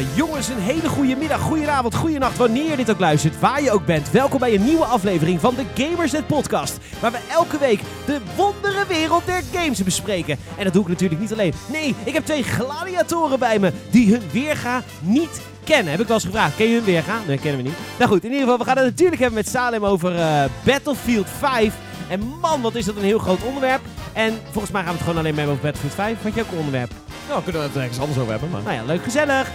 Uh, 0.00 0.16
jongens, 0.16 0.48
een 0.48 0.58
hele 0.58 0.88
goede 0.88 1.16
middag, 1.16 1.40
goede 1.40 1.70
avond, 1.70 1.94
goede 1.94 2.18
nacht, 2.18 2.36
wanneer 2.36 2.70
je 2.70 2.76
dit 2.76 2.90
ook 2.90 2.98
luistert, 2.98 3.40
waar 3.40 3.62
je 3.62 3.70
ook 3.70 3.86
bent. 3.86 4.10
Welkom 4.10 4.38
bij 4.38 4.54
een 4.54 4.64
nieuwe 4.64 4.84
aflevering 4.84 5.40
van 5.40 5.54
de 5.54 5.82
Gamersnet 5.82 6.26
Podcast, 6.26 6.78
waar 7.00 7.10
we 7.10 7.18
elke 7.30 7.58
week 7.58 7.80
de 8.06 8.20
wondere 8.36 8.86
wereld 8.88 9.26
der 9.26 9.42
games 9.52 9.84
bespreken. 9.84 10.38
En 10.56 10.64
dat 10.64 10.72
doe 10.72 10.82
ik 10.82 10.88
natuurlijk 10.88 11.20
niet 11.20 11.32
alleen. 11.32 11.52
Nee, 11.72 11.94
ik 12.04 12.12
heb 12.12 12.24
twee 12.24 12.42
gladiatoren 12.42 13.38
bij 13.38 13.58
me 13.58 13.72
die 13.90 14.10
hun 14.10 14.22
weerga 14.32 14.82
niet 15.00 15.40
kennen. 15.64 15.90
Heb 15.90 16.00
ik 16.00 16.06
wel 16.06 16.16
eens 16.16 16.24
gevraagd. 16.24 16.56
Ken 16.56 16.66
je 16.66 16.74
hun 16.74 16.84
weerga? 16.84 17.18
Nee, 17.26 17.38
kennen 17.38 17.62
we 17.62 17.68
niet. 17.68 17.78
Nou 17.98 18.10
goed, 18.10 18.24
in 18.24 18.30
ieder 18.30 18.42
geval, 18.42 18.58
we 18.58 18.64
gaan 18.64 18.76
het 18.76 18.86
natuurlijk 18.86 19.20
hebben 19.20 19.38
met 19.38 19.48
Salem 19.48 19.84
over 19.84 20.14
uh, 20.14 20.44
Battlefield 20.64 21.28
5. 21.38 21.74
En 22.08 22.20
man, 22.40 22.60
wat 22.60 22.74
is 22.74 22.84
dat 22.84 22.96
een 22.96 23.02
heel 23.02 23.18
groot 23.18 23.42
onderwerp. 23.42 23.80
En 24.12 24.38
volgens 24.50 24.72
mij 24.72 24.82
gaan 24.82 24.90
we 24.90 24.96
het 24.96 25.06
gewoon 25.06 25.18
alleen 25.18 25.34
maar 25.34 25.46
over 25.46 25.62
Battlefield 25.62 25.94
5. 25.94 26.22
Wat 26.22 26.34
je 26.34 26.40
ook 26.40 26.50
een 26.52 26.58
onderwerp? 26.58 26.90
Nou, 27.28 27.42
kunnen 27.42 27.60
we 27.60 27.66
het 27.66 27.76
ergens 27.76 27.98
anders 27.98 28.18
over 28.18 28.30
hebben. 28.30 28.50
Maar... 28.50 28.62
Nou 28.62 28.74
ja, 28.74 28.84
leuk, 28.84 29.02
gezellig. 29.02 29.50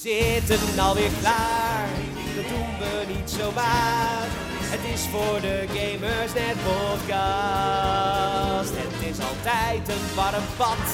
Zitten 0.00 0.78
alweer 0.78 1.10
klaar. 1.20 1.88
Dat 2.36 2.48
doen 2.48 2.78
we 2.78 3.04
niet 3.14 3.30
zomaar. 3.30 4.26
Het 4.74 4.80
is 4.94 5.00
voor 5.00 5.40
de 5.40 5.64
Gamers 5.66 6.32
Net 6.32 6.56
podcast. 6.68 8.72
Het 8.76 9.10
is 9.10 9.18
altijd 9.30 9.88
een 9.88 10.14
warm 10.14 10.44
bad. 10.56 10.86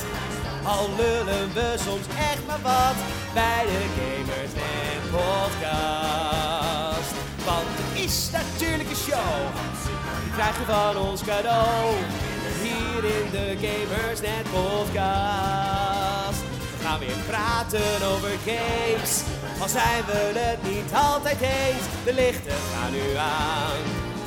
Al 0.64 0.88
lullen 0.96 1.52
we 1.54 1.74
soms 1.86 2.06
echt 2.30 2.46
maar 2.46 2.62
wat 2.62 2.96
bij 3.34 3.64
de 3.72 3.82
Gamers 3.98 4.52
Net 4.60 5.02
podcast. 5.10 7.12
Want 7.44 7.66
het 7.78 8.04
is 8.04 8.30
natuurlijk 8.30 8.90
een 8.90 8.96
show. 8.96 9.40
Die 10.22 10.32
krijg 10.32 10.58
je 10.58 10.64
van 10.64 10.96
ons 11.08 11.22
cadeau 11.24 11.94
hier 12.62 13.04
in 13.18 13.30
de 13.30 13.56
Gamersnet 13.66 14.46
podcast. 14.50 16.17
Gaan 16.88 16.98
weer 16.98 17.22
praten 17.26 18.08
over 18.12 18.30
games, 18.44 19.22
al 19.60 19.68
zijn 19.68 20.04
we 20.06 20.32
het 20.38 20.62
niet 20.72 20.92
altijd 20.94 21.40
eens. 21.40 21.84
De 22.04 22.14
lichten 22.14 22.52
gaan 22.72 22.92
nu 22.92 23.16
aan, 23.16 23.82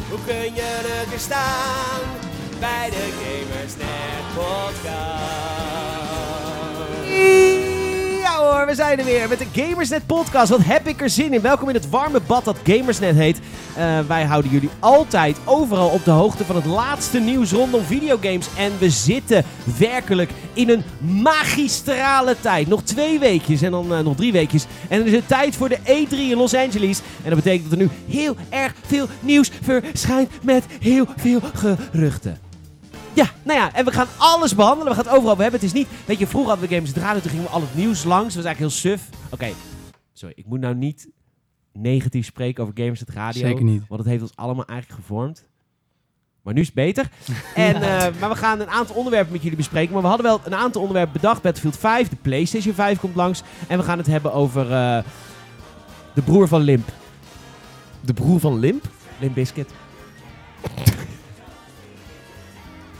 hoe 0.09 0.19
kun 0.25 0.53
je 0.53 0.79
het 0.83 1.09
weer 1.09 1.19
staan 1.19 2.01
bij 2.59 2.89
de 2.89 3.09
Gamersnet 3.21 4.25
podcast? 4.35 5.21
We 8.41 8.75
zijn 8.75 8.99
er 8.99 9.05
weer 9.05 9.29
met 9.29 9.39
de 9.39 9.61
Gamersnet 9.61 10.05
podcast. 10.05 10.49
Wat 10.49 10.63
heb 10.63 10.87
ik 10.87 11.01
er 11.01 11.09
zin 11.09 11.33
in. 11.33 11.41
Welkom 11.41 11.69
in 11.69 11.75
het 11.75 11.89
warme 11.89 12.19
bad 12.27 12.45
dat 12.45 12.57
Gamersnet 12.63 13.15
heet. 13.15 13.39
Uh, 13.77 13.99
wij 14.07 14.23
houden 14.23 14.51
jullie 14.51 14.69
altijd 14.79 15.37
overal 15.45 15.89
op 15.89 16.05
de 16.05 16.11
hoogte 16.11 16.45
van 16.45 16.55
het 16.55 16.65
laatste 16.65 17.19
nieuws 17.19 17.51
rondom 17.51 17.83
videogames. 17.83 18.47
En 18.57 18.71
we 18.79 18.89
zitten 18.89 19.43
werkelijk 19.77 20.31
in 20.53 20.69
een 20.69 20.83
magistrale 21.21 22.35
tijd. 22.41 22.67
Nog 22.67 22.83
twee 22.83 23.19
weekjes 23.19 23.61
en 23.61 23.71
dan 23.71 23.93
uh, 23.93 23.99
nog 23.99 24.15
drie 24.15 24.31
weekjes. 24.31 24.65
En 24.87 24.97
dan 24.97 25.07
is 25.07 25.13
het 25.13 25.27
tijd 25.27 25.55
voor 25.55 25.69
de 25.69 25.79
E3 25.79 26.09
in 26.09 26.37
Los 26.37 26.55
Angeles. 26.55 27.01
En 27.23 27.29
dat 27.29 27.43
betekent 27.43 27.69
dat 27.69 27.79
er 27.79 27.85
nu 27.85 28.17
heel 28.17 28.35
erg 28.49 28.73
veel 28.85 29.07
nieuws 29.19 29.51
verschijnt 29.61 30.29
met 30.41 30.63
heel 30.79 31.05
veel 31.17 31.39
geruchten. 31.53 32.50
Ja, 33.13 33.31
nou 33.43 33.59
ja, 33.59 33.73
en 33.73 33.85
we 33.85 33.91
gaan 33.91 34.07
alles 34.17 34.55
behandelen. 34.55 34.87
We 34.87 34.95
gaan 34.95 35.05
het 35.05 35.13
overal 35.13 35.31
over 35.31 35.43
hebben. 35.43 35.59
Het 35.59 35.69
is 35.69 35.75
niet, 35.75 35.87
weet 36.05 36.19
je, 36.19 36.27
vroeger 36.27 36.49
hadden 36.49 36.69
we 36.69 36.75
Games 36.75 36.93
Radio, 36.93 37.21
toen 37.21 37.29
gingen 37.29 37.45
we 37.45 37.51
al 37.51 37.61
het 37.61 37.75
nieuws 37.75 38.03
langs. 38.03 38.33
Dat 38.33 38.43
was 38.43 38.45
eigenlijk 38.45 38.83
heel 38.83 38.91
suf. 38.91 39.09
Oké, 39.29 39.53
sorry, 40.13 40.33
ik 40.37 40.45
moet 40.45 40.59
nou 40.59 40.75
niet 40.75 41.09
negatief 41.73 42.25
spreken 42.25 42.63
over 42.63 42.75
Games 42.77 43.03
Radio. 43.13 43.47
Zeker 43.47 43.63
niet. 43.63 43.83
Want 43.87 43.99
het 43.99 44.09
heeft 44.09 44.21
ons 44.21 44.35
allemaal 44.35 44.65
eigenlijk 44.65 45.01
gevormd. 45.01 45.49
Maar 46.41 46.53
nu 46.53 46.59
is 46.59 46.65
het 46.65 46.75
beter. 46.75 47.09
en, 47.55 47.75
uh, 47.75 47.81
maar 48.19 48.29
we 48.29 48.35
gaan 48.35 48.59
een 48.59 48.69
aantal 48.69 48.95
onderwerpen 48.95 49.31
met 49.31 49.41
jullie 49.41 49.57
bespreken. 49.57 49.93
Maar 49.93 50.01
we 50.01 50.07
hadden 50.07 50.25
wel 50.25 50.41
een 50.43 50.55
aantal 50.55 50.81
onderwerpen 50.81 51.13
bedacht. 51.13 51.41
Battlefield 51.41 51.77
5, 51.77 52.09
de 52.09 52.15
PlayStation 52.15 52.73
5 52.73 52.99
komt 52.99 53.15
langs. 53.15 53.43
En 53.67 53.77
we 53.77 53.83
gaan 53.83 53.97
het 53.97 54.07
hebben 54.07 54.33
over 54.33 54.65
uh, 54.65 54.97
de 56.13 56.21
broer 56.21 56.47
van 56.47 56.61
Limp. 56.61 56.89
De 58.01 58.13
broer 58.13 58.39
van 58.39 58.59
Limp? 58.59 58.89
Limp 59.19 59.33
Biscuit. 59.33 59.69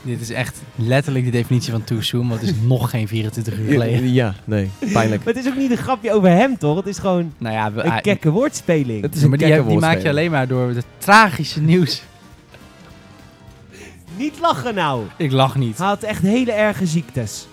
Dit 0.02 0.20
is 0.20 0.30
echt 0.30 0.62
letterlijk 0.74 1.24
de 1.24 1.30
definitie 1.30 1.72
van 1.72 1.84
too 1.84 2.00
soon, 2.00 2.28
want 2.28 2.40
het 2.40 2.50
is 2.50 2.56
nog 2.62 2.90
geen 2.90 3.08
24 3.08 3.58
uur 3.58 3.70
geleden. 3.70 4.12
Ja, 4.12 4.34
nee, 4.44 4.70
pijnlijk. 4.92 5.20
maar 5.24 5.34
het 5.34 5.44
is 5.44 5.50
ook 5.50 5.56
niet 5.56 5.70
een 5.70 5.76
grapje 5.76 6.12
over 6.12 6.28
hem, 6.28 6.58
toch? 6.58 6.76
Het 6.76 6.86
is 6.86 6.98
gewoon 6.98 7.32
nou 7.38 7.54
ja, 7.54 7.72
we, 7.72 7.84
een 7.84 8.00
kekke 8.00 8.30
woordspeling. 8.30 9.02
Het 9.02 9.14
is 9.14 9.22
een 9.22 9.28
maar 9.28 9.38
die, 9.38 9.66
die 9.66 9.78
maak 9.78 9.98
je 9.98 10.08
alleen 10.08 10.30
maar 10.30 10.48
door 10.48 10.68
het 10.68 10.84
tragische 10.98 11.60
nieuws. 11.60 12.02
Niet 14.16 14.40
lachen 14.40 14.74
nou. 14.74 15.04
Ik 15.16 15.32
lach 15.32 15.56
niet. 15.56 15.78
Hij 15.78 15.86
had 15.86 16.02
echt 16.02 16.22
hele 16.22 16.52
erge 16.52 16.86
ziektes. 16.86 17.46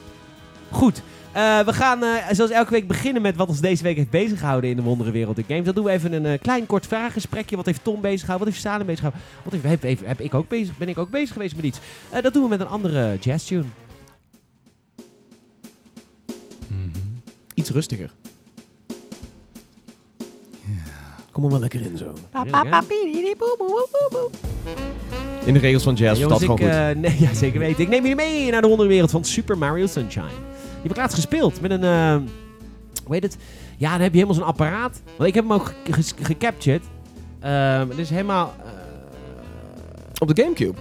Goed, 0.69 1.01
uh, 1.35 1.59
we 1.59 1.73
gaan 1.73 2.03
uh, 2.03 2.15
zoals 2.31 2.51
elke 2.51 2.71
week 2.71 2.87
beginnen 2.87 3.21
met 3.21 3.35
wat 3.35 3.47
ons 3.47 3.59
deze 3.59 3.83
week 3.83 3.95
heeft 3.95 4.09
bezig 4.09 4.39
gehouden 4.39 4.69
in 4.69 4.75
de 4.75 4.81
wonderenwereld 4.81 5.35
de 5.35 5.43
games. 5.47 5.65
Dan 5.65 5.73
doen 5.73 5.83
we 5.83 5.91
even 5.91 6.13
een 6.13 6.25
uh, 6.25 6.39
klein 6.41 6.65
kort 6.65 6.87
vragensprekje. 6.87 7.55
Wat 7.55 7.65
heeft 7.65 7.83
Tom 7.83 8.01
bezig 8.01 8.19
gehouden? 8.19 8.47
Wat 8.47 8.55
heeft 8.55 8.67
Salem 8.67 8.85
bezig 8.85 8.99
gehouden? 8.99 9.27
Wat 9.43 9.53
heeft, 9.53 9.83
heb, 9.83 10.07
heb, 10.07 10.19
ik 10.19 10.33
ook 10.33 10.47
bezig, 10.47 10.77
ben 10.77 10.89
ik 10.89 10.97
ook 10.97 11.09
bezig 11.09 11.33
geweest 11.33 11.55
met 11.55 11.65
iets? 11.65 11.79
dat 12.21 12.33
doen 12.33 12.43
we 12.43 12.49
met 12.49 12.59
een 12.59 12.67
andere 12.67 13.17
jazz 13.19 13.47
tune. 13.47 13.63
Mm 16.67 16.91
-hmm. 16.93 17.21
Iets 17.53 17.69
rustiger. 17.69 18.11
Kom 21.31 21.43
er 21.43 21.49
wel 21.49 21.59
lekker 21.59 21.81
in 21.81 21.97
zo. 21.97 22.13
In 25.45 25.53
de 25.53 25.59
regels 25.59 25.83
van 25.83 25.95
jazz, 25.95 26.19
ja, 26.19 26.25
jongens, 26.25 26.41
dat 26.41 26.49
ik, 26.49 26.63
gewoon 26.63 26.87
goed. 26.87 27.01
nee, 27.09 27.19
ja, 27.19 27.33
zeker 27.33 27.59
weten. 27.59 27.83
Ik 27.83 27.89
neem 27.89 28.01
jullie 28.01 28.15
mee 28.15 28.51
naar 28.51 28.61
de 28.61 28.67
wonderwereld 28.67 29.11
van 29.11 29.23
Super 29.23 29.57
Mario 29.57 29.87
Sunshine. 29.87 30.47
Die 30.81 30.87
heb 30.87 30.91
ik 30.91 30.97
laatst 30.97 31.15
gespeeld 31.15 31.61
met 31.61 31.71
een... 31.71 31.83
Uh, 31.83 32.15
hoe 33.05 33.13
heet 33.13 33.23
het? 33.23 33.37
Ja, 33.77 33.91
dan 33.91 34.01
heb 34.01 34.11
je 34.11 34.17
helemaal 34.17 34.39
zo'n 34.39 34.45
apparaat. 34.45 35.01
Want 35.17 35.29
ik 35.29 35.35
heb 35.35 35.43
hem 35.43 35.53
ook 35.53 35.73
gecaptured. 36.21 36.83
Uh, 37.43 37.79
het 37.79 37.97
is 37.97 38.09
helemaal... 38.09 38.53
Uh, 38.59 38.71
op 40.19 40.35
de 40.35 40.41
Gamecube? 40.41 40.77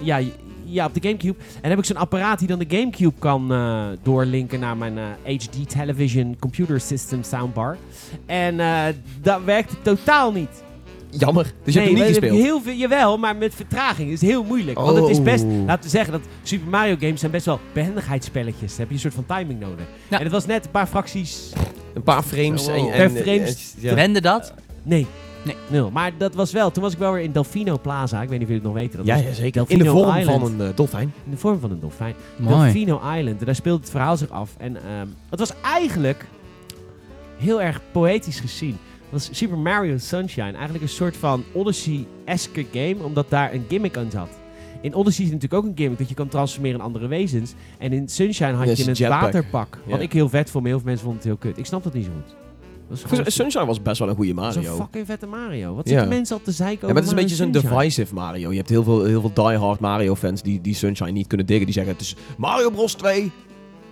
Ja, 0.00 0.20
ja, 0.64 0.86
op 0.86 0.94
de 0.94 1.08
Gamecube. 1.08 1.38
En 1.38 1.60
dan 1.60 1.70
heb 1.70 1.78
ik 1.78 1.84
zo'n 1.84 1.96
apparaat 1.96 2.38
die 2.38 2.48
dan 2.48 2.58
de 2.58 2.76
Gamecube 2.76 3.18
kan 3.18 3.52
uh, 3.52 3.86
doorlinken 4.02 4.60
naar 4.60 4.76
mijn 4.76 4.96
uh, 4.96 5.38
HD 5.38 5.68
Television 5.68 6.36
Computer 6.38 6.80
System 6.80 7.22
soundbar. 7.22 7.76
En 8.26 8.54
uh, 8.54 8.84
dat 9.22 9.44
werkt 9.44 9.74
totaal 9.82 10.32
niet. 10.32 10.62
Jammer. 11.10 11.52
Dus 11.64 11.74
je 11.74 11.80
hebt 11.80 11.92
hem 11.92 12.00
niet 12.00 12.08
gespeeld? 12.08 12.38
Heel 12.38 12.60
veel, 12.60 12.72
jawel, 12.72 13.18
maar 13.18 13.36
met 13.36 13.54
vertraging. 13.54 14.10
Het 14.10 14.22
is 14.22 14.28
heel 14.28 14.44
moeilijk. 14.44 14.78
Want 14.78 14.96
het 14.96 15.08
is 15.08 15.22
best, 15.22 15.44
oh. 15.44 15.66
laten 15.66 15.84
we 15.84 15.90
zeggen 15.90 16.12
dat 16.12 16.20
Super 16.42 16.68
Mario 16.68 16.96
games 16.98 17.20
zijn 17.20 17.32
best 17.32 17.46
wel 17.46 17.60
behendigheidsspelletjes. 17.72 18.70
Dan 18.70 18.78
heb 18.78 18.88
je 18.88 18.94
een 18.94 19.00
soort 19.00 19.14
van 19.14 19.26
timing 19.26 19.60
nodig. 19.60 19.84
Ja. 20.08 20.16
En 20.18 20.22
het 20.22 20.32
was 20.32 20.46
net 20.46 20.64
een 20.64 20.70
paar 20.70 20.86
fracties. 20.86 21.52
Een 21.94 22.02
paar 22.02 22.22
frames. 22.22 22.68
Oh. 22.68 22.74
En, 22.74 22.92
en, 22.92 23.12
per 23.12 23.22
frames. 23.22 23.74
Ja. 23.78 23.94
Wende 23.94 24.20
dat? 24.20 24.54
Nee. 24.82 25.06
Nee. 25.44 25.56
Nul. 25.68 25.90
Maar 25.90 26.12
dat 26.18 26.34
was 26.34 26.52
wel, 26.52 26.70
toen 26.70 26.82
was 26.82 26.92
ik 26.92 26.98
wel 26.98 27.12
weer 27.12 27.22
in 27.22 27.32
Delfino 27.32 27.78
Plaza. 27.78 28.22
Ik 28.22 28.28
weet 28.28 28.38
niet 28.38 28.48
of 28.48 28.54
jullie 28.54 28.68
het 28.68 28.72
nog 28.72 28.82
weten. 28.82 28.96
Dat 28.96 29.06
ja, 29.06 29.16
ja, 29.16 29.32
zeker. 29.32 29.52
Delfino 29.52 29.78
in 29.78 29.84
de 29.84 29.90
vorm 29.90 30.16
Island. 30.16 30.40
van 30.40 30.60
een 30.60 30.68
uh, 30.68 30.76
dolfijn. 30.76 31.12
In 31.24 31.30
de 31.30 31.36
vorm 31.36 31.60
van 31.60 31.70
een 31.70 31.80
dolfijn. 31.80 32.14
Mooi. 32.36 32.62
Delfino 32.62 33.00
Island. 33.16 33.40
En 33.40 33.44
daar 33.44 33.54
speelde 33.54 33.80
het 33.80 33.90
verhaal 33.90 34.16
zich 34.16 34.30
af. 34.30 34.50
En 34.58 34.76
um, 34.76 35.14
het 35.30 35.38
was 35.38 35.52
eigenlijk 35.62 36.26
heel 37.38 37.62
erg 37.62 37.80
poëtisch 37.92 38.40
gezien 38.40 38.78
was 39.10 39.28
Super 39.32 39.58
Mario 39.58 39.98
Sunshine 39.98 40.52
eigenlijk 40.52 40.82
een 40.82 40.88
soort 40.88 41.16
van 41.16 41.44
Odyssey-esque 41.52 42.66
game, 42.72 42.96
omdat 43.04 43.30
daar 43.30 43.52
een 43.54 43.64
gimmick 43.68 43.96
aan 43.96 44.10
zat. 44.10 44.28
In 44.80 44.94
Odyssey 44.94 45.24
is 45.24 45.30
natuurlijk 45.30 45.62
ook 45.62 45.70
een 45.70 45.76
gimmick 45.76 45.98
dat 45.98 46.08
je 46.08 46.14
kan 46.14 46.28
transformeren 46.28 46.78
in 46.78 46.84
andere 46.84 47.06
wezens. 47.06 47.54
En 47.78 47.92
in 47.92 48.08
Sunshine 48.08 48.52
had 48.52 48.76
je 48.76 48.88
een 48.88 48.92
jetpack. 48.92 49.20
waterpak. 49.20 49.78
Wat 49.84 50.00
ik 50.00 50.12
heel 50.12 50.28
vet 50.28 50.50
vond, 50.50 50.62
maar 50.64 50.72
heel 50.72 50.80
veel 50.80 50.88
mensen 50.88 51.04
vonden 51.06 51.22
het 51.22 51.40
heel 51.40 51.50
kut. 51.50 51.58
Ik 51.58 51.66
snap 51.66 51.82
dat 51.82 51.94
niet 51.94 52.04
zo 52.04 52.10
goed. 52.10 52.36
Sunshine 53.32 53.66
was 53.66 53.82
best 53.82 53.98
wel 53.98 54.08
een 54.08 54.14
goede 54.14 54.34
Mario. 54.34 54.62
Zo'n 54.62 54.76
fucking 54.76 55.06
vette 55.06 55.26
Mario. 55.26 55.74
Wat 55.74 55.88
zitten 55.88 56.08
mensen 56.08 56.36
al 56.36 56.42
te 56.42 56.52
zeiken 56.52 56.88
ja, 56.88 56.92
maar 56.92 57.02
het 57.02 57.04
is 57.04 57.10
een 57.10 57.22
beetje 57.22 57.36
zo'n 57.36 57.50
divisive 57.50 58.14
Mario. 58.14 58.50
Je 58.50 58.56
hebt 58.56 58.68
heel 58.68 58.82
veel, 58.82 59.04
heel 59.04 59.20
veel 59.20 59.32
diehard 59.34 59.80
Mario 59.80 60.14
fans 60.14 60.42
die, 60.42 60.60
die 60.60 60.74
Sunshine 60.74 61.10
niet 61.10 61.26
kunnen 61.26 61.46
diggen. 61.46 61.64
Die 61.64 61.74
zeggen 61.74 61.92
het 61.92 62.02
is 62.02 62.16
Mario 62.36 62.70
Bros 62.70 62.94
2 62.94 63.32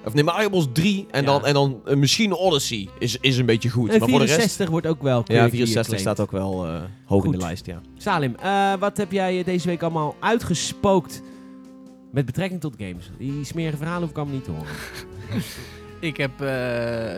of 0.04 0.14
nee, 0.14 0.24
Mario 0.24 0.48
Bros 0.48 0.68
3 0.72 1.06
en 1.10 1.24
dan, 1.24 1.46
en 1.46 1.54
dan 1.54 1.80
uh, 1.86 1.96
misschien 1.96 2.34
Odyssey 2.34 2.88
is, 2.98 3.16
is 3.20 3.38
een 3.38 3.46
beetje 3.46 3.68
goed. 3.68 3.90
En 3.90 3.98
maar 3.98 4.08
64 4.08 4.28
voor 4.28 4.46
de 4.46 4.56
rest, 4.56 4.70
wordt 4.70 4.86
ook 4.86 5.02
wel 5.02 5.22
Ja, 5.24 5.48
64 5.48 5.98
staat 5.98 6.20
ook 6.20 6.30
wel 6.30 6.66
uh, 6.66 6.80
hoog 7.04 7.22
goed. 7.22 7.32
in 7.32 7.38
de 7.38 7.44
lijst, 7.44 7.66
ja. 7.66 7.80
Salim, 7.96 8.34
uh, 8.44 8.74
wat 8.74 8.96
heb 8.96 9.12
jij 9.12 9.44
deze 9.44 9.66
week 9.66 9.82
allemaal 9.82 10.16
uitgespookt 10.20 11.22
met 12.12 12.26
betrekking 12.26 12.60
tot 12.60 12.74
games? 12.78 13.10
Die 13.18 13.44
smerige 13.44 13.76
verhalen 13.76 14.00
hoef 14.00 14.10
ik 14.10 14.16
allemaal 14.16 14.34
niet 14.34 14.44
te 14.44 14.50
horen. 14.50 14.72
ik 16.10 16.16
heb 16.16 16.30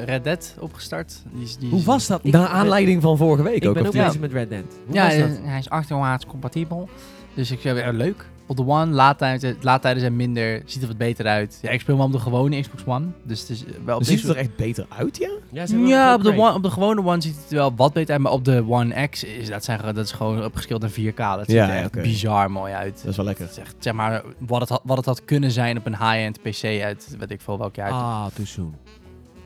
Red 0.05 0.25
Dead 0.25 0.55
opgestart. 0.61 1.23
Die 1.33 1.43
is, 1.43 1.57
die 1.57 1.71
Hoe 1.71 1.83
was 1.83 2.07
dat? 2.07 2.25
Naar 2.25 2.49
aanleiding 2.49 3.03
van 3.03 3.17
vorige 3.17 3.43
week 3.43 3.63
ik 3.63 3.69
ook. 3.69 3.77
Ik 3.77 3.83
ben 3.83 3.87
ook 3.87 4.07
bezig 4.07 4.21
met 4.21 4.33
Red 4.33 4.51
Dead. 4.51 4.65
Hoe 4.87 4.95
ja, 4.95 5.07
hij 5.43 5.59
is 5.59 5.69
achterwaarts 5.69 6.27
compatibel. 6.27 6.89
Dus 7.35 7.51
ik 7.51 7.61
zei, 7.61 7.93
leuk 7.93 8.27
op 8.51 8.57
de 8.57 8.67
One, 8.67 8.87
laadtijden, 8.87 9.57
laadtijden 9.61 10.01
zijn 10.01 10.17
minder, 10.17 10.63
ziet 10.65 10.83
er 10.83 10.89
wat 10.89 10.97
beter 10.97 11.27
uit. 11.27 11.59
Ja, 11.63 11.71
ik 11.71 11.81
speel 11.81 11.97
hem 11.97 12.05
op 12.05 12.13
de 12.13 12.19
gewone 12.19 12.61
Xbox 12.61 12.83
One. 12.87 13.07
Dus 13.23 13.41
het 13.41 13.49
is 13.49 13.65
wel 13.85 13.99
dus 13.99 14.09
ziet 14.09 14.23
het 14.23 14.31
er 14.31 14.37
echt 14.37 14.57
beter 14.57 14.87
uit, 14.89 15.17
ja? 15.17 15.31
Ja, 15.51 15.65
ja 15.77 16.15
op, 16.15 16.23
de 16.23 16.37
one, 16.37 16.55
op 16.55 16.63
de 16.63 16.71
gewone 16.71 17.05
One 17.05 17.21
ziet 17.21 17.37
het 17.37 17.51
wel 17.51 17.75
wat 17.77 17.93
beter 17.93 18.13
uit. 18.13 18.23
Maar 18.23 18.33
op 18.33 18.45
de 18.45 18.65
One 18.69 19.09
X 19.09 19.25
is 19.25 19.49
dat, 19.49 19.65
zijn, 19.65 19.81
dat 19.85 19.97
is 19.97 20.13
gewoon 20.13 20.45
opgeschild 20.45 20.85
in 20.85 21.13
4K. 21.13 21.17
Dat 21.17 21.45
ziet 21.47 21.57
er 21.57 21.71
echt 21.71 22.03
bizar 22.03 22.51
mooi 22.51 22.73
uit. 22.73 22.97
Dat 22.97 23.11
is 23.11 23.17
wel 23.17 23.25
lekker. 23.25 23.45
Het 23.45 23.53
is 23.53 23.59
echt, 23.59 23.75
zeg 23.79 23.93
maar, 23.93 24.23
wat 24.39 24.61
het, 24.61 24.69
had, 24.69 24.81
wat 24.85 24.97
het 24.97 25.07
had 25.07 25.25
kunnen 25.25 25.51
zijn 25.51 25.79
op 25.79 25.87
een 25.87 25.97
high-end 25.97 26.43
PC 26.43 26.65
uit 26.65 27.15
weet 27.19 27.31
ik 27.31 27.41
veel 27.41 27.59
welk 27.59 27.75
jaar. 27.75 27.91
Ah, 27.91 28.27
too 28.27 28.45
soon. 28.45 28.75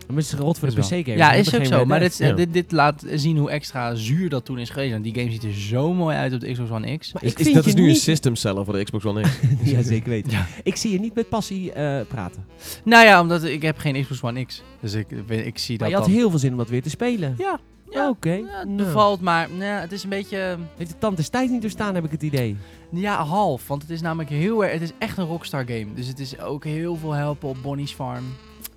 Maar 0.06 0.16
het 0.16 0.24
is 0.26 0.32
rot 0.34 0.58
voor 0.58 0.68
de 0.68 0.74
wel. 0.74 0.84
PC-gamers. 0.84 1.18
Ja, 1.20 1.32
is 1.32 1.54
ook 1.54 1.64
zo. 1.64 1.84
Maar 1.84 2.00
dit, 2.00 2.18
Ja. 2.18 2.32
dit, 2.32 2.52
dit 2.52 2.72
laat 2.72 3.04
zien 3.14 3.36
hoe 3.36 3.50
extra 3.50 3.94
zuur 3.94 4.28
dat 4.28 4.44
toen 4.44 4.58
is 4.58 4.70
geweest. 4.70 4.92
En 4.94 5.02
die 5.02 5.14
game 5.14 5.30
ziet 5.30 5.44
er 5.44 5.52
zo 5.54 5.92
mooi 5.92 6.16
uit 6.16 6.32
op 6.34 6.40
de 6.40 6.52
Xbox 6.52 6.70
One 6.70 6.96
X. 6.98 7.12
Maar 7.12 7.22
Is, 7.24 7.30
ik 7.32 7.38
is- 7.38 7.44
vind 7.44 7.56
dat 7.56 7.66
is 7.66 7.74
nu 7.74 7.80
niet- 7.82 7.90
een 7.90 7.96
system 7.96 8.36
seller 8.36 8.64
voor 8.64 8.74
de 8.74 8.84
Xbox 8.84 9.04
One 9.04 9.20
X. 9.20 9.28
ja, 9.72 9.82
zeker 9.82 10.08
weten. 10.10 10.30
Ja. 10.32 10.46
Ik 10.62 10.76
zie 10.76 10.92
je 10.92 11.00
niet 11.00 11.14
met 11.14 11.28
passie 11.28 11.72
eh, 11.72 12.00
praten. 12.08 12.44
Nou 12.84 13.04
ja, 13.06 13.20
omdat 13.20 13.44
ik 13.44 13.62
heb 13.62 13.78
geen 13.78 14.02
Xbox 14.02 14.22
One 14.22 14.44
X. 14.44 14.62
Dus 14.80 14.92
ik, 14.94 15.06
ik 15.28 15.58
zie 15.58 15.78
Maar 15.78 15.78
dat 15.78 15.88
je 15.88 15.94
had 15.94 16.04
dan. 16.04 16.14
heel 16.14 16.30
veel 16.30 16.38
zin 16.38 16.50
om 16.52 16.58
dat 16.58 16.68
weer 16.68 16.82
te 16.82 16.90
spelen. 16.90 17.34
Ja, 17.38 18.08
oké. 18.08 18.30
Ja, 18.32 18.58
het 18.58 18.68
Nou. 18.68 18.76
bevalt, 18.76 19.20
maar 19.20 19.48
nou, 19.58 19.80
het 19.80 19.92
is 19.92 20.02
een 20.02 20.08
beetje... 20.08 20.56
Heeft 20.76 20.90
de 20.90 20.98
tand 20.98 21.16
destijds 21.16 21.50
niet 21.52 21.60
doorstaan, 21.62 21.94
heb 21.94 22.04
ik 22.04 22.10
het 22.10 22.22
idee. 22.22 22.56
Ja, 22.90 23.24
half. 23.24 23.66
Want 23.68 23.82
het 23.82 23.90
is 23.90 24.00
namelijk 24.00 24.30
heel 24.30 24.64
erg... 24.64 24.72
Het 24.72 24.82
is 24.82 24.92
echt 24.98 25.18
een 25.18 25.26
Rockstar 25.26 25.64
game. 25.66 25.86
Dus 25.94 26.06
het 26.06 26.18
is 26.18 26.40
ook 26.40 26.64
heel 26.64 26.96
veel 26.96 27.12
helpen 27.12 27.48
op 27.48 27.56
Bonnie's 27.62 27.92
Farm. 27.92 28.24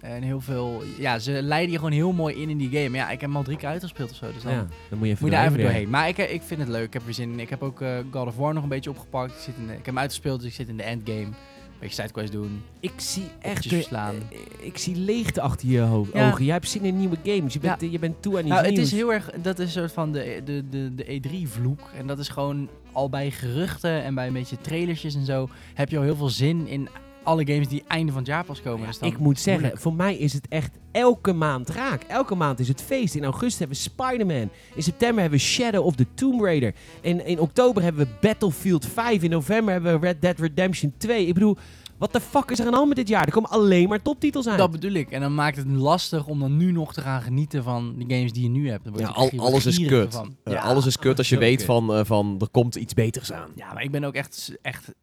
En 0.02 0.22
heel 0.22 0.42
veel... 0.42 0.84
Ja, 0.98 1.20
ze 1.20 1.32
leiden 1.32 1.72
je 1.72 1.78
gewoon 1.78 1.92
heel 1.92 2.12
mooi 2.12 2.36
in 2.42 2.50
in 2.50 2.58
die 2.58 2.70
game. 2.70 2.90
Maar 2.90 3.00
ja, 3.00 3.06
ik 3.10 3.22
heb 3.22 3.30
hem 3.30 3.36
al 3.38 3.44
drie 3.44 3.58
keer 3.58 3.68
uitgespeeld 3.70 4.10
of 4.12 4.16
zo. 4.16 4.32
Dus 4.34 4.44
dan 4.44 4.52
ja, 4.54 4.66
dan 4.90 4.98
moet 4.98 5.08
je 5.08 5.14
even 5.14 5.24
moet 5.26 5.32
je 5.34 5.38
daar 5.38 5.48
even 5.48 5.60
doorheen. 5.62 5.90
Maar 5.90 6.08
ik, 6.08 6.18
ik 6.18 6.42
vind 6.42 6.60
het 6.60 6.70
leuk. 6.70 6.86
Ik 6.86 6.94
heb 6.94 7.08
er 7.08 7.14
zin 7.14 7.32
in. 7.32 7.40
Ik 7.40 7.50
heb 7.50 7.62
ook 7.64 7.82
eh, 7.82 7.98
God 8.12 8.28
of 8.28 8.36
War 8.36 8.54
nog 8.54 8.64
een 8.64 8.70
beetje 8.70 8.90
opgepakt. 8.90 9.32
Ik, 9.32 9.40
zit 9.40 9.56
in 9.58 9.66
de- 9.66 9.72
ik 9.72 9.78
heb 9.78 9.86
hem 9.86 9.98
uitgespeeld, 9.98 10.40
dus 10.40 10.50
ik 10.50 10.56
zit 10.56 10.68
in 10.68 10.78
de 10.78 10.84
endgame. 10.84 11.20
Een 11.26 11.84
beetje 11.84 12.02
sidequest 12.02 12.32
doen. 12.32 12.62
Ik 12.80 12.92
zie 12.96 13.24
echt... 13.42 13.64
De- 13.64 13.70
verslaan. 13.70 14.16
eh, 14.32 14.66
ik 14.66 14.78
zie 14.78 14.96
leegte 14.96 15.42
achter 15.42 15.68
je 15.68 15.74
Ja. 15.74 16.28
ogen. 16.28 16.44
Jij 16.46 16.54
hebt 16.54 16.70
zin 16.70 16.84
in 16.86 16.98
nieuwe 16.98 17.18
games. 17.24 17.54
Je 17.54 17.60
bent, 17.60 17.82
je 17.92 18.00
bent 18.00 18.22
toe 18.22 18.34
aan 18.34 18.40
iets 18.46 18.50
Nou, 18.50 18.66
het 18.66 18.78
is 18.78 18.92
heel 18.92 19.14
erg... 19.14 19.30
Dat 19.42 19.60
is 19.60 19.66
een 19.66 19.82
soort 19.82 19.92
van 19.92 20.12
de, 20.12 20.42
de, 20.46 20.64
de, 20.70 20.96
de 20.96 21.22
E3-vloek. 21.22 21.80
En 21.98 22.08
dat 22.08 22.20
is 22.20 22.28
gewoon 22.30 22.70
al 22.92 23.10
bij 23.10 23.32
geruchten 23.32 24.04
en 24.04 24.16
bij 24.16 24.28
een 24.28 24.34
beetje 24.34 24.58
trailersjes 24.62 25.16
en 25.16 25.26
zo... 25.26 25.50
heb 25.74 25.90
je 25.90 25.98
al 25.98 26.04
heel 26.04 26.16
veel 26.16 26.30
zin 26.30 26.68
in 26.68 26.90
alle 27.28 27.48
games 27.48 27.68
die 27.68 27.84
einde 27.88 28.12
van 28.12 28.22
het 28.22 28.28
jaar 28.30 28.44
pas 28.44 28.62
komen. 28.62 28.80
Ja, 28.82 28.88
Dus 28.88 29.00
dan 29.00 29.10
ik 29.10 29.18
moet 29.18 29.40
zeggen, 29.40 29.62
moeilijk. 29.62 29.82
voor 29.82 29.94
mij 29.94 30.16
is 30.18 30.34
het 30.34 30.48
echt 30.48 30.78
elke 30.92 31.34
maand 31.34 31.70
raak. 31.70 32.04
Elke 32.04 32.36
maand 32.36 32.60
is 32.60 32.68
het 32.68 32.82
feest. 32.82 33.16
In 33.16 33.24
augustus 33.24 33.60
hebben 33.60 33.78
we 33.78 33.84
Spider-Man. 33.84 34.50
In 34.76 34.84
september 34.84 35.22
hebben 35.22 35.40
we 35.40 35.46
Shadow 35.46 35.86
of 35.86 35.96
the 35.96 36.06
Tomb 36.14 36.42
Raider. 36.42 36.74
In, 37.02 37.26
in 37.26 37.40
oktober 37.40 37.84
hebben 37.84 38.06
we 38.06 38.28
Battlefield 38.28 38.86
5. 38.86 39.24
In 39.24 39.30
november 39.30 39.74
hebben 39.74 40.00
we 40.00 40.06
Red 40.06 40.22
Dead 40.22 40.40
Redemption 40.40 40.94
2. 40.98 41.26
Ik 41.28 41.34
bedoel, 41.34 41.58
wat 41.98 42.14
de 42.14 42.20
fuck 42.22 42.52
is 42.52 42.60
er 42.60 42.66
aan 42.66 42.72
de 42.72 42.76
hand 42.78 42.88
met 42.88 42.98
dit 42.98 43.08
jaar? 43.08 43.26
Er 43.26 43.32
komen 43.32 43.50
alleen 43.50 43.90
maar 43.90 44.02
toptitels 44.02 44.48
uit. 44.48 44.58
Dat 44.58 44.72
bedoel 44.72 44.92
ik. 44.92 45.12
En 45.12 45.22
dan 45.22 45.36
maakt 45.36 45.58
het 45.58 45.68
lastig 45.68 46.26
om 46.28 46.40
dan 46.40 46.58
nu 46.58 46.72
nog 46.72 46.94
te 46.94 47.02
gaan 47.02 47.22
genieten 47.22 47.64
van 47.64 47.96
de 47.98 48.16
games 48.16 48.34
die 48.34 48.44
je 48.44 48.50
nu 48.50 48.70
hebt. 48.70 48.90
Ja, 48.96 49.08
al- 49.08 49.32
alles 49.38 49.66
is 49.66 49.80
kut. 49.86 50.16
Eh, 50.44 50.54
Ja. 50.54 50.62
alles 50.62 50.86
is 50.86 50.98
kut 50.98 51.18
als 51.18 51.30
je 51.30 51.38
weet 51.38 51.58
kut. 51.58 51.66
van, 51.66 51.94
eh, 51.94 52.00
van 52.06 52.36
er 52.40 52.50
komt 52.50 52.76
iets 52.76 52.94
beters 52.94 53.32
aan. 53.32 53.50
Ja, 53.56 53.74
maar 53.74 53.84
ik 53.84 53.92
ben 53.92 54.04
ook 54.04 54.14
echt... 54.14 54.58
echt 54.62 54.94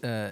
eh, 0.00 0.24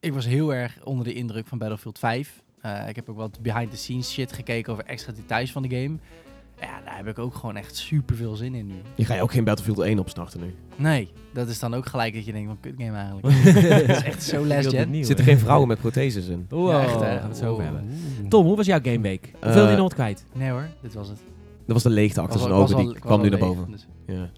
ik 0.00 0.12
was 0.12 0.26
heel 0.26 0.54
erg 0.54 0.78
onder 0.84 1.04
de 1.04 1.12
indruk 1.14 1.46
van 1.46 1.58
Battlefield 1.58 1.98
5. 1.98 2.42
Eh, 2.60 2.88
ik 2.88 2.96
heb 2.96 3.08
ook 3.08 3.16
wat 3.16 3.38
behind-the-scenes 3.42 4.12
shit 4.12 4.32
gekeken 4.32 4.72
over 4.72 4.84
extra 4.84 5.12
details 5.12 5.52
van 5.52 5.62
de 5.62 5.68
game. 5.68 5.96
Ja, 6.60 6.80
daar 6.84 6.96
heb 6.96 7.06
ik 7.06 7.18
ook 7.18 7.34
gewoon 7.34 7.56
echt 7.56 7.76
super 7.76 8.16
veel 8.16 8.34
zin 8.36 8.54
in 8.54 8.66
nu. 8.66 8.74
Je 8.94 9.04
ga 9.04 9.14
je 9.14 9.22
ook 9.22 9.32
geen 9.32 9.44
Battlefield 9.44 9.78
1 9.78 9.98
opstarten 9.98 10.40
nu. 10.40 10.54
Nee, 10.76 11.08
dat 11.32 11.48
is 11.48 11.58
dan 11.58 11.74
ook 11.74 11.86
gelijk 11.86 12.14
dat 12.14 12.24
je 12.24 12.32
denkt 12.32 12.48
van 12.48 12.60
kut 12.60 12.74
game 12.78 12.96
eigenlijk. 12.98 13.44
dat 13.86 13.96
is 13.96 14.02
echt 14.02 14.22
zo 14.22 14.46
last 14.46 14.68
gen. 14.68 15.04
Zitten 15.04 15.24
geen 15.24 15.38
vrouwen 15.38 15.68
met 15.68 15.78
protheses 15.78 16.26
in? 16.26 16.46
Wow, 16.48 16.70
Ja, 16.70 16.82
echt, 16.82 16.98
daar 16.98 17.12
gaan 17.12 17.20
we 17.22 17.28
het 17.28 17.36
zo 17.36 17.50
over 17.52 17.64
hebben. 17.64 17.88
Tom, 18.28 18.46
hoe 18.46 18.56
was 18.56 18.66
jouw 18.66 18.80
gameweek? 18.82 19.32
Hoeveel 19.42 19.64
Eh, 19.64 19.70
je 19.70 19.76
nog 19.76 19.94
kwijt? 19.94 20.24
Nee 20.32 20.50
hoor, 20.50 20.68
dit 20.82 20.94
was 20.94 21.08
het. 21.08 21.18
Dat 21.66 21.74
was 21.74 21.82
de 21.82 21.90
leegte 21.90 22.20
achter 22.20 22.40
zijn 22.40 22.52
ogen, 22.52 22.76
die 22.76 22.98
kwam 22.98 23.20
nu 23.20 23.28
naar 23.28 23.38
boven. 23.38 23.70
dus- 23.70 23.86
Ja. 24.06 24.30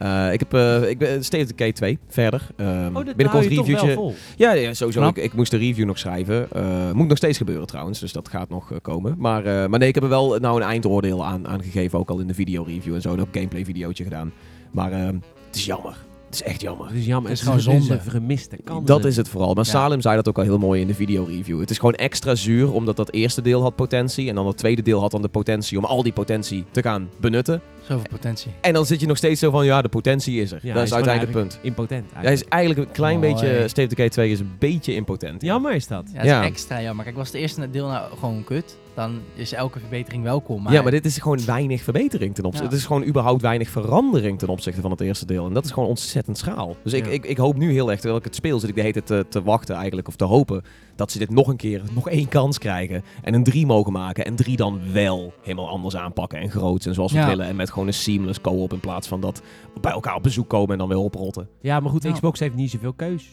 Eh, 0.00 0.32
ik, 0.32 0.40
heb, 0.40 0.54
eh, 0.54 0.88
ik 0.88 0.98
ben 0.98 1.24
State 1.24 1.42
of 1.42 1.48
Decay 1.48 1.72
2, 1.72 1.98
verder. 2.08 2.46
Ehm, 2.56 2.96
Oh, 2.96 3.04
binnenkort 3.04 3.46
reviewtje. 3.46 4.12
Ja, 4.36 4.52
ja, 4.52 4.74
sowieso. 4.74 5.08
Ik, 5.08 5.16
ik 5.16 5.32
moest 5.32 5.50
de 5.50 5.56
review 5.56 5.86
nog 5.86 5.98
schrijven. 5.98 6.50
Eh, 6.52 6.92
moet 6.92 7.08
nog 7.08 7.16
steeds 7.16 7.38
gebeuren 7.38 7.66
trouwens, 7.66 8.00
dus 8.00 8.12
dat 8.12 8.28
gaat 8.28 8.48
nog 8.48 8.72
eh, 8.72 8.78
komen. 8.82 9.14
Maar, 9.18 9.44
eh, 9.44 9.66
maar 9.68 9.78
nee, 9.78 9.88
ik 9.88 9.94
heb 9.94 10.04
er 10.04 10.10
wel 10.10 10.38
nou 10.38 10.56
een 10.60 10.68
eindoordeel 10.68 11.26
aan, 11.26 11.48
aan 11.48 11.62
gegeven, 11.62 11.98
ook 11.98 12.10
al 12.10 12.18
in 12.18 12.26
de 12.26 12.34
video-review 12.34 12.94
en 12.94 13.00
zo. 13.00 13.10
Ook 13.10 13.18
een 13.18 13.26
gameplay-videootje 13.32 14.04
gedaan. 14.04 14.32
Maar 14.70 14.92
ehm, 14.92 15.14
het 15.46 15.56
is 15.56 15.64
jammer. 15.64 16.09
Het 16.30 16.40
is 16.40 16.46
echt 16.46 16.60
jammer. 16.60 16.86
Het 16.86 16.96
is 16.96 17.06
jammer. 17.06 17.30
Het 17.30 17.40
is 17.40 17.46
Het 17.46 17.56
is 17.56 17.64
gewoon 17.64 17.80
zonde. 17.80 18.02
gemiste 18.10 18.56
kansen. 18.64 18.86
Dat 18.86 19.04
is 19.04 19.16
het 19.16 19.28
vooral. 19.28 19.54
Maar 19.54 19.64
Ja. 19.64 19.70
Salem 19.70 20.00
zei 20.00 20.16
dat 20.16 20.28
ook 20.28 20.38
al 20.38 20.44
heel 20.44 20.58
mooi 20.58 20.80
in 20.80 20.86
de 20.86 20.94
video-review. 20.94 21.60
Het 21.60 21.70
is 21.70 21.78
gewoon 21.78 21.94
extra 21.94 22.34
zuur, 22.34 22.72
omdat 22.72 22.96
dat 22.96 23.12
eerste 23.12 23.42
deel 23.42 23.62
had 23.62 23.74
potentie. 23.76 24.28
En 24.28 24.34
dan 24.34 24.46
het 24.46 24.56
tweede 24.56 24.82
deel 24.82 25.00
had 25.00 25.10
dan 25.10 25.22
de 25.22 25.28
potentie 25.28 25.78
om 25.78 25.84
al 25.84 26.02
die 26.02 26.12
potentie 26.12 26.64
te 26.70 26.82
gaan 26.82 27.08
benutten. 27.20 27.60
Zoveel 27.82 28.06
potentie. 28.10 28.50
En 28.60 28.72
dan 28.72 28.86
zit 28.86 29.00
je 29.00 29.06
nog 29.06 29.16
steeds 29.16 29.40
zo 29.40 29.50
van, 29.50 29.64
ja, 29.64 29.82
de 29.82 29.88
potentie 29.88 30.40
is 30.40 30.52
er. 30.52 30.58
Ja, 30.62 30.74
dat 30.74 30.82
is 30.82 30.94
uiteindelijk 30.94 31.34
het 31.34 31.42
punt. 31.42 31.58
Impotent. 31.62 32.04
Hij 32.14 32.32
is 32.32 32.44
eigenlijk 32.44 32.88
een 32.88 32.92
klein 32.94 33.20
beetje, 33.20 33.62
State 33.68 33.82
of 33.82 33.88
Decay 33.88 34.08
2 34.08 34.30
is 34.30 34.40
een 34.40 34.52
beetje 34.58 34.94
impotent. 34.94 35.42
Jammer 35.42 35.72
is 35.74 35.86
dat. 35.86 36.04
Ja, 36.12 36.18
het 36.18 36.26
Ja. 36.26 36.40
is 36.42 36.46
extra 36.48 36.82
jammer. 36.82 37.04
Kijk, 37.04 37.16
was 37.16 37.26
het 37.26 37.36
eerste 37.36 37.70
deel 37.70 37.86
nou 37.88 38.16
gewoon 38.18 38.44
kut, 38.44 38.76
dan 39.00 39.20
is 39.34 39.52
elke 39.52 39.78
verbetering 39.78 40.22
welkom. 40.22 40.62
Maar, 40.62 40.72
ja, 40.72 40.82
maar 40.82 40.90
dit 40.90 41.04
is 41.04 41.18
gewoon 41.18 41.44
weinig 41.44 41.82
verbetering 41.82 42.34
ten 42.34 42.44
opzichte. 42.44 42.66
Ja. 42.66 42.72
Het 42.72 42.80
is 42.80 42.86
gewoon 42.86 43.04
überhaupt 43.04 43.42
weinig 43.42 43.68
verandering 43.68 44.38
ten 44.38 44.48
opzichte 44.48 44.80
van 44.80 44.90
het 44.90 45.00
eerste 45.00 45.26
deel. 45.26 45.46
En 45.46 45.52
dat 45.52 45.64
is 45.64 45.70
gewoon 45.70 45.88
ontzettend 45.88 46.38
schaal. 46.38 46.76
Dus 46.82 46.92
ik, 46.92 47.04
Ja. 47.04 47.10
ik, 47.10 47.26
ik 47.26 47.36
hoop 47.36 47.56
nu 47.56 47.72
heel 47.72 47.88
erg, 47.90 47.98
terwijl 47.98 48.18
ik 48.18 48.24
het 48.24 48.34
speel, 48.34 48.58
zit 48.60 48.68
ik 48.68 48.74
de 48.74 48.80
hele 48.80 48.92
tijd 48.92 49.06
te, 49.06 49.26
te 49.28 49.42
wachten 49.42 49.74
eigenlijk, 49.74 50.08
of 50.08 50.16
te 50.16 50.24
hopen, 50.24 50.62
dat 50.96 51.10
ze 51.12 51.18
dit 51.18 51.30
nog 51.30 51.48
een 51.48 51.56
keer, 51.56 51.82
nog 51.94 52.08
één 52.08 52.28
kans 52.28 52.58
krijgen. 52.58 53.02
En 53.22 53.34
een 53.34 53.44
3 53.44 53.66
mogen 53.66 53.92
maken. 53.92 54.24
En 54.24 54.36
3 54.36 54.56
dan 54.56 54.80
wel 54.92 55.32
helemaal 55.42 55.68
anders 55.68 55.96
aanpakken 55.96 56.38
en 56.40 56.50
groot 56.50 56.86
en 56.86 56.94
zoals 56.94 57.12
we 57.12 57.18
Ja. 57.18 57.26
willen. 57.26 57.46
En 57.46 57.56
met 57.56 57.70
gewoon 57.70 57.86
een 57.86 57.94
seamless 57.94 58.40
co-op 58.40 58.72
in 58.72 58.80
plaats 58.80 59.08
van 59.08 59.20
dat 59.20 59.42
bij 59.80 59.92
elkaar 59.92 60.14
op 60.14 60.22
bezoek 60.22 60.48
komen 60.48 60.72
en 60.72 60.78
dan 60.78 60.88
weer 60.88 60.98
oprotten. 60.98 61.48
Ja, 61.60 61.80
maar 61.80 61.90
goed, 61.90 62.02
Ja. 62.02 62.12
Xbox 62.12 62.40
heeft 62.40 62.54
niet 62.54 62.70
zoveel 62.70 62.92
keus. 62.92 63.32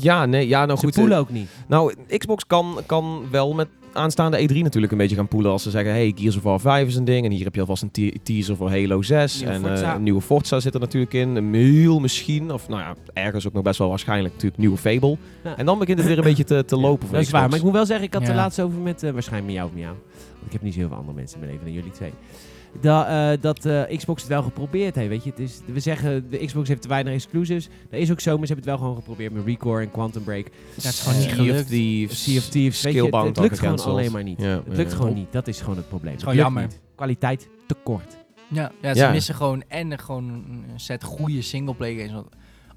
Ja, 0.00 0.26
nee, 0.26 0.48
ja, 0.48 0.64
nou 0.66 0.78
Ze 0.78 0.84
goed. 0.84 0.94
poelen 0.94 1.14
eh, 1.14 1.20
ook 1.20 1.30
niet. 1.30 1.48
Nou, 1.68 1.94
Xbox 2.18 2.46
kan, 2.46 2.78
kan 2.86 3.22
wel 3.30 3.52
met 3.54 3.68
aanstaande 3.92 4.38
E3 4.48 4.56
natuurlijk 4.62 4.92
een 4.92 4.98
beetje 4.98 5.16
gaan 5.16 5.28
poelen. 5.28 5.50
Als 5.50 5.62
ze 5.62 5.70
zeggen, 5.70 5.92
hey, 5.92 6.12
Gears 6.16 6.36
of 6.36 6.42
War 6.42 6.60
5 6.60 6.86
is 6.88 6.96
een 6.96 7.04
ding. 7.04 7.24
En 7.24 7.30
hier 7.30 7.44
heb 7.44 7.54
je 7.54 7.60
alvast 7.60 7.82
een 7.82 7.90
te- 7.90 8.14
teaser 8.22 8.56
voor 8.56 8.70
Halo 8.70 9.02
6. 9.02 9.40
Nieuwe 9.40 9.54
en 9.54 9.82
eh, 9.82 9.92
een 9.94 10.02
nieuwe 10.02 10.20
Forza 10.20 10.60
zit 10.60 10.74
er 10.74 10.80
natuurlijk 10.80 11.12
in. 11.12 11.36
Een 11.36 11.54
heel 11.54 12.00
misschien, 12.00 12.52
of 12.52 12.68
nou 12.68 12.80
ja, 12.80 12.94
ergens 13.12 13.46
ook 13.46 13.52
nog 13.52 13.62
best 13.62 13.78
wel 13.78 13.88
waarschijnlijk 13.88 14.34
natuurlijk 14.34 14.60
nieuwe 14.60 14.76
Fable. 14.76 15.16
Ja. 15.44 15.56
En 15.56 15.66
dan 15.66 15.78
begint 15.78 15.98
het 15.98 16.06
weer 16.06 16.18
een 16.18 16.24
beetje 16.24 16.44
te, 16.44 16.64
te 16.64 16.76
lopen 16.86 17.06
voor 17.08 17.16
Dat 17.16 17.26
is 17.26 17.30
waar, 17.32 17.48
maar 17.48 17.58
ik 17.58 17.64
moet 17.64 17.72
wel 17.72 17.86
zeggen, 17.86 18.06
ik 18.06 18.12
had 18.12 18.22
het 18.22 18.30
Ja. 18.30 18.36
er 18.36 18.42
laatst 18.42 18.60
over 18.60 18.78
met, 18.78 19.02
eh, 19.02 19.10
waarschijnlijk 19.10 19.46
met 19.52 19.56
jou 19.56 19.68
of 19.68 19.74
met 19.74 19.82
jou. 19.84 19.96
Want 20.32 20.46
ik 20.46 20.52
heb 20.52 20.62
niet 20.62 20.74
zoveel 20.74 20.96
andere 20.96 21.16
mensen 21.16 21.34
in 21.40 21.44
mijn 21.46 21.52
leven 21.52 21.66
dan 21.66 21.74
jullie 21.82 21.92
twee. 21.96 22.12
Dat, 22.80 23.06
eh, 23.06 23.30
dat 23.40 23.64
eh, 23.64 23.96
Xbox 23.96 24.20
het 24.22 24.30
wel 24.30 24.42
geprobeerd 24.42 24.94
heeft, 24.94 25.08
weet 25.08 25.24
je. 25.24 25.30
Het 25.30 25.38
is, 25.38 25.60
we 25.64 25.80
zeggen, 25.80 26.30
de 26.30 26.38
Xbox 26.46 26.68
heeft 26.68 26.82
te 26.82 26.88
weinig 26.88 27.12
exclusives. 27.14 27.68
Dat 27.90 28.00
is 28.00 28.10
ook 28.10 28.20
zo, 28.20 28.38
maar 28.38 28.46
ze 28.46 28.52
hebben 28.52 28.70
het 28.70 28.78
wel 28.80 28.88
gewoon 28.88 29.02
geprobeerd 29.02 29.32
met 29.32 29.44
Recore 29.44 29.82
en 29.82 29.90
Quantum 29.90 30.22
Break. 30.24 30.46
Het 30.74 30.84
is 30.84 31.00
gewoon 31.00 31.18
niet 31.18 31.32
gelukt. 31.32 31.68
Sea 32.16 32.38
of 32.38 32.48
Thieves, 32.48 32.82
weet 32.82 32.94
je, 32.94 33.16
het, 33.16 33.38
lukt 33.38 33.58
gewoon 33.58 33.80
alleen 33.80 34.12
maar 34.12 34.22
niet. 34.22 34.40
Ja, 34.40 34.62
het 34.66 34.76
lukt 34.76 34.90
ja. 34.90 34.96
gewoon 34.96 35.14
niet, 35.14 35.32
dat 35.32 35.48
is 35.48 35.60
gewoon 35.60 35.76
het 35.76 35.88
probleem. 35.88 36.14
is 36.14 36.20
Het 36.22 36.30
gewoon 36.30 36.36
lukt 36.52 36.54
jammer. 36.54 36.72
niet. 36.72 36.80
Kwaliteit 36.94 37.48
tekort. 37.66 38.16
Ja, 38.48 38.72
ja, 38.82 38.94
ze 38.94 39.00
Ja. 39.00 39.10
missen 39.10 39.34
gewoon 39.34 39.62
en 39.68 39.98
gewoon 39.98 40.24
een 40.28 40.64
set 40.80 41.04
goede 41.04 41.42
singleplayer 41.42 42.06
games. 42.08 42.24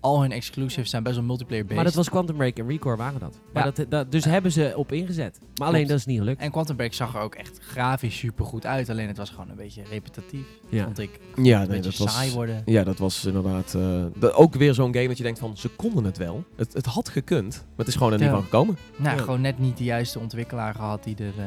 Al 0.05 0.21
hun 0.21 0.31
exclusives 0.31 0.89
zijn 0.89 1.03
best 1.03 1.15
wel 1.15 1.23
multiplayer 1.25 1.63
based. 1.63 1.75
Maar 1.75 1.85
dat 1.85 1.93
was 1.95 2.09
Quantum 2.09 2.35
Break 2.37 2.57
en 2.57 2.67
Recore 2.67 2.95
waren 2.97 3.19
dat. 3.19 3.39
Maar 3.53 3.65
Ja. 3.65 3.71
dat, 3.71 3.91
dat, 3.91 4.11
dus 4.11 4.25
hebben 4.25 4.51
ze 4.51 4.73
op 4.75 4.91
ingezet. 4.91 5.39
Maar 5.59 5.67
alleen 5.67 5.87
dat 5.87 5.97
is 5.97 6.05
niet 6.05 6.17
gelukt. 6.19 6.41
En 6.41 6.51
Quantum 6.51 6.75
Break 6.75 6.93
zag 6.93 7.15
er 7.15 7.21
ook 7.21 7.35
echt 7.35 7.59
grafisch 7.61 8.17
super 8.17 8.45
goed 8.45 8.65
uit. 8.65 8.89
Alleen 8.89 9.07
het 9.07 9.17
was 9.17 9.29
gewoon 9.29 9.49
een 9.49 9.55
beetje 9.55 9.81
repetitief. 9.89 10.45
Ja. 10.69 10.83
Vond 10.83 10.99
ik. 10.99 11.09
Ja, 11.35 11.61
Een 11.61 11.67
nee, 11.69 11.81
beetje 11.81 12.03
dat 12.03 12.09
saai 12.11 12.25
was... 12.25 12.35
worden. 12.35 12.61
Ja, 12.65 12.83
dat 12.83 12.97
was 12.97 13.25
inderdaad 13.25 13.73
eh, 13.73 14.03
de- 14.19 14.33
ook 14.33 14.53
weer 14.55 14.73
zo'n 14.73 14.93
game 14.93 15.07
dat 15.07 15.17
je 15.17 15.23
denkt 15.23 15.39
van, 15.39 15.57
ze 15.57 15.69
konden 15.69 16.03
het 16.03 16.17
wel. 16.17 16.43
Het, 16.55 16.73
het 16.73 16.85
had 16.85 17.09
gekund, 17.09 17.53
maar 17.53 17.63
het 17.77 17.87
is 17.87 17.95
gewoon 17.95 18.11
er 18.11 18.17
niet 18.19 18.27
Ja. 18.27 18.33
van 18.33 18.43
gekomen. 18.43 18.77
Nou, 18.97 19.17
Ja. 19.17 19.23
gewoon 19.23 19.41
net 19.41 19.59
niet 19.59 19.77
de 19.77 19.83
juiste 19.83 20.19
ontwikkelaar 20.19 20.73
gehad 20.75 21.03
die 21.03 21.15
er... 21.17 21.33
eh, 21.37 21.45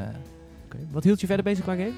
Oké. 0.65 0.77
Wat 0.91 1.05
hield 1.05 1.21
je 1.21 1.27
verder 1.27 1.45
bezig 1.45 1.65
qua 1.65 1.75
games? 1.75 1.93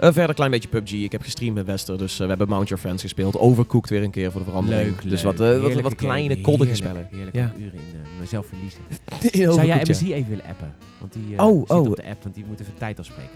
Eh, 0.00 0.06
verder 0.06 0.28
een 0.28 0.34
klein 0.34 0.50
beetje 0.50 0.68
PUBG. 0.68 0.92
Ik 0.92 1.12
heb 1.12 1.22
gestreamd 1.22 1.54
met 1.54 1.66
Wester, 1.66 1.98
dus 1.98 2.12
eh, 2.12 2.20
we 2.20 2.26
hebben 2.28 2.48
Mount 2.48 2.68
Your 2.68 2.82
Friends 2.82 3.02
gespeeld. 3.02 3.36
Overcooked 3.38 3.90
weer 3.90 4.02
een 4.02 4.10
keer 4.10 4.30
voor 4.30 4.40
de 4.40 4.46
verandering. 4.46 4.98
dus 5.00 5.22
wat, 5.22 5.40
eh, 5.40 5.60
wat, 5.60 5.72
wat 5.80 5.94
kleine, 5.94 6.40
koddige 6.40 6.74
spellen. 6.74 7.08
Heerlijk, 7.10 7.36
Ja. 7.36 7.52
uren 7.58 7.72
in 7.72 7.78
eh, 7.78 8.20
mezelf 8.20 8.46
verliezen. 8.46 8.80
Zou 9.54 9.66
jij. 9.66 9.82
MSI 9.88 10.14
even 10.14 10.28
willen 10.28 10.44
appen? 10.44 10.74
Want 11.00 11.12
die 11.12 11.36
eh, 11.36 11.46
Oh, 11.46 11.58
zit 11.60 11.70
oh. 11.70 11.88
op 11.88 11.96
de 11.96 12.04
app, 12.04 12.22
want 12.22 12.34
die 12.34 12.44
moet 12.48 12.60
even 12.60 12.74
tijd 12.78 12.98
afspreken. 12.98 13.30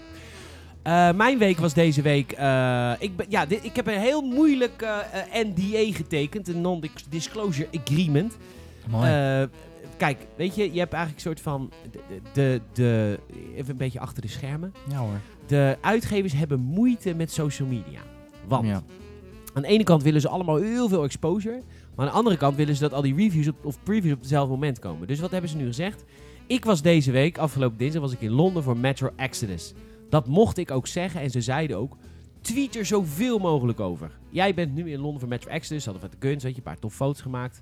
Eh, 0.81 1.11
mijn 1.13 1.37
week 1.37 1.57
was 1.57 1.73
deze 1.73 2.01
week... 2.01 2.31
eh, 2.31 2.91
ik, 2.99 3.15
ben, 3.15 3.25
ja, 3.29 3.45
dit, 3.45 3.63
ik 3.63 3.75
heb 3.75 3.87
een 3.87 3.99
heel 3.99 4.21
moeilijk 4.21 4.85
NDA 5.33 5.91
getekend. 5.95 6.47
Een 6.47 6.61
Non-Disclosure 6.61 7.67
Agreement. 7.83 8.37
mooi. 8.89 9.09
Eh, 9.11 9.43
kijk, 9.97 10.17
weet 10.35 10.55
je, 10.55 10.73
je 10.73 10.79
hebt 10.79 10.93
eigenlijk 10.93 11.25
een 11.25 11.31
soort 11.35 11.41
van... 11.41 11.71
De, 11.91 11.99
de, 12.33 12.61
de, 12.73 13.19
even 13.55 13.69
een 13.71 13.77
beetje 13.77 13.99
achter 13.99 14.21
de 14.21 14.27
schermen. 14.27 14.73
ja 14.89 14.97
hoor. 14.97 15.19
De 15.47 15.77
uitgevers 15.81 16.33
hebben 16.33 16.59
moeite 16.59 17.13
met 17.13 17.31
social 17.31 17.67
media. 17.67 17.99
Want 18.47 18.65
Ja. 18.67 18.83
aan 19.53 19.61
de 19.61 19.67
ene 19.67 19.83
kant 19.83 20.03
willen 20.03 20.21
ze 20.21 20.29
allemaal 20.29 20.55
heel 20.55 20.87
veel 20.89 21.03
exposure. 21.03 21.61
Maar 21.95 22.05
aan 22.05 22.11
de 22.11 22.17
andere 22.17 22.37
kant 22.37 22.55
willen 22.55 22.75
ze 22.75 22.81
dat 22.81 22.93
al 22.93 23.01
die 23.01 23.15
reviews 23.15 23.47
op, 23.47 23.65
of 23.65 23.77
previews 23.83 24.13
op 24.13 24.19
hetzelfde 24.19 24.51
moment 24.53 24.79
komen. 24.79 25.07
Dus 25.07 25.19
wat 25.19 25.31
hebben 25.31 25.49
ze 25.49 25.57
nu 25.57 25.65
gezegd? 25.65 26.03
Ik 26.47 26.65
was 26.65 26.81
deze 26.81 27.11
week, 27.11 27.37
afgelopen 27.37 27.77
dinsdag, 27.77 28.01
was 28.01 28.11
ik 28.11 28.21
in 28.21 28.31
Londen 28.31 28.63
voor 28.63 28.77
Metro 28.77 29.09
Exodus. 29.15 29.73
Dat 30.09 30.27
mocht 30.27 30.57
ik 30.57 30.71
ook 30.71 30.87
zeggen 30.87 31.21
en 31.21 31.29
ze 31.29 31.41
zeiden 31.41 31.77
ook... 31.77 31.97
Tweet 32.41 32.75
er 32.75 32.85
zoveel 32.85 33.37
mogelijk 33.39 33.79
over. 33.79 34.11
Jij 34.29 34.53
bent 34.53 34.73
nu 34.75 34.91
in 34.91 34.99
Londen 34.99 35.19
voor 35.19 35.29
Metro 35.29 35.49
Exodus. 35.51 35.85
Hadden 35.85 36.03
we 36.03 36.09
de 36.09 36.17
kunst, 36.17 36.43
weet 36.43 36.51
je, 36.51 36.57
een 36.57 36.63
paar 36.63 36.79
tof 36.79 36.93
foto's 36.93 37.21
gemaakt. 37.21 37.61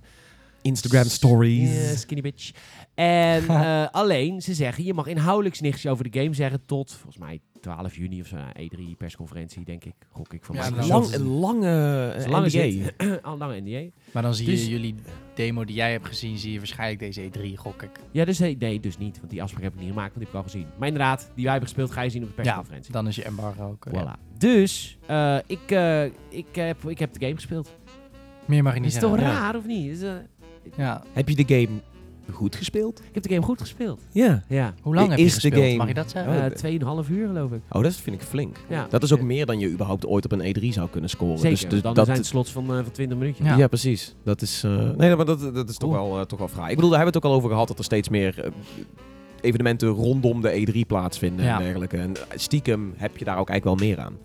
Instagram 0.61 1.03
stories. 1.03 1.89
Ja, 1.89 1.95
skinny 1.95 2.21
bitch. 2.23 2.51
En 2.93 3.47
eh, 3.63 3.87
alleen, 3.91 4.41
ze 4.41 4.53
zeggen, 4.53 4.83
je 4.83 4.93
mag 4.93 5.07
inhoudelijk 5.07 5.61
niks 5.61 5.87
over 5.87 6.11
de 6.11 6.19
game 6.19 6.33
zeggen 6.33 6.65
tot, 6.65 6.91
volgens 6.91 7.17
mij, 7.17 7.41
12 7.63 7.95
juni 7.95 8.21
of 8.21 8.27
zo. 8.27 8.35
E3 8.37 8.97
persconferentie, 8.97 9.63
denk 9.65 9.85
ik. 9.85 9.93
Gok 10.11 10.33
ik 10.33 10.43
van 10.45 10.55
Ja, 10.55 10.69
mij. 10.69 10.87
Lang, 10.87 11.13
een 11.13 11.23
lange 11.27 12.13
is 12.15 12.23
eh, 12.23 12.25
een 12.25 12.31
lange 12.31 12.49
NDA. 12.97 13.19
Al 13.29 13.37
lange 13.37 13.61
NDA. 13.61 13.89
Maar 14.13 14.23
dan 14.23 14.35
zie 14.35 14.45
Dus- 14.45 14.63
je 14.63 14.69
jullie 14.69 14.95
demo 15.35 15.65
die 15.65 15.75
jij 15.75 15.91
hebt 15.91 16.05
gezien, 16.07 16.37
zie 16.37 16.51
je 16.51 16.57
waarschijnlijk 16.57 16.99
deze 16.99 17.21
E3, 17.29 17.53
gok 17.57 17.81
ik. 17.83 17.89
Ja, 18.11 18.25
dus 18.25 18.39
nee, 18.39 18.57
nee, 18.59 18.79
dus 18.79 18.97
niet. 18.97 19.17
Want 19.17 19.29
die 19.29 19.41
afspraak 19.41 19.63
heb 19.63 19.73
ik 19.73 19.79
niet 19.79 19.89
gemaakt, 19.89 20.13
want 20.15 20.25
die 20.25 20.33
heb 20.33 20.35
ik 20.35 20.45
al 20.45 20.51
gezien. 20.51 20.67
Maar 20.79 20.87
inderdaad, 20.87 21.19
die 21.35 21.43
wij 21.43 21.51
hebben 21.51 21.69
gespeeld, 21.69 21.91
ga 21.91 22.01
je 22.01 22.09
zien 22.09 22.21
op 22.23 22.27
de 22.27 22.33
persconferentie. 22.41 22.91
Dan 22.91 23.07
is 23.07 23.15
je 23.15 23.23
embargo 23.23 23.69
ook. 23.69 23.85
eh, 23.85 23.93
ja. 23.93 24.17
Voilà. 24.17 24.37
Dus, 24.37 24.97
eh, 25.07 25.37
ik, 25.47 25.71
eh, 25.71 26.03
ik, 26.29 26.45
heb, 26.55 26.89
ik 26.89 26.99
heb 26.99 27.13
de 27.13 27.19
game 27.19 27.35
gespeeld. 27.35 27.75
Meer 28.45 28.63
mag 28.63 28.73
je 28.73 28.79
niet 28.79 28.93
Is 28.93 28.99
toch 28.99 29.09
zeggen. 29.15 29.27
Ja. 29.29 29.39
raar, 29.39 29.55
of 29.55 29.65
niet? 29.65 29.91
Is, 29.91 30.01
eh, 30.01 30.13
Ja. 30.77 31.03
Heb 31.13 31.29
je 31.29 31.35
de 31.45 31.55
game 31.61 31.79
goed 32.31 32.55
gespeeld? 32.55 32.99
ik 32.99 33.13
heb 33.13 33.23
de 33.23 33.29
game 33.29 33.41
goed 33.41 33.61
gespeeld. 33.61 34.01
Ja. 34.11 34.43
Ja. 34.47 34.73
Hoe 34.81 34.95
lang 34.95 35.05
Is 35.05 35.11
heb 35.11 35.19
je 35.19 35.25
de 35.25 35.31
gespeeld? 35.31 35.63
game- 35.65 35.77
Mag 35.77 35.87
je 35.87 35.93
dat 35.93 36.09
zeggen? 36.11 36.33
Oh, 36.33 36.45
Eh, 36.45 36.51
Tweeënhalf 36.51 37.09
uur, 37.09 37.27
geloof 37.27 37.51
ik. 37.51 37.61
Oh, 37.71 37.83
dat 37.83 37.95
vind 37.95 38.15
ik 38.21 38.27
flink. 38.27 38.57
Ja. 38.69 38.87
Dat 38.89 39.03
is 39.03 39.13
ook 39.13 39.21
meer 39.21 39.45
dan 39.45 39.59
je 39.59 39.69
überhaupt 39.69 40.05
ooit 40.05 40.25
op 40.25 40.31
een 40.31 40.55
E3 40.55 40.67
zou 40.73 40.89
kunnen 40.89 41.09
scoren. 41.09 41.37
Zeker. 41.39 41.59
Dus, 41.59 41.69
dus 41.69 41.81
dan 41.81 41.93
dat 41.93 42.05
zijn 42.05 42.17
het 42.17 42.25
slots 42.27 42.51
van, 42.51 42.63
eh, 42.69 42.75
van 42.83 42.91
20 42.91 43.17
minuutjes. 43.17 43.47
Ja. 43.47 43.55
Ja. 43.57 43.67
precies. 43.67 44.15
Dat 44.23 44.41
is, 44.41 44.63
eh, 44.63 44.89
nee, 44.97 45.15
maar 45.15 45.25
dat, 45.25 45.39
dat 45.53 45.69
is 45.69 45.77
toch 45.77 45.89
Oeh. 45.89 45.97
wel, 45.99 46.19
eh, 46.19 46.25
toch 46.25 46.39
wel 46.39 46.47
fraai. 46.47 46.69
Ik 46.69 46.75
bedoel, 46.75 46.89
daar 46.89 46.99
hebben 46.99 47.13
we 47.13 47.19
het 47.19 47.25
ook 47.27 47.31
al 47.31 47.37
over 47.37 47.49
gehad 47.49 47.67
dat 47.67 47.77
er 47.77 47.83
steeds 47.83 48.09
meer 48.09 48.51
evenementen 49.41 49.87
rondom 49.89 50.41
de 50.41 50.51
E3 50.67 50.85
plaatsvinden 50.87 51.45
Ja. 51.45 51.57
en 51.57 51.63
dergelijke. 51.63 51.97
En 51.97 52.13
stiekem 52.35 52.93
heb 52.97 53.17
je 53.17 53.25
daar 53.25 53.37
ook 53.37 53.49
eigenlijk 53.49 53.79
wel 53.79 53.87
meer 53.89 53.99
aan. 53.99 54.17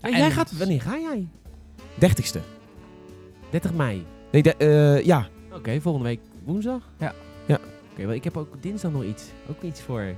En 0.00 0.12
En- 0.12 0.18
jij 0.18 0.30
gaat, 0.30 0.56
wanneer 0.58 0.80
ga 0.80 0.98
jij? 0.98 1.28
30ste. 1.98 2.38
30 3.50 3.74
mei. 3.74 4.04
Nee, 4.32 4.42
de- 4.42 4.56
eh, 4.56 5.04
ja. 5.04 5.26
Oké, 5.54 5.80
volgende 5.80 6.08
week 6.08 6.20
woensdag? 6.44 6.80
Ja. 6.98 7.12
Oké, 7.94 8.06
wel 8.06 8.14
ik 8.14 8.24
heb 8.24 8.36
ook 8.36 8.62
dinsdag 8.62 8.92
nog 8.92 9.04
iets. 9.04 9.24
Ook 9.50 9.62
iets 9.62 9.80
voor 9.80 10.14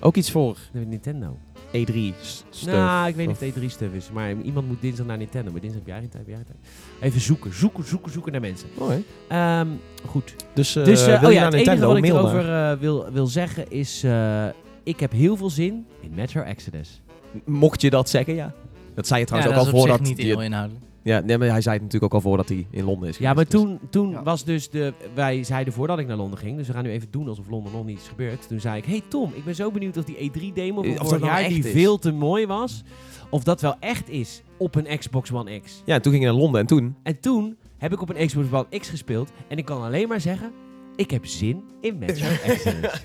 Ook 0.00 0.16
iets 0.16 0.30
voor 0.30 0.56
de 0.72 0.78
Nintendo. 0.78 1.36
E3 1.72 2.14
s- 2.20 2.44
stuff. 2.50 2.76
Nou, 2.76 3.08
ik 3.08 3.14
weet 3.14 3.26
niet 3.26 3.36
Of- 3.36 3.42
of 3.42 3.54
het 3.54 3.64
E3-stuff 3.64 3.94
is. 3.94 4.10
Maar 4.12 4.34
iemand 4.42 4.66
moet 4.66 4.80
dinsdag 4.80 5.06
naar 5.06 5.16
Nintendo. 5.16 5.50
Maar 5.52 5.60
dinsdag 5.60 5.82
heb 5.84 5.88
jij 5.90 5.98
geen 6.00 6.08
tijd, 6.08 6.26
heb 6.26 6.34
jij 6.36 6.44
geen 6.44 6.54
tijd. 6.60 7.02
Even 7.10 7.20
zoeken, 7.20 7.54
zoeken, 7.54 7.84
zoeken, 7.84 8.12
zoeken 8.12 8.32
naar 8.32 8.40
mensen. 8.40 8.68
Mooi. 8.78 9.04
Ehm, 9.28 9.66
goed. 10.06 10.34
Dus, 10.54 10.76
eh, 10.76 10.84
dus 10.84 11.00
eh, 11.00 11.06
wil 11.06 11.16
oh 11.16 11.22
je 11.22 11.32
ja, 11.32 11.34
naar 11.34 11.44
het 11.44 11.54
enige 11.54 11.70
Nintendo, 11.70 11.86
wat 11.86 11.96
ik 11.96 12.02
mail 12.12 12.18
erover 12.18 12.70
eh, 12.72 12.78
wil, 12.78 13.12
wil 13.12 13.26
zeggen 13.26 13.70
is... 13.70 14.02
eh, 14.04 14.46
ik 14.82 15.00
heb 15.00 15.12
heel 15.12 15.36
veel 15.36 15.50
zin 15.50 15.86
in 16.00 16.10
Metro 16.14 16.42
Exodus. 16.42 17.02
Mocht 17.44 17.80
je 17.80 17.90
dat 17.90 18.08
zeggen, 18.08 18.34
ja. 18.34 18.52
Dat 18.94 19.06
zei 19.06 19.20
je 19.20 19.26
ja, 19.26 19.32
trouwens 19.32 19.54
dat 19.54 19.60
ook 19.60 19.66
is 19.66 19.72
al 19.72 19.80
op 19.80 19.86
zich 19.88 19.88
voordat... 19.88 20.06
niet 20.08 20.16
die- 20.16 20.26
heel 20.26 20.42
inhoudelijk. 20.42 20.84
Ja, 21.02 21.20
nee, 21.20 21.38
maar 21.38 21.48
hij 21.48 21.60
zei 21.60 21.74
het 21.74 21.84
natuurlijk 21.84 22.14
ook 22.14 22.22
al 22.22 22.28
voordat 22.28 22.48
hij 22.48 22.66
in 22.70 22.84
Londen 22.84 23.08
is 23.08 23.18
Ja, 23.18 23.34
maar 23.34 23.46
geweest, 23.46 23.50
dus- 23.50 23.78
toen, 23.78 23.78
toen 23.90 24.10
Ja. 24.10 24.22
was 24.22 24.44
dus 24.44 24.70
de... 24.70 24.92
Wij 25.14 25.42
zeiden 25.44 25.72
voordat 25.72 25.98
ik 25.98 26.06
naar 26.06 26.16
Londen 26.16 26.38
ging, 26.38 26.56
dus 26.56 26.66
we 26.66 26.72
gaan 26.72 26.82
nu 26.84 26.90
even 26.90 27.08
doen 27.10 27.28
alsof 27.28 27.48
Londen 27.48 27.72
nog 27.72 27.84
niet 27.84 27.98
is 28.00 28.08
gebeurd. 28.08 28.48
Toen 28.48 28.60
zei 28.60 28.76
ik, 28.76 28.84
hey 28.84 29.02
Tom, 29.08 29.32
ik 29.34 29.44
ben 29.44 29.54
zo 29.54 29.70
benieuwd 29.70 29.96
of 29.96 30.04
die 30.04 30.30
E3-demo 30.30 30.80
Of 30.80 30.86
van 30.86 30.94
dat 30.96 31.06
vorig 31.08 31.24
jaar, 31.24 31.38
echt 31.38 31.48
die 31.48 31.64
is. 31.64 31.70
veel 31.72 31.98
te 31.98 32.12
mooi 32.12 32.46
was, 32.46 32.82
of 33.30 33.42
dat 33.44 33.60
wel 33.60 33.76
echt 33.80 34.08
is 34.08 34.42
op 34.56 34.74
een 34.74 34.98
Xbox 34.98 35.32
One 35.32 35.58
X. 35.60 35.82
Ja, 35.84 35.94
en 35.94 36.02
toen 36.02 36.12
ging 36.12 36.24
je 36.24 36.30
naar 36.30 36.40
Londen 36.40 36.60
en 36.60 36.66
toen... 36.66 36.96
En 37.02 37.20
toen 37.20 37.56
heb 37.78 37.92
ik 37.92 38.00
op 38.02 38.08
een 38.14 38.26
Xbox 38.26 38.46
One 38.52 38.78
X 38.78 38.88
gespeeld 38.88 39.30
en 39.48 39.58
ik 39.58 39.64
kan 39.64 39.82
alleen 39.82 40.08
maar 40.08 40.20
zeggen, 40.20 40.52
ik 40.96 41.10
heb 41.10 41.26
zin 41.26 41.62
in 41.80 41.98
Metro 41.98 42.26
Exodus. 42.44 43.02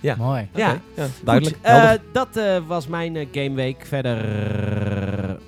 Ja. 0.00 0.16
Mooi. 0.16 0.48
Ja, 0.54 0.80
ja, 0.96 1.06
duidelijk. 1.24 1.56
Goed, 1.56 1.64
eh, 1.66 1.90
dat 2.12 2.36
eh, 2.36 2.56
was 2.66 2.86
mijn 2.86 3.16
eh, 3.16 3.26
gameweek. 3.32 3.86
Verder, 3.86 4.18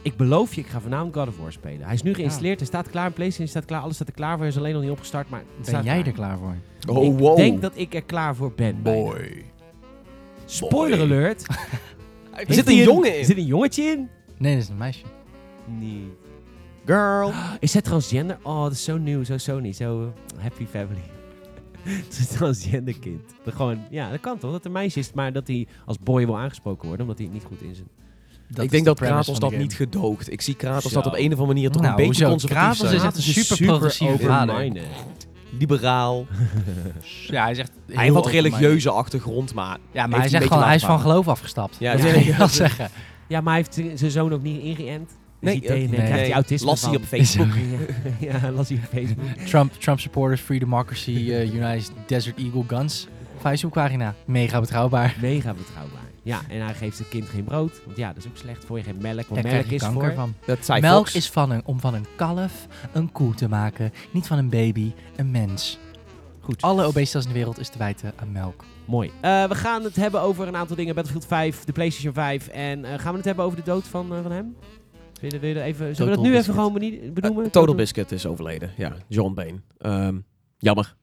ik 0.05 0.17
beloof 0.17 0.55
je, 0.55 0.61
ik 0.61 0.67
ga 0.67 0.81
vanavond 0.81 1.15
God 1.15 1.29
of 1.29 1.39
War 1.39 1.53
spelen. 1.53 1.85
Hij 1.85 1.95
is 1.95 2.03
nu 2.03 2.15
geïnstalleerd, 2.15 2.59
hij 2.59 2.67
staat 2.67 2.91
klaar, 2.91 3.11
PlayStation 3.11 3.49
staat 3.49 3.65
klaar, 3.65 3.81
alles 3.81 3.95
staat 3.95 4.09
er 4.09 4.15
klaar 4.15 4.33
voor. 4.33 4.41
Hij 4.41 4.49
is 4.49 4.57
alleen 4.59 4.73
nog 4.73 4.83
niet 4.83 4.91
opgestart, 4.91 5.29
maar 5.29 5.41
het 5.41 5.49
Ben 5.57 5.65
staat 5.65 5.85
jij 5.85 5.95
klaar. 5.95 6.07
er 6.07 6.13
klaar 6.13 6.39
voor? 6.39 6.55
oh, 6.97 7.05
ik 7.05 7.19
wow. 7.19 7.37
denk 7.37 7.63
dat 7.63 7.73
ik 7.75 7.95
er 7.95 8.03
klaar 8.03 8.37
voor 8.37 8.53
ben. 8.53 8.83
bijna. 8.83 9.15
Spoiler 10.45 10.99
Boy. 10.99 11.07
alert. 11.07 11.47
Er 12.47 12.55
zit 12.55 12.69
een 12.69 12.77
jongen 12.77 13.19
in. 13.19 13.25
Zit 13.25 13.37
een 13.37 13.45
jongetje 13.47 13.83
in? 13.83 14.09
Nee, 14.39 14.55
dat 14.55 14.63
is 14.63 14.69
een 14.69 14.77
meisje. 14.77 15.05
Nee. 15.65 16.13
Girl. 16.85 17.33
Is 17.61 17.73
hij 17.73 17.83
transgender? 17.83 18.39
Oh, 18.43 18.63
dat 18.63 18.73
is 18.73 18.85
zo 18.85 18.97
nieuw, 18.99 19.25
zo 19.25 19.39
Sony, 19.39 19.73
zo 19.73 20.03
eh, 20.37 20.43
happy 20.43 20.67
family. 20.67 21.03
Het 21.83 22.09
is 22.09 22.19
een 22.19 22.37
transgender 22.37 22.99
kind. 22.99 23.21
Dat 23.45 23.55
gewoon, 23.55 23.79
ja, 23.91 24.11
dat 24.11 24.21
kan 24.21 24.39
toch? 24.39 24.53
Dat 24.53 24.65
een 24.65 24.73
meisje 24.73 24.99
is, 24.99 25.13
maar 25.13 25.33
dat 25.33 25.47
hij 25.47 25.67
als 25.87 25.99
boy 25.99 26.27
wil 26.27 26.39
aangesproken 26.39 26.87
worden, 26.89 27.07
omdat 27.07 27.19
hij 27.19 27.27
het 27.27 27.35
niet 27.35 27.45
goed 27.45 27.63
in 27.63 27.75
zijn... 27.75 27.89
Dat 28.49 28.65
ik 28.65 28.71
denk 28.71 28.85
de 28.85 28.91
dat 28.91 28.99
Kratos 28.99 29.39
dat 29.39 29.57
niet 29.57 29.75
gedoogt. 29.75 30.33
Ik 30.33 30.41
zie 30.41 30.55
Kratos 30.55 30.93
Zo. 30.93 31.01
dat 31.01 31.07
op 31.07 31.13
een 31.13 31.25
of 31.27 31.31
andere 31.39 31.47
manier 31.47 31.71
toch 31.71 31.83
Nou, 31.83 32.01
een 32.01 32.09
beetje 32.09 32.25
hoezo? 32.25 32.47
conservatief 32.47 32.79
Kratos 32.79 32.97
is 32.97 33.03
echt 33.03 33.17
een 33.17 33.45
super 33.45 33.67
progressieve 33.67 34.19
vader. 34.19 34.73
liberaal. 35.59 36.27
Ja, 37.27 37.43
hij 37.43 37.51
echt 37.59 37.71
hij 37.87 37.95
heel 37.95 37.99
heeft 38.03 38.15
wat 38.15 38.27
religieuze 38.27 38.91
achtergrond, 38.91 39.55
maar... 39.55 39.79
Ja, 39.93 40.07
maar 40.07 40.19
hij, 40.19 40.29
zegt 40.29 40.33
beetje 40.43 40.49
gewoon, 40.49 40.65
hij 40.69 40.75
is 40.77 40.85
van 40.85 41.01
geloof 41.01 41.29
afgestapt. 41.29 41.77
Ja, 41.79 41.93
dat 41.93 42.03
ja, 42.03 42.13
wil 42.13 42.21
ik 42.21 42.35
wel 42.37 42.49
zeggen. 42.49 42.91
Ja, 43.29 43.41
maar 43.41 43.55
hij 43.55 43.65
heeft 43.73 43.99
zijn 43.99 44.11
zoon 44.11 44.33
ook 44.33 44.43
niet 44.43 44.63
ingeënt. 44.63 45.11
Nee, 45.41 45.55
eh, 45.55 45.61
tegen- 45.61 45.91
nee. 45.91 46.01
krijgt 46.05 46.13
hij 46.13 46.33
autisme 46.33 46.67
Las 46.67 46.83
hij 46.83 46.97
op 46.97 47.05
Facebook. 47.05 47.47
ja, 48.21 48.39
ja, 48.43 48.51
las 48.51 48.69
hij 48.69 48.79
op 48.79 48.99
Facebook. 48.99 49.25
Trump, 49.51 49.73
Trump 49.73 50.01
supporters, 50.01 50.41
Free 50.41 50.59
Democracy, 50.59 51.31
eh, 51.33 51.55
United 51.55 51.93
Desert 52.07 52.39
Eagle 52.39 52.65
Guns. 52.67 53.07
Facebookpagina. 53.41 54.15
Mega 54.25 54.61
betrouwbaar. 54.61 55.17
Mega 55.21 55.55
betrouwbaar. 55.55 56.04
Ja, 56.25 56.41
en 56.49 56.61
hij 56.65 56.75
geeft 56.75 56.97
zijn 56.97 57.09
kind 57.09 57.29
geen 57.29 57.45
brood. 57.45 57.81
Want 57.85 57.97
ja, 57.97 58.09
dat 58.13 58.25
is 58.25 58.31
ook 58.31 58.37
slecht 58.37 58.65
voor 58.65 58.77
je. 58.77 58.83
Geen 58.83 58.99
melk. 59.01 59.17
Daar 59.17 59.27
Want 59.29 59.41
krijg 59.41 59.55
melk 59.55 59.69
je 59.69 59.75
is 59.75 59.83
kanker 59.83 60.05
voor... 60.05 60.15
van. 60.15 60.35
Dat 60.47 60.65
zei 60.65 60.81
Melk 60.81 60.97
Fox. 60.97 61.15
is 61.15 61.31
van 61.31 61.51
een, 61.51 61.63
om 61.65 61.81
van 61.81 61.95
een 61.95 62.07
kalf 62.17 62.67
een 62.93 63.13
koe 63.13 63.35
te 63.35 63.49
maken. 63.49 63.93
Niet 64.11 64.27
van 64.27 64.39
een 64.39 64.49
baby, 64.49 64.93
een 65.17 65.31
mens. 65.31 65.79
Goed. 66.41 66.63
Alle 66.63 66.85
obesitas 66.85 67.23
in 67.23 67.29
de 67.29 67.35
wereld 67.35 67.59
is 67.59 67.69
te 67.69 67.79
wijten 67.79 68.13
aan 68.17 68.33
melk. 68.33 68.65
Mooi. 68.85 69.11
Eh, 69.21 69.45
we 69.49 69.55
gaan 69.55 69.85
het 69.85 69.97
hebben 69.97 70.21
over 70.21 70.49
een 70.49 70.57
aantal 70.57 70.77
dingen. 70.77 70.95
Battlefield 70.95 71.27
5, 71.27 71.65
de 71.65 71.73
PlayStation 71.73 72.15
5. 72.15 72.49
En 72.49 72.85
eh, 72.85 72.99
gaan 72.99 73.11
we 73.11 73.17
het 73.17 73.25
hebben 73.25 73.45
over 73.45 73.59
de 73.59 73.65
dood 73.65 73.85
van, 73.85 74.15
eh, 74.15 74.23
van 74.23 74.33
hem? 74.33 74.57
Wil 75.21 75.33
je, 75.33 75.39
wil 75.39 75.49
je 75.49 75.63
even, 75.63 75.97
zullen 75.97 76.11
we 76.11 76.17
dat 76.17 76.27
nu 76.27 76.37
even 76.37 76.55
gewoon 76.55 76.73
benoemen? 77.13 77.51
Total 77.51 77.75
Biscuit 77.75 78.13
is 78.13 78.27
overleden. 78.27 78.73
Ja, 78.77 78.97
John 79.09 79.35
Bain. 79.35 79.65
Ehm, 79.79 80.19
jammer. 80.59 80.97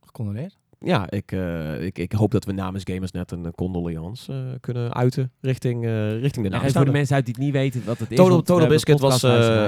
Gecondoleerd. 0.00 0.59
Ja, 0.84 1.10
ik, 1.10 1.32
eh, 1.32 1.82
ik, 1.82 1.98
ik 1.98 2.12
hoop 2.12 2.30
dat 2.30 2.44
we 2.44 2.52
namens 2.52 2.84
Gamersnet 2.86 3.30
een 3.30 3.44
eh, 3.44 3.52
condoleance 3.52 4.32
eh, 4.32 4.38
kunnen 4.60 4.94
uiten 4.94 5.32
richting, 5.40 5.84
richting 6.20 6.46
de 6.46 6.56
Ja, 6.56 6.62
en 6.62 6.72
voor 6.72 6.84
de 6.84 6.90
mensen 6.90 7.14
uit 7.14 7.24
die 7.24 7.34
het 7.34 7.44
niet 7.44 7.52
weten 7.52 7.82
wat 7.84 7.98
het 7.98 8.10
is. 8.10 8.16
Total, 8.16 8.32
want 8.32 8.46
we 8.46 8.52
Total 8.52 8.68
Biscuit 8.68 9.00
was... 9.00 9.24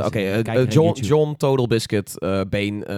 Oké, 0.06 0.42
John. 0.68 1.00
John 1.00 1.34
Total 1.36 1.66
Biscuit 1.66 2.18
eh, 2.18 2.40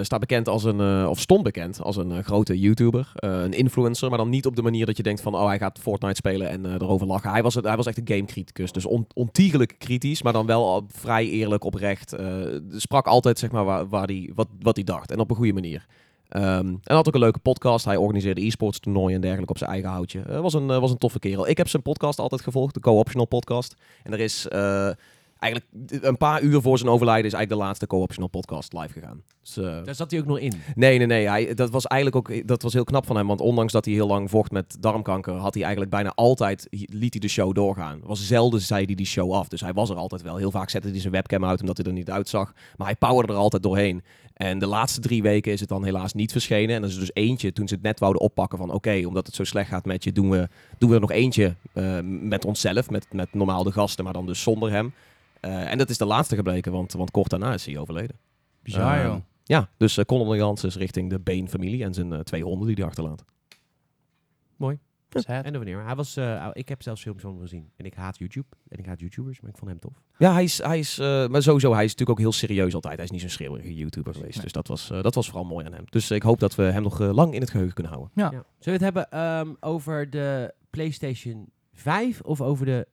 staat 0.02 0.21
bekend 0.21 0.49
als 0.49 0.64
een... 0.64 1.06
of 1.06 1.21
stond 1.21 1.42
bekend 1.42 1.83
als 1.83 1.97
een 1.97 2.25
grote 2.25 2.59
YouTuber. 2.59 3.11
een 3.14 3.52
influencer, 3.52 4.09
maar 4.09 4.18
dan 4.18 4.28
niet 4.28 4.47
op 4.47 4.56
de 4.56 4.62
manier 4.62 4.87
dat 4.87 4.97
je 4.97 5.02
denkt 5.02 5.21
van... 5.21 5.35
Oh, 5.35 5.47
hij 5.47 5.59
gaat 5.59 5.78
Fortnite 5.78 6.14
spelen 6.14 6.49
en 6.49 6.66
erover 6.66 7.06
lachen. 7.06 7.30
Hij 7.30 7.42
was, 7.42 7.54
het, 7.54 7.64
hij 7.64 7.76
was 7.76 7.87
echt 7.87 7.99
een 7.99 8.09
gamecriticus. 8.09 8.73
Dus 8.73 8.87
on, 8.87 9.06
ontiegelijk 9.14 9.75
kritisch, 9.78 10.23
maar 10.23 10.33
dan 10.33 10.47
wel 10.47 10.87
vrij 10.88 11.28
eerlijk, 11.28 11.64
oprecht. 11.64 12.14
sprak 12.71 13.06
altijd 13.06 13.38
zeg 13.38 13.50
maar 13.50 13.64
waar, 13.64 13.88
waar 13.88 14.06
die, 14.06 14.33
wat, 14.35 14.49
wat 14.61 14.76
hij 14.76 14.85
dacht. 14.85 15.11
En 15.11 15.18
op 15.18 15.30
een 15.30 15.37
goede 15.37 15.52
manier. 15.52 15.87
Ehm, 16.34 16.66
en 16.66 16.94
had 16.94 17.08
ook 17.08 17.14
een 17.14 17.20
leuke 17.20 17.38
podcast. 17.38 17.84
Hij 17.84 17.96
organiseerde 17.96 18.44
e-sports 18.44 18.80
toernooien 18.80 19.14
en 19.14 19.20
dergelijke 19.20 19.52
op 19.52 19.58
zijn 19.58 19.70
eigen 19.70 19.90
houtje. 19.90 20.20
Eh, 20.20 20.40
was, 20.40 20.54
een, 20.54 20.70
eh, 20.70 20.78
was 20.78 20.90
een 20.90 20.98
toffe 20.98 21.18
kerel. 21.18 21.48
Ik 21.48 21.56
heb 21.56 21.68
zijn 21.68 21.82
podcast 21.82 22.18
altijd 22.18 22.40
gevolgd, 22.40 22.74
de 22.74 22.80
Co-optional 22.80 23.26
podcast. 23.26 23.74
En 24.02 24.12
er 24.12 24.20
is 24.20 24.48
eh, 24.48 24.90
eigenlijk 25.38 25.64
een 26.04 26.16
paar 26.16 26.42
uur 26.42 26.60
voor 26.60 26.78
zijn 26.78 26.90
overlijden 26.90 27.26
is 27.26 27.32
eigenlijk 27.32 27.60
de 27.60 27.66
laatste 27.66 27.86
Co-optional 27.86 28.28
podcast 28.28 28.72
live 28.72 28.92
gegaan. 28.92 29.22
Dus, 29.42 29.54
Daar 29.84 29.94
zat 29.94 30.10
hij 30.10 30.20
ook 30.20 30.26
nog 30.26 30.38
in. 30.38 30.52
Nee, 30.74 30.98
nee, 30.98 31.06
nee. 31.06 31.28
Hij, 31.28 31.54
dat 31.54 31.70
was 31.70 31.86
eigenlijk 31.86 32.30
ook 32.30 32.48
dat 32.48 32.62
was 32.62 32.72
heel 32.72 32.84
knap 32.84 33.06
van 33.06 33.16
hem. 33.16 33.26
Want 33.26 33.40
ondanks 33.40 33.72
dat 33.72 33.84
hij 33.84 33.94
heel 33.94 34.06
lang 34.06 34.30
vocht 34.30 34.50
met 34.50 34.76
darmkanker, 34.80 35.34
had 35.34 35.54
hij 35.54 35.62
eigenlijk 35.62 35.92
bijna 35.92 36.12
altijd 36.14 36.66
liet 36.70 37.12
hij 37.12 37.20
de 37.20 37.28
show 37.28 37.54
doorgaan. 37.54 38.00
Was 38.02 38.26
zelden 38.26 38.60
zei 38.60 38.84
hij 38.84 38.94
die 38.94 39.06
show 39.06 39.32
af. 39.32 39.48
Dus 39.48 39.60
hij 39.60 39.72
was 39.72 39.90
er 39.90 39.96
altijd 39.96 40.22
wel. 40.22 40.36
Heel 40.36 40.50
vaak 40.50 40.70
zette 40.70 40.88
hij 40.88 41.00
zijn 41.00 41.12
webcam 41.12 41.44
uit 41.44 41.60
omdat 41.60 41.76
hij 41.76 41.86
er 41.86 41.92
niet 41.92 42.10
uitzag. 42.10 42.52
Maar 42.76 42.86
hij 42.86 42.96
powerde 42.96 43.32
er 43.32 43.38
altijd 43.38 43.62
doorheen. 43.62 44.02
En 44.34 44.58
de 44.58 44.66
laatste 44.66 45.00
drie 45.00 45.22
weken 45.22 45.52
is 45.52 45.60
het 45.60 45.68
dan 45.68 45.84
helaas 45.84 46.12
niet 46.12 46.32
verschenen. 46.32 46.76
En 46.76 46.82
er 46.82 46.88
is 46.88 46.94
er 46.94 47.00
dus 47.00 47.14
eentje 47.14 47.52
toen 47.52 47.68
ze 47.68 47.74
het 47.74 47.82
net 47.82 47.98
wouden 47.98 48.22
oppakken 48.22 48.58
van 48.58 48.70
oké, 48.70 49.02
omdat 49.06 49.26
het 49.26 49.34
zo 49.34 49.44
slecht 49.44 49.68
gaat 49.68 49.84
met 49.84 50.04
je, 50.04 50.12
doen 50.12 50.30
we, 50.30 50.48
doen 50.78 50.88
we 50.88 50.94
er 50.94 51.00
nog 51.00 51.10
eentje 51.10 51.54
eh, 51.72 51.98
met 52.02 52.44
onszelf, 52.44 52.90
met, 52.90 53.06
met 53.12 53.34
normaal 53.34 53.64
de 53.64 53.72
gasten, 53.72 54.04
maar 54.04 54.12
dan 54.12 54.26
dus 54.26 54.42
zonder 54.42 54.70
hem. 54.70 54.94
Eh, 55.40 55.70
en 55.70 55.78
dat 55.78 55.90
is 55.90 55.98
de 55.98 56.04
laatste 56.04 56.36
gebleken, 56.36 56.72
want, 56.72 56.92
want 56.92 57.10
kort 57.10 57.30
daarna 57.30 57.52
is 57.52 57.66
hij 57.66 57.78
overleden. 57.78 58.18
Bizar, 58.62 58.96
Ehm, 58.96 59.06
joh. 59.06 59.16
Ja, 59.44 59.68
dus 59.76 59.98
uh, 59.98 60.04
condolences 60.04 60.76
richting 60.76 61.10
de 61.10 61.20
Been-familie 61.20 61.84
en 61.84 61.94
zijn 61.94 62.12
eh, 62.12 62.20
twee 62.20 62.44
honden 62.44 62.66
die 62.66 62.76
hij 62.76 62.84
achterlaat. 62.84 63.24
Sad. 65.23 65.44
En 65.44 65.52
wanneer. 65.52 65.85
Hij 65.85 65.94
was, 65.94 66.16
eh, 66.16 66.49
ik 66.52 66.68
heb 66.68 66.83
zelfs 66.83 67.02
films 67.02 67.23
van 67.23 67.30
hem 67.30 67.40
gezien. 67.40 67.71
En 67.76 67.85
ik 67.85 67.94
haat 67.94 68.18
YouTube. 68.18 68.47
En 68.68 68.78
ik 68.78 68.87
haat 68.87 69.00
YouTubers, 69.00 69.40
maar 69.40 69.50
ik 69.50 69.56
vond 69.56 69.71
hem 69.71 69.80
tof. 69.80 70.02
Ja, 70.18 70.33
hij 70.33 70.44
is, 70.44 70.62
hij 70.62 70.78
is 70.78 70.99
eh, 70.99 71.26
maar 71.26 71.42
sowieso, 71.42 71.73
hij 71.73 71.85
is 71.85 71.90
natuurlijk 71.90 72.18
ook 72.18 72.25
heel 72.25 72.33
serieus 72.33 72.75
altijd. 72.75 72.94
Hij 72.94 73.04
is 73.04 73.11
niet 73.11 73.21
zo'n 73.21 73.30
schreeuwerige 73.30 73.75
YouTuber 73.75 74.14
geweest. 74.14 74.35
Nee. 74.35 74.42
Dus 74.42 74.52
dat 74.52 74.66
was, 74.66 74.90
eh, 74.90 75.02
dat 75.02 75.14
was 75.14 75.26
vooral 75.26 75.44
mooi 75.44 75.66
aan 75.66 75.73
hem. 75.73 75.85
Dus 75.90 76.11
ik 76.11 76.23
hoop 76.23 76.40
dat 76.40 76.54
we 76.54 76.62
hem 76.62 76.83
nog 76.83 76.99
lang 76.99 77.35
in 77.35 77.40
het 77.40 77.50
geheugen 77.50 77.75
kunnen 77.75 77.92
houden. 77.92 78.12
Ja. 78.14 78.25
Ja. 78.25 78.44
Zullen 78.59 78.80
we 78.80 78.85
het 78.85 78.94
hebben 78.94 79.11
ehm, 79.11 79.54
over 79.61 80.11
de 80.11 80.54
PlayStation 80.71 81.50
5 81.73 82.21
of 82.21 82.40
over 82.40 82.66
de 82.66 82.87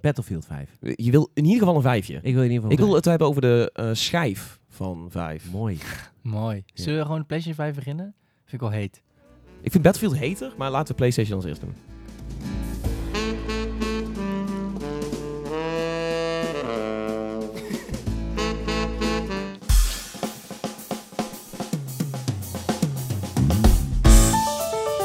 Battlefield 0.00 0.46
5? 0.46 0.76
Je 0.80 1.10
wil 1.10 1.30
in 1.34 1.44
ieder 1.44 1.58
geval 1.58 1.76
een 1.76 1.82
vijfje. 1.82 2.14
Ik 2.22 2.34
wil 2.34 2.42
in 2.42 2.50
ieder 2.50 2.54
geval. 2.54 2.70
Ik 2.70 2.78
wil 2.78 2.94
het 2.94 3.04
hebben 3.04 3.26
over 3.26 3.40
de 3.40 3.70
eh, 3.72 3.90
schijf 3.92 4.60
van 4.68 5.10
5. 5.10 5.50
Mooi. 5.52 5.78
Mooi. 6.22 6.64
Zullen 6.74 6.98
we 6.98 7.04
gewoon 7.04 7.20
de 7.20 7.26
PlayStation 7.26 7.64
5 7.64 7.74
beginnen? 7.74 8.14
Vind 8.44 8.62
ik 8.62 8.68
wel 8.68 8.78
heet. 8.78 9.02
Ik 9.60 9.70
vind 9.70 9.82
Battlefield 9.82 10.20
heter, 10.20 10.52
maar 10.56 10.70
laten 10.70 10.88
we 10.88 10.94
PlayStation 10.94 11.36
als 11.36 11.44
eerst 11.44 11.60
doen. 11.60 11.74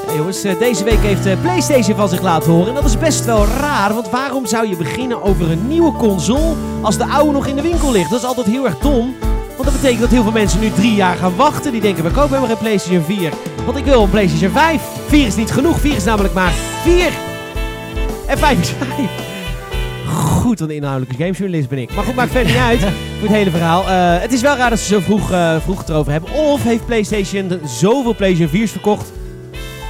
Hey 0.05 0.21
jongens, 0.21 0.43
eh, 0.43 0.59
deze 0.59 0.83
week 0.83 0.99
heeft 0.99 1.25
eh, 1.25 1.41
PlayStation 1.41 1.95
van 1.95 2.09
zich 2.09 2.21
laten 2.21 2.51
horen. 2.51 2.67
En 2.67 2.73
dat 2.73 2.85
is 2.85 2.97
best 2.97 3.25
wel 3.25 3.45
raar, 3.45 3.93
want 3.93 4.09
waarom 4.09 4.45
zou 4.45 4.67
je 4.67 4.77
beginnen 4.77 5.21
over 5.21 5.51
een 5.51 5.67
nieuwe 5.67 5.91
console 5.91 6.55
als 6.81 6.97
de 6.97 7.05
oude 7.05 7.31
nog 7.31 7.47
in 7.47 7.55
de 7.55 7.61
winkel 7.61 7.91
ligt? 7.91 8.09
Dat 8.09 8.19
is 8.19 8.25
altijd 8.25 8.47
heel 8.47 8.65
erg 8.65 8.77
dom. 8.79 9.15
Want 9.55 9.63
dat 9.63 9.73
betekent 9.73 10.01
dat 10.01 10.09
heel 10.09 10.23
veel 10.23 10.31
mensen 10.31 10.59
nu 10.59 10.71
drie 10.71 10.93
jaar 10.93 11.15
gaan 11.15 11.35
wachten. 11.35 11.71
Die 11.71 11.81
denken, 11.81 12.03
we 12.03 12.09
kopen 12.09 12.27
helemaal 12.27 12.49
geen 12.49 12.57
PlayStation 12.57 13.03
4. 13.03 13.33
Want 13.65 13.77
ik 13.77 13.85
wil 13.85 14.03
een 14.03 14.09
PlayStation 14.09 14.51
5. 14.51 14.81
4 15.07 15.27
is 15.27 15.35
niet 15.35 15.51
genoeg, 15.51 15.79
4 15.79 15.95
is 15.95 16.03
namelijk 16.03 16.33
maar 16.33 16.51
4. 16.83 17.11
En 18.27 18.37
5 18.37 18.59
is 18.59 18.69
5. 18.69 19.09
Goed, 20.07 20.59
want 20.59 20.71
inhoudelijke 20.71 21.23
gamesjournalist 21.23 21.69
ben 21.69 21.77
ik. 21.77 21.95
Maar 21.95 22.03
goed, 22.03 22.15
maakt 22.15 22.31
verder 22.31 22.51
niet 22.51 22.61
uit 22.61 22.79
voor 22.79 23.27
het 23.27 23.37
hele 23.37 23.49
verhaal. 23.49 23.87
Eh, 23.87 24.21
het 24.21 24.33
is 24.33 24.41
wel 24.41 24.55
raar 24.55 24.69
dat 24.69 24.79
ze 24.79 24.85
zo 24.85 24.99
vroeg, 24.99 25.31
eh, 25.31 25.55
vroeg 25.61 25.77
het 25.77 25.89
erover 25.89 26.11
hebben. 26.11 26.31
Of 26.31 26.63
heeft 26.63 26.85
PlayStation 26.85 27.59
zoveel 27.65 28.15
PlayStation 28.15 28.61
4's 28.61 28.71
verkocht... 28.71 29.11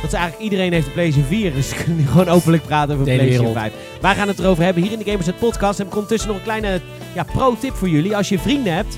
dat 0.02 0.10
ze 0.10 0.16
eigenlijk 0.16 0.52
iedereen 0.52 0.74
heeft 0.74 0.88
een 0.88 0.94
PlayStation 0.94 1.30
4. 1.40 1.54
Dus 1.54 1.70
ze 1.70 1.76
kunnen 1.76 1.96
nu 1.96 2.08
gewoon 2.08 2.28
openlijk 2.28 2.64
praten 2.64 2.94
over 2.94 3.06
PlayStation 3.06 3.54
wereld. 3.54 3.58
5. 3.58 3.74
Wij 4.02 4.16
gaan 4.16 4.28
het 4.28 4.40
erover 4.40 4.64
hebben 4.64 4.84
hier 4.84 4.92
in 4.92 5.00
de 5.00 5.06
Gamersnet 5.06 5.40
podcast. 5.40 5.80
En 5.80 5.86
ik 5.86 5.94
ondertussen 5.94 6.30
nog 6.30 6.38
een 6.38 6.44
kleine 6.44 6.82
ja, 7.16 7.24
pro-tip 7.24 7.76
voor 7.76 7.90
jullie. 7.90 8.16
Als 8.16 8.30
je 8.30 8.40
vrienden 8.40 8.74
hebt... 8.74 8.98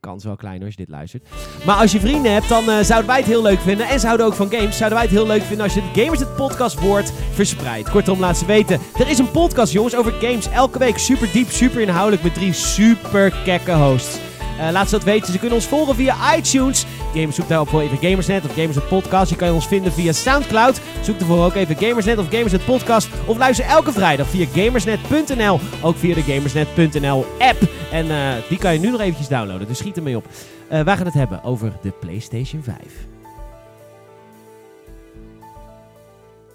Kans 0.00 0.24
wel 0.24 0.36
klein 0.36 0.56
hoor, 0.56 0.64
als 0.64 0.74
je 0.74 0.84
dit 0.84 0.94
luistert. 0.94 1.28
Maar 1.66 1.76
als 1.76 1.92
je 1.92 2.00
vrienden 2.00 2.32
hebt, 2.32 2.48
dan 2.48 2.70
eh, 2.70 2.80
zouden 2.80 3.06
wij 3.06 3.16
het 3.18 3.26
heel 3.26 3.42
leuk 3.42 3.60
vinden. 3.60 3.88
En 3.88 4.00
zouden 4.00 4.26
ook 4.26 4.34
van 4.34 4.50
games, 4.50 4.76
zouden 4.76 4.98
wij 4.98 5.06
het 5.06 5.16
heel 5.16 5.26
leuk 5.26 5.42
vinden 5.42 5.64
als 5.64 5.74
je 5.74 5.80
het 5.82 6.00
Gamers 6.00 6.20
het 6.20 6.36
podcast 6.36 6.80
woord 6.80 7.12
verspreidt. 7.32 7.90
Kortom, 7.90 8.20
laat 8.20 8.36
ze 8.36 8.46
weten. 8.46 8.80
Er 8.98 9.08
is 9.08 9.18
een 9.18 9.30
podcast, 9.30 9.72
jongens, 9.72 9.96
over 9.96 10.12
games. 10.12 10.48
Elke 10.48 10.78
week 10.78 10.98
super 10.98 11.32
diep, 11.32 11.48
super 11.48 11.80
inhoudelijk 11.80 12.22
met 12.22 12.34
drie 12.34 12.52
super 12.52 13.32
kekke 13.44 13.72
hosts. 13.72 14.29
Eh, 14.60 14.70
laat 14.70 14.88
ze 14.88 14.94
dat 14.94 15.04
weten. 15.04 15.32
Ze 15.32 15.38
kunnen 15.38 15.56
ons 15.56 15.66
volgen 15.66 15.94
via 15.94 16.36
iTunes. 16.36 16.86
Gamers 17.14 17.36
zoek 17.36 17.48
daarop 17.48 17.68
voor 17.68 17.80
even 17.80 17.98
Gamersnet 17.98 18.44
of 18.44 18.54
Gamersnet 18.54 18.88
Podcast. 18.88 19.30
Je 19.30 19.36
kan 19.36 19.52
ons 19.52 19.66
vinden 19.66 19.92
via 19.92 20.12
Soundcloud. 20.12 20.80
Zoek 21.02 21.20
ervoor 21.20 21.44
ook 21.44 21.54
even 21.54 21.76
Gamersnet 21.76 22.18
of 22.18 22.28
Gamersnet 22.30 22.64
Podcast. 22.64 23.08
Of 23.26 23.36
luister 23.36 23.64
elke 23.64 23.92
vrijdag 23.92 24.26
via 24.26 24.46
gamersnet.nl. 24.54 25.60
Ook 25.82 25.96
via 25.96 26.14
de 26.14 26.22
Gamersnet.nl 26.22 27.26
app. 27.38 27.68
En 27.92 28.10
eh, 28.10 28.32
die 28.48 28.58
kan 28.58 28.72
je 28.72 28.78
nu 28.78 28.90
nog 28.90 29.00
eventjes 29.00 29.28
downloaden. 29.28 29.66
Dus 29.66 29.78
schiet 29.78 29.96
ermee 29.96 30.16
op. 30.16 30.24
Eh 30.68 30.82
wij 30.82 30.96
gaan 30.96 31.06
het 31.06 31.14
hebben 31.14 31.44
over 31.44 31.72
de 31.82 31.90
PlayStation 31.90 32.62
5. 32.62 32.76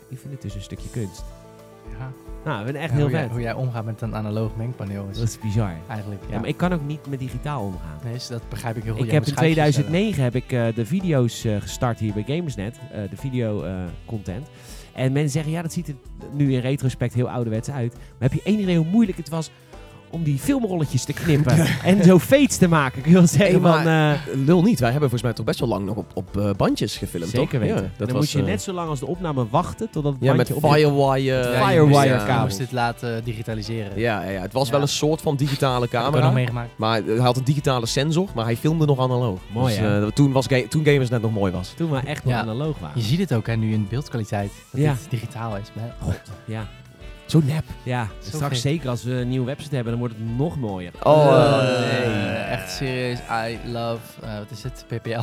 Ik 0.09 0.19
vind 0.19 0.33
het 0.33 0.41
dus 0.41 0.55
een 0.55 0.61
stukje 0.61 0.89
kunst. 0.89 1.23
Ja. 1.99 2.24
Nou, 2.45 2.59
ik 2.59 2.65
vind 2.65 2.77
het 2.77 2.85
echt 2.85 2.89
Ja, 2.89 2.95
heel 2.95 3.05
hoe, 3.05 3.11
jij, 3.11 3.21
vet. 3.21 3.31
hoe 3.31 3.41
jij 3.41 3.53
omgaat 3.53 3.85
met 3.85 4.01
een 4.01 4.15
analoog 4.15 4.55
mengpaneel 4.55 5.07
is 5.11 5.17
Dat 5.17 5.27
is 5.27 5.39
bizar. 5.39 5.73
eigenlijk... 5.87 6.21
Ja, 6.27 6.33
Ja, 6.33 6.39
maar 6.39 6.49
ik 6.49 6.57
kan 6.57 6.73
ook 6.73 6.85
niet 6.85 7.07
met 7.09 7.19
digitaal 7.19 7.63
omgaan. 7.63 7.99
nee, 8.03 8.13
dus 8.13 8.27
dat 8.27 8.49
begrijp 8.49 8.77
ik 8.77 8.83
heel 8.83 8.93
goed. 8.93 9.01
Ik 9.01 9.07
Jij 9.07 9.15
heb 9.15 9.25
in 9.27 9.31
schuifjes 9.33 9.73
2009 9.73 10.23
heb 10.23 10.35
ik 10.35 10.51
eh, 10.51 10.75
de 10.75 10.85
video's 10.85 11.45
eh, 11.45 11.61
gestart 11.61 11.99
hier 11.99 12.13
bij 12.13 12.23
Gamersnet, 12.27 12.79
eh, 12.91 13.01
de 13.09 13.17
video 13.17 13.65
content. 14.05 14.47
En 14.93 15.11
mensen 15.11 15.31
zeggen, 15.31 15.51
ja, 15.51 15.61
dat 15.61 15.73
ziet 15.73 15.87
er 15.87 15.95
nu 16.31 16.53
in 16.53 16.59
retrospect 16.59 17.13
heel 17.13 17.29
ouderwets 17.29 17.69
uit. 17.69 17.93
Maar 17.93 18.29
heb 18.29 18.33
je 18.33 18.41
één 18.43 18.59
idee 18.59 18.77
hoe 18.77 18.85
moeilijk 18.85 19.17
het 19.17 19.29
was 19.29 19.51
om 20.15 20.23
die 20.23 20.37
filmrolletjes 20.39 21.03
te 21.03 21.13
knippen 21.13 21.57
en 21.83 22.03
zo 22.03 22.19
fates 22.19 22.57
te 22.57 22.67
maken? 22.67 22.99
Ik 22.99 23.05
wil 23.11 23.27
zeggen 23.27 23.61
Hey, 23.61 23.81
van... 23.83 23.87
eh, 23.87 24.45
Lul 24.45 24.61
niet, 24.61 24.79
wij 24.79 24.91
hebben 24.91 25.09
volgens 25.09 25.21
mij 25.21 25.33
toch 25.33 25.45
best 25.45 25.59
wel 25.59 25.69
lang 25.69 25.85
nog 25.85 25.95
op, 25.95 26.11
op 26.13 26.37
eh, 26.37 26.49
bandjes 26.57 26.97
gefilmd, 26.97 27.29
zeker 27.29 27.49
toch? 27.49 27.59
weten. 27.59 27.83
Ja, 27.83 27.89
dan 27.97 28.07
was, 28.07 28.15
moet 28.17 28.31
je 28.31 28.39
eh, 28.39 28.45
net 28.45 28.61
zo 28.61 28.73
lang 28.73 28.89
als 28.89 28.99
de 28.99 29.05
opname 29.07 29.45
wachten 29.49 29.89
totdat 29.91 30.13
het 30.13 30.21
Ja, 30.23 30.33
met 30.33 30.37
bandje 30.47 30.55
op 30.55 30.63
is. 30.63 30.81
Firewire. 30.81 31.43
Firewire 31.65 32.15
moest- 32.25 32.41
moest 32.41 32.57
dit 32.57 32.71
laten 32.71 33.23
digitaliseren. 33.23 33.99
Ja, 33.99 34.23
ja, 34.23 34.29
ja, 34.29 34.41
het 34.41 34.53
was 34.53 34.65
Ja. 34.65 34.71
wel 34.71 34.81
een 34.81 34.87
soort 34.87 35.21
van 35.21 35.35
digitale 35.35 35.87
camera. 35.87 36.23
nog 36.25 36.33
meegemaakt. 36.33 36.69
Maar 36.75 37.01
hij 37.03 37.17
had 37.17 37.37
een 37.37 37.43
digitale 37.43 37.85
sensor, 37.85 38.27
maar 38.35 38.45
hij 38.45 38.55
filmde 38.57 38.85
nog 38.85 38.99
analoog. 38.99 39.39
Mooi, 39.53 39.75
dus, 39.79 39.83
eh, 40.03 40.05
toen, 40.07 40.31
was 40.31 40.47
ga- 40.47 40.67
toen 40.69 40.85
Gamers 40.85 41.09
net 41.09 41.21
nog 41.21 41.31
mooi 41.31 41.51
was. 41.51 41.73
Toen 41.77 41.91
we 41.91 41.99
echt 42.05 42.25
nog 42.25 42.33
analoog 42.33 42.79
waren. 42.79 42.99
Je 43.01 43.05
ziet 43.07 43.19
het 43.19 43.33
ook 43.33 43.47
hè, 43.47 43.55
nu 43.55 43.73
in 43.73 43.87
beeldkwaliteit. 43.89 44.51
Dat 44.71 44.81
Ja. 44.81 44.91
het 44.91 45.07
digitaal 45.09 45.55
is. 45.55 45.67
Maar- 45.73 46.15
Ja, 46.45 46.67
Zo 47.25 47.41
nep. 47.43 47.63
ja. 47.83 48.07
Zo 48.21 48.29
straks 48.29 48.53
gek. 48.61 48.71
zeker 48.71 48.89
als 48.89 49.03
we 49.03 49.11
een 49.11 49.27
nieuwe 49.29 49.45
website 49.45 49.75
hebben, 49.75 49.91
dan 49.93 50.01
wordt 50.01 50.15
het 50.17 50.37
nog 50.37 50.57
mooier. 50.57 50.91
Oh, 51.03 51.27
Eh, 51.27 51.79
nee. 51.79 52.33
Echt 52.35 52.71
serieus. 52.71 53.19
I 53.19 53.59
love... 53.71 54.21
eh, 54.21 54.37
wat 54.37 54.51
is 54.51 54.63
het? 54.63 54.85
PPL. 54.87 55.19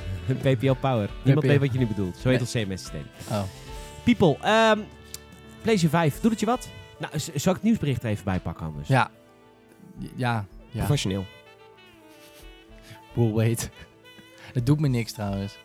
PPL 0.52 0.72
Power. 0.80 1.10
Niemand 1.24 1.46
weet 1.46 1.58
wat 1.60 1.72
je 1.72 1.78
nu 1.78 1.86
bedoelt. 1.86 2.16
Zo 2.16 2.28
heet 2.28 2.54
Nee. 2.54 2.64
ons 2.66 2.68
CMS-systeem. 2.82 3.06
Oh. 3.30 3.42
People, 4.04 4.36
ehm 4.40 4.78
PlayStation 5.62 6.00
5, 6.00 6.20
doet 6.20 6.30
het 6.30 6.40
je 6.40 6.46
wat? 6.46 6.68
Nou, 6.98 7.12
zal 7.18 7.30
ik 7.34 7.42
het 7.58 7.62
nieuwsbericht 7.62 8.02
er 8.02 8.08
even 8.10 8.24
bij 8.24 8.40
pakken 8.40 8.66
anders? 8.66 8.88
Ja. 8.88 9.10
Ja. 10.14 10.44
Ja. 10.70 10.78
Professioneel. 10.78 11.24
We'll 13.14 13.32
wait. 13.32 13.70
Het 14.54 14.66
doet 14.66 14.80
me 14.80 14.88
niks 14.88 15.12
trouwens. 15.12 15.56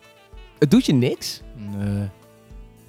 Het 0.58 0.70
doet 0.70 0.86
je 0.86 0.92
niks. 0.92 1.40
Nee. 1.54 2.08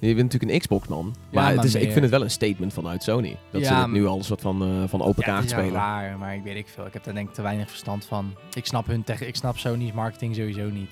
Je 0.00 0.14
bent 0.14 0.32
natuurlijk 0.32 0.52
een 0.52 0.58
Xbox-man. 0.58 1.04
Maar, 1.30 1.42
maar 1.44 1.54
het 1.54 1.64
is, 1.64 1.74
ik 1.74 1.90
vind 1.90 2.00
het 2.00 2.10
wel 2.10 2.22
een 2.22 2.30
statement 2.30 2.72
vanuit 2.72 3.02
Sony. 3.02 3.36
Dat 3.50 3.64
ze 3.64 3.70
Ja, 3.72 3.80
het 3.82 3.90
nu 3.90 4.06
al 4.06 4.16
een 4.18 4.24
soort 4.24 4.40
van, 4.40 4.62
eh, 4.62 4.68
van 4.88 5.02
open 5.02 5.22
Ja, 5.26 5.32
kaart 5.32 5.50
spelen. 5.50 5.72
raar, 5.72 6.18
maar 6.18 6.34
ik 6.34 6.42
weet 6.42 6.56
ik 6.56 6.68
veel. 6.68 6.86
Ik 6.86 6.92
heb 6.92 7.04
daar 7.04 7.14
denk 7.14 7.28
ik 7.28 7.34
te 7.34 7.42
weinig 7.42 7.68
verstand 7.68 8.04
van. 8.04 8.34
Ik 8.54 8.66
snap 8.66 8.86
hun 8.86 9.04
tech, 9.04 9.20
ik 9.20 9.36
snap 9.36 9.58
Sony's 9.58 9.92
marketing 9.92 10.34
sowieso 10.34 10.68
niet. 10.70 10.90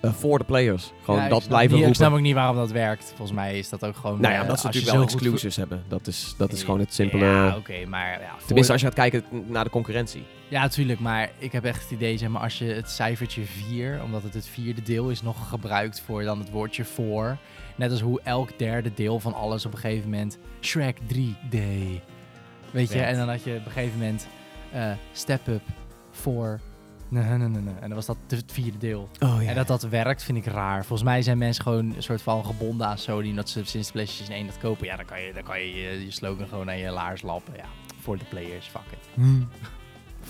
Eh, 0.00 0.12
Voor 0.12 0.38
de 0.38 0.44
players. 0.44 0.92
Gewoon 1.04 1.18
Ja, 1.20 1.24
ik 1.24 1.30
dat 1.30 1.38
snap 1.42 1.50
blijven 1.50 1.76
niet- 1.76 1.80
Ik 1.86 1.86
roepen. 1.86 2.04
snap 2.06 2.18
ook 2.18 2.24
niet 2.24 2.34
waarom 2.34 2.56
dat 2.56 2.70
werkt. 2.70 3.04
Volgens 3.16 3.32
mij 3.32 3.58
is 3.58 3.68
dat 3.68 3.84
ook 3.84 3.96
gewoon... 3.96 4.20
Nou 4.20 4.34
ja, 4.34 4.42
eh, 4.42 4.48
dat 4.48 4.60
ze 4.60 4.66
natuurlijk 4.66 4.92
wel 4.94 5.02
exclusives 5.02 5.56
hebben. 5.56 5.82
Dat 5.88 6.06
is, 6.06 6.34
dat 6.38 6.52
is 6.52 6.62
gewoon 6.62 6.80
het 6.80 6.94
simpele... 6.94 7.24
Ja, 7.24 7.56
oké, 7.56 7.86
maar... 7.86 8.20
Ja, 8.20 8.34
Tenminste, 8.46 8.72
als 8.72 8.80
je 8.80 8.86
gaat 8.86 8.96
kijken 8.96 9.24
naar 9.46 9.64
de 9.64 9.70
concurrentie. 9.70 10.22
Ja, 10.48 10.60
natuurlijk. 10.60 11.00
Maar 11.00 11.30
ik 11.38 11.52
heb 11.52 11.64
echt 11.64 11.82
het 11.82 11.90
idee, 11.90 12.16
zeg 12.16 12.28
maar, 12.28 12.42
als 12.42 12.58
je 12.58 12.64
het 12.64 12.90
cijfertje 12.90 13.42
4, 13.42 14.00
omdat 14.04 14.22
het 14.22 14.34
het 14.34 14.46
vierde 14.46 14.82
deel 14.82 15.10
is, 15.10 15.22
nog 15.22 15.48
gebruikt 15.48 16.00
voor 16.06 16.22
dan 16.22 16.38
het 16.38 16.50
woordje 16.50 16.84
voor. 16.84 17.36
Net 17.80 17.90
als 17.90 18.00
hoe 18.00 18.20
elk 18.20 18.58
derde 18.58 18.94
deel 18.94 19.20
van 19.20 19.34
alles 19.34 19.66
op 19.66 19.72
een 19.72 19.78
gegeven 19.78 20.10
moment 20.10 20.38
Shrek 20.60 20.98
3D. 21.00 21.58
Weet 22.70 22.92
je? 22.92 23.00
En 23.00 23.16
dan 23.16 23.28
had 23.28 23.44
je 23.44 23.56
op 23.56 23.66
een 23.66 23.72
gegeven 23.72 23.98
moment 23.98 24.26
eh, 24.72 24.92
Step 25.12 25.46
Up 25.46 25.62
voor. 26.10 26.60
Nee, 27.08 27.24
nee, 27.24 27.48
nee, 27.48 27.62
nee. 27.62 27.74
En 27.74 27.80
dan 27.80 27.94
was 27.94 28.06
dat 28.06 28.16
het 28.28 28.52
vierde 28.52 28.78
deel. 28.78 29.08
Oh 29.20 29.48
En 29.48 29.54
dat 29.54 29.66
dat 29.66 29.82
werkt, 29.82 30.22
vind 30.22 30.38
ik 30.38 30.44
raar. 30.44 30.84
Volgens 30.84 31.08
mij 31.08 31.22
zijn 31.22 31.38
mensen 31.38 31.62
gewoon 31.62 31.94
een 31.96 32.02
soort 32.02 32.22
van 32.22 32.44
gebonden 32.44 32.86
aan 32.86 32.98
Sony. 32.98 33.28
Omdat 33.28 33.48
ze 33.48 33.64
sinds 33.64 33.86
de 33.86 33.92
PlayStation 33.92 34.36
1 34.36 34.46
dat 34.46 34.58
kopen. 34.58 34.86
Ja, 34.86 34.96
dan 34.96 35.04
kan 35.04 35.20
je, 35.22 35.32
dan 35.32 35.42
kan 35.42 35.60
je, 35.60 36.04
je 36.04 36.10
slogan 36.10 36.48
gewoon 36.48 36.68
aan 36.68 36.78
je 36.78 36.90
laars 36.90 37.22
lappen. 37.22 37.54
Ja, 37.56 37.66
voor 38.00 38.18
de 38.18 38.24
players, 38.24 38.66
fuck 38.66 38.82
it. 38.92 39.24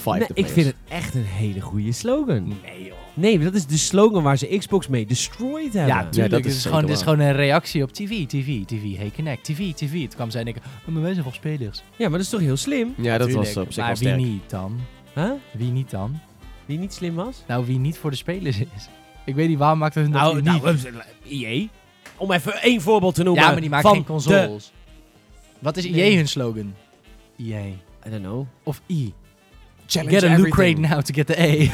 Five 0.01 0.19
Nee, 0.19 0.27
the 0.27 0.33
ik 0.35 0.47
vind 0.47 0.67
het 0.67 0.75
echt 0.89 1.15
een 1.15 1.25
hele 1.25 1.61
goede 1.61 1.93
slogan. 1.93 2.49
Nee 2.65 2.85
joh. 2.85 2.95
Nee, 3.15 3.39
dat 3.39 3.55
is 3.55 3.67
de 3.67 3.77
slogan 3.77 4.23
waar 4.23 4.37
ze 4.37 4.47
Xbox 4.59 4.89
mee 4.89 5.07
destroyed 5.07 5.73
hebben. 5.73 5.95
Ja, 5.95 6.09
tuurlijk. 6.09 6.31
dat 6.33 6.45
het 6.45 6.53
is 6.55 6.65
gewoon, 6.65 6.81
dit 6.87 6.97
is 6.97 7.03
gewoon 7.03 7.19
een 7.19 7.33
reactie 7.33 7.83
op 7.83 7.93
TV, 7.93 8.27
TV, 8.27 8.65
TV. 8.65 8.97
Hey, 8.97 9.13
Connect, 9.15 9.45
TV, 9.45 9.73
TV. 9.75 9.93
Toen 10.01 10.09
kwam 10.09 10.31
zij 10.31 10.41
en 10.41 10.47
denken, 10.47 10.63
oh, 10.81 10.89
maar 10.93 11.03
wij 11.03 11.13
zijn 11.15 11.25
gewoon 11.25 11.33
spelers. 11.39 11.83
Ja, 11.97 12.09
maar 12.09 12.11
dat 12.11 12.21
is 12.21 12.29
toch 12.29 12.41
heel 12.41 12.57
slim? 12.57 12.95
Ja, 12.97 13.19
dat 13.19 13.29
Tuurlijk. 13.29 13.55
was 13.55 13.65
op 13.65 13.73
zich 13.73 13.85
maar 13.85 13.97
wie 13.97 14.09
niet 14.13 14.51
dan? 14.51 14.81
Huh? 15.15 15.31
Wie 15.53 15.71
niet 15.71 15.91
dan? 15.91 16.19
Die 16.67 16.79
niet 16.79 16.93
slim 16.93 17.15
was? 17.15 17.43
Nou, 17.47 17.67
wie 17.67 17.79
niet 17.79 17.99
voor 17.99 18.11
de 18.11 18.17
spelers 18.17 18.59
is. 18.59 18.89
Ik 19.25 19.35
weet 19.35 19.49
niet, 19.49 19.59
waarom 19.59 19.79
maakt 19.79 19.95
hun 19.95 20.11
dat 20.11 20.21
Nou, 20.21 20.35
niet? 20.35 20.45
nou 20.63 20.77
EA. 21.29 21.67
Om 22.17 22.33
even 22.33 22.63
één 22.63 22.81
voorbeeld 22.81 23.15
te 23.15 23.23
noemen. 23.23 23.43
ja, 23.43 23.51
maar 23.51 23.61
die 23.61 23.71
maken 23.71 23.87
van 23.89 23.97
geen 23.97 24.07
consoles. 24.07 24.73
Wat 25.59 25.77
is 25.77 25.91
Nee. 25.91 26.03
EA 26.11 26.17
hun 26.17 26.29
slogan? 26.29 26.75
EA. 27.39 27.63
De, 27.63 27.69
I 28.07 28.11
don't 28.11 28.23
know. 28.23 28.47
Of 28.63 28.81
E. 28.87 29.09
Challenge 29.91 30.15
Get 30.21 30.23
a 30.31 30.33
everything. 30.33 30.55
crate 30.55 30.81
now 30.95 31.01
to 31.03 31.15
get 31.15 31.27
the 31.27 31.39
A. 31.41 31.71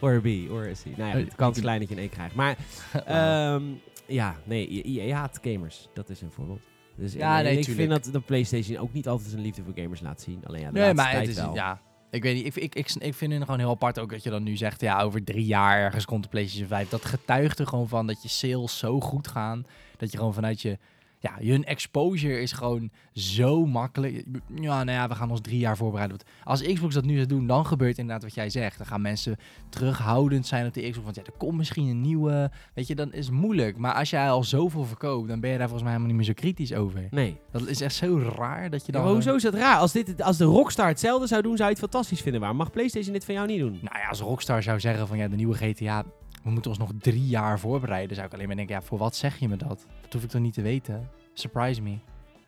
or 0.04 0.14
a 0.14 0.20
B, 0.20 0.50
or 0.50 0.66
a 0.68 0.72
C. 0.72 0.96
Nou 0.96 1.08
ja, 1.10 1.16
Eh, 1.18 1.24
de 1.24 1.30
kans 1.36 1.50
is 1.50 1.56
ik- 1.56 1.62
klein 1.62 1.80
dat 1.80 1.88
je 1.88 1.96
een 1.96 2.02
E 2.02 2.08
krijgt. 2.08 2.34
Maar, 2.34 2.56
ehm, 3.06 3.62
ja, 4.06 4.36
nee, 4.44 4.82
EA 4.82 5.16
haat 5.16 5.38
gamers. 5.42 5.88
Dat 5.94 6.08
is 6.10 6.20
een 6.20 6.30
voorbeeld. 6.30 6.60
Dus 6.96 7.12
Ja, 7.12 7.38
en 7.38 7.44
nee, 7.44 7.58
ik 7.58 7.64
tuurlijk. 7.64 7.88
vind 7.90 8.04
dat 8.04 8.12
de 8.12 8.20
PlayStation 8.26 8.78
ook 8.78 8.92
niet 8.92 9.08
altijd 9.08 9.30
zijn 9.30 9.42
liefde 9.42 9.62
voor 9.64 9.72
gamers 9.76 10.00
laat 10.00 10.20
zien. 10.20 10.40
Alleen 10.46 10.60
ja, 10.60 10.70
de 10.70 10.78
nee, 10.80 10.94
maar 10.94 11.12
het 11.12 11.28
is, 11.28 11.34
wel. 11.36 11.54
ja. 11.54 11.80
Ik 12.10 12.22
weet 12.22 12.34
niet, 12.34 12.46
ik, 12.46 12.56
ik, 12.56 12.74
ik, 12.74 12.90
ik 12.98 13.14
vind 13.14 13.32
het 13.32 13.42
gewoon 13.42 13.58
heel 13.58 13.70
apart 13.70 13.98
ook 13.98 14.10
dat 14.10 14.22
je 14.22 14.30
dan 14.30 14.42
nu 14.42 14.56
zegt, 14.56 14.80
ja, 14.80 15.00
over 15.00 15.24
drie 15.24 15.44
jaar 15.46 15.78
ergens 15.80 16.04
komt 16.04 16.22
de 16.22 16.28
PlayStation 16.28 16.68
5. 16.68 16.88
Dat 16.88 17.04
getuigt 17.04 17.58
er 17.58 17.66
gewoon 17.66 17.88
van 17.88 18.06
dat 18.06 18.22
je 18.22 18.28
sales 18.28 18.78
zo 18.78 19.00
goed 19.00 19.28
gaan, 19.28 19.66
dat 19.96 20.10
je 20.12 20.18
gewoon 20.18 20.34
vanuit 20.34 20.60
je 20.62 20.78
ja, 21.20 21.32
hun 21.38 21.64
exposure 21.64 22.40
is 22.40 22.52
gewoon 22.52 22.90
zo 23.12 23.66
makkelijk. 23.66 24.24
Ja, 24.54 24.84
nou 24.84 24.90
ja, 24.98 25.08
we 25.08 25.14
gaan 25.14 25.30
ons 25.30 25.40
drie 25.40 25.58
jaar 25.58 25.76
voorbereiden. 25.76 26.16
Want 26.16 26.30
Als 26.44 26.72
Xbox 26.74 26.94
dat 26.94 27.04
nu 27.04 27.14
zou 27.14 27.26
doen, 27.26 27.46
dan 27.46 27.66
gebeurt 27.66 27.98
inderdaad 27.98 28.22
wat 28.22 28.34
jij 28.34 28.50
zegt. 28.50 28.78
Dan 28.78 28.86
gaan 28.86 29.00
mensen 29.00 29.36
terughoudend 29.68 30.46
zijn 30.46 30.66
op 30.66 30.74
de 30.74 30.80
Xbox. 30.80 31.04
Want 31.04 31.16
ja, 31.16 31.22
er 31.22 31.32
komt 31.38 31.56
misschien 31.56 31.86
een 31.88 32.00
nieuwe. 32.00 32.50
Weet 32.74 32.86
je, 32.86 32.94
dan 32.94 33.12
is 33.12 33.26
het 33.26 33.34
moeilijk. 33.34 33.76
Maar 33.76 33.94
als 33.94 34.10
jij 34.10 34.30
al 34.30 34.44
zoveel 34.44 34.84
verkoopt, 34.84 35.28
dan 35.28 35.40
ben 35.40 35.50
je 35.50 35.58
daar 35.58 35.68
volgens 35.68 35.88
mij 35.88 35.92
helemaal 35.92 36.16
niet 36.16 36.26
meer 36.26 36.34
zo 36.34 36.40
kritisch 36.42 36.72
over. 36.74 37.06
Nee. 37.10 37.36
Dat 37.50 37.66
is 37.66 37.80
echt 37.80 37.94
zo 37.94 38.18
raar 38.36 38.70
dat 38.70 38.80
je 38.86 38.86
Ja, 38.86 38.92
dan. 38.92 39.02
maar 39.02 39.12
hoezo 39.12 39.34
is 39.34 39.42
dat 39.42 39.54
raar? 39.54 39.76
Als, 39.76 39.92
dit, 39.92 40.22
als 40.22 40.36
de 40.36 40.44
Rockstar 40.44 40.88
hetzelfde 40.88 41.26
zou 41.26 41.42
doen, 41.42 41.56
zou 41.56 41.68
je 41.68 41.74
het 41.74 41.84
fantastisch 41.84 42.20
vinden. 42.20 42.40
Waarom 42.40 42.58
mag 42.58 42.70
PlayStation 42.70 43.12
dit 43.12 43.24
van 43.24 43.34
jou 43.34 43.46
niet 43.46 43.58
doen? 43.60 43.78
Nou 43.82 43.98
ja, 43.98 44.08
als 44.08 44.20
Rockstar 44.20 44.62
zou 44.62 44.80
zeggen 44.80 45.06
van 45.06 45.18
ja, 45.18 45.28
de 45.28 45.36
nieuwe 45.36 45.54
GTA, 45.56 46.04
we 46.42 46.50
moeten 46.50 46.70
ons 46.70 46.80
nog 46.80 46.90
drie 47.00 47.26
jaar 47.26 47.58
voorbereiden, 47.60 48.14
zou 48.16 48.26
ik 48.28 48.34
alleen 48.34 48.46
maar 48.46 48.56
denken, 48.56 48.74
ja, 48.74 48.82
voor 48.82 48.98
wat 48.98 49.16
zeg 49.16 49.38
je 49.38 49.48
me 49.48 49.56
dat? 49.56 49.86
Dat 50.00 50.12
hoef 50.12 50.22
ik 50.22 50.28
toch 50.30 50.40
niet 50.40 50.54
te 50.54 50.62
weten? 50.62 51.08
Surprise 51.32 51.82
me. 51.82 51.90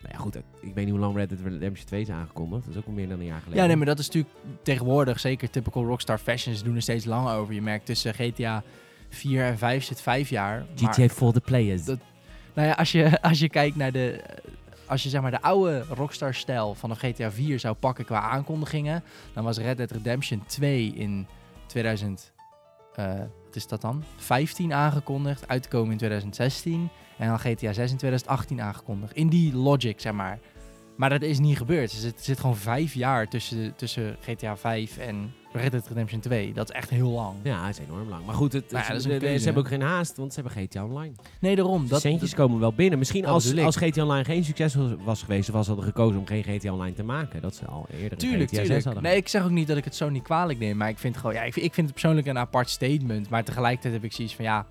Nou 0.03 0.13
ja, 0.13 0.19
goed. 0.19 0.37
Ik 0.37 0.43
weet 0.61 0.77
niet 0.85 0.91
hoe 0.91 0.99
lang 0.99 1.17
Red 1.17 1.29
Dead 1.29 1.41
Redemption 1.41 1.87
2 1.87 2.01
is 2.01 2.11
aangekondigd. 2.11 2.65
Dat 2.65 2.75
is 2.75 2.81
ook 2.81 2.87
al 2.87 2.93
meer 2.93 3.09
dan 3.09 3.19
een 3.19 3.25
jaar 3.27 3.39
geleden. 3.41 3.61
Ja, 3.61 3.67
nee, 3.67 3.77
maar 3.77 3.87
dat 3.87 3.99
is 3.99 4.07
natuurlijk 4.07 4.35
tegenwoordig, 4.63 5.21
zeker 5.21 5.51
typical 5.51 5.85
Rockstar 5.85 6.19
fashions, 6.19 6.63
doen 6.63 6.75
er 6.75 6.83
steeds 6.83 7.05
langer 7.05 7.35
over. 7.35 7.55
Je 7.55 7.63
merkt 7.63 7.87
tussen 7.87 8.15
GTA 8.15 8.63
4 9.09 9.45
en 9.45 9.59
5 9.59 9.85
zit 9.85 10.01
vijf 10.03 10.29
jaar. 10.31 10.67
maar- 10.83 10.95
GTA 10.95 11.09
for 11.09 11.33
the 11.33 11.41
players. 11.41 11.85
Dat- 11.85 11.99
Nou 12.55 12.69
ja, 12.69 12.75
als 12.75 12.93
je, 12.93 13.21
als 13.23 13.39
je 13.39 13.49
kijkt 13.49 13.77
naar 13.77 13.93
de. 13.93 14.21
Als 14.87 15.03
je 15.03 15.09
zeg 15.09 15.21
maar 15.21 15.31
de 15.31 15.43
oude 15.43 15.85
Rockstar-stijl 15.89 16.75
van 16.75 16.91
een 16.91 16.97
GTA 16.97 17.31
4 17.31 17.59
zou 17.61 17.75
pakken 17.75 18.05
qua 18.05 18.21
aankondigingen, 18.21 19.03
dan 19.33 19.45
was 19.45 19.59
Red 19.59 19.77
Dead 19.77 19.91
Redemption 19.91 20.43
2 20.47 20.87
in 20.95 21.27
2000. 21.67 22.33
Eh, 22.95 23.19
wat 23.45 23.57
is 23.57 23.67
dat 23.67 23.81
dan? 23.81 24.05
15 24.17 24.73
aangekondigd, 24.73 25.49
uit 25.49 25.63
te 25.63 25.69
komen 25.69 25.91
in 25.91 25.99
2016. 25.99 26.89
En 27.19 27.29
dan 27.29 27.39
GTA 27.39 27.73
6 27.73 27.91
in 27.91 27.97
2018 27.97 28.61
aangekondigd. 28.61 29.13
In 29.15 29.29
die 29.29 29.55
logic, 29.55 30.01
zeg 30.01 30.13
maar. 30.13 30.39
Maar 31.01 31.11
dat 31.11 31.23
is 31.23 31.39
niet 31.39 31.57
gebeurd. 31.57 31.93
Er 31.93 31.99
zit, 31.99 32.19
er 32.19 32.25
zit 32.25 32.41
gewoon 32.41 32.57
vijf 32.57 32.95
jaar 32.95 33.29
tussen, 33.29 33.73
tussen 33.77 34.17
GTA 34.21 34.57
5 34.57 34.97
en 34.99 35.33
Red 35.53 35.71
Dead 35.71 35.89
Redemption 35.89 36.21
2. 36.21 36.53
Dat 36.53 36.69
is 36.71 36.75
echt 36.77 36.91
heel 36.91 37.11
lang. 37.11 37.35
Ja, 37.43 37.67
het 37.67 37.79
is 37.79 37.85
enorm 37.87 38.09
lang. 38.09 38.25
Maar 38.27 38.35
goed, 38.35 38.53
het, 38.53 38.65
ja, 38.71 38.89
dat 38.89 38.97
is 38.97 39.05
een 39.05 39.11
de- 39.11 39.19
de- 39.19 39.25
keuze, 39.25 39.39
ze 39.39 39.45
hebben 39.45 39.63
ook 39.63 39.69
geen 39.69 39.81
haast, 39.83 40.17
want 40.17 40.35
ze 40.35 40.41
hebben 40.41 40.63
GTA 40.67 40.85
Online. 40.85 41.13
Nee, 41.41 41.57
daarom. 41.57 41.83
De 41.83 41.89
Dat, 41.89 42.01
centjes 42.01 42.35
komen 42.35 42.61
wel 42.61 42.73
binnen. 42.73 42.99
Misschien 42.99 43.23
Dat 43.23 43.31
als, 43.31 43.45
bedoel 43.45 43.59
ik. 43.59 43.65
als 43.67 43.77
GTA 43.77 44.03
Online 44.03 44.25
geen 44.25 44.45
succes 44.45 44.75
was, 44.75 44.91
was 45.05 45.23
geweest, 45.23 45.49
was 45.49 45.67
hadden 45.67 45.85
gekozen 45.85 46.19
om 46.19 46.27
geen 46.27 46.43
GTA 46.43 46.73
Online 46.73 46.95
te 46.97 47.03
maken. 47.03 47.41
Dat 47.41 47.55
ze 47.55 47.67
al 47.67 47.87
eerder 47.93 48.13
een 48.13 48.19
Tuurlijk, 48.19 48.49
GTA 48.49 48.57
6 48.57 48.65
tuurlijk. 48.67 48.85
hadden. 48.85 49.03
Nee, 49.03 49.17
ik 49.17 49.29
zeg 49.29 49.45
ook 49.45 49.51
niet 49.51 49.67
dat 49.69 49.77
ik 49.77 49.85
het 49.85 49.95
zo 49.95 50.09
niet 50.09 50.23
kwalijk 50.23 50.59
neem. 50.59 50.77
Maar 50.77 50.89
ik 50.89 50.99
vind, 50.99 51.17
gewoon, 51.17 51.35
ja, 51.35 51.43
ik, 51.43 51.53
vind- 51.53 51.67
ik 51.67 51.75
vind 51.75 51.87
het 51.87 51.95
persoonlijk 52.01 52.27
een 52.27 52.39
apart 52.39 52.71
statement. 52.71 53.29
Maar 53.29 53.45
tegelijkertijd 53.45 53.95
heb 53.95 54.05
ik 54.05 54.13
zoiets 54.13 54.35
van 54.35 54.45
ja. 54.45 54.67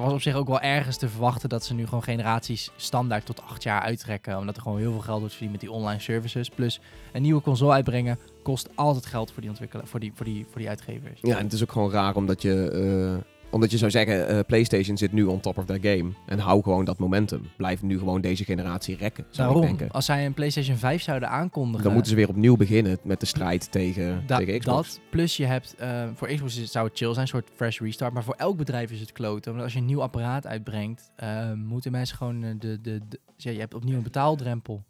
Was 0.00 0.12
op 0.12 0.20
zich 0.22 0.34
ook 0.34 0.48
wel 0.48 0.60
ergens 0.60 0.96
te 0.96 1.08
verwachten 1.08 1.48
dat 1.48 1.64
ze 1.64 1.74
nu 1.74 1.84
gewoon 1.84 2.02
generaties 2.02 2.70
standaard 2.76 3.26
tot 3.26 3.42
acht 3.42 3.62
jaar 3.62 3.80
uittrekken. 3.80 4.38
Omdat 4.38 4.56
er 4.56 4.62
gewoon 4.62 4.78
heel 4.78 4.92
veel 4.92 5.00
geld 5.00 5.18
wordt 5.18 5.34
verdiend 5.34 5.52
met 5.52 5.60
die 5.60 5.70
online 5.70 6.00
services. 6.00 6.48
Plus 6.48 6.80
een 7.12 7.22
nieuwe 7.22 7.42
console 7.42 7.72
uitbrengen 7.72 8.18
kost 8.42 8.68
altijd 8.74 9.06
geld 9.06 9.30
voor 9.30 9.40
die 9.40 9.50
ontwikkelaar, 9.50 9.86
voor 9.86 10.00
die, 10.00 10.12
voor 10.14 10.24
die, 10.24 10.46
voor 10.50 10.60
die 10.60 10.68
uitgevers. 10.68 11.20
Ja, 11.22 11.36
en 11.36 11.44
het 11.44 11.52
is 11.52 11.62
ook 11.62 11.72
gewoon 11.72 11.90
raar 11.90 12.14
omdat 12.14 12.42
je, 12.42 12.70
eh, 12.70 13.39
omdat 13.50 13.70
je 13.70 13.78
zou 13.78 13.90
zeggen, 13.90 14.28
eh, 14.28 14.38
PlayStation 14.46 14.96
zit 14.96 15.12
nu 15.12 15.24
on 15.24 15.40
top 15.40 15.58
of 15.58 15.64
their 15.64 15.96
game. 15.96 16.10
En 16.26 16.38
hou 16.38 16.62
gewoon 16.62 16.84
dat 16.84 16.98
momentum. 16.98 17.42
Blijf 17.56 17.82
nu 17.82 17.98
gewoon 17.98 18.20
deze 18.20 18.44
generatie 18.44 18.96
rekken, 18.96 19.24
zou 19.30 19.48
Daarom, 19.48 19.62
ik 19.72 19.78
denken. 19.78 19.94
als 19.94 20.04
zij 20.04 20.26
een 20.26 20.34
PlayStation 20.34 20.76
5 20.76 21.02
zouden 21.02 21.28
aankondigen. 21.28 21.82
Dan 21.82 21.92
moeten 21.92 22.10
ze 22.10 22.16
weer 22.16 22.28
opnieuw 22.28 22.56
beginnen 22.56 22.98
met 23.02 23.20
de 23.20 23.26
strijd 23.26 23.72
tegen, 23.72 24.22
Da- 24.26 24.36
tegen 24.36 24.58
Xbox. 24.58 24.94
Dat, 24.94 25.00
plus 25.10 25.36
je 25.36 25.44
hebt, 25.46 25.74
eh, 25.78 26.08
voor 26.14 26.28
Xbox 26.28 26.54
is 26.54 26.60
het- 26.60 26.70
zou 26.70 26.86
het 26.88 26.96
chill 26.96 27.08
zijn, 27.08 27.20
een 27.20 27.28
soort 27.28 27.48
fresh 27.54 27.80
restart. 27.80 28.12
Maar 28.12 28.24
voor 28.24 28.34
elk 28.34 28.56
bedrijf 28.56 28.90
is 28.90 29.00
het 29.00 29.12
kloten. 29.12 29.52
Want 29.52 29.64
als 29.64 29.72
je 29.72 29.78
een 29.78 29.84
nieuw 29.86 30.02
apparaat 30.02 30.46
uitbrengt, 30.46 31.10
eh, 31.16 31.52
moeten 31.52 31.92
mensen 31.92 32.16
gewoon 32.16 32.40
de, 32.40 32.58
de, 32.58 32.80
de- 33.08 33.20
ja, 33.36 33.50
je 33.50 33.58
hebt 33.58 33.74
opnieuw 33.74 33.96
een 33.96 34.02
betaaldrempel. 34.02 34.82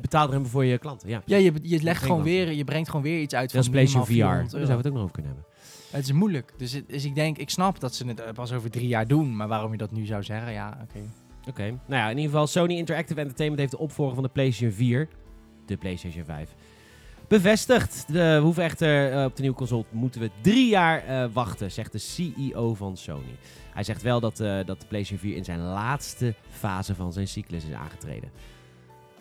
Betaal 0.00 0.26
er 0.26 0.32
hem 0.32 0.46
voor 0.46 0.64
je 0.64 0.78
klanten. 0.78 1.08
Ja, 1.08 1.22
Ja, 1.26 1.36
je, 1.36 1.52
je 1.62 1.82
legt 1.82 2.02
gewoon 2.02 2.22
weer, 2.22 2.52
je 2.52 2.64
brengt 2.64 2.88
gewoon 2.88 3.02
weer 3.04 3.20
iets 3.20 3.34
uit 3.34 3.52
Dat 3.52 3.60
is 3.60 3.66
van 3.66 3.72
PlayStation 3.74 4.06
VR. 4.06 4.12
Daar 4.12 4.18
400 4.28 4.50
zouden 4.50 4.70
we 4.70 4.76
het 4.76 4.86
ook 4.86 4.92
nog 4.92 5.02
over 5.02 5.14
kunnen 5.14 5.32
hebben. 5.32 5.52
Het 5.94 6.04
is 6.04 6.12
moeilijk. 6.12 6.52
Dus, 6.56 6.74
ik 7.04 7.14
denk, 7.14 7.38
ik 7.38 7.50
snap 7.50 7.80
dat 7.80 7.94
ze 7.94 8.06
het 8.06 8.20
eh, 8.20 8.32
pas 8.32 8.52
over 8.52 8.70
drie 8.70 8.88
jaar 8.88 9.06
doen. 9.06 9.36
Maar 9.36 9.48
waarom 9.48 9.72
je 9.72 9.78
dat 9.78 9.92
nu 9.92 10.06
zou 10.06 10.22
zeggen, 10.22 10.52
ja, 10.52 10.78
oké. 10.82 10.98
Oké. 11.48 11.62
Nou 11.62 11.78
ja, 11.86 12.04
in 12.04 12.16
ieder 12.16 12.30
geval, 12.30 12.46
Sony 12.46 12.76
Interactive 12.76 13.20
Entertainment 13.20 13.60
heeft 13.60 13.72
de 13.72 13.78
opvolger 13.78 14.14
van 14.14 14.22
de 14.22 14.28
PlayStation 14.28 14.72
4, 14.72 15.08
de 15.66 15.76
PlayStation 15.76 16.24
5, 16.24 16.54
bevestigd. 17.28 18.04
We 18.08 18.38
hoeven 18.42 18.62
echter 18.62 19.12
eh, 19.12 19.24
op 19.24 19.36
de 19.36 19.42
nieuwe 19.42 19.56
console 19.56 19.84
moeten 19.90 20.20
we 20.20 20.30
drie 20.40 20.68
jaar 20.68 21.04
eh, 21.04 21.28
wachten, 21.32 21.70
zegt 21.72 21.92
de 21.92 21.98
CEO 21.98 22.74
van 22.74 22.96
Sony. 22.96 23.36
Hij 23.72 23.84
zegt 23.84 24.02
wel 24.02 24.20
dat, 24.20 24.36
dat 24.36 24.80
de 24.80 24.86
PlayStation 24.88 25.18
4 25.18 25.36
in 25.36 25.44
zijn 25.44 25.60
laatste 25.60 26.34
fase 26.50 26.94
van 26.94 27.12
zijn 27.12 27.28
cyclus 27.28 27.64
is 27.64 27.74
aangetreden. 27.74 28.30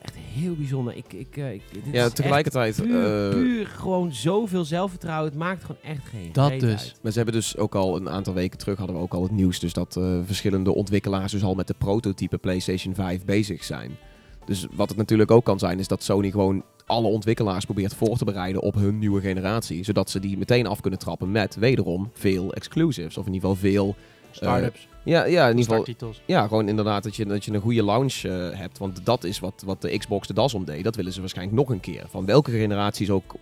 Echt 0.04 0.16
heel 0.16 0.56
bijzonder. 0.56 0.96
Ik, 0.96 1.14
ik, 1.14 1.38
eh, 1.38 1.54
ik, 1.54 1.62
dit 1.72 1.84
Ja, 1.92 2.06
is 2.06 2.14
tegelijkertijd... 2.14 2.76
puur, 2.76 3.26
eh, 3.26 3.30
puur 3.30 3.68
gewoon 3.68 4.14
zoveel 4.14 4.66
zelfvertrouwen. 4.66 5.30
Het 5.30 5.40
maakt 5.40 5.62
gewoon 5.62 5.82
echt 5.84 6.08
geen 6.08 6.30
Dat 6.32 6.60
dus. 6.60 6.70
uit. 6.70 6.96
Maar 7.02 7.12
ze 7.12 7.18
hebben 7.18 7.36
dus 7.36 7.58
ook 7.58 7.76
al 7.76 7.96
een 7.96 8.10
aantal 8.10 8.34
weken 8.34 8.58
terug 8.58 8.78
hadden 8.78 8.96
we 8.96 9.02
ook 9.02 9.14
al 9.14 9.24
het 9.24 9.32
nieuws. 9.32 9.60
Dus 9.60 9.74
dat 9.74 9.98
eh, 9.98 10.20
verschillende 10.26 10.74
ontwikkelaars 10.74 11.32
dus 11.32 11.44
al 11.44 11.56
met 11.56 11.68
de 11.68 11.76
prototype 11.78 12.38
PlayStation 12.38 12.96
5 12.96 13.26
bezig 13.26 13.64
zijn. 13.64 13.98
Dus 14.46 14.68
wat 14.72 14.90
het 14.90 14.98
natuurlijk 14.98 15.32
ook 15.32 15.46
kan 15.46 15.60
zijn, 15.60 15.80
is 15.80 15.88
dat 15.88 16.04
Sony 16.04 16.32
gewoon 16.32 16.64
alle 16.86 17.08
ontwikkelaars 17.08 17.66
probeert 17.66 17.94
voor 17.94 18.18
te 18.18 18.26
bereiden 18.26 18.62
op 18.62 18.76
hun 18.76 19.00
nieuwe 19.00 19.22
generatie. 19.22 19.84
Zodat 19.84 20.10
ze 20.10 20.20
die 20.20 20.38
meteen 20.38 20.68
af 20.68 20.82
kunnen 20.82 21.00
trappen 21.00 21.32
met 21.32 21.56
wederom 21.56 22.10
veel 22.14 22.54
exclusives. 22.54 23.18
Of 23.18 23.26
in 23.26 23.34
ieder 23.34 23.50
geval 23.50 23.70
veel. 23.70 23.96
Startups, 24.32 24.88
Ja, 25.04 25.24
ja 25.24 25.50
in 25.50 25.58
ieder 25.58 25.86
geval. 25.86 26.14
Ja, 26.26 26.48
gewoon 26.48 26.68
inderdaad 26.68 27.04
dat 27.04 27.16
je, 27.16 27.26
dat 27.26 27.46
je 27.46 27.54
een 27.54 27.62
goede 27.62 27.84
launch 27.84 28.14
eh, 28.24 28.60
hebt. 28.60 28.78
Want 28.78 29.06
dat 29.06 29.24
is 29.24 29.40
wat, 29.40 29.64
wat 29.66 29.82
de 29.82 29.98
Xbox 29.98 30.28
de 30.28 30.34
das 30.34 30.54
om 30.54 30.66
deed. 30.66 30.84
Dat 30.84 30.96
willen 30.96 31.14
ze 31.14 31.20
waarschijnlijk 31.20 31.58
nog 31.58 31.70
een 31.70 31.80
keer. 31.80 32.06
Van 32.10 32.26
welke 32.26 32.52
generaties 32.52 33.10
ook. 33.10 33.36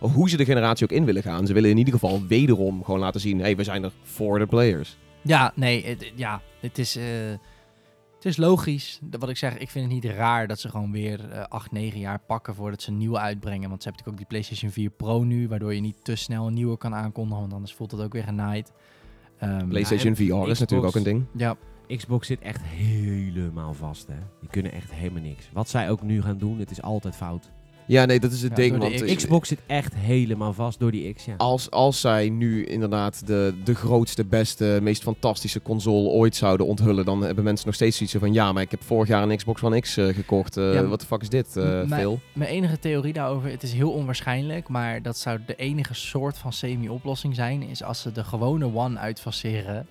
Of 0.00 0.12
hoe 0.12 0.28
ze 0.28 0.36
de 0.36 0.44
generatie 0.44 0.84
ook 0.84 0.96
in 0.96 1.04
willen 1.04 1.22
gaan. 1.22 1.46
Ze 1.46 1.52
willen 1.52 1.70
in 1.70 1.76
ieder 1.76 1.92
geval 1.92 2.26
wederom 2.26 2.84
gewoon 2.84 3.00
laten 3.00 3.20
zien. 3.20 3.36
Hé, 3.36 3.44
hey, 3.44 3.56
we 3.56 3.64
zijn 3.64 3.84
er 3.84 3.92
voor 4.02 4.38
de 4.38 4.46
players. 4.46 4.96
Ja, 5.22 5.52
nee, 5.54 5.86
het, 5.86 6.12
ja, 6.14 6.42
het 6.60 6.78
is, 6.78 6.96
eh, 6.96 7.04
het 8.14 8.24
is 8.24 8.36
logisch. 8.36 9.00
Wat 9.10 9.28
ik 9.28 9.36
zeg, 9.36 9.58
ik 9.58 9.70
vind 9.70 9.84
het 9.84 9.94
niet 9.94 10.12
raar 10.12 10.46
dat 10.46 10.60
ze 10.60 10.68
gewoon 10.68 10.92
weer 10.92 11.30
eh 11.30 11.44
8, 11.48 11.72
9 11.72 12.00
jaar 12.00 12.20
pakken 12.26 12.54
voordat 12.54 12.82
ze 12.82 12.90
een 12.90 12.96
nieuwe 12.96 13.18
uitbrengen. 13.18 13.68
Want 13.68 13.82
ze 13.82 13.88
hebben 13.88 14.06
natuurlijk 14.06 14.08
ook 14.08 14.16
die 14.16 14.26
PlayStation 14.26 14.70
4 14.70 14.90
Pro 14.90 15.24
nu, 15.24 15.48
waardoor 15.48 15.74
je 15.74 15.80
niet 15.80 16.04
te 16.04 16.16
snel 16.16 16.46
een 16.46 16.54
nieuwe 16.54 16.78
kan 16.78 16.94
aankondigen, 16.94 17.40
want 17.40 17.52
anders 17.52 17.74
voelt 17.74 17.90
het 17.90 18.00
ook 18.00 18.12
weer 18.12 18.24
genaaid. 18.24 18.72
Ehm, 19.38 19.68
PlayStation 19.68 20.14
en 20.14 20.16
VR 20.16 20.50
is 20.50 20.58
natuurlijk 20.58 20.88
ook 20.88 20.94
een 20.94 21.02
ding. 21.02 21.24
ja, 21.36 21.56
Xbox 21.96 22.26
zit 22.26 22.40
echt 22.40 22.62
helemaal 22.62 23.74
vast, 23.74 24.06
hè. 24.06 24.14
Die 24.40 24.48
kunnen 24.50 24.72
echt 24.72 24.92
helemaal 24.92 25.22
niks. 25.22 25.50
Wat 25.52 25.68
zij 25.68 25.90
ook 25.90 26.02
nu 26.02 26.22
gaan 26.22 26.38
doen, 26.38 26.58
het 26.58 26.70
is 26.70 26.82
altijd 26.82 27.16
fout. 27.16 27.50
Ja, 27.88 28.04
nee, 28.04 28.20
dat 28.20 28.32
is 28.32 28.42
het 28.42 28.50
Ja, 28.50 28.56
ding. 28.56 28.72
de 28.72 28.78
Want 28.78 28.94
X- 28.94 29.00
eh, 29.02 29.16
Xbox 29.16 29.48
zit 29.48 29.58
echt 29.66 29.94
helemaal 29.94 30.52
vast 30.52 30.78
door 30.78 30.90
die 30.90 31.14
X, 31.14 31.24
ja. 31.24 31.34
als, 31.36 31.70
als 31.70 32.00
zij 32.00 32.28
nu 32.28 32.64
inderdaad 32.64 33.26
de, 33.26 33.54
de 33.64 33.74
grootste, 33.74 34.24
beste, 34.24 34.78
meest 34.82 35.02
fantastische 35.02 35.62
console 35.62 36.08
ooit 36.08 36.36
zouden 36.36 36.66
onthullen, 36.66 37.04
dan 37.04 37.22
hebben 37.22 37.44
mensen 37.44 37.66
nog 37.66 37.74
steeds 37.74 37.96
zoiets 37.96 38.16
van 38.18 38.32
ja, 38.32 38.52
maar 38.52 38.62
ik 38.62 38.70
heb 38.70 38.82
vorig 38.82 39.08
jaar 39.08 39.22
een 39.22 39.36
Xbox 39.36 39.62
One 39.62 39.80
X 39.80 39.96
eh, 39.96 40.06
gekocht. 40.14 40.56
Eh, 40.56 40.72
Ja, 40.74 40.84
Wat 40.86 41.00
de 41.00 41.06
fuck 41.06 41.22
is 41.22 41.28
dit, 41.28 41.54
m- 41.54 41.60
mijn- 41.60 41.88
Phil? 41.88 42.20
Mijn 42.32 42.50
enige 42.50 42.78
theorie 42.78 43.12
daarover, 43.12 43.50
het 43.50 43.62
is 43.62 43.72
heel 43.72 43.90
onwaarschijnlijk, 43.90 44.68
maar 44.68 45.02
dat 45.02 45.16
zou 45.18 45.38
de 45.46 45.54
enige 45.54 45.94
soort 45.94 46.38
van 46.38 46.52
semi-oplossing 46.52 47.34
zijn, 47.34 47.62
is 47.62 47.82
als 47.82 48.00
ze 48.00 48.12
de 48.12 48.24
gewone 48.24 48.74
One 48.74 48.98
uitfaseren 48.98 49.86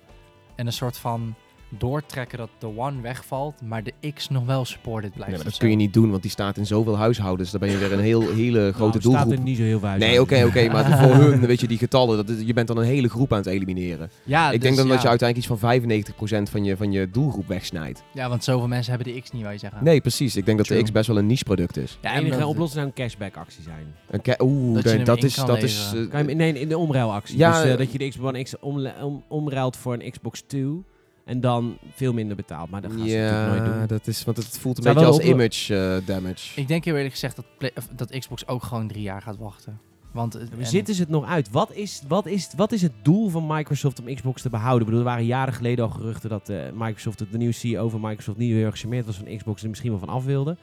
en 0.56 0.66
een 0.66 0.72
soort 0.72 0.96
van 0.98 1.34
doortrekken 1.68 2.38
dat 2.38 2.48
de 2.58 2.76
One 2.76 3.00
wegvalt, 3.00 3.62
maar 3.62 3.82
de 3.82 3.92
X 4.14 4.28
nog 4.28 4.44
wel 4.44 4.64
supported 4.64 5.12
blijft. 5.12 5.18
Nee, 5.18 5.28
maar 5.28 5.38
of 5.38 5.44
dat 5.44 5.52
zo. 5.52 5.58
kun 5.58 5.70
je 5.70 5.76
niet 5.76 5.92
doen, 5.92 6.10
want 6.10 6.22
die 6.22 6.30
staat 6.30 6.56
in 6.56 6.66
zoveel 6.66 6.96
huishoudens. 6.96 7.50
Dan 7.50 7.60
ben 7.60 7.70
je 7.70 7.78
weer 7.78 7.92
een 7.92 8.00
heel, 8.00 8.20
hele 8.20 8.60
grote 8.60 8.78
Nou, 8.78 8.90
staat 8.90 9.02
doelgroep. 9.02 9.32
er 9.32 9.40
niet 9.40 9.56
zo 9.56 9.62
heel 9.62 9.78
veel 9.78 9.88
uit. 9.88 9.98
Nee, 10.00 10.20
oké, 10.20 10.44
oké, 10.44 10.68
maar 10.68 10.98
voor 11.02 11.14
hun, 11.14 11.46
weet 11.46 11.60
je, 11.60 11.66
die 11.68 11.78
getallen, 11.78 12.16
dat 12.16 12.28
is- 12.28 12.46
je 12.46 12.52
bent 12.52 12.68
dan 12.68 12.76
een 12.76 12.84
hele 12.84 13.08
groep 13.08 13.32
aan 13.32 13.38
het 13.38 13.46
elimineren. 13.46 14.10
Ja, 14.24 14.46
ik 14.46 14.52
dus 14.52 14.60
denk 14.60 14.76
dan 14.76 14.86
ja. 14.86 14.92
dat 14.92 15.02
je 15.02 15.08
uiteindelijk 15.08 15.50
iets 15.50 15.60
van 15.60 16.46
95% 16.46 16.50
van 16.50 16.64
je, 16.64 16.76
van 16.76 16.92
je 16.92 17.10
doelgroep 17.10 17.48
wegsnijdt. 17.48 18.02
Ja, 18.12 18.28
want 18.28 18.44
zoveel 18.44 18.68
mensen 18.68 18.94
hebben 18.94 19.14
de 19.14 19.20
X 19.20 19.30
niet, 19.30 19.42
wou 19.42 19.52
je 19.54 19.60
zeggen. 19.60 19.84
Nee, 19.84 20.00
precies. 20.00 20.36
Ik 20.36 20.46
denk 20.46 20.58
dat 20.58 20.66
de. 20.66 20.82
X 20.82 20.92
best 20.92 21.06
wel 21.06 21.18
een 21.18 21.26
niche 21.26 21.44
product 21.44 21.76
is. 21.76 21.98
Ja, 22.00 22.10
de 22.12 22.18
en 22.18 22.24
enige 22.24 22.46
oplossing 22.46 22.72
zou 22.72 22.86
een 22.86 22.92
cashback 22.92 23.36
actie 23.36 23.62
zijn. 23.62 23.94
Een 24.10 24.20
Oeh, 24.40 24.74
Dat 24.74 24.82
je 24.82 24.88
nee, 24.88 24.96
hem 24.96 25.06
dat 25.06 25.18
in 25.18 25.24
is... 25.24 25.34
kan 25.34 25.46
Dat 25.46 25.62
is 25.62 25.92
eh, 25.94 26.10
Kan 26.10 26.28
je, 26.28 26.34
nee, 26.34 26.52
in 26.60 26.68
de 26.68 26.78
omruilactie. 26.78 27.38
Ja, 27.38 27.52
dus 27.52 27.62
eh, 27.62 27.72
eh, 27.72 27.78
dat 27.78 27.92
je 27.92 27.98
de 27.98 28.08
Xbox 28.08 28.28
One 28.28 28.42
X 28.42 28.58
om, 29.00 29.22
omruilt 29.28 29.76
voor 29.76 29.92
een 29.94 30.10
Xbox 30.10 30.40
2 30.46 30.84
en 31.28 31.40
dan 31.40 31.78
veel 31.94 32.12
minder 32.12 32.36
betaalt. 32.36 32.70
Maar 32.70 32.80
dat 32.80 32.90
gaan 32.92 33.08
ze 33.08 33.16
natuurlijk 33.16 33.46
nooit 33.48 33.72
ja, 33.72 33.78
doen. 33.78 33.86
dat 33.86 34.06
is, 34.06 34.24
want 34.24 34.36
het 34.36 34.58
voelt 34.58 34.76
een 34.76 34.82
Zou 34.82 34.94
beetje 34.94 35.10
als 35.10 35.20
image 35.24 35.76
eh, 36.00 36.06
damage. 36.06 36.60
Ik 36.60 36.68
denk 36.68 36.84
heel 36.84 36.94
eerlijk 36.94 37.12
gezegd 37.12 37.36
dat, 37.36 37.44
Play- 37.58 37.72
of 37.76 37.88
dat 37.96 38.18
Xbox 38.18 38.46
ook 38.46 38.62
gewoon 38.62 38.88
drie 38.88 39.02
jaar 39.02 39.22
gaat 39.22 39.36
wachten. 39.36 39.78
Want 40.12 40.34
eh, 40.34 40.42
We 40.46 40.56
en- 40.58 40.66
zitten 40.66 40.94
ze 40.94 41.00
het 41.00 41.10
nog 41.10 41.24
uit. 41.24 41.50
Wat 41.50 41.72
is, 41.72 42.02
wat, 42.08 42.26
is, 42.26 42.50
wat 42.56 42.72
is 42.72 42.82
het 42.82 42.92
doel 43.02 43.28
van 43.28 43.46
Microsoft 43.46 44.00
om 44.00 44.14
Xbox 44.14 44.42
te 44.42 44.50
behouden? 44.50 44.80
Ik 44.80 44.86
bedoel, 44.86 45.00
er 45.00 45.10
waren 45.10 45.24
jaren 45.26 45.54
geleden 45.54 45.84
al 45.84 45.90
geruchten 45.90 46.28
dat 46.30 46.48
eh, 46.48 46.58
Microsoft, 46.74 47.18
de 47.18 47.38
nieuwe 47.38 47.54
CEO 47.54 47.88
van 47.88 48.00
Microsoft, 48.00 48.38
niet 48.38 48.52
heel 48.52 48.64
erg 48.64 48.74
gecharmeerd 48.74 49.06
was 49.06 49.16
van 49.16 49.36
Xbox 49.36 49.56
en 49.56 49.62
er 49.62 49.68
misschien 49.68 49.90
wel 49.90 49.98
van 50.00 50.08
af 50.08 50.24
wilde. 50.24 50.56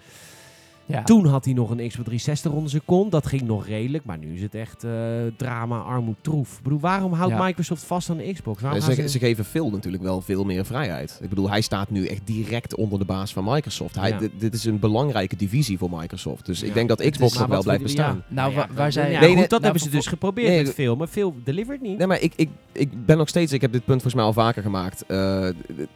Ja. 0.87 1.03
Toen 1.03 1.25
had 1.25 1.45
hij 1.45 1.53
nog 1.53 1.69
een 1.69 1.75
Xbox 1.77 1.93
360 1.93 2.51
onder 2.51 2.69
zijn 2.69 2.81
kont. 2.85 3.11
Dat 3.11 3.25
ging 3.27 3.41
nog 3.41 3.67
redelijk. 3.67 4.05
Maar 4.05 4.17
nu 4.17 4.33
is 4.33 4.41
het 4.41 4.55
echt 4.55 4.83
eh, 4.83 4.91
drama, 5.37 5.79
armoed, 5.79 6.15
troef. 6.21 6.57
Ik 6.57 6.63
bedoel, 6.63 6.79
waarom 6.79 7.13
houdt 7.13 7.33
Ja. 7.33 7.43
Microsoft 7.43 7.83
vast 7.83 8.09
aan 8.09 8.17
de 8.17 8.33
Xbox? 8.33 8.61
Waarom 8.61 8.81
ze, 8.81 9.19
geven 9.19 9.45
Phil 9.45 9.69
natuurlijk 9.69 10.03
wel 10.03 10.21
veel 10.21 10.43
meer 10.43 10.65
vrijheid. 10.65 11.19
Ik 11.21 11.29
bedoel, 11.29 11.49
hij 11.49 11.61
staat 11.61 11.89
nu 11.89 12.05
echt 12.05 12.21
direct 12.27 12.75
onder 12.75 12.99
de 12.99 13.05
baas 13.05 13.33
van 13.33 13.43
Microsoft. 13.43 13.95
Hij, 13.95 14.09
Ja. 14.09 14.17
dit, 14.17 14.31
dit 14.37 14.53
is 14.53 14.65
een 14.65 14.79
belangrijke 14.79 15.35
divisie 15.35 15.77
voor 15.77 15.89
Microsoft. 15.91 16.45
Dus 16.45 16.59
Ja. 16.59 16.67
ik 16.67 16.73
denk 16.73 16.89
dat 16.89 17.09
Xbox 17.09 17.37
nog 17.37 17.47
wel 17.47 17.63
blijft 17.63 17.81
ja. 17.81 17.85
bestaan. 17.87 18.23
Nou, 18.27 18.49
ja, 18.51 18.55
wa- 18.55 18.67
waar 18.73 18.91
zij- 18.91 19.11
Ja, 19.11 19.19
Nee, 19.19 19.27
goed, 19.27 19.37
nee, 19.37 19.41
dat 19.47 19.49
nou, 19.49 19.63
hebben 19.63 19.81
ze 19.81 19.89
dus 19.89 20.07
geprobeerd 20.07 20.47
nee, 20.47 20.63
met 20.63 20.73
veel. 20.73 20.95
Maar 20.95 21.07
veel 21.07 21.33
delivered 21.43 21.81
niet. 21.81 21.97
Nee, 21.97 22.07
maar 22.07 22.21
ik, 22.21 22.33
ik, 22.35 22.49
ik 22.71 23.05
ben 23.05 23.17
nog 23.17 23.27
steeds, 23.29 23.51
ik 23.51 23.61
heb 23.61 23.71
dit 23.71 23.85
punt 23.85 24.01
volgens 24.01 24.13
mij 24.13 24.23
al 24.23 24.33
vaker 24.33 24.61
gemaakt. 24.63 25.05
Eh, 25.07 25.47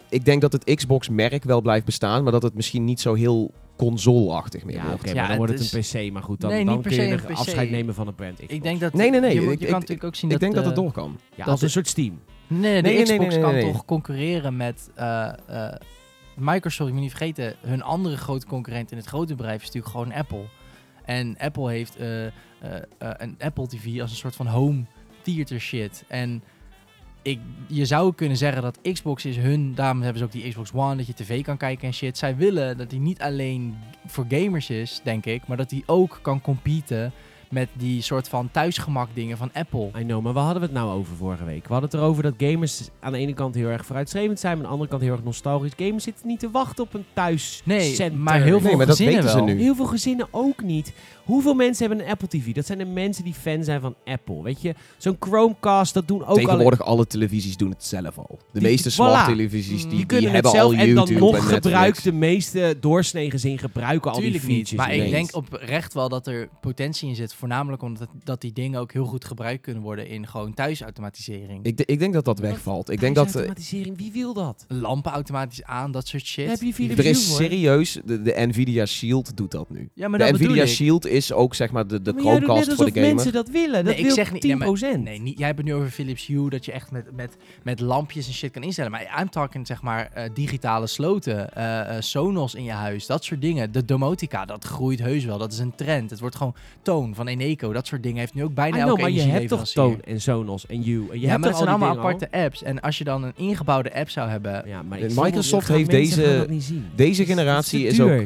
ik 0.10 0.26
denk 0.26 0.42
dat 0.42 0.52
het 0.54 0.76
Xbox-merk 0.76 1.44
wel 1.44 1.62
blijft 1.62 1.86
bestaan, 1.86 2.24
maar 2.24 2.32
dat 2.32 2.44
het 2.44 2.54
misschien 2.54 2.86
niet 2.86 3.00
zo 3.02 3.14
heel 3.14 3.52
console-achtig 3.86 4.64
meer 4.64 4.76
ja, 4.76 4.86
wordt. 4.88 5.06
maar 5.06 5.16
Ja, 5.16 5.28
dan 5.28 5.38
wordt 5.38 5.60
het 5.60 5.74
een 5.94 6.08
PC. 6.08 6.14
Maar 6.14 6.24
goed, 6.24 6.42
dan, 6.42 6.50
Nee, 6.52 6.66
dan 6.66 6.82
kun 6.82 6.92
je 6.92 7.02
er 7.02 7.24
een 7.30 7.36
afscheid 7.36 7.70
nemen 7.72 7.94
van 7.94 8.06
de 8.06 8.14
brand 8.14 8.34
Xbox. 8.36 8.54
Ik 8.54 8.64
denk 8.64 8.80
dat... 8.80 8.94
Nee, 8.94 9.10
nee, 9.10 9.20
nee, 9.20 9.34
Je, 9.34 9.42
ik- 9.42 9.58
kan 9.60 9.68
ik- 9.68 9.72
natuurlijk 9.74 10.04
ook 10.04 10.16
zien 10.16 10.30
Ik 10.32 10.40
dat... 10.40 10.40
denk 10.40 10.54
dat 10.56 10.66
het 10.66 10.78
eh, 10.78 10.84
door 10.84 10.92
kan. 10.92 11.18
ja, 11.30 11.44
dat 11.44 11.48
als 11.48 11.62
een 11.62 11.70
soort 11.70 11.88
Steam. 11.88 12.20
Nee, 12.48 12.60
de 12.62 12.68
Nee, 12.68 12.82
nee, 12.82 12.92
nee, 12.94 13.04
Xbox 13.04 13.36
nee, 13.36 13.44
nee, 13.54 13.62
kan 13.64 13.72
toch 13.72 13.86
concurreren 13.86 14.58
met 14.58 14.90
eh, 14.96 15.30
eh, 15.48 15.74
Microsoft. 16.36 16.88
Je 16.90 16.94
moet 16.94 17.02
niet 17.04 17.16
vergeten, 17.16 17.56
hun 17.62 17.82
andere 17.82 18.18
grote 18.18 18.46
concurrent 18.46 18.92
in 18.92 18.98
het 18.98 19.06
grote 19.08 19.36
bedrijf 19.36 19.60
is 19.62 19.66
natuurlijk 19.66 19.92
gewoon 19.94 20.14
Apple. 20.14 20.44
En 21.06 21.36
Apple 21.38 21.70
heeft 21.70 21.96
eh, 21.96 22.26
eh, 22.26 22.32
eh, 22.62 23.10
een 23.18 23.36
Apple 23.40 23.68
TV 23.68 24.02
als 24.02 24.12
een 24.12 24.18
soort 24.18 24.36
van 24.36 24.48
home 24.48 24.84
theater 25.22 25.60
shit. 25.60 26.04
En 26.08 26.44
ik, 27.22 27.40
je 27.68 27.86
zou 27.86 28.14
kunnen 28.14 28.38
zeggen 28.38 28.62
dat 28.62 28.80
Xbox 28.82 29.26
is 29.26 29.38
hun, 29.38 29.76
daarom 29.76 30.02
hebben 30.02 30.20
ze 30.20 30.26
ook 30.26 30.32
die 30.32 30.50
Xbox 30.50 30.72
One, 30.74 30.96
dat 30.96 31.08
je 31.08 31.14
tv 31.14 31.44
kan 31.44 31.58
kijken 31.58 31.88
en 31.88 31.94
shit. 31.94 32.18
Zij 32.18 32.36
willen 32.36 32.78
dat 32.78 32.90
die 32.90 33.00
niet 33.00 33.22
alleen 33.22 33.78
voor 34.06 34.26
gamers 34.30 34.70
is, 34.70 35.02
denk 35.04 35.26
ik, 35.26 35.48
maar 35.48 35.58
dat 35.58 35.70
die 35.70 35.84
ook 35.86 36.20
kan 36.22 36.42
competen 36.42 37.12
met 37.50 37.70
die 37.74 38.02
soort 38.02 38.30
van 38.30 38.50
thuisgemak 38.52 39.10
dingen 39.14 39.38
van 39.38 39.50
Apple. 39.54 39.90
I 40.00 40.04
know, 40.04 40.24
maar 40.24 40.34
waar 40.34 40.44
hadden 40.44 40.62
we 40.62 40.68
het 40.68 40.78
nou 40.78 40.92
over 41.00 41.16
vorige 41.16 41.44
week? 41.44 41.68
We 41.68 41.72
hadden 41.74 41.90
het 41.90 42.00
erover 42.00 42.24
dat 42.24 42.34
gamers 42.38 42.90
aan 43.00 43.12
de 43.12 43.18
ene 43.18 43.34
kant 43.34 43.56
heel 43.56 43.68
erg 43.68 43.86
vooruitstrevend 43.86 44.40
zijn, 44.40 44.52
maar 44.54 44.62
aan 44.62 44.68
de 44.68 44.74
andere 44.74 44.90
kant 44.90 45.02
heel 45.02 45.12
erg 45.12 45.24
nostalgisch. 45.24 45.72
Gamers 45.78 46.04
zitten 46.04 46.28
niet 46.28 46.40
te 46.40 46.52
wachten 46.52 46.84
op 46.84 46.94
een 46.94 47.06
thuis 47.14 47.62
Nee, 47.66 48.12
maar 48.12 48.42
heel 48.42 48.60
veel 48.60 48.68
Nee, 48.68 48.76
maar 48.78 48.86
dat 48.86 48.96
gezinnen 48.96 49.16
weten 49.24 49.40
ze 49.40 49.46
wel. 49.46 49.56
nu. 49.56 49.62
Heel 49.62 49.76
veel 49.76 49.86
gezinnen 49.86 50.28
ook 50.32 50.64
niet. 50.64 50.94
Hoeveel 51.24 51.54
mensen 51.54 51.88
hebben 51.88 52.06
een 52.06 52.12
Apple 52.12 52.28
TV? 52.28 52.54
Dat 52.54 52.66
zijn 52.66 52.78
de 52.78 52.86
mensen 52.86 53.24
die 53.24 53.34
fan 53.34 53.64
zijn 53.64 53.82
van 53.82 53.96
Apple. 54.06 54.44
Weet 54.44 54.62
je, 54.62 54.74
zo'n 54.98 55.16
Chromecast, 55.20 55.94
dat 55.94 56.08
doen 56.08 56.22
ook 56.22 56.28
alle... 56.28 56.40
Tegenwoordig 56.42 56.82
alle 56.82 57.08
televisies 57.08 57.58
doen 57.58 57.70
het 57.70 57.84
zelf 57.84 58.18
al. 58.18 58.40
De 58.52 58.60
Die- 58.60 58.68
meeste 58.70 58.90
voilà. 58.90 58.94
smart 58.94 59.26
televisies 59.28 59.82
die, 59.82 59.90
Die 59.96 60.06
kunnen 60.06 60.26
het 60.26 60.34
hebben 60.34 60.52
zelf 60.52 60.74
al 60.74 60.80
en 60.80 60.88
YouTube 60.88 61.20
dan 61.20 61.20
nog 61.20 61.36
en 61.36 61.42
gebruikt 61.42 62.04
de 62.04 62.12
meeste 62.12 62.78
doorsnegen 62.80 63.40
zin 63.40 63.58
gebruiken 63.60 64.12
al 64.12 64.16
die 64.20 64.24
Tuurlijk 64.32 64.44
features. 64.44 64.70
niet. 64.72 64.80
Maar 64.80 64.94
ik 64.96 65.10
denk 65.12 65.36
oprecht 65.36 65.94
wel 65.94 66.10
dat 66.10 66.28
er 66.28 66.50
potentie 66.62 67.10
in 67.10 67.16
zit. 67.16 67.34
Voornamelijk 67.40 67.82
omdat 67.82 68.02
het- 68.14 68.26
dat 68.26 68.42
die 68.42 68.54
dingen 68.54 68.80
ook 68.80 68.92
heel 68.94 69.06
goed 69.06 69.26
gebruikt 69.26 69.62
kunnen 69.62 69.84
worden 69.84 70.08
in 70.08 70.28
gewoon 70.28 70.54
thuisautomatisering. 70.54 71.66
Ik, 71.66 71.82
ik 71.86 72.00
denk 72.00 72.14
dat 72.14 72.26
dat 72.26 72.40
wegvalt. 72.40 72.90
Ik 72.90 73.00
denk 73.00 73.16
dat... 73.16 73.26
eh, 73.26 73.32
Thuisautomatisering, 73.32 73.98
wie 73.98 74.12
wil 74.12 74.34
dat? 74.34 74.66
Lampen 74.68 75.12
automatisch 75.12 75.64
aan, 75.64 75.92
dat 75.92 76.08
soort 76.08 76.26
shit. 76.26 76.50
Heb 76.50 76.62
je 76.78 76.90
er 76.90 77.06
is 77.06 77.36
serieus... 77.36 78.00
De, 78.06 78.22
de 78.22 78.34
Nvidia 78.48 78.86
Shield 78.86 79.38
doet 79.38 79.52
dat 79.52 79.70
nu. 79.70 79.90
ja, 79.94 80.08
maar 80.08 80.20
de 80.20 80.26
dat 80.26 80.34
Nvidia. 80.42 80.66
Shield 80.66 81.06
is 81.08 81.32
ook 81.34 81.56
zeg 81.56 81.72
maar 81.72 81.88
de, 81.88 82.02
de 82.02 82.14
Maar 82.14 82.22
Chromecast 82.22 82.74
voor 82.74 82.86
de 82.86 82.92
gamer. 82.92 83.14
mensen 83.14 83.32
dat 83.32 83.50
willen. 83.50 83.74
Dat 83.74 83.84
Nee, 83.84 83.96
ik 83.96 84.04
wil 84.06 84.14
zeg 84.14 84.32
niet- 84.32 84.44
10%. 84.44 84.48
nee, 84.48 84.56
maar- 84.58 85.00
Nee, 85.00 85.20
niet, 85.22 85.38
jij 85.38 85.48
hebt 85.48 85.58
het 85.60 85.68
nu 85.68 85.74
over 85.74 85.90
Philips 85.90 86.26
Hue, 86.28 86.50
dat 86.50 86.66
je 86.66 86.72
echt 86.72 86.92
met, 86.92 87.16
met, 87.16 87.38
met 87.64 87.80
lampjes 87.80 88.28
en 88.28 88.34
shit 88.34 88.52
kan 88.52 88.64
instellen. 88.64 88.92
Maar 88.92 89.18
I'm 89.22 89.30
talking, 89.30 89.68
zeg 89.68 89.82
maar, 89.82 90.12
eh, 90.14 90.30
digitale 90.34 90.88
sloten, 90.88 91.54
eh, 91.54 91.96
eh, 91.96 92.02
Sonos 92.02 92.56
in 92.56 92.64
je 92.64 92.72
huis, 92.72 93.06
dat 93.06 93.24
soort 93.24 93.42
dingen. 93.42 93.72
De 93.72 93.86
domotica, 93.86 94.46
dat 94.46 94.64
groeit 94.66 95.00
heus 95.00 95.26
wel. 95.26 95.38
Dat 95.38 95.52
is 95.52 95.60
een 95.60 95.76
trend. 95.76 96.10
Het 96.10 96.20
wordt 96.20 96.36
gewoon 96.36 96.56
toon 96.82 97.16
van 97.16 97.28
Eneco. 97.30 97.74
Dat 97.74 97.88
soort 97.88 98.04
dingen 98.04 98.20
heeft 98.20 98.34
nu 98.34 98.44
ook 98.44 98.54
bijna 98.54 98.76
know, 98.76 98.90
elke 98.90 99.02
maar 99.02 99.12
je 99.12 99.22
hebt 99.22 99.48
toch. 99.48 99.68
Toon 99.68 100.02
en 100.06 100.22
Sonos 100.22 100.66
en 100.66 100.82
You. 100.82 101.08
En 101.12 101.16
je 101.16 101.20
Ja, 101.20 101.28
hebt 101.28 101.40
maar 101.40 101.50
dat 101.50 101.58
zijn 101.58 101.70
allemaal 101.70 101.98
aparte 101.98 102.32
apps. 102.32 102.64
En 102.64 102.80
als 102.80 102.98
je 102.98 103.04
dan 103.04 103.24
een 103.24 103.34
ingebouwde 103.36 103.94
app 103.94 104.10
zou 104.10 104.30
hebben... 104.30 104.64
Ja, 104.68 104.82
maar 104.84 105.00
Microsoft 105.16 105.68
heeft 105.68 105.90
deze-. 105.90 106.48
Deze 106.96 107.22
is- 107.22 107.28
generatie 107.28 107.88
is 107.88 108.02
ook... 108.02 108.22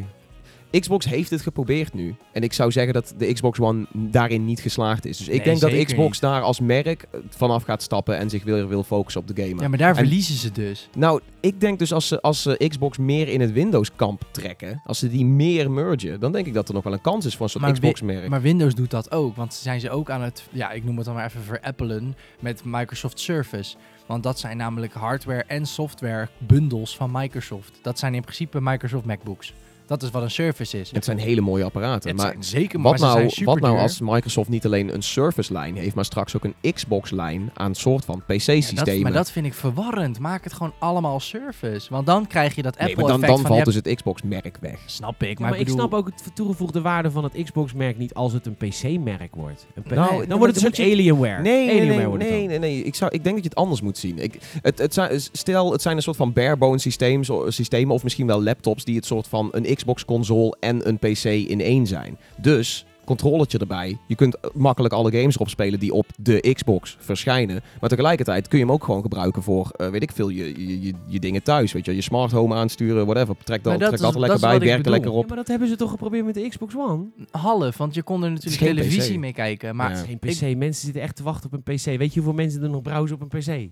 Xbox 0.79 1.05
heeft 1.05 1.29
het 1.29 1.41
geprobeerd 1.41 1.93
nu. 1.93 2.15
En 2.31 2.41
ik 2.43 2.53
zou 2.53 2.71
zeggen 2.71 2.93
dat 2.93 3.13
de 3.17 3.33
Xbox 3.33 3.59
One 3.59 3.85
daarin 3.91 4.45
niet 4.45 4.59
geslaagd 4.59 5.05
is. 5.05 5.17
Dus 5.17 5.27
ik 5.27 5.33
Nee, 5.35 5.43
denk 5.43 5.59
dat 5.59 5.85
Xbox 5.85 6.11
niet. 6.11 6.21
daar 6.21 6.41
als 6.41 6.59
merk 6.59 7.05
vanaf 7.29 7.63
gaat 7.63 7.81
stappen 7.81 8.17
en 8.17 8.29
zich 8.29 8.43
weer 8.43 8.67
wil 8.67 8.83
focussen 8.83 9.21
op 9.21 9.27
de 9.35 9.43
gamer. 9.43 9.61
Ja, 9.61 9.67
maar 9.67 9.77
daar 9.77 9.89
En- 9.89 9.95
verliezen 9.95 10.35
ze 10.35 10.51
dus. 10.51 10.89
Nou, 10.97 11.21
ik 11.39 11.59
denk 11.59 11.79
dus 11.79 11.93
als 11.93 12.07
ze, 12.07 12.21
als 12.21 12.41
ze 12.41 12.65
Xbox 12.67 12.97
meer 12.97 13.27
in 13.27 13.41
het 13.41 13.51
Windows-kamp 13.51 14.23
trekken, 14.31 14.81
als 14.85 14.99
ze 14.99 15.09
die 15.09 15.25
meer 15.25 15.71
mergen, 15.71 16.19
dan 16.19 16.31
denk 16.31 16.45
ik 16.45 16.53
dat 16.53 16.67
er 16.67 16.73
nog 16.73 16.83
wel 16.83 16.93
een 16.93 17.01
kans 17.01 17.25
is 17.25 17.35
voor 17.35 17.45
een 17.45 17.51
soort 17.51 17.63
Maar 17.63 17.73
Xbox-merk. 17.73 18.29
Maar 18.29 18.41
Windows 18.41 18.75
doet 18.75 18.91
dat 18.91 19.11
ook, 19.11 19.35
want 19.35 19.53
zijn 19.53 19.79
ze 19.79 19.89
ook 19.89 20.09
aan 20.09 20.21
het, 20.21 20.43
ja, 20.51 20.71
ik 20.71 20.83
noem 20.83 20.95
het 20.97 21.05
dan 21.05 21.15
maar 21.15 21.25
even 21.25 21.41
verappelen 21.43 22.15
met 22.39 22.61
Microsoft 22.65 23.19
Surface. 23.19 23.75
Want 24.05 24.23
dat 24.23 24.39
zijn 24.39 24.57
namelijk 24.57 24.93
hardware 24.93 25.43
en 25.47 25.65
software 25.65 26.27
bundels 26.37 26.95
van 26.95 27.09
Microsoft. 27.11 27.71
Dat 27.81 27.99
zijn 27.99 28.15
in 28.15 28.21
principe 28.21 28.61
Microsoft 28.61 29.05
MacBooks. 29.05 29.53
Dat 29.93 30.03
is 30.03 30.11
wat 30.11 30.21
een 30.23 30.31
Surface 30.31 30.79
is. 30.79 30.91
Het 30.91 31.05
zijn 31.05 31.17
hele 31.17 31.41
mooie 31.41 31.63
apparaten. 31.63 32.09
Het 32.09 32.17
maar 32.17 32.27
zijn 32.31 32.43
zeker, 32.43 32.79
maar 32.79 32.91
wat 32.91 32.99
zijn 32.99 33.13
nou, 33.13 33.45
wat 33.45 33.59
nou 33.59 33.77
als 33.77 33.99
Microsoft 33.99 34.49
niet 34.49 34.65
alleen 34.65 34.93
een 34.93 35.01
Surface-lijn 35.01 35.75
heeft, 35.75 35.95
maar 35.95 36.05
straks 36.05 36.35
ook 36.35 36.43
een 36.43 36.73
Xbox-lijn 36.73 37.51
aan 37.53 37.75
soort 37.75 38.05
van 38.05 38.21
PC-systemen? 38.25 38.85
dat, 38.85 38.99
maar 39.01 39.11
dat 39.11 39.31
vind 39.31 39.45
ik 39.45 39.53
verwarrend. 39.53 40.19
Maak 40.19 40.43
het 40.43 40.53
gewoon 40.53 40.73
allemaal 40.79 41.19
Surface. 41.19 41.87
Want 41.89 42.05
dan 42.05 42.27
krijg 42.27 42.55
je 42.55 42.61
dat 42.61 42.77
nee, 42.77 42.87
Apple 42.87 43.03
maar 43.03 43.11
dan, 43.11 43.21
dan 43.21 43.39
van 43.39 43.45
valt 43.45 43.65
dus 43.65 43.75
het 43.75 43.93
Xbox-merk 43.95 44.57
weg. 44.61 44.79
Snap 44.85 45.23
ik, 45.23 45.27
Ja, 45.27 45.33
maar, 45.39 45.49
maar 45.49 45.53
ik 45.53 45.59
ik 45.59 45.65
bedoel... 45.65 45.87
snap 45.87 45.93
ook 45.99 46.05
het 46.05 46.35
toegevoegde 46.35 46.81
waarde 46.81 47.11
van 47.11 47.23
het 47.23 47.43
Xbox-merk 47.43 47.97
niet 47.97 48.13
als 48.13 48.33
het 48.33 48.45
een 48.45 48.55
PC-merk 48.55 49.35
wordt. 49.35 49.65
Een 49.75 49.83
Nou, 49.85 49.95
dan 49.95 50.07
nee, 50.07 50.15
wordt 50.17 50.29
maar 50.29 50.47
het 50.47 50.55
een 50.55 50.61
soort 50.61 50.79
Alienware. 50.79 51.41
Nee, 51.41 51.65
nee, 51.65 51.69
Alienware 51.69 51.97
nee, 51.97 52.07
wordt 52.07 52.23
het 52.23 52.31
nee, 52.31 52.47
nee, 52.47 52.59
nee. 52.59 52.83
Ik, 52.83 52.95
zou, 52.95 53.11
ik 53.13 53.23
denk 53.23 53.35
dat 53.35 53.43
je 53.43 53.49
het 53.49 53.59
anders 53.59 53.81
moet 53.81 53.97
zien. 53.97 54.19
Ik, 54.19 54.39
het, 54.61 54.77
het 54.77 54.93
zijn, 54.93 55.19
stel, 55.31 55.71
het 55.71 55.81
zijn 55.81 55.95
een 55.95 56.01
soort 56.01 56.17
van 56.17 56.33
barebone 56.33 56.77
systemen, 56.79 57.25
zo- 57.25 57.49
systemen 57.49 57.93
of 57.93 58.03
misschien 58.03 58.27
wel 58.27 58.43
laptops 58.43 58.83
die 58.83 58.95
het 58.95 59.05
soort 59.05 59.27
van 59.27 59.47
een 59.51 59.65
Xbox-console 59.87 60.55
en 60.59 60.87
een 60.87 60.97
PC 60.99 61.23
in 61.25 61.61
één 61.61 61.87
zijn. 61.87 62.17
Dus, 62.37 62.85
controllertje 63.05 63.57
erbij. 63.57 63.97
Je 64.07 64.15
kunt 64.15 64.37
makkelijk 64.53 64.93
alle 64.93 65.11
games 65.11 65.35
erop 65.35 65.49
spelen 65.49 65.79
die 65.79 65.93
op 65.93 66.05
de 66.17 66.51
Xbox 66.53 66.97
verschijnen. 66.99 67.61
Maar 67.81 67.89
tegelijkertijd 67.89 68.47
kun 68.47 68.57
je 68.59 68.63
hem 68.65 68.73
ook 68.73 68.83
gewoon 68.83 69.01
gebruiken 69.01 69.43
voor, 69.43 69.69
eh, 69.75 69.87
weet 69.87 70.03
ik 70.03 70.11
veel, 70.11 70.29
je, 70.29 70.67
je, 70.67 70.81
je, 70.81 70.93
je 71.07 71.19
dingen 71.19 71.43
thuis. 71.43 71.71
Weet 71.71 71.85
je, 71.85 71.95
je 71.95 72.01
smart 72.01 72.31
home 72.31 72.55
aansturen, 72.55 73.05
whatever. 73.05 73.35
Trek 73.43 73.63
dat, 73.63 73.71
dat 73.73 73.81
trek 73.81 73.93
is- 73.93 73.99
dat 73.99 74.13
er 74.13 74.19
lekker 74.19 74.39
bij, 74.39 74.59
werk 74.59 74.85
er 74.85 74.91
lekker 74.91 75.11
Ja, 75.11 75.17
op. 75.17 75.27
maar 75.27 75.37
dat 75.37 75.47
hebben 75.47 75.67
ze 75.67 75.75
toch 75.75 75.89
geprobeerd 75.89 76.25
met 76.25 76.33
de 76.33 76.47
Xbox 76.49 76.75
One? 76.75 77.03
half, 77.31 77.77
want 77.77 77.93
je 77.93 78.03
kon 78.03 78.23
er 78.23 78.31
natuurlijk 78.31 78.61
televisie 78.63 79.13
PC. 79.13 79.19
mee 79.19 79.33
kijken. 79.33 79.75
Maar 79.75 79.91
Ja. 79.91 79.95
Geen 80.03 80.19
PC. 80.19 80.57
Mensen 80.57 80.83
zitten 80.85 81.01
echt 81.01 81.15
te 81.15 81.23
wachten 81.23 81.51
op 81.53 81.61
een 81.65 81.75
PC. 81.75 81.83
Weet 81.85 82.13
je 82.13 82.19
hoeveel 82.19 82.33
mensen 82.33 82.63
er 82.63 82.69
nog 82.69 82.81
browsen 82.81 83.15
op 83.21 83.33
een 83.33 83.39
PC? 83.39 83.69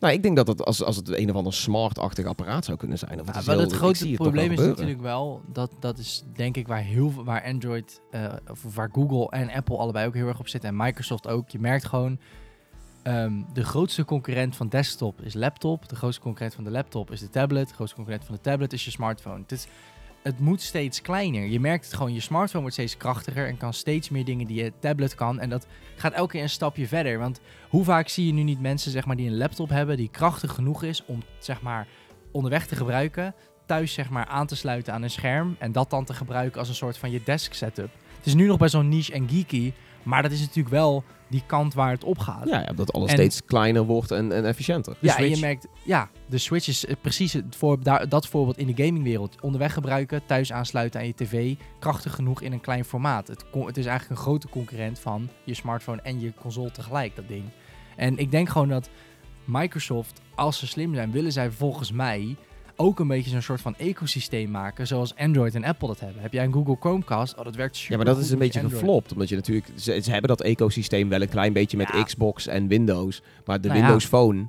Nou, 0.00 0.12
ik 0.14 0.22
denk 0.22 0.36
dat 0.36 0.46
het 0.46 0.64
als, 0.64 0.82
als 0.84 0.96
het 0.96 1.18
een 1.18 1.30
of 1.30 1.36
ander 1.36 1.52
smart-achtig 1.52 2.26
apparaat 2.26 2.64
zou 2.64 2.78
kunnen 2.78 2.98
zijn. 2.98 3.20
Of 3.20 3.26
het 3.26 3.34
Ja, 3.34 3.40
heel- 3.52 3.60
het 3.60 3.72
wel 3.72 4.14
probleem 4.16 4.50
is 4.52 4.58
natuurlijk 4.76 5.00
wel, 5.00 5.42
dat, 5.52 5.70
dat 5.80 5.98
is 5.98 6.24
denk 6.34 6.56
ik 6.56 6.66
waar, 6.68 6.82
heel, 6.82 7.12
waar 7.24 7.44
Android, 7.44 8.00
eh, 8.10 8.32
of 8.50 8.74
waar 8.74 8.88
Google 8.92 9.30
en 9.30 9.50
Apple 9.50 9.76
allebei 9.76 10.06
ook 10.06 10.14
heel 10.14 10.28
erg 10.28 10.38
op 10.38 10.48
zitten 10.48 10.70
en 10.70 10.76
Microsoft 10.76 11.28
ook. 11.28 11.50
Je 11.50 11.58
merkt 11.58 11.86
gewoon, 11.86 12.18
ehm, 13.02 13.32
de 13.52 13.64
grootste 13.64 14.04
concurrent 14.04 14.56
van 14.56 14.68
desktop 14.68 15.20
is 15.20 15.34
laptop, 15.34 15.88
de 15.88 15.96
grootste 15.96 16.22
concurrent 16.22 16.54
van 16.54 16.64
de 16.64 16.70
laptop 16.70 17.10
is 17.10 17.20
de 17.20 17.30
tablet, 17.30 17.68
de 17.68 17.74
grootste 17.74 17.96
concurrent 17.96 18.26
van 18.26 18.34
de 18.34 18.40
tablet 18.40 18.72
is 18.72 18.84
je 18.84 18.90
smartphone. 18.90 19.40
Het, 19.40 19.52
is, 19.52 19.66
het 20.22 20.38
moet 20.38 20.62
steeds 20.62 21.00
kleiner. 21.00 21.46
Je 21.46 21.60
merkt 21.60 21.84
het 21.84 21.94
gewoon, 21.94 22.14
je 22.14 22.20
smartphone 22.20 22.60
wordt 22.60 22.74
steeds 22.74 22.96
krachtiger 22.96 23.46
en 23.46 23.56
kan 23.56 23.74
steeds 23.74 24.08
meer 24.08 24.24
dingen 24.24 24.46
die 24.46 24.62
je 24.62 24.72
tablet 24.78 25.14
kan. 25.14 25.40
En 25.40 25.48
dat 25.48 25.66
gaat 25.96 26.12
elke 26.12 26.32
keer 26.32 26.42
een 26.42 26.48
stapje 26.48 26.86
verder. 26.86 27.18
Want 27.18 27.40
hoe 27.68 27.84
vaak 27.84 28.08
zie 28.08 28.26
je 28.26 28.32
nu 28.32 28.42
niet 28.42 28.60
mensen 28.60 28.90
zeg 28.90 29.06
maar, 29.06 29.16
die 29.16 29.28
een 29.28 29.36
laptop 29.36 29.68
hebben 29.68 29.96
die 29.96 30.10
krachtig 30.10 30.52
genoeg 30.52 30.82
is 30.82 31.04
om 31.04 31.22
zeg 31.38 31.60
maar, 31.60 31.86
onderweg 32.32 32.66
te 32.66 32.76
gebruiken, 32.76 33.34
thuis 33.66 33.92
zeg 33.92 34.10
maar, 34.10 34.26
aan 34.26 34.46
te 34.46 34.56
sluiten 34.56 34.92
aan 34.92 35.02
een 35.02 35.10
scherm 35.10 35.56
en 35.58 35.72
dat 35.72 35.90
dan 35.90 36.04
te 36.04 36.14
gebruiken 36.14 36.58
als 36.58 36.68
een 36.68 36.74
soort 36.74 36.98
van 36.98 37.10
je 37.10 37.20
desk 37.24 37.52
setup. 37.52 37.90
Het 38.16 38.26
is 38.26 38.34
nu 38.34 38.46
nog 38.46 38.58
best 38.58 38.72
wel 38.72 38.82
niche 38.82 39.12
en 39.12 39.28
geeky, 39.28 39.72
maar 40.02 40.22
dat 40.22 40.30
is 40.30 40.40
natuurlijk 40.40 40.68
wel 40.74 41.04
die 41.28 41.42
kant 41.46 41.74
waar 41.74 41.90
het 41.90 42.04
op 42.04 42.18
gaat. 42.18 42.48
Ja, 42.48 42.60
ja, 42.60 42.72
dat 42.72 42.92
alles 42.92 43.10
En- 43.10 43.16
steeds 43.16 43.44
kleiner 43.44 43.82
wordt 43.82 44.10
en, 44.10 44.32
en 44.32 44.44
efficiënter. 44.44 44.96
Ja, 45.00 45.16
en 45.16 45.28
je 45.28 45.38
merkt, 45.38 45.66
ja, 45.84 46.08
de 46.26 46.38
Switch 46.38 46.68
is 46.68 46.86
eh, 46.86 46.94
precies 47.00 47.32
het 47.32 47.56
voor, 47.56 47.82
daar, 47.82 48.08
dat 48.08 48.26
voorbeeld 48.26 48.58
in 48.58 48.66
de 48.66 48.84
gamingwereld. 48.84 49.40
Onderweg 49.40 49.72
gebruiken, 49.72 50.22
thuis 50.26 50.52
aansluiten 50.52 51.00
aan 51.00 51.06
je 51.06 51.14
tv, 51.14 51.54
krachtig 51.78 52.14
genoeg 52.14 52.42
in 52.42 52.52
een 52.52 52.60
klein 52.60 52.84
formaat. 52.84 53.28
Het, 53.28 53.44
het 53.52 53.76
is 53.76 53.86
eigenlijk 53.86 54.20
een 54.20 54.26
grote 54.26 54.48
concurrent 54.48 54.98
van 54.98 55.28
je 55.44 55.54
smartphone 55.54 56.02
en 56.02 56.20
je 56.20 56.32
console 56.40 56.70
tegelijk, 56.70 57.16
dat 57.16 57.28
ding. 57.28 57.44
En 57.96 58.18
ik 58.18 58.30
denk 58.30 58.48
gewoon 58.48 58.68
dat 58.68 58.90
Microsoft, 59.44 60.20
als 60.34 60.58
ze 60.58 60.66
slim 60.66 60.94
zijn, 60.94 61.10
willen 61.10 61.32
zij 61.32 61.50
volgens 61.50 61.92
mij 61.92 62.36
ook 62.78 63.00
een 63.00 63.08
beetje 63.08 63.30
zo'n 63.30 63.42
soort 63.42 63.60
van 63.60 63.74
ecosysteem 63.76 64.50
maken, 64.50 64.86
zoals 64.86 65.14
Android 65.16 65.54
en 65.54 65.64
Apple 65.64 65.88
dat 65.88 66.00
hebben. 66.00 66.22
Heb 66.22 66.32
jij 66.32 66.44
een 66.44 66.52
Google 66.52 66.76
Chromecast? 66.80 67.36
Oh, 67.38 67.44
dat 67.44 67.54
werkt 67.56 67.76
super 67.76 67.90
Ja, 67.90 67.96
maar 68.04 68.14
dat 68.14 68.24
is 68.24 68.30
een 68.30 68.38
beetje 68.38 68.60
Android. 68.60 68.80
geflopt. 68.82 69.12
Omdat 69.12 69.28
je 69.28 69.34
natuurlijk... 69.34 69.66
Ze, 69.74 70.00
ze 70.02 70.10
hebben 70.10 70.28
dat 70.28 70.40
ecosysteem 70.42 71.08
wel 71.08 71.22
een 71.22 71.28
klein 71.28 71.52
beetje 71.52 71.76
met 71.76 71.88
Ja. 71.92 72.02
Xbox 72.02 72.46
en 72.46 72.68
Windows. 72.68 73.22
Maar 73.44 73.60
de 73.60 73.68
Nou 73.68 73.78
ja. 73.80 73.84
Windows 73.86 74.06
Phone... 74.06 74.48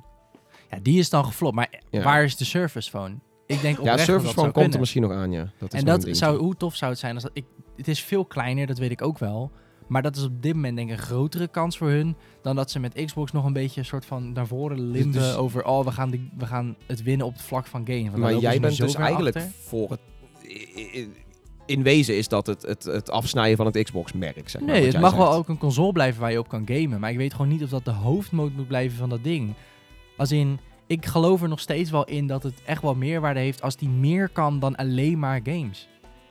Ja, 0.70 0.78
die 0.82 0.98
is 0.98 1.10
dan 1.10 1.24
geflopt. 1.24 1.54
Maar 1.54 1.80
Ja. 1.90 2.02
waar 2.02 2.24
is 2.24 2.36
de 2.36 2.44
Surface 2.44 2.90
Phone? 2.90 3.14
Ik 3.46 3.60
denk 3.60 3.74
Ja, 3.76 3.80
oprecht 3.80 3.96
dat 3.96 4.06
Surface 4.06 4.34
Phone 4.34 4.50
komt 4.52 4.74
er 4.74 4.80
misschien 4.80 5.02
nog 5.02 5.12
aan, 5.12 5.32
ja. 5.32 5.50
Dat 5.58 5.72
is 5.74 5.80
En 5.80 5.86
dat 5.86 6.08
zou, 6.10 6.38
hoe 6.38 6.56
tof 6.56 6.74
zou 6.76 6.90
het 6.90 7.00
zijn 7.00 7.14
als 7.14 7.22
dat 7.22 7.32
ik. 7.34 7.44
het 7.76 7.88
is 7.88 8.00
veel 8.02 8.24
kleiner, 8.24 8.66
dat 8.66 8.78
weet 8.78 8.90
ik 8.90 9.02
ook 9.02 9.18
wel. 9.18 9.50
Maar 9.90 10.02
dat 10.02 10.16
is 10.16 10.24
op 10.24 10.42
dit 10.42 10.54
moment 10.54 10.76
denk 10.76 10.90
ik 10.90 10.96
een 10.96 11.02
grotere 11.02 11.48
kans 11.48 11.78
voor 11.78 11.88
hun 11.88 12.16
dan 12.42 12.56
dat 12.56 12.70
ze 12.70 12.78
met 12.78 13.04
Xbox 13.04 13.32
nog 13.32 13.44
een 13.44 13.52
beetje 13.52 13.80
een 13.80 13.86
soort 13.86 14.06
van 14.06 14.32
naar 14.32 14.46
voren 14.46 14.90
limpen 14.90 15.20
dus- 15.20 15.34
over 15.34 15.64
oh 15.64 15.84
we 15.84 15.92
gaan, 15.92 16.10
de, 16.10 16.28
we 16.38 16.46
gaan 16.46 16.76
het 16.86 17.02
winnen 17.02 17.26
op 17.26 17.32
het 17.32 17.42
vlak 17.42 17.66
van 17.66 17.86
game. 17.86 18.18
Maar 18.18 18.36
jij 18.36 18.60
bent 18.60 18.76
dus 18.76 18.94
eigenlijk 18.94 19.36
achter. 19.36 19.52
voor 19.66 19.90
het... 19.90 20.00
In 21.66 21.82
wezen 21.82 22.16
is 22.16 22.28
dat 22.28 22.46
het, 22.46 22.62
het, 22.62 22.84
het 22.84 23.10
afsnijden 23.10 23.56
van 23.56 23.66
het 23.66 23.82
Xbox-merk, 23.82 24.48
zeg 24.48 24.60
maar. 24.62 24.70
Nee, 24.70 24.86
het 24.86 25.00
mag 25.00 25.14
wel 25.14 25.32
ook 25.32 25.48
een 25.48 25.58
console 25.58 25.92
blijven 25.92 26.20
waar 26.20 26.32
je 26.32 26.38
op 26.38 26.48
kan 26.48 26.66
gamen. 26.66 27.00
Maar 27.00 27.10
ik 27.10 27.16
weet 27.16 27.32
gewoon 27.32 27.48
niet 27.48 27.62
of 27.62 27.70
dat 27.70 27.84
de 27.84 27.90
hoofdmoot 27.90 28.52
moet 28.52 28.68
blijven 28.68 28.98
van 28.98 29.08
dat 29.08 29.24
ding. 29.24 29.54
Als 30.16 30.32
in, 30.32 30.58
ik 30.86 31.06
geloof 31.06 31.42
er 31.42 31.48
nog 31.48 31.60
steeds 31.60 31.90
wel 31.90 32.04
in 32.04 32.26
dat 32.26 32.42
het 32.42 32.62
echt 32.64 32.82
wel 32.82 32.94
meerwaarde 32.94 33.40
heeft 33.40 33.62
als 33.62 33.76
die 33.76 33.88
meer 33.88 34.28
kan 34.28 34.58
dan 34.58 34.76
alleen 34.76 35.18
maar 35.18 35.40
games. 35.44 35.88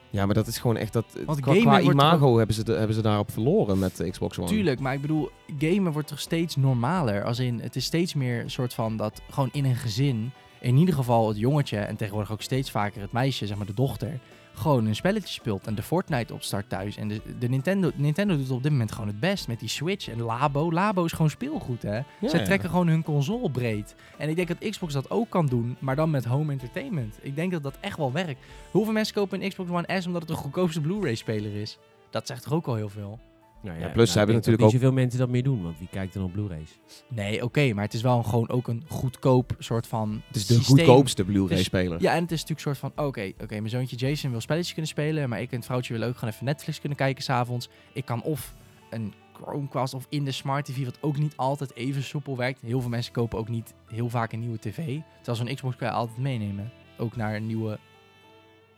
Ja, 0.09 0.25
maar 0.25 0.35
dat 0.35 0.47
is 0.47 0.57
gewoon 0.57 0.77
echt 0.77 0.93
dat... 0.93 1.05
Want 1.25 1.39
qua, 1.39 1.53
wordt 1.81 1.85
imago 1.85 2.37
hebben 2.37 2.55
ze, 2.55 2.63
de- 2.63 2.73
hebben 2.73 2.95
ze 2.95 3.01
daarop 3.01 3.31
verloren 3.31 3.79
met 3.79 3.97
de 3.97 4.09
Xbox 4.09 4.39
One. 4.39 4.47
Tuurlijk, 4.47 4.79
maar 4.79 4.93
ik 4.93 5.01
bedoel, 5.01 5.29
gamen 5.59 5.91
wordt 5.91 6.07
toch 6.07 6.19
steeds 6.19 6.55
normaler. 6.55 7.23
Als 7.23 7.39
in, 7.39 7.59
het 7.59 7.75
is 7.75 7.85
steeds 7.85 8.13
meer 8.13 8.41
een 8.41 8.51
soort 8.51 8.73
van 8.73 8.97
dat 8.97 9.21
gewoon 9.29 9.49
in 9.51 9.65
een 9.65 9.75
gezin, 9.75 10.31
in 10.59 10.77
ieder 10.77 10.95
geval 10.95 11.27
het 11.27 11.37
jongetje 11.37 11.77
en 11.77 11.95
tegenwoordig 11.95 12.31
ook 12.31 12.41
steeds 12.41 12.71
vaker 12.71 13.01
het 13.01 13.11
meisje, 13.11 13.47
zeg 13.47 13.57
maar 13.57 13.65
de 13.65 13.73
dochter, 13.73 14.19
gewoon 14.59 14.85
een 14.85 14.95
spelletje 14.95 15.33
speelt 15.33 15.67
en 15.67 15.75
de 15.75 15.83
Fortnite 15.83 16.33
opstart 16.33 16.69
thuis. 16.69 16.97
En 16.97 17.07
de, 17.07 17.21
de 17.39 17.49
Nintendo, 17.49 17.91
Nintendo 17.95 18.37
doet 18.37 18.51
op 18.51 18.63
dit 18.63 18.71
moment 18.71 18.91
gewoon 18.91 19.07
het 19.07 19.19
best 19.19 19.47
met 19.47 19.59
die 19.59 19.69
Switch 19.69 20.09
en 20.09 20.21
Labo. 20.21 20.71
Labo 20.71 21.05
is 21.05 21.11
gewoon 21.11 21.29
speelgoed, 21.29 21.81
hè. 21.81 21.95
Ja. 21.95 22.43
trekken 22.43 22.69
gewoon 22.69 22.87
hun 22.87 23.03
console 23.03 23.51
breed. 23.51 23.95
En 24.17 24.29
ik 24.29 24.35
denk 24.35 24.47
dat 24.47 24.69
Xbox 24.69 24.93
dat 24.93 25.09
ook 25.11 25.29
kan 25.29 25.45
doen, 25.45 25.75
maar 25.79 25.95
dan 25.95 26.09
met 26.09 26.25
home 26.25 26.51
entertainment. 26.51 27.19
Ik 27.21 27.35
denk 27.35 27.51
dat 27.51 27.63
dat 27.63 27.77
echt 27.79 27.97
wel 27.97 28.11
werkt. 28.11 28.45
Hoeveel 28.71 28.93
mensen 28.93 29.15
kopen 29.15 29.41
een 29.41 29.49
Xbox 29.49 29.69
One 29.69 30.01
S 30.01 30.05
omdat 30.05 30.21
het 30.21 30.29
de 30.31 30.37
goedkoopste 30.37 30.81
Blu-ray-speler 30.81 31.55
is? 31.55 31.77
Dat 32.09 32.27
zegt 32.27 32.43
toch 32.43 32.53
ook 32.53 32.67
al 32.67 32.75
heel 32.75 32.89
veel? 32.89 33.19
Nou 33.61 33.79
Ja, 33.79 33.87
plus 33.87 34.11
ze 34.11 34.17
hebben 34.17 34.35
natuurlijk 34.35 34.63
niet 34.63 34.71
zoveel 34.71 34.91
mensen 34.91 35.19
dat 35.19 35.29
meer 35.29 35.43
doen, 35.43 35.63
want 35.63 35.79
wie 35.79 35.87
kijkt 35.91 36.15
er 36.15 36.23
op 36.23 36.31
Blu-rays? 36.31 36.79
Nee, 37.07 37.43
oké, 37.43 37.73
maar 37.73 37.83
het 37.83 37.93
is 37.93 38.01
wel 38.01 38.17
een, 38.17 38.25
gewoon 38.25 38.49
ook 38.49 38.67
een 38.67 38.83
goedkoop 38.87 39.55
soort 39.57 39.87
van. 39.87 40.21
Het 40.27 40.35
is 40.35 40.45
de 40.45 40.53
systeem. 40.53 40.75
goedkoopste 40.77 41.23
Blu-ray-speler. 41.25 42.01
Ja, 42.01 42.13
en 42.15 42.21
het 42.21 42.31
is 42.31 42.41
natuurlijk 42.41 42.67
een 42.67 42.75
soort 42.75 42.93
van: 42.95 43.05
oké, 43.05 43.31
oké, 43.41 43.55
mijn 43.55 43.69
zoontje 43.69 43.95
Jason 43.95 44.31
wil 44.31 44.41
spelletjes 44.41 44.73
kunnen 44.73 44.91
spelen, 44.91 45.29
maar 45.29 45.41
ik 45.41 45.49
en 45.51 45.55
het 45.57 45.65
vrouwtje 45.65 45.93
willen 45.93 46.07
ook 46.07 46.17
gewoon 46.17 46.33
even 46.33 46.45
Netflix 46.45 46.79
kunnen 46.79 46.97
kijken 46.97 47.23
s'avonds. 47.23 47.69
Ik 47.93 48.05
kan 48.05 48.21
of 48.23 48.53
een 48.89 49.13
Chromecast 49.33 49.93
of 49.93 50.05
in 50.09 50.23
de 50.23 50.31
Smart 50.31 50.65
TV, 50.65 50.85
wat 50.85 50.97
ook 51.01 51.17
niet 51.17 51.33
altijd 51.35 51.75
even 51.75 52.03
soepel 52.03 52.37
werkt. 52.37 52.61
Heel 52.61 52.81
veel 52.81 52.89
mensen 52.89 53.13
kopen 53.13 53.37
ook 53.39 53.49
niet 53.49 53.73
heel 53.87 54.09
vaak 54.09 54.31
een 54.31 54.39
nieuwe 54.39 54.59
tv. 54.59 54.97
Terwijl 55.21 55.37
zo'n 55.45 55.55
Xbox 55.55 55.75
kan 55.75 55.87
je 55.87 55.93
altijd 55.93 56.17
meenemen. 56.17 56.71
Ook 56.97 57.15
naar 57.15 57.35
een 57.35 57.47
nieuwe, 57.47 57.79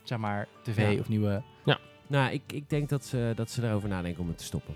zeg 0.02 0.18
maar, 0.18 0.48
tv 0.62 0.92
Ja. 0.94 1.00
of 1.00 1.08
nieuwe. 1.08 1.42
Nou, 2.12 2.32
ik, 2.32 2.42
ik 2.52 2.70
denk 2.70 2.88
dat 2.88 3.04
ze, 3.04 3.32
dat 3.34 3.50
ze 3.50 3.60
daarover 3.60 3.88
nadenken 3.88 4.20
om 4.22 4.28
het 4.28 4.38
te 4.38 4.44
stoppen. 4.44 4.74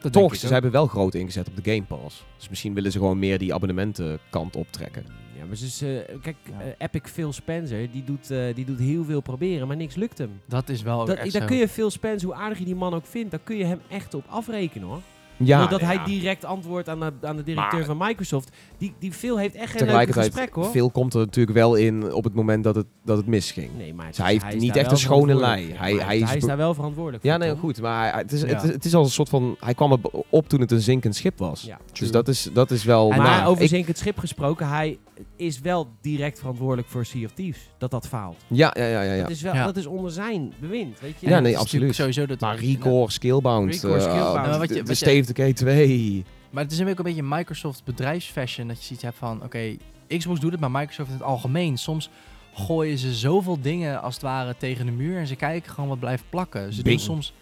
Dat 0.00 0.12
denk 0.12 0.24
Toch, 0.24 0.32
ik 0.34 0.38
ze 0.40 0.46
ook. 0.46 0.52
hebben 0.52 0.70
wel 0.70 0.86
groot 0.86 1.14
ingezet 1.14 1.48
op 1.48 1.56
de 1.64 1.70
Game 1.74 1.82
Pass. 1.86 2.24
Dus 2.36 2.48
misschien 2.48 2.74
willen 2.74 2.92
ze 2.92 2.98
gewoon 2.98 3.18
meer 3.18 3.38
die 3.38 3.54
abonnementenkant 3.54 4.56
optrekken. 4.56 5.04
Ja, 5.38 5.44
maar 5.44 5.56
ze 5.56 5.64
is, 5.66 5.82
eh, 5.82 6.18
kijk, 6.22 6.36
Ja. 6.50 6.60
eh, 6.60 6.66
Epic 6.78 7.10
Phil 7.10 7.32
Spencer, 7.32 7.90
die 7.90 8.04
doet, 8.04 8.30
eh, 8.30 8.54
die 8.54 8.64
doet 8.64 8.78
heel 8.78 9.04
veel 9.04 9.20
proberen, 9.20 9.66
maar 9.66 9.76
niks 9.76 9.94
lukt 9.94 10.18
hem. 10.18 10.40
Dat 10.46 10.68
is 10.68 10.82
wel 10.82 11.04
Dat, 11.04 11.16
echt 11.16 11.32
daar 11.32 11.44
kun 11.46 11.56
je 11.56 11.68
Phil 11.68 11.90
Spencer, 11.90 12.28
hoe 12.28 12.36
aardig 12.36 12.58
je 12.58 12.64
die 12.64 12.74
man 12.74 12.94
ook 12.94 13.06
vindt, 13.06 13.30
daar 13.30 13.40
kun 13.44 13.56
je 13.56 13.64
hem 13.64 13.80
echt 13.88 14.14
op 14.14 14.24
afrekenen 14.28 14.88
hoor. 14.88 15.00
Ja, 15.46 15.66
dat 15.66 15.80
hij 15.80 15.94
ja. 15.94 16.04
direct 16.04 16.44
antwoordt 16.44 16.88
aan 16.88 17.00
de, 17.00 17.12
aan 17.22 17.36
de 17.36 17.42
directeur 17.42 17.78
Maar- 17.78 17.96
van 17.96 17.96
Microsoft. 17.98 18.50
Die, 18.78 18.94
die 18.98 19.12
Phil 19.12 19.38
heeft 19.38 19.54
echt 19.54 19.70
geen 19.70 19.72
leuke 19.72 19.84
Tegelijkertijd, 19.86 20.26
gesprek 20.32 20.54
hoor. 20.54 20.70
veel 20.72 20.90
komt 20.90 21.14
er 21.14 21.20
natuurlijk 21.20 21.56
wel 21.58 21.74
in 21.74 22.12
op 22.12 22.24
het 22.24 22.34
moment 22.34 22.64
dat 22.64 22.74
het, 22.74 22.86
dat 23.04 23.16
het 23.16 23.26
misging. 23.26 23.70
Nee, 23.76 23.94
maar 23.94 24.06
het 24.06 24.14
Dus 24.16 24.24
hij 24.24 24.32
heeft 24.42 24.60
niet 24.60 24.76
echt 24.76 24.90
een 24.90 24.96
schone 24.96 25.34
lei. 25.34 25.68
Ja, 25.68 25.74
Hij- 25.76 25.92
hij 25.92 26.18
is 26.18 26.28
hij 26.28 26.36
is 26.36 26.44
daar 26.44 26.56
wel 26.56 26.74
verantwoordelijk 26.74 27.24
Ja, 27.24 27.30
voor. 27.30 27.40
nee, 27.40 27.50
Tom. 27.50 27.58
goed. 27.60 27.80
Maar 27.80 28.12
hij, 28.12 28.20
het, 28.20 28.32
is, 28.32 28.40
Ja. 28.40 28.46
het, 28.46 28.62
is, 28.62 28.70
het 28.70 28.84
is 28.84 28.94
als 28.94 29.06
een 29.06 29.12
soort 29.12 29.28
van... 29.28 29.56
Hij 29.60 29.74
kwam 29.74 29.92
er 29.92 29.98
op 30.28 30.48
toen 30.48 30.60
het 30.60 30.70
een 30.70 30.80
zinkend 30.80 31.16
schip 31.16 31.38
was. 31.38 31.62
Ja, 31.62 31.78
Dus 31.92 32.10
dat 32.10 32.28
is, 32.28 32.48
dat 32.52 32.70
is 32.70 32.84
wel... 32.84 33.10
En 33.12 33.18
maar 33.18 33.46
over 33.46 33.62
Ik- 33.62 33.68
zinkend 33.68 33.98
schip 33.98 34.18
gesproken, 34.18 34.68
hij 34.68 34.98
is 35.36 35.60
wel 35.60 35.88
direct 36.00 36.38
verantwoordelijk 36.38 36.88
voor 36.88 37.04
Sea 37.06 37.24
of 37.24 37.32
Thieves. 37.32 37.68
Dat 37.78 37.90
dat 37.90 38.08
faalt. 38.08 38.36
ja, 38.46 38.74
ja, 38.78 38.86
ja, 38.86 39.02
ja. 39.02 39.12
ja. 39.12 39.22
Dat, 39.22 39.30
is 39.30 39.42
wel, 39.42 39.54
Ja. 39.54 39.64
dat 39.64 39.76
is 39.76 39.86
onder 39.86 40.10
zijn 40.10 40.52
bewind, 40.60 41.00
weet 41.00 41.14
je. 41.20 41.28
Ja, 41.28 41.40
nee, 41.40 41.58
absoluut. 41.58 41.94
Sowieso 41.94 42.26
dat 42.26 42.40
Maar 42.40 42.56
Recore, 42.58 43.10
Skillbound, 43.10 43.72
Recore, 43.74 43.94
eh, 43.94 44.00
Skillbound. 44.00 44.86
de- 44.86 44.94
Steve 44.94 45.26
Decay 45.26 45.52
2. 45.52 46.24
Maar 46.50 46.62
het 46.62 46.72
is 46.72 46.80
ook 46.82 46.88
een 46.98 47.04
beetje 47.04 47.22
Microsoft 47.22 47.84
bedrijfsfashion. 47.84 48.68
Dat 48.68 48.78
je 48.78 48.84
zoiets 48.84 49.04
hebt 49.04 49.16
van, 49.18 49.42
oké, 49.42 49.76
Xbox 50.08 50.40
doet 50.40 50.50
het, 50.52 50.60
maar 50.60 50.70
Microsoft 50.70 51.08
in 51.08 51.14
het 51.14 51.24
algemeen. 51.24 51.78
Soms 51.78 52.10
gooien 52.54 52.98
ze 52.98 53.14
zoveel 53.14 53.60
dingen 53.60 54.02
als 54.02 54.14
het 54.14 54.22
ware 54.22 54.54
tegen 54.58 54.86
de 54.86 54.92
muur 54.92 55.18
en 55.18 55.26
ze 55.26 55.36
kijken 55.36 55.72
gewoon 55.72 55.88
wat 55.88 55.98
blijft 55.98 56.24
plakken. 56.30 56.72
Ze 56.72 56.82
Bing. 56.82 56.96
doen 56.96 57.04
soms... 57.06 57.32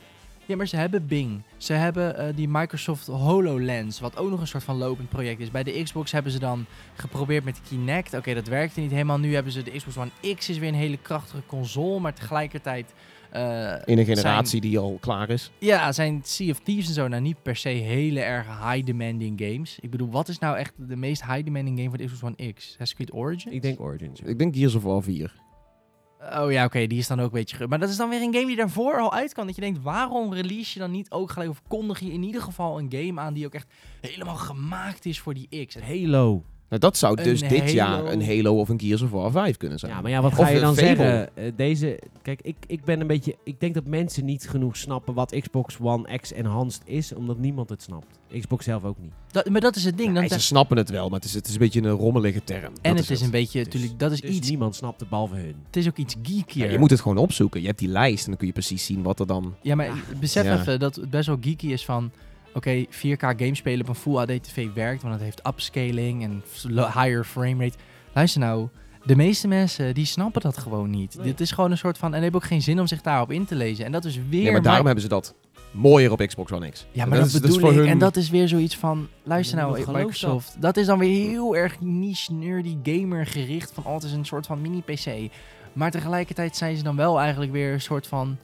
Ja, 0.50 0.56
maar 0.56 0.66
ze 0.68 0.76
hebben 0.76 1.06
Bing. 1.06 1.42
Ze 1.56 1.72
hebben 1.72 2.16
eh, 2.18 2.36
die 2.36 2.48
Microsoft 2.48 3.06
HoloLens, 3.06 4.00
wat 4.00 4.16
ook 4.16 4.30
nog 4.30 4.40
een 4.40 4.46
soort 4.46 4.62
van 4.64 4.76
lopend 4.76 5.08
project 5.08 5.40
is. 5.40 5.50
Bij 5.50 5.62
de 5.62 5.82
Xbox 5.82 6.12
hebben 6.12 6.32
ze 6.32 6.38
dan 6.38 6.66
geprobeerd 6.94 7.44
met 7.44 7.60
Kinect. 7.68 8.14
Oké, 8.14 8.34
dat 8.34 8.46
werkte 8.48 8.80
niet 8.80 8.90
helemaal. 8.90 9.18
Nu 9.18 9.34
hebben 9.34 9.52
ze 9.52 9.62
de 9.62 9.70
Xbox 9.70 9.96
One 9.98 10.34
X, 10.34 10.48
is 10.48 10.58
weer 10.58 10.68
een 10.68 10.74
hele 10.74 10.96
krachtige 10.96 11.42
console, 11.46 12.00
maar 12.00 12.14
tegelijkertijd... 12.14 12.94
eh, 13.30 13.40
In 13.84 13.98
een 13.98 14.04
zijn- 14.04 14.06
generatie 14.16 14.60
die 14.60 14.78
al 14.78 14.96
klaar 15.00 15.30
is. 15.30 15.50
ja, 15.58 15.92
zijn 15.92 16.20
Sea 16.24 16.50
of 16.50 16.58
Thieves 16.60 16.86
en 16.88 16.94
zo 16.94 17.08
nou 17.08 17.22
niet 17.22 17.42
per 17.42 17.56
se 17.56 17.68
hele 17.68 18.20
erg 18.20 18.46
high-demanding 18.46 19.40
games. 19.44 19.78
Ik 19.80 19.90
bedoel, 19.90 20.10
wat 20.10 20.28
is 20.28 20.38
nou 20.38 20.56
echt 20.56 20.72
de 20.76 20.96
meest 20.96 21.24
high-demanding 21.26 21.76
game 21.78 21.88
voor 21.88 21.98
de 21.98 22.04
Xbox 22.04 22.22
One 22.22 22.52
X? 22.52 22.56
Assassin's 22.64 22.94
Creed 22.94 23.12
Origins? 23.12 23.54
Ik 23.54 23.62
denk 23.62 23.80
Origins. 23.80 24.20
ja. 24.20 24.26
Ik 24.26 24.38
denk 24.38 24.56
Gears 24.56 24.74
of 24.74 24.82
War 24.82 25.02
4. 25.02 25.32
Oh 26.20 26.52
ja, 26.52 26.64
oké, 26.64 26.86
die 26.86 26.98
is 26.98 27.06
dan 27.06 27.20
ook 27.20 27.32
een 27.32 27.38
beetje... 27.38 27.66
Maar 27.66 27.78
dat 27.78 27.88
is 27.88 27.96
dan 27.96 28.08
weer 28.08 28.22
een 28.22 28.34
game 28.34 28.46
die 28.46 28.56
daarvoor 28.56 28.98
al 28.98 29.12
uit 29.12 29.32
kan. 29.32 29.46
Dat 29.46 29.54
je 29.54 29.60
denkt, 29.60 29.82
waarom 29.82 30.34
release 30.34 30.70
je 30.72 30.80
dan 30.80 30.90
niet 30.90 31.10
ook 31.10 31.30
gelijk... 31.30 31.50
Of 31.50 31.62
kondig 31.68 32.00
je 32.00 32.12
in 32.12 32.22
ieder 32.22 32.42
geval 32.42 32.78
een 32.78 32.92
game 32.92 33.20
aan 33.20 33.34
die 33.34 33.46
ook 33.46 33.54
echt 33.54 33.72
helemaal 34.00 34.36
gemaakt 34.36 35.06
is 35.06 35.20
voor 35.20 35.34
die 35.34 35.66
X? 35.66 35.74
Halo. 35.80 36.44
Nou, 36.70 36.82
dat 36.82 36.96
zou 36.96 37.18
Een 37.18 37.24
dus 37.24 37.40
dit 37.40 37.58
Halo. 37.60 37.70
jaar 37.72 38.04
een 38.04 38.24
Halo 38.26 38.58
of 38.58 38.68
een 38.68 38.80
Gears 38.80 39.02
of 39.02 39.10
War 39.10 39.30
5 39.30 39.56
kunnen 39.56 39.78
zijn. 39.78 39.92
Ja, 39.92 40.00
maar 40.00 40.10
ja, 40.10 40.20
wat 40.22 40.30
Of 40.30 40.38
ga 40.38 40.48
je 40.48 40.60
dan 40.60 40.74
Fable. 40.74 40.96
zeggen? 40.96 41.36
Eh, 41.36 41.52
deze, 41.56 41.98
kijk, 42.22 42.40
ik, 42.42 42.56
ik 42.66 42.84
ben 42.84 43.00
een 43.00 43.06
beetje... 43.06 43.36
Ik 43.44 43.60
denk 43.60 43.74
dat 43.74 43.84
mensen 43.84 44.24
niet 44.24 44.48
genoeg 44.48 44.76
snappen 44.76 45.14
wat 45.14 45.36
Xbox 45.40 45.76
One 45.80 46.18
X 46.18 46.32
Enhanced 46.32 46.82
is, 46.84 47.14
omdat 47.14 47.38
niemand 47.38 47.68
het 47.68 47.82
snapt. 47.82 48.06
Xbox 48.38 48.64
zelf 48.64 48.84
ook 48.84 48.96
niet. 49.00 49.12
dat, 49.30 49.48
maar 49.48 49.60
dat 49.60 49.76
is 49.76 49.84
het 49.84 49.96
ding. 49.96 50.14
Ja, 50.14 50.20
dan 50.20 50.28
ze 50.28 50.40
snappen 50.40 50.76
het 50.76 50.90
wel, 50.90 51.08
maar 51.08 51.18
het 51.18 51.28
is, 51.28 51.34
het 51.34 51.46
is 51.46 51.52
een 51.52 51.58
beetje 51.58 51.82
een 51.82 51.90
rommelige 51.90 52.44
term. 52.44 52.72
en 52.82 52.94
Dat 52.94 52.98
het 52.98 53.10
is 53.10 53.20
een 53.20 53.30
beetje, 53.30 53.58
Dus- 53.58 53.66
natuurlijk, 53.72 53.98
dat 54.00 54.12
is 54.12 54.20
dus 54.20 54.30
iets... 54.30 54.48
niemand 54.48 54.74
snapt 54.74 55.00
het 55.00 55.08
behalve 55.08 55.34
hun. 55.34 55.54
Het 55.66 55.76
is 55.76 55.86
ook 55.88 55.96
iets 55.96 56.14
geekier. 56.22 56.64
Ja, 56.66 56.72
je 56.72 56.78
moet 56.78 56.90
het 56.90 57.00
gewoon 57.00 57.18
opzoeken. 57.18 57.60
Je 57.60 57.66
hebt 57.66 57.78
die 57.78 57.88
lijst 57.88 58.22
en 58.24 58.28
dan 58.28 58.36
kun 58.38 58.46
je 58.46 58.52
precies 58.52 58.84
zien 58.84 59.02
wat 59.02 59.20
er 59.20 59.26
dan... 59.26 59.54
Ja, 59.62 59.74
maar 59.74 59.86
Ja. 59.86 59.92
besef 60.20 60.44
Ja. 60.44 60.60
even 60.60 60.80
dat 60.80 60.96
het 60.96 61.10
best 61.10 61.26
wel 61.26 61.38
geeky 61.40 61.66
is 61.66 61.84
van... 61.84 62.10
Oké, 62.54 62.84
4K 62.86 63.18
game 63.36 63.54
spelen 63.54 63.80
op 63.80 63.88
een 63.88 63.94
Full 63.94 64.16
HD 64.16 64.42
TV 64.44 64.68
werkt, 64.74 65.02
want 65.02 65.14
het 65.14 65.22
heeft 65.22 65.46
upscaling 65.46 66.22
en 66.22 66.42
higher 66.86 67.24
frame 67.24 67.64
rate. 67.64 67.76
Luister 68.14 68.40
nou, 68.40 68.68
de 69.04 69.16
meeste 69.16 69.48
mensen 69.48 69.94
die 69.94 70.04
snappen 70.04 70.40
dat 70.42 70.58
gewoon 70.58 70.90
niet. 70.90 71.14
Nee. 71.16 71.24
Dit 71.24 71.40
is 71.40 71.50
gewoon 71.50 71.70
een 71.70 71.78
soort 71.78 71.98
van... 71.98 72.14
En 72.14 72.22
hebben 72.22 72.40
ook 72.40 72.46
geen 72.46 72.62
zin 72.62 72.80
om 72.80 72.86
zich 72.86 73.00
daarop 73.00 73.30
in 73.32 73.44
te 73.44 73.54
lezen. 73.54 73.84
En 73.84 73.92
dat 73.92 74.04
is 74.04 74.18
weer... 74.28 74.42
Ja, 74.42 74.52
maar 74.52 74.62
daarom 74.62 74.84
hebben 74.86 75.02
ze 75.02 75.08
dat 75.08 75.34
mooier 75.70 76.12
op 76.12 76.18
Xbox 76.26 76.52
One 76.52 76.68
X. 76.70 76.86
ja, 76.92 77.04
maar 77.06 77.18
dat, 77.18 77.26
is- 77.26 77.34
is 77.34 77.40
bedoel 77.40 77.58
voor 77.58 77.70
ik. 77.70 77.76
hun- 77.76 77.86
En 77.88 77.98
dat 77.98 78.16
is 78.16 78.30
weer 78.30 78.48
zoiets 78.48 78.76
van... 78.76 79.08
Luister 79.22 79.56
nou, 79.56 79.70
gelooft 79.72 79.92
Microsoft. 79.92 80.56
Dat. 80.60 80.76
is 80.76 80.86
dan 80.86 80.98
weer 80.98 81.28
heel 81.28 81.56
erg 81.56 81.80
niche, 81.80 82.32
nerdy, 82.32 82.76
gamer 82.82 83.26
gericht. 83.26 83.72
Van, 83.74 83.84
oh, 83.84 83.94
het 83.94 84.02
is 84.02 84.12
een 84.12 84.24
soort 84.24 84.46
van 84.46 84.60
mini-PC. 84.60 85.32
Maar 85.72 85.90
tegelijkertijd 85.90 86.56
zijn 86.56 86.76
ze 86.76 86.82
dan 86.82 86.96
wel 86.96 87.20
eigenlijk 87.20 87.52
weer 87.52 87.72
een 87.72 87.80
soort 87.80 88.06
van... 88.06 88.36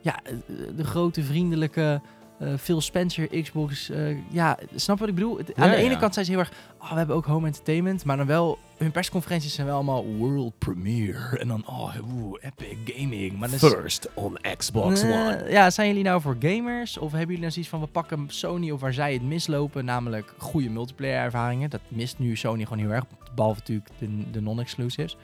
Ja, 0.00 0.18
eh, 0.24 0.32
de 0.76 0.84
grote 0.84 1.22
vriendelijke... 1.22 2.00
eh, 2.40 2.48
Phil 2.58 2.80
Spencer, 2.80 3.42
Xbox. 3.42 3.90
eh, 3.90 4.16
ja, 4.32 4.58
snap 4.74 4.98
wat 4.98 5.08
ik 5.08 5.14
bedoel? 5.14 5.36
Het- 5.38 5.54
aan 5.56 5.70
de 5.70 5.76
ene 5.76 5.96
kant 5.96 6.14
zijn 6.14 6.24
ze 6.26 6.30
heel 6.30 6.40
erg. 6.40 6.52
Oh, 6.80 6.90
we 6.90 6.96
hebben 6.98 7.16
ook 7.16 7.24
home 7.26 7.46
entertainment. 7.46 8.04
Maar 8.04 8.16
dan 8.16 8.26
wel. 8.26 8.58
Hun 8.76 8.90
persconferenties 8.90 9.54
zijn 9.54 9.66
wel 9.66 9.76
allemaal 9.76 10.04
world 10.06 10.58
premiere. 10.58 11.38
En 11.38 11.48
dan. 11.48 11.66
Oh, 11.66 11.94
epic 12.40 12.76
gaming. 12.84 13.38
Maar 13.38 13.52
is- 13.52 13.58
First 13.58 14.08
on 14.14 14.38
Xbox 14.56 15.02
One. 15.02 15.44
ja, 15.48 15.70
zijn 15.70 15.88
jullie 15.88 16.02
nou 16.04 16.20
voor 16.20 16.36
gamers? 16.40 16.98
Of 16.98 17.10
hebben 17.10 17.20
jullie 17.20 17.40
nou 17.40 17.52
zoiets 17.52 17.70
van 17.70 17.80
we 17.80 17.86
pakken 17.86 18.24
Sony 18.28 18.70
of 18.70 18.80
waar 18.80 18.92
zij 18.94 19.12
het 19.12 19.22
mislopen, 19.22 19.84
namelijk 19.84 20.34
goede 20.38 20.68
multiplayer 20.70 21.22
ervaringen? 21.22 21.70
Dat 21.70 21.80
mist 21.88 22.18
nu 22.18 22.36
Sony 22.36 22.62
gewoon 22.64 22.78
heel 22.78 22.90
erg, 22.92 23.04
behalve 23.34 23.58
natuurlijk 23.58 23.88
de, 23.98 24.30
de 24.30 24.40
non-exclusives. 24.40 25.16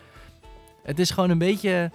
Het 0.83 0.98
is 0.98 1.11
gewoon 1.11 1.31
een 1.31 1.38
beetje 1.38 1.90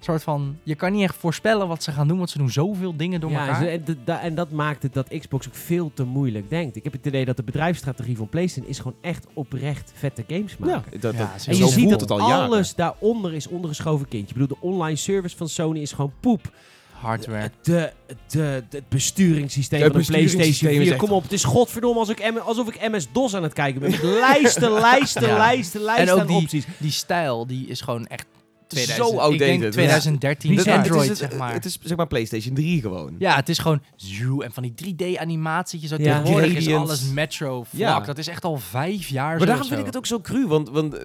soort 0.00 0.22
van, 0.22 0.58
je 0.62 0.74
kan 0.74 0.92
niet 0.92 1.02
echt 1.02 1.16
voorspellen 1.16 1.68
wat 1.68 1.82
ze 1.82 1.92
gaan 1.92 2.08
doen, 2.08 2.18
want 2.18 2.30
ze 2.30 2.38
doen 2.38 2.50
zoveel 2.50 2.96
dingen 2.96 3.20
door 3.20 3.30
Ja, 3.30 3.40
elkaar. 3.46 3.62
ze- 3.62 3.68
en, 3.68 3.98
da- 4.04 4.20
en 4.20 4.34
dat 4.34 4.50
maakt 4.50 4.82
het 4.82 4.94
dat 4.94 5.08
Xbox 5.18 5.46
ook 5.48 5.54
veel 5.54 5.90
te 5.94 6.04
moeilijk 6.04 6.50
denkt. 6.50 6.76
Ik 6.76 6.84
heb 6.84 6.92
het 6.92 7.06
idee 7.06 7.24
dat 7.24 7.36
de 7.36 7.42
bedrijfsstrategie 7.42 8.16
van 8.16 8.28
PlayStation 8.28 8.70
is 8.70 8.76
gewoon 8.78 8.96
echt 9.00 9.26
oprecht 9.32 9.92
vette 9.94 10.24
games 10.28 10.56
maken. 10.56 10.90
Ja, 10.92 10.98
dat, 10.98 11.12
Ja, 11.14 11.18
dat, 11.36 11.46
En 11.46 11.56
je 11.56 11.68
ziet 11.68 11.90
dat 11.90 12.00
het 12.00 12.10
al 12.10 12.18
jaren. 12.18 12.44
alles 12.44 12.74
daaronder 12.74 13.34
is 13.34 13.46
ondergeschoven 13.48 14.08
kindje. 14.08 14.34
Ik 14.34 14.40
bedoel, 14.40 14.56
de 14.60 14.66
online 14.66 14.96
service 14.96 15.36
van 15.36 15.48
Sony 15.48 15.80
is 15.80 15.92
gewoon 15.92 16.12
poep. 16.20 16.52
Hardware. 16.92 17.50
De, 17.62 17.92
de, 18.06 18.22
de- 18.28 18.76
het 18.76 18.88
besturingssysteem 18.88 19.82
Het 19.82 19.92
van 19.92 20.00
de 20.00 20.06
PlayStation 20.06 20.22
besturingssysteem 20.48 20.70
4. 20.72 20.80
is 20.82 20.88
echt- 20.90 20.98
Kom 20.98 21.10
op, 21.10 21.22
het 21.22 21.32
is 21.32 21.44
godverdomme 21.44 21.98
als 21.98 22.08
ik 22.08 22.32
M- 22.32 22.38
alsof 22.38 22.68
ik 22.68 22.90
MS-DOS 22.90 23.34
aan 23.34 23.42
het 23.42 23.52
kijken 23.52 23.80
ben. 23.80 23.90
Met 23.90 24.02
lijsten, 24.20 24.72
lijsten, 24.72 25.26
Ja. 25.28 25.36
lijsten, 25.36 25.80
lijsten 25.80 26.06
En 26.06 26.12
ook 26.14 26.20
aan 26.20 26.26
die- 26.26 26.36
opties. 26.36 26.66
Die 26.78 26.90
stijl, 26.90 27.46
die 27.46 27.66
is 27.66 27.80
gewoon 27.80 28.06
echt 28.06 28.26
2000 28.66 29.08
zo 29.08 29.18
outdated. 29.18 29.40
Ik 29.54 29.60
denk 29.60 29.62
Ja. 29.62 29.70
2013 29.70 30.50
Bizar. 30.54 30.64
Het 30.76 30.84
is- 30.84 30.90
Android, 30.90 31.08
het 31.08 31.12
is, 31.12 31.28
zeg 31.28 31.38
maar. 31.38 31.52
Het 31.52 31.64
is 31.64 31.78
zeg 31.82 31.96
maar 31.96 32.06
PlayStation 32.06 32.54
3 32.54 32.80
gewoon. 32.80 33.14
ja, 33.18 33.36
het 33.36 33.48
is 33.48 33.58
gewoon 33.58 33.82
zoe 33.96 34.44
en 34.44 34.52
van 34.52 34.62
die 34.62 34.74
3D-animaties. 34.74 35.90
Ja. 35.90 35.96
Tegenwoordig 35.96 36.52
is 36.54 36.68
alles 36.74 37.02
metro 37.12 37.62
vlak. 37.62 37.80
Ja. 37.80 38.00
Dat 38.00 38.18
is 38.18 38.26
echt 38.28 38.44
al 38.44 38.56
vijf 38.56 39.08
jaar 39.08 39.32
zo 39.32 39.36
Maar 39.36 39.46
daarom 39.46 39.66
vind 39.66 39.74
zo. 39.74 39.80
ik 39.80 39.86
het 39.86 39.96
ook 39.96 40.06
zo 40.06 40.20
cru, 40.20 40.46
want, 40.46 40.68
want 40.68 40.94
eh, 40.94 41.04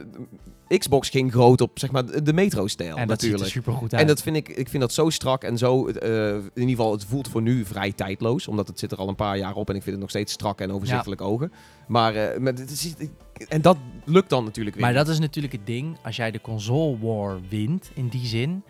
Xbox 0.78 1.10
ging 1.10 1.32
groot 1.32 1.62
op 1.62 1.80
zeg 1.80 1.92
maar 1.92 2.24
de 2.24 2.34
metro-stijl 2.34 2.98
En 2.98 3.08
dat 3.08 3.22
ziet 3.22 3.32
natuurlijk. 3.32 3.68
er 3.68 3.82
uit. 3.82 3.94
En 3.94 4.08
dat 4.08 4.22
vind 4.22 4.36
ik, 4.36 4.50
ik 4.50 4.70
vind 4.70 4.82
dat 4.82 4.94
zo 4.94 5.10
strak 5.10 5.44
en 5.44 5.58
zo, 5.58 5.88
eh, 5.88 6.36
in 6.36 6.52
ieder 6.54 6.70
geval, 6.70 6.92
het 6.92 7.06
voelt 7.06 7.28
voor 7.28 7.42
nu 7.42 7.66
vrij 7.66 7.92
tijdloos. 7.92 8.48
Omdat 8.48 8.68
het 8.68 8.80
zit 8.80 8.92
er 8.92 8.98
al 8.98 9.08
een 9.08 9.16
paar 9.16 9.38
jaar 9.38 9.56
op 9.56 9.70
en 9.70 9.76
ik 9.76 9.82
vind 9.82 9.92
het 9.92 10.00
nog 10.02 10.10
steeds 10.10 10.34
strak 10.34 10.62
en 10.62 10.72
overzichtelijk 10.72 11.22
ogen. 11.22 11.52
Maar, 11.88 12.14
maar 12.42 12.54
het 12.54 12.72
is, 12.72 12.94
en 13.48 13.62
dat 13.62 13.78
lukt 14.06 14.30
dan 14.30 14.44
natuurlijk 14.44 14.76
weer 14.76 14.86
Maar 14.86 14.94
dat 14.94 15.08
is 15.08 15.20
natuurlijk 15.20 15.54
het 15.54 15.66
ding. 15.66 15.98
Als 16.04 16.16
jij 16.16 16.32
de 16.32 16.42
console 16.42 16.98
war 17.00 17.40
wint, 17.50 17.92
in 17.94 18.08
die 18.08 18.26
zin. 18.26 18.64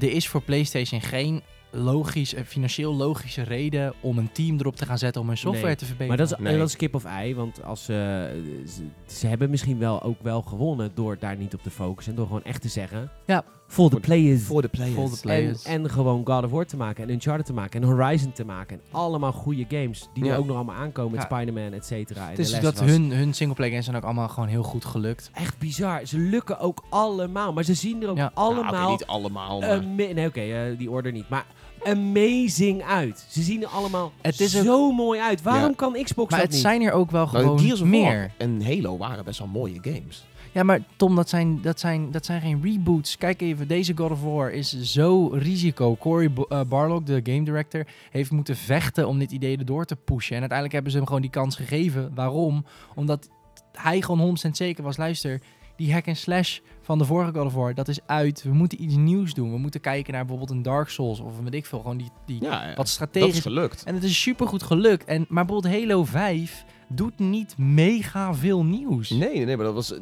Er 0.00 0.12
is 0.12 0.28
voor 0.28 0.42
PlayStation 0.42 1.00
geen 1.00 1.42
logisch, 1.74 2.34
eh, 2.34 2.44
financieel 2.44 2.94
logische 2.94 3.42
reden 3.42 3.94
om 4.00 4.18
een 4.18 4.32
team 4.32 4.58
erop 4.58 4.76
te 4.76 4.86
gaan 4.86 4.98
zetten 4.98 5.20
om 5.22 5.26
hun 5.28 5.36
software 5.36 5.66
Nee, 5.66 5.76
te 5.76 5.84
verbeteren. 5.84 6.08
Maar 6.18 6.26
dat 6.26 6.38
is, 6.38 6.44
Nee. 6.44 6.58
dat 6.58 6.68
is 6.68 6.76
kip 6.76 6.94
of 6.94 7.04
ei, 7.04 7.34
want 7.34 7.64
als, 7.64 7.80
eh, 7.80 7.96
ze, 7.96 8.82
ze 9.06 9.26
hebben 9.26 9.50
misschien 9.50 9.78
wel 9.78 10.02
ook 10.02 10.22
wel 10.22 10.42
gewonnen 10.42 10.90
door 10.94 11.16
daar 11.18 11.36
niet 11.36 11.54
op 11.54 11.62
te 11.62 11.70
focussen. 11.70 12.12
En 12.12 12.18
door 12.18 12.26
gewoon 12.26 12.44
echt 12.44 12.62
te 12.62 12.68
zeggen, 12.68 13.10
Ja. 13.26 13.44
voor 13.66 13.90
de 13.90 14.00
players. 14.00 14.42
Voor 14.42 14.62
de 14.62 14.68
players. 14.68 14.94
De 14.94 15.00
En, 15.02 15.20
players. 15.20 15.62
en 15.64 15.90
gewoon 15.90 16.26
God 16.26 16.44
of 16.44 16.50
War 16.50 16.66
te 16.66 16.76
maken, 16.76 17.04
en 17.04 17.10
Uncharted 17.10 17.46
te 17.46 17.52
maken, 17.52 17.82
en 17.82 17.88
Horizon 17.88 18.32
te 18.32 18.44
maken. 18.44 18.76
En 18.76 18.82
allemaal 18.90 19.32
goede 19.32 19.64
games, 19.68 20.08
die 20.14 20.24
Ja. 20.24 20.32
er 20.32 20.38
ook 20.38 20.46
nog 20.46 20.56
allemaal 20.56 20.74
aankomen 20.76 21.10
met 21.12 21.26
Ja. 21.30 21.36
Spider-Man, 21.36 21.72
et 21.72 21.86
cetera. 21.86 22.28
en 22.30 22.34
dus 22.36 22.50
The 22.50 22.60
dat 22.60 22.80
hun, 22.80 23.12
hun 23.12 23.34
singleplayer 23.34 23.70
games 23.72 23.84
zijn 23.86 23.96
ook 23.96 24.04
allemaal 24.04 24.28
gewoon 24.28 24.48
heel 24.48 24.62
goed 24.62 24.84
gelukt. 24.84 25.30
Echt 25.34 25.58
bizar. 25.58 26.00
Ze 26.06 26.18
lukken 26.18 26.58
ook 26.58 26.82
allemaal, 26.88 27.52
maar 27.52 27.64
ze 27.64 27.74
zien 27.74 28.02
er 28.02 28.08
ook 28.08 28.16
Ja. 28.16 28.30
Allemaal... 28.34 28.90
niet 28.90 29.06
allemaal, 29.06 29.60
maar... 29.60 29.84
nee, 29.84 30.26
oké, 30.26 30.40
eh, 30.40 30.78
die 30.78 30.90
order 30.90 31.12
niet. 31.12 31.28
Maar 31.28 31.44
amazing 31.84 32.82
uit. 32.82 33.26
Ze 33.28 33.42
zien 33.42 33.62
er 33.62 33.68
allemaal 33.68 34.12
Het 34.20 34.40
is 34.40 34.56
ook- 34.58 34.64
zo 34.64 34.92
mooi 34.92 35.20
uit. 35.20 35.42
Waarom 35.42 35.68
Ja. 35.68 35.74
kan 35.76 35.92
Xbox 36.02 36.30
Maar 36.30 36.38
dat 36.38 36.48
het 36.48 36.50
niet? 36.56 36.60
zijn 36.60 36.82
er 36.82 36.92
ook 36.92 37.10
wel 37.10 37.26
Nou, 37.26 37.36
gewoon 37.38 37.58
Gears 37.58 37.72
of 37.72 37.78
War 37.80 37.88
meer. 37.88 38.30
en 38.36 38.62
Halo 38.64 38.96
waren 38.96 39.24
best 39.24 39.38
wel 39.38 39.48
mooie 39.48 39.78
games. 39.82 40.26
Ja, 40.52 40.62
maar 40.62 40.80
Tom, 40.96 41.14
dat 41.16 41.28
zijn, 41.28 41.62
dat, 41.62 41.80
zijn, 41.80 42.10
dat 42.10 42.24
zijn 42.24 42.40
geen 42.40 42.60
reboots. 42.62 43.16
Kijk 43.18 43.40
even, 43.40 43.68
deze 43.68 43.92
God 43.96 44.10
of 44.10 44.22
War 44.22 44.50
is 44.52 44.80
zo 44.82 45.26
risico. 45.32 45.96
Cory 45.96 46.30
eh, 46.48 46.60
Barlog, 46.68 47.02
de 47.02 47.20
game 47.24 47.42
director, 47.44 47.86
heeft 48.10 48.30
moeten 48.30 48.56
vechten 48.56 49.08
om 49.08 49.18
dit 49.18 49.32
idee 49.32 49.56
erdoor 49.56 49.84
te 49.84 49.96
pushen. 49.96 50.32
En 50.34 50.40
uiteindelijk 50.40 50.72
hebben 50.72 50.90
ze 50.92 50.96
hem 50.98 51.06
gewoon 51.06 51.22
die 51.22 51.30
kans 51.30 51.56
gegeven. 51.56 52.10
Waarom? 52.14 52.64
Omdat 52.94 53.28
hij 53.72 54.00
gewoon 54.02 54.20
100% 54.20 54.56
zeker 54.56 54.84
was. 54.84 54.96
Luister, 54.96 55.40
die 55.76 55.92
hack 55.92 56.08
and 56.08 56.16
slash 56.16 56.58
van 56.82 56.98
de 56.98 57.04
vorige 57.04 57.32
God 57.32 57.46
of 57.46 57.54
War, 57.54 57.74
dat 57.74 57.88
is 57.88 57.98
uit. 58.06 58.42
We 58.42 58.52
moeten 58.52 58.82
iets 58.82 58.96
nieuws 58.96 59.34
doen. 59.34 59.50
We 59.52 59.58
moeten 59.58 59.80
kijken 59.80 60.12
naar 60.12 60.24
bijvoorbeeld 60.26 60.56
een 60.58 60.62
Dark 60.62 60.88
Souls 60.88 61.20
of 61.20 61.32
weet 61.42 61.54
ik 61.54 61.66
veel. 61.66 61.78
Gewoon 61.80 61.96
die, 61.96 62.08
die 62.26 62.42
Ja, 62.42 62.66
wat 62.66 62.76
dat 62.76 62.86
is 62.86 62.92
strategisch. 62.92 63.40
gelukt. 63.40 63.82
En 63.84 63.94
het 63.94 64.04
is 64.04 64.20
super 64.20 64.48
goed 64.48 64.62
gelukt. 64.62 65.04
En, 65.04 65.26
maar 65.28 65.44
bijvoorbeeld 65.44 65.74
Halo 65.74 66.04
5 66.04 66.64
doet 66.88 67.18
niet 67.18 67.58
mega 67.58 68.34
veel 68.34 68.64
nieuws. 68.64 69.10
Nee, 69.10 69.44
nee, 69.44 69.56
maar 69.56 69.64
dat 69.66 69.74
was... 69.74 69.92
eh, 69.92 69.98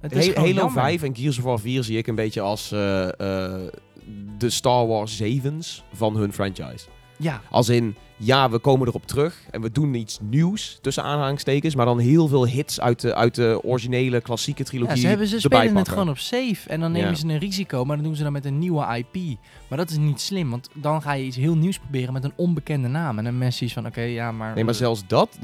Het 0.00 0.12
is 0.16 0.34
Halo 0.34 0.48
jammer. 0.48 0.72
5 0.82 1.02
en 1.02 1.16
Gears 1.16 1.38
of 1.38 1.44
War 1.44 1.58
4 1.58 1.84
zie 1.84 1.98
ik 1.98 2.06
een 2.06 2.14
beetje 2.14 2.40
als 2.40 2.72
eh, 2.72 3.04
eh, 3.08 3.12
de 4.38 4.50
Star 4.50 4.86
Wars 4.86 5.16
zevens 5.16 5.84
van 5.92 6.16
hun 6.16 6.32
franchise. 6.32 6.86
Ja, 7.16 7.40
Als 7.50 7.68
in, 7.68 7.96
ja, 8.20 8.50
we 8.50 8.58
komen 8.58 8.86
erop 8.88 9.06
terug 9.06 9.42
en 9.50 9.60
we 9.62 9.70
doen 9.72 9.94
iets 9.94 10.18
nieuws, 10.22 10.78
tussen 10.80 11.02
aanhalingstekens, 11.02 11.74
maar 11.74 11.86
dan 11.86 11.98
heel 11.98 12.28
veel 12.28 12.46
hits 12.46 12.80
uit 12.80 13.00
de, 13.00 13.14
uit 13.14 13.34
de 13.34 13.60
originele 13.62 14.20
klassieke 14.20 14.64
trilogie 14.64 14.94
Ja, 14.94 15.00
ze, 15.00 15.06
hebben, 15.08 15.26
ze 15.26 15.40
spelen 15.40 15.64
het 15.64 15.72
pakken. 15.74 15.92
gewoon 15.92 16.08
op 16.08 16.18
safe 16.18 16.68
en 16.68 16.80
dan 16.80 16.92
nemen 16.92 17.08
Ja. 17.10 17.14
ze 17.14 17.26
een 17.26 17.38
risico, 17.38 17.84
maar 17.84 17.96
dan 17.96 18.04
doen 18.04 18.16
ze 18.16 18.22
dan 18.22 18.32
met 18.32 18.44
een 18.44 18.58
nieuwe 18.58 18.96
IP. 19.12 19.38
Maar 19.68 19.78
dat 19.78 19.90
is 19.90 19.96
niet 19.96 20.20
slim, 20.20 20.50
want 20.50 20.68
dan 20.72 21.02
ga 21.02 21.12
je 21.12 21.24
iets 21.24 21.36
heel 21.36 21.56
nieuws 21.56 21.78
proberen 21.78 22.12
met 22.12 22.24
een 22.24 22.32
onbekende 22.36 22.88
naam. 22.88 23.18
En 23.18 23.24
dan 23.24 23.38
mensen 23.38 23.64
iets 23.64 23.74
van, 23.74 23.86
oké, 23.86 24.00
ja, 24.00 24.32
maar... 24.32 24.54
Nee, 24.54 24.64
maar 24.64 24.74
zelfs 24.74 25.02
dat 25.06 25.38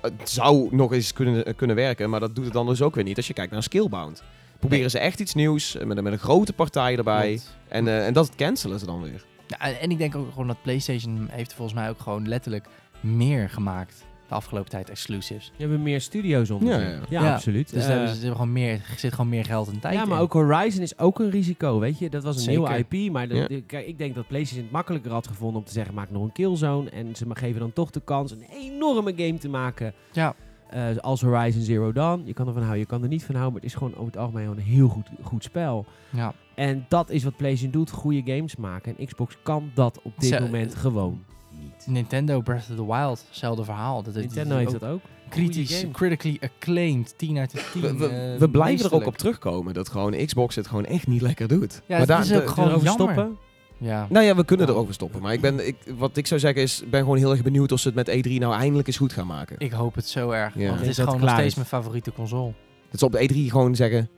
het 0.00 0.30
zou 0.30 0.68
nog 0.70 0.92
eens 0.92 1.12
kunnen, 1.12 1.56
kunnen 1.56 1.76
werken, 1.76 2.10
maar 2.10 2.20
dat 2.20 2.34
doet 2.34 2.44
het 2.44 2.54
dan 2.54 2.66
dus 2.66 2.82
ook 2.82 2.94
weer 2.94 3.04
niet 3.04 3.16
als 3.16 3.26
je 3.26 3.32
kijkt 3.34 3.52
naar 3.52 3.62
Skillbound. 3.62 4.22
Proberen 4.58 4.90
ze 4.90 4.98
echt 4.98 5.20
iets 5.20 5.34
nieuws 5.34 5.76
eh, 5.76 5.86
met, 5.86 5.96
een- 5.96 6.02
met 6.04 6.12
een 6.12 6.18
grote 6.18 6.52
partij 6.52 6.96
erbij 6.96 7.26
Klopt. 7.28 7.56
en, 7.68 7.88
eh, 7.88 8.06
en 8.06 8.12
dat 8.12 8.34
cancelen 8.36 8.78
ze 8.78 8.86
dan 8.86 9.02
weer. 9.02 9.24
Ja, 9.58 9.70
en- 9.80 9.90
ik 9.90 9.98
denk 9.98 10.14
ook 10.16 10.30
gewoon 10.30 10.46
dat 10.46 10.62
PlayStation 10.62 11.28
heeft 11.30 11.54
volgens 11.54 11.78
mij 11.78 11.88
ook 11.90 12.00
gewoon 12.00 12.28
letterlijk 12.28 12.66
meer 13.00 13.50
gemaakt 13.50 14.04
de 14.28 14.34
afgelopen 14.34 14.70
tijd 14.70 14.90
exclusives. 14.90 15.44
Je 15.56 15.60
hebben 15.62 15.82
meer 15.82 16.00
studio's 16.00 16.50
onder 16.50 16.80
Ja, 16.80 16.88
ja. 16.88 16.98
ja, 17.08 17.22
Ja, 17.24 17.34
absoluut. 17.34 17.70
Dus 17.72 17.82
Eh, 17.82 17.88
daar 17.88 18.06
ze 18.06 18.12
hebben 18.14 18.32
gewoon 18.36 18.52
meer, 18.52 18.72
er 18.72 18.98
zit 18.98 19.12
gewoon 19.12 19.28
meer 19.30 19.44
geld 19.44 19.68
en 19.68 19.80
tijd 19.80 19.94
ja, 19.94 20.04
maar 20.04 20.16
in. 20.16 20.22
ook 20.22 20.32
Horizon 20.32 20.82
is 20.82 20.98
ook 20.98 21.18
een 21.18 21.30
risico, 21.30 21.78
weet 21.78 21.98
je. 21.98 22.10
Dat 22.10 22.22
was 22.22 22.34
een 22.36 22.42
Zeker. 22.42 22.60
nieuwe 22.60 22.84
IP, 23.06 23.12
maar 23.12 23.28
de- 23.28 23.34
Ja. 23.34 23.46
de- 23.46 23.62
kijk, 23.62 23.86
ik 23.86 23.98
denk 23.98 24.14
dat 24.14 24.26
PlayStation 24.26 24.64
het 24.64 24.72
makkelijker 24.72 25.10
had 25.12 25.26
gevonden 25.26 25.60
om 25.60 25.66
te 25.66 25.72
zeggen, 25.72 25.94
maak 25.94 26.10
nog 26.10 26.22
een 26.22 26.32
Killzone. 26.32 26.90
En 26.90 27.16
ze 27.16 27.26
maar 27.26 27.36
geven 27.36 27.60
dan 27.60 27.72
toch 27.72 27.90
de 27.90 28.00
kans 28.04 28.30
een 28.30 28.44
enorme 28.50 29.12
game 29.16 29.38
te 29.38 29.48
maken 29.48 29.92
Ja, 30.12 30.34
eh, 30.70 30.96
als 30.96 31.20
Horizon 31.22 31.62
Zero 31.62 31.92
Dawn. 31.92 32.22
Je 32.24 32.32
kan 32.32 32.46
ervan 32.46 32.62
houden, 32.62 32.80
je 32.80 32.86
kan 32.88 33.02
er 33.02 33.08
niet 33.08 33.24
van 33.24 33.34
houden, 33.34 33.52
maar 33.52 33.62
het 33.62 33.70
is 33.72 33.76
gewoon 33.78 33.92
over 33.94 34.06
het 34.06 34.16
algemeen 34.16 34.42
gewoon 34.42 34.58
een 34.58 34.64
heel 34.64 34.88
goed, 34.88 35.08
goed 35.22 35.44
spel. 35.44 35.86
ja. 36.10 36.34
En 36.54 36.84
dat 36.88 37.10
is 37.10 37.24
wat 37.24 37.36
PlayStation 37.36 37.70
doet, 37.72 37.90
goede 37.90 38.22
games 38.34 38.56
maken. 38.56 38.94
En 38.98 39.06
Xbox 39.06 39.36
kan 39.42 39.70
dat 39.74 40.00
op 40.02 40.12
dit 40.18 40.40
moment 40.40 40.74
gewoon 40.74 41.22
niet. 41.60 41.86
Nintendo 41.86 42.40
Breath 42.40 42.66
of 42.70 42.76
the 42.76 42.86
Wild, 42.86 43.24
hetzelfde 43.28 43.64
verhaal. 43.64 44.02
Dat 44.02 44.14
Nintendo 44.14 44.56
heeft 44.56 44.72
dat 44.80 44.84
ook. 44.84 45.00
kritisch, 45.28 45.84
critically 45.92 46.38
acclaimed, 46.40 47.14
10 47.18 47.38
uit 47.38 47.50
de 47.50 47.68
10. 47.72 47.80
We, 47.82 47.96
we, 47.96 48.06
eh, 48.06 48.38
we 48.38 48.48
blijven 48.50 48.86
er 48.90 48.94
ook 48.94 49.06
op 49.06 49.16
terugkomen 49.18 49.74
dat 49.74 49.88
gewoon 49.88 50.26
Xbox 50.26 50.54
het 50.56 50.66
gewoon 50.66 50.84
echt 50.84 51.06
niet 51.06 51.20
lekker 51.22 51.48
doet. 51.48 51.82
Ja, 51.86 51.98
het 51.98 52.08
daar- 52.08 52.20
is 52.20 52.32
ook 52.34 52.42
de- 52.42 52.48
gewoon 52.48 52.68
jammer. 52.68 52.92
stoppen. 52.92 53.36
Ja. 53.78 54.06
Nou 54.10 54.24
ja, 54.24 54.34
we 54.36 54.44
kunnen 54.44 54.68
erover 54.68 54.94
stoppen. 54.94 55.22
Maar 55.22 55.32
ik 55.32 55.40
ben, 55.40 55.66
ik, 55.66 55.76
wat 55.96 56.16
ik 56.16 56.26
zou 56.26 56.40
zeggen 56.40 56.62
is, 56.62 56.82
ik 56.82 56.90
ben 56.90 57.00
gewoon 57.00 57.16
heel 57.16 57.30
erg 57.30 57.42
benieuwd 57.42 57.72
of 57.72 57.80
ze 57.80 57.90
het 57.92 57.96
met 57.96 58.08
E3 58.26 58.30
nou 58.38 58.54
eindelijk 58.54 58.86
eens 58.88 58.96
goed 58.96 59.12
gaan 59.12 59.26
maken. 59.26 59.56
Ik 59.58 59.72
hoop 59.72 59.94
het 59.94 60.06
zo 60.08 60.30
erg. 60.30 60.54
Ja. 60.54 60.66
Want 60.68 60.78
het 60.80 60.88
is 60.88 60.98
gewoon 60.98 61.20
nog 61.20 61.30
steeds 61.30 61.54
mijn 61.54 61.66
favoriete 61.66 62.12
console. 62.12 62.52
Dat 62.90 62.98
ze 63.00 63.04
op 63.06 63.12
de 63.12 63.28
E3 63.28 63.50
gewoon 63.50 63.74
zeggen, 63.74 64.08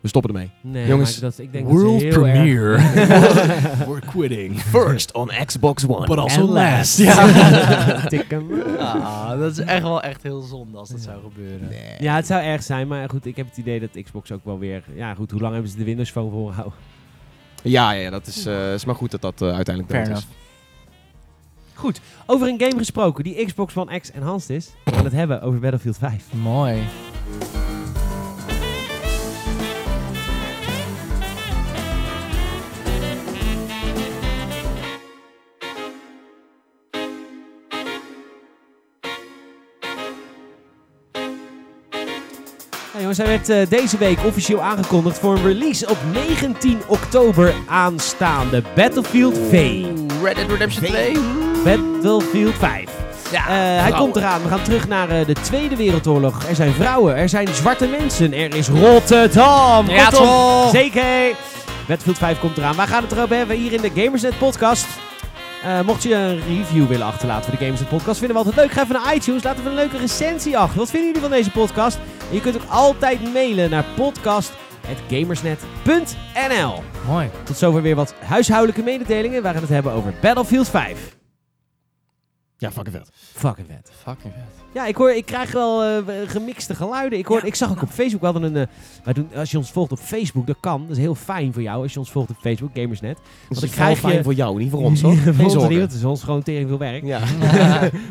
we 0.00 0.08
stoppen 0.08 0.34
ermee. 0.34 0.50
Nee, 0.60 0.86
Jongens, 0.86 1.20
maar 1.20 1.30
dat, 1.30 1.38
ik 1.38 1.52
denk 1.52 1.68
dat 1.68 1.78
ze 1.78 1.86
heel 2.06 2.22
We're 3.88 4.00
quitting. 4.06 4.60
First 4.60 5.12
on 5.12 5.30
Xbox 5.44 5.86
One. 5.86 6.06
But 6.06 6.18
also 6.18 6.40
And 6.40 6.50
last. 6.50 6.98
Ja. 6.98 7.28
Ah, 8.78 9.38
dat 9.38 9.50
is 9.52 9.58
echt 9.58 9.82
wel 9.82 10.02
echt 10.02 10.22
heel 10.22 10.40
zonde 10.40 10.78
als 10.78 10.88
dat 10.88 11.00
zou 11.00 11.22
gebeuren. 11.22 11.68
Ja, 11.98 12.14
het 12.14 12.26
zou 12.26 12.42
erg 12.42 12.62
zijn, 12.62 12.88
maar 12.88 13.08
goed, 13.08 13.26
ik 13.26 13.36
heb 13.36 13.48
het 13.48 13.56
idee 13.56 13.80
dat 13.80 14.02
Xbox 14.02 14.32
ook 14.32 14.44
wel 14.44 14.58
weer... 14.58 14.82
Ja, 14.94 15.14
goed, 15.14 15.30
hoe 15.30 15.40
lang 15.40 15.52
hebben 15.52 15.70
ze 15.70 15.76
de 15.76 15.84
Windows 15.84 16.10
Phone 16.10 16.30
volgehouden? 16.30 16.78
Ja, 17.62 17.90
ja, 17.90 18.10
dat 18.10 18.26
is, 18.26 18.46
eh, 18.46 18.72
is 18.72 18.84
maar 18.84 18.94
goed 18.94 19.10
dat 19.10 19.20
dat 19.20 19.42
eh, 19.42 19.54
uiteindelijk 19.54 19.94
Fair 19.94 20.08
dood 20.08 20.16
is. 20.16 20.26
Goed, 21.74 22.00
over 22.26 22.48
een 22.48 22.60
game 22.60 22.78
gesproken 22.78 23.24
die 23.24 23.44
Xbox 23.46 23.76
One 23.76 23.98
X 23.98 24.10
enhanced 24.10 24.56
is. 24.56 24.70
We 24.84 24.92
gaan 24.92 25.04
het 25.04 25.12
hebben 25.12 25.42
over 25.42 25.60
Battlefield 25.60 25.98
5. 25.98 26.24
Mooi. 26.32 26.82
Jongens, 43.10 43.30
hij 43.46 43.56
werd 43.56 43.70
eh, 43.70 43.78
deze 43.78 43.98
week 43.98 44.24
officieel 44.24 44.62
aangekondigd 44.62 45.18
voor 45.18 45.36
een 45.36 45.42
release 45.42 45.88
op 45.88 45.96
19 46.12 46.80
oktober 46.86 47.54
aanstaande. 47.66 48.62
Battlefield 48.74 49.38
V. 49.50 49.84
Red 50.22 50.36
Dead 50.36 50.50
Redemption 50.50 50.84
2. 50.84 51.16
Battlefield 51.64 52.54
5. 52.54 52.84
Ja, 53.30 53.38
Eh, 53.46 53.82
hij 53.82 53.92
komt 53.92 54.16
eraan. 54.16 54.42
We 54.42 54.48
gaan 54.48 54.62
terug 54.62 54.88
naar 54.88 55.08
eh, 55.10 55.26
de 55.26 55.32
Tweede 55.32 55.76
Wereldoorlog. 55.76 56.44
Er 56.48 56.54
zijn 56.54 56.72
vrouwen, 56.72 57.16
er 57.16 57.28
zijn 57.28 57.48
zwarte 57.48 57.86
mensen, 57.86 58.32
er 58.32 58.54
is 58.56 58.68
Rotterdam. 58.68 59.88
Ja, 59.88 60.08
toch. 60.10 60.70
Zeker. 60.70 61.34
Battlefield 61.86 62.18
5 62.18 62.38
komt 62.38 62.56
eraan. 62.58 62.76
Wij 62.76 62.86
gaan 62.86 63.02
het 63.02 63.12
erover 63.12 63.36
hebben 63.36 63.56
hier 63.56 63.72
in 63.72 63.80
de 63.80 64.02
Gamersnet 64.02 64.38
podcast. 64.38 64.86
Mocht 65.86 66.02
je 66.02 66.14
een 66.14 66.40
review 66.48 66.86
willen 66.88 67.06
achterlaten 67.06 67.44
voor 67.44 67.52
de 67.58 67.64
Gamersnet 67.64 67.88
podcast, 67.88 68.18
vinden 68.18 68.36
we 68.36 68.42
altijd 68.44 68.64
leuk. 68.64 68.72
Ga 68.74 68.82
even 68.82 69.02
naar 69.02 69.14
iTunes, 69.14 69.42
laat 69.42 69.58
even 69.58 69.70
een 69.70 69.76
leuke 69.76 69.98
recensie 69.98 70.58
achter. 70.58 70.78
Wat 70.78 70.90
vinden 70.90 71.06
jullie 71.08 71.28
van 71.28 71.30
deze 71.30 71.50
podcast? 71.50 71.98
En 72.30 72.36
je 72.36 72.42
kunt 72.42 72.56
ook 72.56 72.68
altijd 72.68 73.32
mailen 73.32 73.70
naar 73.70 73.84
podcast.gamersnet.nl 73.96 76.82
Mooi. 77.06 77.30
Tot 77.42 77.56
zover 77.56 77.82
weer 77.82 77.96
wat 77.96 78.14
huishoudelijke 78.14 78.82
mededelingen. 78.82 79.42
We 79.42 79.48
gaan 79.48 79.60
het 79.60 79.68
hebben 79.68 79.92
over 79.92 80.14
Battlefield 80.20 80.68
5. 80.68 81.16
Ja, 82.56 82.72
fucking 82.72 82.96
vet. 82.96 83.10
Fucking 83.14 83.66
vet. 83.66 83.90
Fucking 84.02 84.32
vet. 84.32 84.64
Ja, 84.74 84.86
ik, 84.86 84.96
hoor, 84.96 85.10
ik 85.12 85.26
krijg 85.26 85.52
wel 85.52 85.82
eh, 85.84 85.96
gemixte 86.26 86.74
geluiden. 86.74 87.18
Ik, 87.18 87.26
hoor, 87.26 87.38
Ja. 87.40 87.44
ik 87.46 87.54
zag 87.54 87.70
ook 87.70 87.82
op 87.82 87.88
Facebook 87.88 88.20
wel 88.20 88.42
een. 88.42 88.56
eh, 88.56 88.66
wij 89.04 89.12
doen, 89.12 89.28
als 89.36 89.50
je 89.50 89.56
ons 89.58 89.70
volgt 89.70 89.92
op 89.92 89.98
Facebook, 89.98 90.46
dat 90.46 90.56
kan. 90.60 90.80
Dat 90.82 90.90
is 90.96 91.02
heel 91.02 91.14
fijn 91.14 91.52
voor 91.52 91.62
jou 91.62 91.82
als 91.82 91.92
je 91.92 91.98
ons 91.98 92.10
volgt 92.10 92.30
op 92.30 92.36
Facebook, 92.40 92.70
Gamersnet. 92.74 93.16
Dat 93.48 93.58
dan 93.60 93.68
is 93.68 93.74
krijg 93.74 93.98
fijn 93.98 94.14
je- 94.16 94.22
voor 94.22 94.34
jou, 94.34 94.58
niet 94.58 94.70
voor 94.70 94.80
ons 94.82 95.00
hoor. 95.02 95.16
Voor 95.30 95.34
Geen 95.34 95.44
ons 95.44 95.54
niet, 95.54 95.62
want 95.62 95.74
het 95.80 95.92
is 95.92 96.04
ons 96.04 96.22
gewoon 96.22 96.42
tering 96.42 96.68
veel 96.68 96.78
werk. 96.78 97.04
Ja. 97.04 97.20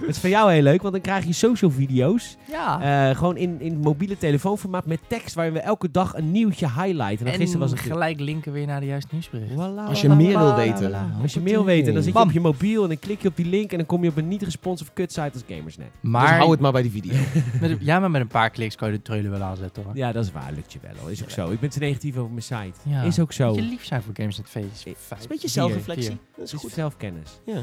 Het 0.05 0.07
is 0.07 0.19
voor 0.19 0.29
jou 0.29 0.51
heel 0.51 0.61
leuk, 0.61 0.81
want 0.81 0.93
dan 0.93 1.01
krijg 1.03 1.25
je 1.25 1.33
social 1.33 1.71
video's. 1.71 2.37
ja. 2.51 3.09
eh, 3.09 3.17
gewoon 3.17 3.37
in, 3.37 3.61
in 3.61 3.77
mobiele 3.79 4.17
telefoonformaat 4.17 4.85
met 4.85 4.99
tekst 5.07 5.35
waarin 5.35 5.53
we 5.53 5.59
elke 5.59 5.91
dag 5.91 6.15
een 6.15 6.31
nieuwtje 6.31 6.65
highlighten. 6.65 7.25
En, 7.25 7.31
en 7.33 7.37
gisteren 7.39 7.59
was 7.59 7.71
het 7.71 7.79
gelijk 7.79 8.19
linken 8.19 8.51
weer 8.51 8.65
naar 8.65 8.79
de 8.79 8.85
juiste 8.85 9.09
nieuwsbericht. 9.11 9.51
Voilà, 9.53 9.87
Als 9.87 10.01
je 10.01 10.07
voilà, 10.07 10.15
meer 10.15 10.37
wil 10.37 10.55
weten. 10.55 10.91
voilà. 10.91 11.21
Als 11.21 11.33
je 11.33 11.39
meer 11.39 11.53
wil 11.53 11.65
weten, 11.65 11.93
dan 11.93 12.03
zit 12.03 12.13
je 12.13 12.19
op 12.19 12.31
je 12.31 12.39
mobiel 12.39 12.81
en 12.83 12.87
dan 12.87 12.99
klik 12.99 13.21
je 13.21 13.27
op 13.27 13.35
die 13.35 13.45
link 13.49 13.71
en 13.71 13.77
dan 13.77 13.85
kom 13.85 14.03
je 14.03 14.09
op 14.09 14.17
een 14.17 14.27
niet 14.27 14.41
responsive 14.41 14.91
kutsite 14.93 15.31
als 15.33 15.43
Gamersnet. 15.47 15.87
Maar, 15.99 16.39
Dus 16.39 16.47
hou 16.49 16.51
het 16.51 16.59
maar 16.61 16.71
bij 16.71 16.81
die 16.81 16.91
video. 16.91 17.13
met, 17.61 17.69
een- 17.69 17.77
ja, 17.81 17.99
maar 17.99 18.11
met 18.11 18.21
een 18.21 18.27
paar 18.27 18.49
kliks 18.49 18.75
kan 18.75 18.91
je 18.91 18.97
de 18.97 19.01
trailer 19.01 19.31
wel 19.31 19.41
aanzetten 19.41 19.83
hoor. 19.83 19.95
Ja, 19.95 20.11
dat 20.11 20.25
is 20.25 20.31
waar, 20.31 20.51
lukt 20.55 20.73
je 20.73 20.79
wel. 20.81 20.91
hoor. 21.01 21.11
Is 21.11 21.23
ook 21.23 21.29
zo. 21.29 21.49
Ik 21.51 21.59
ben 21.59 21.69
te 21.69 21.79
negatief 21.79 22.17
over 22.17 22.29
mijn 22.31 22.41
site. 22.43 22.89
Ja. 22.89 23.01
Is 23.01 23.19
ook 23.19 23.31
zo. 23.33 23.53
Je 23.53 23.61
lief 23.61 23.85
zijn 23.85 24.01
voor 24.01 24.13
Games 24.15 24.37
Net 24.37 24.47
Face. 24.49 24.65
Het 24.65 24.95
is 25.17 25.23
een 25.23 25.27
beetje 25.29 25.47
zelfreflectie. 25.47 26.17
Dat 26.35 26.45
is 26.45 26.53
goed. 26.53 26.71
zelfkennis. 26.71 27.29
Ja. 27.45 27.61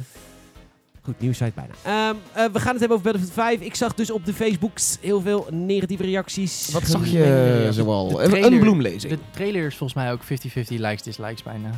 Goed, 1.02 1.20
nieuwe 1.20 1.34
site 1.34 1.52
bijna. 1.54 1.72
Ehm, 1.82 2.16
eh, 2.32 2.52
we 2.52 2.60
gaan 2.60 2.70
het 2.70 2.80
hebben 2.80 2.98
over 2.98 3.02
Battlefield 3.12 3.32
5. 3.32 3.60
Ik 3.60 3.74
zag 3.74 3.94
dus 3.94 4.10
op 4.10 4.24
de 4.24 4.32
Facebooks 4.34 4.98
heel 5.00 5.20
veel 5.20 5.46
negatieve 5.50 6.02
reacties. 6.02 6.70
Wat 6.72 6.86
zag 6.86 7.06
je 7.06 7.68
zoal? 7.70 8.22
Een 8.22 8.58
bloemlezing. 8.58 9.12
De 9.12 9.18
trailer 9.30 9.66
is 9.66 9.76
volgens 9.76 9.98
mij 9.98 10.12
ook 10.12 10.22
50-50 10.22 10.26
likes, 10.68 11.02
dislikes 11.02 11.42
bijna. 11.42 11.70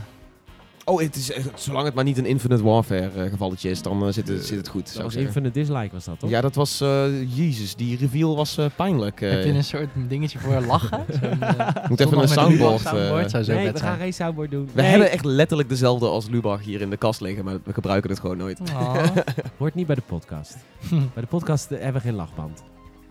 Oh, 0.89 1.01
het 1.01 1.17
is, 1.17 1.33
echt- 1.33 1.49
zolang 1.55 1.85
het 1.85 1.95
maar 1.95 2.05
niet 2.05 2.19
een 2.19 2.27
Infinite 2.27 2.63
Warfare 2.63 3.11
eh, 3.25 3.31
gevalletje 3.31 3.71
is, 3.71 3.83
dan 3.83 4.07
eh, 4.07 4.13
zit, 4.13 4.29
het, 4.29 4.47
zit 4.47 4.57
het 4.57 4.69
goed. 4.69 4.85
Dat 4.95 5.03
was 5.03 5.13
zeggen. 5.13 5.23
Infinite 5.23 5.59
Dislike 5.59 5.89
was 5.93 6.05
dat, 6.05 6.19
toch? 6.19 6.31
Ja, 6.31 6.41
dat 6.41 6.55
was... 6.55 6.81
eh, 6.81 7.37
Jezus, 7.37 7.75
die 7.75 7.97
reveal 7.97 8.37
was 8.37 8.59
eh, 8.59 8.65
pijnlijk. 8.77 9.21
eh. 9.21 9.31
Heb 9.31 9.45
je 9.45 9.51
een 9.53 9.65
soort 9.65 9.89
dingetje 10.09 10.39
voor 10.39 10.61
lachen? 10.61 11.05
Eh, 11.21 11.89
Moet 11.89 12.01
even 12.01 12.19
een 12.19 12.29
soundboard. 12.29 12.83
eh, 12.85 12.93
soundboard 12.93 13.31
zou 13.31 13.43
zo 13.45 13.53
nee, 13.53 13.73
we 13.73 13.79
zijn. 13.79 13.91
gaan 13.91 13.99
geen 13.99 14.13
soundboard 14.15 14.51
doen. 14.51 14.65
we 14.73 14.81
Nee, 14.81 14.91
hebben 14.91 15.11
echt 15.11 15.25
letterlijk 15.25 15.69
dezelfde 15.69 16.07
als 16.07 16.29
Lubach 16.29 16.63
hier 16.65 16.81
in 16.81 16.91
de 16.91 16.97
kast 16.97 17.21
liggen, 17.21 17.45
maar 17.45 17.57
we 17.65 17.73
gebruiken 17.73 18.11
het 18.11 18.21
gewoon 18.21 18.37
nooit. 18.37 18.61
Oh. 18.61 19.05
Hoort 19.59 19.75
niet 19.75 19.87
bij 19.87 19.95
de 19.95 20.03
podcast. 20.07 20.57
bij 21.15 21.23
de 21.23 21.27
podcast 21.27 21.71
eh, 21.71 21.83
hebben 21.83 22.03
we 22.03 22.09
geen 22.09 22.17
lachband. 22.17 22.63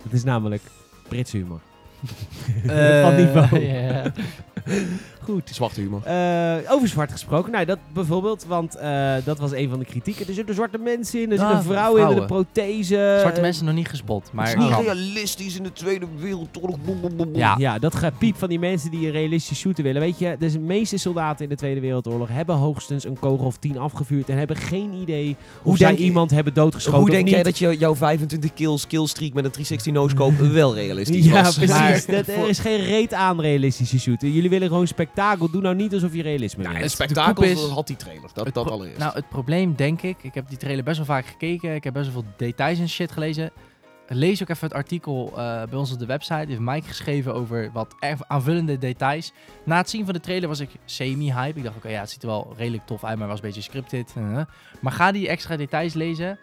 Het 0.04 0.14
is 0.14 0.24
namelijk 0.24 0.62
Brits 1.08 1.32
humor. 1.32 1.60
Van 3.02 3.16
niveau. 3.16 3.48
Ja. 5.28 5.34
Goed. 5.34 5.50
Zwarte 5.54 5.82
humor. 5.82 6.02
Eh, 6.04 6.56
over 6.72 6.88
zwart 6.88 7.12
gesproken. 7.12 7.52
Nou, 7.52 7.66
dat 7.66 7.78
bijvoorbeeld, 7.94 8.46
want 8.48 8.76
eh, 8.76 9.14
dat 9.24 9.40
was 9.40 9.52
een 9.52 9.70
van 9.70 9.80
de 9.80 9.86
kritieken. 9.86 10.28
Er 10.28 10.34
zitten 10.34 10.56
zwarte 10.56 10.78
mensen 10.78 11.22
in, 11.22 11.32
er 11.32 11.38
zit 11.38 11.48
Ah, 11.48 11.56
een 11.56 11.64
vrouw 11.64 11.96
in 11.96 12.02
vrouwen. 12.04 12.26
prothese. 12.26 13.18
Zwarte 13.20 13.42
mensen 13.42 13.66
nog 13.66 13.74
niet 13.76 13.88
gespot, 13.88 14.30
maar... 14.34 14.48
het 14.48 14.58
is 14.58 14.64
niet 14.64 14.74
kan. 14.74 14.84
realistisch 14.84 15.56
in 15.58 15.64
de 15.64 15.72
Tweede 15.74 16.06
Wereldoorlog. 16.20 16.78
Ja. 17.34 17.56
Ja, 17.58 17.80
dat 17.80 17.96
gepiep 17.96 18.36
van 18.38 18.50
die 18.50 18.60
mensen 18.60 18.92
die 18.92 19.06
een 19.06 19.12
realistisch 19.12 19.60
shooter 19.60 19.84
willen. 19.84 20.02
Weet 20.02 20.20
je, 20.20 20.36
de 20.40 20.60
meeste 20.60 20.98
soldaten 20.98 21.44
in 21.44 21.50
de 21.50 21.56
Tweede 21.56 21.80
Wereldoorlog 21.80 22.28
hebben 22.32 22.56
hoogstens 22.56 23.04
een 23.06 23.20
kogel 23.20 23.46
of 23.46 23.58
10 23.58 23.78
afgevuurd 23.78 24.30
en 24.30 24.38
hebben 24.38 24.56
geen 24.56 24.94
idee 24.94 25.26
hoe, 25.26 25.36
Hoe 25.62 25.78
zij 25.78 25.92
je- 25.92 25.98
iemand 25.98 26.32
hebben 26.32 26.54
doodgeschoten. 26.54 27.00
Hoe 27.00 27.10
denk 27.10 27.28
jij 27.28 27.44
dat 27.44 27.58
je 27.58 27.78
jouw 27.78 27.96
25 27.96 28.54
kills 28.54 28.88
killstreak 28.88 29.34
met 29.34 29.46
een 29.46 29.52
360 29.52 29.94
no-scope 29.94 30.48
wel 30.60 30.76
realistisch 30.76 31.26
Ja, 31.26 31.42
was? 31.44 31.56
precies. 31.56 31.76
Maar 31.76 32.04
Dat, 32.08 32.28
er 32.28 32.48
is 32.50 32.60
geen 32.60 32.80
reet 32.84 33.14
aan 33.14 33.42
realistische 33.42 34.00
shooter. 34.00 34.30
Jullie 34.30 34.50
willen 34.50 34.68
gewoon 34.68 34.88
spektakel. 35.18 35.49
Doe 35.51 35.61
nou 35.61 35.76
niet 35.76 35.93
alsof 35.93 36.13
je 36.13 36.22
realisme 36.22 36.63
Nou, 36.63 36.82
een 36.82 36.89
spektakel 36.89 37.43
is- 37.43 37.68
had 37.68 37.88
die 37.88 37.95
trailer. 37.95 38.30
Dat, 38.34 38.53
dat 38.53 38.70
allereerst. 38.72 38.99
Nou, 38.99 39.13
het 39.13 39.30
probleem 39.30 39.76
denk 39.76 40.01
ik, 40.01 40.18
ik 40.24 40.34
heb 40.34 40.49
die 40.49 40.57
trailer 40.57 40.84
best 40.84 40.97
wel 40.97 41.05
vaak 41.05 41.26
gekeken, 41.26 41.76
ik 41.76 41.84
heb 41.84 41.93
best 41.93 42.13
wel 42.13 42.22
veel 42.22 42.32
details 42.38 42.80
en 42.80 42.89
shit 42.89 43.11
gelezen. 43.11 43.51
Lees 44.09 44.41
ook 44.41 44.49
even 44.49 44.68
het 44.68 44.78
artikel 44.78 45.28
eh, 45.28 45.34
bij 45.63 45.80
ons 45.80 45.91
op 45.91 45.99
de 45.99 46.05
website. 46.05 46.45
Heeft 46.47 46.59
Mike 46.59 46.88
geschreven 46.88 47.34
over 47.34 47.70
wat 47.74 47.95
aanvullende 48.28 48.78
details. 48.78 49.32
Na 49.65 49.78
het 49.78 49.89
zien 49.89 50.05
van 50.05 50.13
de 50.13 50.20
trailer 50.20 50.47
was 50.47 50.59
ik 50.59 50.70
semi-hype. 50.86 51.57
Ik 51.57 51.63
dacht, 51.63 51.76
oké, 51.76 51.89
ja, 51.89 51.99
het 51.99 52.09
ziet 52.09 52.22
er 52.22 52.28
wel 52.28 52.53
redelijk 52.57 52.86
tof 52.86 53.03
uit, 53.03 53.18
maar 53.18 53.28
was 53.28 53.39
een 53.39 53.45
beetje 53.45 53.61
scripted. 53.61 54.13
eh. 54.15 54.41
Maar 54.82 54.91
ga 54.91 55.11
die 55.11 55.28
extra 55.28 55.55
details 55.57 55.93
lezen 55.93 56.39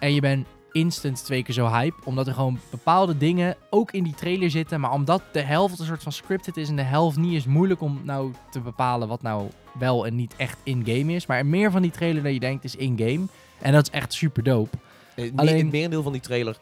en 0.00 0.14
je 0.14 0.20
bent 0.20 0.46
instant 0.74 1.24
twee 1.24 1.42
keer 1.42 1.54
zo 1.54 1.66
hype. 1.68 1.96
Omdat 2.04 2.26
er 2.26 2.34
gewoon 2.34 2.58
bepaalde 2.70 3.16
dingen 3.16 3.56
ook 3.70 3.92
in 3.92 4.02
die 4.04 4.14
trailer 4.14 4.50
zitten. 4.50 4.80
Maar 4.80 4.92
omdat 4.92 5.22
de 5.32 5.40
helft 5.42 5.78
een 5.78 5.86
soort 5.86 6.02
van 6.02 6.12
scripted 6.12 6.56
is 6.56 6.68
en 6.68 6.76
de 6.76 6.82
helft 6.82 7.16
niet, 7.16 7.32
is 7.32 7.46
moeilijk 7.46 7.80
om 7.80 8.00
nou 8.04 8.32
te 8.50 8.60
bepalen 8.60 9.08
wat 9.08 9.22
nou 9.22 9.48
wel 9.78 10.06
en 10.06 10.14
niet 10.16 10.34
echt 10.36 10.58
in-game 10.62 11.12
is. 11.14 11.26
Maar 11.26 11.46
meer 11.46 11.70
van 11.70 11.82
die 11.82 11.90
trailer 11.90 12.22
dan 12.22 12.32
je 12.32 12.40
denkt 12.40 12.64
is 12.64 12.76
in-game. 12.76 13.26
En 13.58 13.72
dat 13.72 13.82
is 13.86 13.90
echt 13.98 14.12
super 14.12 14.42
dope. 14.42 14.76
Eh, 15.14 15.30
alleen- 15.36 15.56
Het 15.56 15.72
merendeel 15.72 16.02
van 16.02 16.12
die 16.12 16.20
trailer 16.20 16.56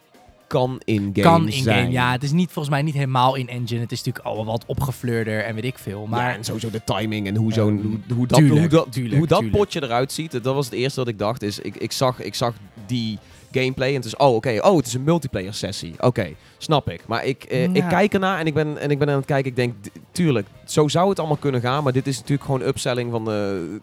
kan 0.47 0.81
in-game 0.85 1.13
kan 1.13 1.41
in-game, 1.47 1.63
zijn. 1.63 1.91
ja. 1.91 2.13
Het 2.13 2.23
is 2.23 2.33
niet, 2.33 2.51
volgens 2.51 2.75
mij 2.75 2.83
niet 2.83 2.95
helemaal 2.95 3.35
in-engine. 3.35 3.81
Het 3.81 3.93
is 3.93 4.03
natuurlijk 4.03 4.25
al 4.37 4.45
wat 4.45 4.65
opgefleurder 4.67 5.45
en 5.45 5.55
weet 5.55 5.65
ik 5.65 5.79
veel. 5.79 6.07
Maar 6.07 6.31
ja, 6.31 6.37
en 6.37 6.45
sowieso 6.45 6.71
de 6.71 6.85
timing 6.85 7.27
en 7.27 7.37
hoe, 7.37 7.53
zo'n, 7.53 7.81
hoe, 8.09 8.17
hoe 8.17 8.27
dat, 8.27 8.39
tuurlijk, 8.39 8.61
hoe 8.61 8.69
dat, 8.69 8.93
tuurlijk, 8.93 9.17
hoe 9.19 9.27
dat 9.27 9.51
potje 9.51 9.83
eruit 9.83 10.13
ziet. 10.13 10.31
Dat 10.33 10.55
was 10.55 10.65
het 10.65 10.75
eerste 10.75 11.01
wat 11.01 11.09
ik 11.09 11.19
dacht. 11.19 11.43
Is, 11.43 11.59
ik, 11.59 11.77
ik, 11.77 11.93
zag, 11.93 12.21
ik 12.21 12.35
zag 12.35 12.55
die 12.87 13.19
gameplay 13.53 13.89
en 13.89 13.95
het 13.95 14.05
is, 14.05 14.17
oh 14.17 14.35
oké, 14.35 14.59
oh 14.63 14.77
het 14.77 14.87
is 14.87 14.95
een 14.95 15.05
multiplayer 15.05 15.55
sessie. 15.55 15.95
Oké, 16.01 16.29
snap 16.59 16.91
ik. 16.91 17.03
Maar 17.07 17.25
ik, 17.25 17.45
eh, 17.45 17.63
ik 17.63 17.85
kijk 17.89 18.15
ernaar 18.15 18.39
en 18.39 18.47
ik, 18.47 18.55
ben, 18.55 18.79
en 18.79 18.91
ik 18.91 18.99
ben 18.99 19.09
aan 19.09 19.17
het 19.17 19.25
kijken. 19.25 19.51
Ik 19.51 19.57
denk, 19.57 19.75
tuurlijk, 20.13 20.47
zo 20.65 20.89
zou 20.89 21.09
het 21.09 21.19
allemaal 21.19 21.37
kunnen 21.37 21.61
gaan. 21.61 21.83
Maar 21.83 21.93
dit 21.93 22.07
is 22.07 22.17
natuurlijk 22.17 22.45
gewoon 22.45 22.63
upselling 22.63 23.11
van 23.11 23.25
de, 23.25 23.81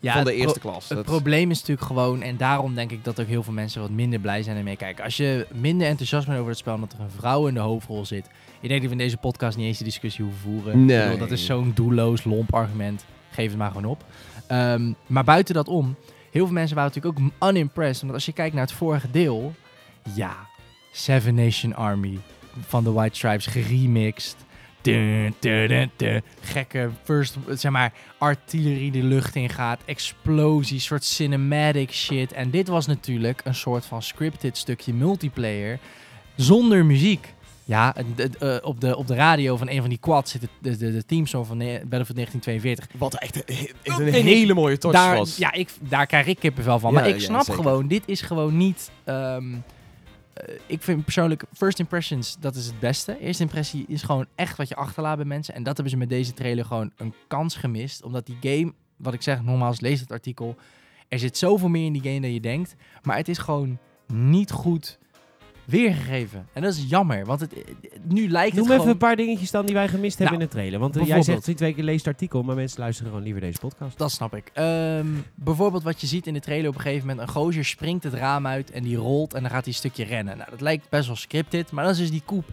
ja, 0.00 0.12
van 0.14 0.24
de 0.24 0.34
eerste 0.34 0.60
klas. 0.60 0.88
Het 0.88 0.96
Dat- 0.96 1.06
probleem 1.06 1.50
is 1.50 1.58
natuurlijk 1.58 1.86
gewoon, 1.86 2.22
en 2.22 2.36
daarom 2.36 2.74
denk 2.74 2.90
ik 2.90 3.04
dat 3.04 3.20
ook 3.20 3.26
heel 3.26 3.42
veel 3.42 3.52
mensen 3.52 3.80
wat 3.80 3.90
minder 3.90 4.18
blij 4.18 4.42
zijn 4.42 4.56
ermee 4.56 4.76
kijken. 4.76 5.04
Als 5.04 5.16
je 5.16 5.46
minder 5.54 5.86
enthousiast 5.86 6.26
bent 6.26 6.38
over 6.38 6.50
het 6.50 6.58
spel 6.58 6.74
omdat 6.74 6.92
er 6.92 7.00
een 7.00 7.10
vrouw 7.18 7.46
in 7.46 7.54
de 7.54 7.60
hoofdrol 7.60 8.04
zit. 8.06 8.26
Ik 8.60 8.68
denk 8.68 8.80
dat 8.80 8.90
we 8.90 8.96
in 8.96 9.02
deze 9.02 9.16
podcast 9.16 9.56
niet 9.56 9.66
eens 9.66 9.78
de 9.78 9.84
discussie 9.84 10.24
hoeven 10.24 10.42
voeren. 10.42 10.84
Nee. 10.84 11.02
Bedoel, 11.02 11.18
dat 11.18 11.30
is 11.30 11.44
zo'n 11.46 11.72
doelloos, 11.74 12.24
lomp 12.24 12.54
argument. 12.54 13.04
Geef 13.30 13.48
het 13.48 13.58
maar 13.58 13.70
gewoon 13.70 13.84
op. 13.90 14.04
Ehm, 14.46 14.92
maar 15.06 15.24
buiten 15.24 15.54
dat 15.54 15.68
om, 15.68 15.96
heel 16.32 16.44
veel 16.44 16.54
mensen 16.54 16.76
waren 16.76 16.92
natuurlijk 16.94 17.32
ook 17.40 17.48
unimpressed. 17.48 18.02
Want 18.02 18.14
als 18.14 18.26
je 18.26 18.32
kijkt 18.32 18.54
naar 18.54 18.64
het 18.64 18.72
vorige 18.72 19.10
deel, 19.10 19.54
ja, 20.14 20.36
Seven 20.92 21.34
Nation 21.34 21.74
Army 21.74 22.18
van 22.66 22.84
de 22.84 22.92
White 22.92 23.16
Stripes 23.16 23.46
geremixed. 23.46 24.36
Dun, 24.80 25.34
dun, 25.38 25.90
dun. 25.96 26.22
Gekke 26.40 26.90
first, 27.04 27.36
zeg 27.48 27.72
maar, 27.72 27.92
artillerie 28.18 28.90
de 28.90 29.02
lucht 29.02 29.34
in 29.34 29.48
gaat, 29.48 29.80
explosies, 29.84 30.84
soort 30.84 31.04
cinematic 31.04 31.92
shit. 31.92 32.32
En 32.32 32.50
dit 32.50 32.68
was 32.68 32.86
natuurlijk 32.86 33.40
een 33.44 33.54
soort 33.54 33.84
van 33.84 34.02
scripted 34.02 34.56
stukje 34.56 34.94
multiplayer 34.94 35.78
zonder 36.36 36.84
muziek. 36.84 37.34
Ja, 37.72 37.94
eh, 37.94 38.56
op, 38.62 38.80
de, 38.80 38.96
op 38.96 39.06
de 39.06 39.14
radio 39.14 39.56
van 39.56 39.68
een 39.68 39.80
van 39.80 39.88
die 39.88 39.98
quads 39.98 40.30
zit 40.30 40.40
de, 40.40 40.76
de, 40.76 40.92
de 40.92 41.04
teamsong 41.04 41.46
van 41.46 41.58
Battlefield 41.58 42.14
1942. 42.14 42.88
Wat 42.98 43.14
echt, 43.14 43.36
een 43.84 44.24
hele 44.24 44.54
mooie 44.54 44.78
touch 44.78 44.94
Daar, 44.94 45.16
was. 45.16 45.36
ja, 45.36 45.52
ik, 45.52 45.70
daar 45.80 46.06
krijg 46.06 46.26
ik 46.26 46.38
kippenvel 46.38 46.78
van. 46.78 46.92
Ja, 46.92 47.00
maar 47.00 47.08
ik 47.08 47.20
snap 47.20 47.48
gewoon, 47.48 47.88
dit 47.88 48.02
is 48.06 48.20
gewoon 48.20 48.56
niet... 48.56 48.90
ehm, 49.04 49.54
eh, 50.32 50.54
ik 50.66 50.82
vind 50.82 51.04
persoonlijk, 51.04 51.44
first 51.52 51.78
impressions, 51.78 52.36
dat 52.40 52.54
is 52.54 52.66
het 52.66 52.80
beste. 52.80 53.18
Eerste 53.20 53.42
impressie 53.42 53.84
is 53.88 54.02
gewoon 54.02 54.26
echt 54.34 54.56
wat 54.56 54.68
je 54.68 54.76
achterlaat 54.76 55.16
bij 55.16 55.26
mensen. 55.26 55.54
En 55.54 55.62
dat 55.62 55.74
hebben 55.74 55.92
ze 55.92 55.98
met 55.98 56.08
deze 56.08 56.34
trailer 56.34 56.64
gewoon 56.64 56.92
een 56.96 57.14
kans 57.26 57.56
gemist. 57.56 58.02
Omdat 58.02 58.26
die 58.26 58.36
game, 58.40 58.72
wat 58.96 59.14
ik 59.14 59.22
zeg, 59.22 59.42
nogmaals, 59.42 59.80
lees 59.80 60.00
het 60.00 60.12
artikel. 60.12 60.56
Er 61.08 61.18
zit 61.18 61.38
zoveel 61.38 61.68
meer 61.68 61.86
in 61.86 61.92
die 61.92 62.02
game 62.02 62.20
dan 62.20 62.32
je 62.32 62.40
denkt. 62.40 62.74
Maar 63.02 63.16
het 63.16 63.28
is 63.28 63.38
gewoon 63.38 63.78
niet 64.06 64.50
goed 64.50 64.98
weergegeven. 65.64 66.46
En 66.52 66.62
dat 66.62 66.74
is 66.74 66.84
jammer, 66.88 67.24
want 67.24 67.40
het, 67.40 67.54
nu 68.08 68.28
lijkt 68.28 68.56
Noem 68.56 68.64
het 68.64 68.72
even 68.72 68.74
gewoon... 68.74 68.88
een 68.88 68.96
paar 68.98 69.16
dingetjes 69.16 69.50
dan 69.50 69.66
die 69.66 69.74
wij 69.74 69.88
gemist 69.88 70.18
hebben 70.18 70.38
Nou, 70.38 70.42
in 70.42 70.48
de 70.48 70.54
trailer. 70.56 70.80
Want 70.80 70.96
eh, 70.96 71.06
jij 71.06 71.22
zegt 71.22 71.56
twee 71.56 71.74
keer 71.74 71.84
lees 71.84 71.98
het 71.98 72.06
artikel, 72.06 72.42
maar 72.42 72.54
mensen 72.56 72.80
luisteren 72.80 73.08
gewoon 73.10 73.24
liever 73.24 73.42
deze 73.42 73.58
podcast. 73.58 73.98
Dat 73.98 74.10
snap 74.10 74.34
ik. 74.34 74.50
Ehm, 74.52 75.06
bijvoorbeeld 75.34 75.82
wat 75.82 76.00
je 76.00 76.06
ziet 76.06 76.26
in 76.26 76.34
de 76.34 76.40
trailer 76.40 76.68
op 76.68 76.74
een 76.74 76.80
gegeven 76.80 77.06
moment. 77.06 77.28
Een 77.28 77.34
gozer 77.34 77.64
springt 77.64 78.04
het 78.04 78.14
raam 78.14 78.46
uit 78.46 78.70
en 78.70 78.82
die 78.82 78.96
rolt 78.96 79.34
en 79.34 79.40
dan 79.40 79.50
gaat 79.50 79.64
hij 79.64 79.72
een 79.72 79.78
stukje 79.78 80.04
rennen. 80.04 80.36
Nou, 80.36 80.50
dat 80.50 80.60
lijkt 80.60 80.88
best 80.88 81.06
wel 81.06 81.16
scripted, 81.16 81.70
maar 81.70 81.84
dat 81.84 81.92
is 81.92 81.98
dus 81.98 82.10
die 82.10 82.22
koep. 82.24 82.44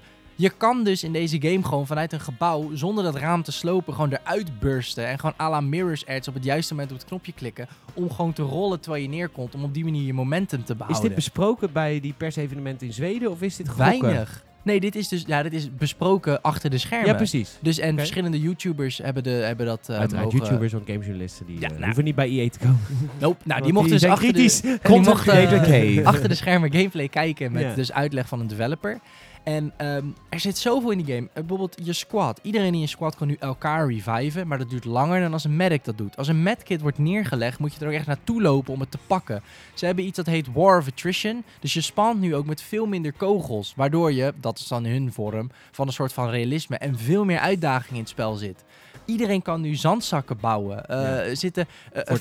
Je 0.41 0.49
kan 0.49 0.83
dus 0.83 1.03
in 1.03 1.11
deze 1.13 1.41
game 1.41 1.63
gewoon 1.63 1.87
vanuit 1.87 2.13
een 2.13 2.19
gebouw, 2.19 2.69
zonder 2.73 3.03
dat 3.03 3.15
raam 3.15 3.43
te 3.43 3.51
slopen, 3.51 3.93
gewoon 3.93 4.11
eruit 4.11 4.59
bursten. 4.59 5.07
En 5.07 5.19
gewoon 5.19 5.35
à 5.39 5.49
la 5.49 5.61
Mirror's 5.61 6.03
Edge 6.07 6.29
op 6.29 6.35
het 6.35 6.43
juiste 6.43 6.73
moment 6.73 6.91
op 6.91 6.97
het 6.97 7.07
knopje 7.07 7.33
klikken. 7.33 7.67
Om 7.93 8.11
gewoon 8.11 8.33
te 8.33 8.41
rollen 8.41 8.79
terwijl 8.79 9.03
je 9.03 9.09
neerkomt. 9.09 9.55
Om 9.55 9.63
op 9.63 9.73
die 9.73 9.83
manier 9.83 10.03
je 10.05 10.13
momentum 10.13 10.63
te 10.63 10.71
Is 10.71 10.77
behouden. 10.77 11.03
dit 11.05 11.15
besproken 11.15 11.71
bij 11.71 11.99
die 11.99 12.13
persevenement 12.17 12.81
in 12.81 12.93
Zweden 12.93 13.31
of 13.31 13.41
is 13.41 13.55
dit 13.55 13.69
gokken? 13.69 14.01
Weinig. 14.01 14.43
Nee, 14.63 14.79
dit 14.79 14.95
is 14.95 15.07
dus 15.07 15.23
ja, 15.27 15.43
dit 15.43 15.53
is 15.53 15.75
besproken 15.75 16.41
achter 16.41 16.69
de 16.69 16.77
schermen. 16.77 17.07
Ja, 17.07 17.13
precies. 17.13 17.57
Dus 17.61 17.77
en 17.79 17.97
verschillende 17.97 18.39
YouTubers 18.39 18.97
hebben, 18.97 19.23
de, 19.23 19.29
hebben 19.29 19.65
dat 19.65 19.89
eh, 19.89 19.97
Uiteraard, 19.97 20.23
mogen- 20.25 20.39
YouTubers 20.39 20.73
en 20.73 20.81
gamejournalisten 20.85 21.45
die 21.45 21.59
Ja, 21.59 21.65
eh, 21.67 21.71
nou. 21.73 21.85
hoeven 21.85 22.03
niet 22.03 22.15
bij 22.15 22.29
EA 22.29 22.49
te 22.49 22.59
komen. 22.59 22.79
Nope. 23.19 23.37
Nou, 23.43 23.61
die 23.61 23.73
mochten 23.73 23.91
dus 23.91 24.03
achter 24.03 24.33
de, 24.33 24.77
die 24.83 24.99
mochten, 24.99 25.63
eh, 25.97 26.05
achter 26.05 26.29
de 26.29 26.35
schermen 26.35 26.71
gameplay 26.71 27.07
kijken 27.07 27.51
met 27.51 27.61
Ja. 27.61 27.73
dus 27.73 27.91
uitleg 27.91 28.27
van 28.27 28.39
een 28.39 28.47
developer. 28.47 28.99
En 29.43 29.73
ehm, 29.77 30.05
er 30.29 30.39
zit 30.39 30.57
zoveel 30.57 30.91
in 30.91 31.03
die 31.03 31.15
game. 31.15 31.27
Eh, 31.27 31.33
bijvoorbeeld 31.33 31.77
je 31.83 31.93
squad. 31.93 32.39
Iedereen 32.43 32.73
in 32.73 32.79
je 32.79 32.87
squad 32.87 33.15
kan 33.15 33.27
nu 33.27 33.35
elkaar 33.39 33.87
reviven, 33.87 34.47
maar 34.47 34.57
dat 34.57 34.69
duurt 34.69 34.85
langer 34.85 35.21
dan 35.21 35.33
als 35.33 35.43
een 35.43 35.55
medic 35.55 35.83
dat 35.83 35.97
doet. 35.97 36.17
Als 36.17 36.27
een 36.27 36.43
medkit 36.43 36.81
wordt 36.81 36.97
neergelegd, 36.97 37.59
moet 37.59 37.73
je 37.73 37.79
er 37.79 37.87
ook 37.87 37.93
echt 37.93 38.07
naartoe 38.07 38.41
lopen 38.41 38.73
om 38.73 38.79
het 38.79 38.91
te 38.91 38.97
pakken. 39.07 39.43
Ze 39.73 39.85
hebben 39.85 40.05
iets 40.05 40.15
dat 40.15 40.25
heet 40.25 40.53
War 40.53 40.77
of 40.77 40.87
Attrition. 40.87 41.43
Dus 41.59 41.73
je 41.73 41.81
spant 41.81 42.19
nu 42.19 42.35
ook 42.35 42.45
met 42.45 42.61
veel 42.61 42.85
minder 42.85 43.13
kogels. 43.13 43.73
Waardoor 43.75 44.13
je, 44.13 44.33
dat 44.39 44.57
is 44.57 44.67
dan 44.67 44.85
hun 44.85 45.13
vorm, 45.13 45.51
van 45.71 45.87
een 45.87 45.93
soort 45.93 46.13
van 46.13 46.29
realisme 46.29 46.77
en 46.77 46.97
veel 46.97 47.25
meer 47.25 47.39
uitdaging 47.39 47.93
in 47.93 47.99
het 47.99 48.09
spel 48.09 48.35
zit. 48.35 48.63
Iedereen 49.05 49.41
kan 49.41 49.61
nu 49.61 49.75
zandzakken 49.75 50.37
bouwen. 50.39 50.85
Eh, 50.85 51.01
Ja. 51.01 51.19
Er 51.21 51.37
zitten 51.37 51.67
offensive- 52.11 52.19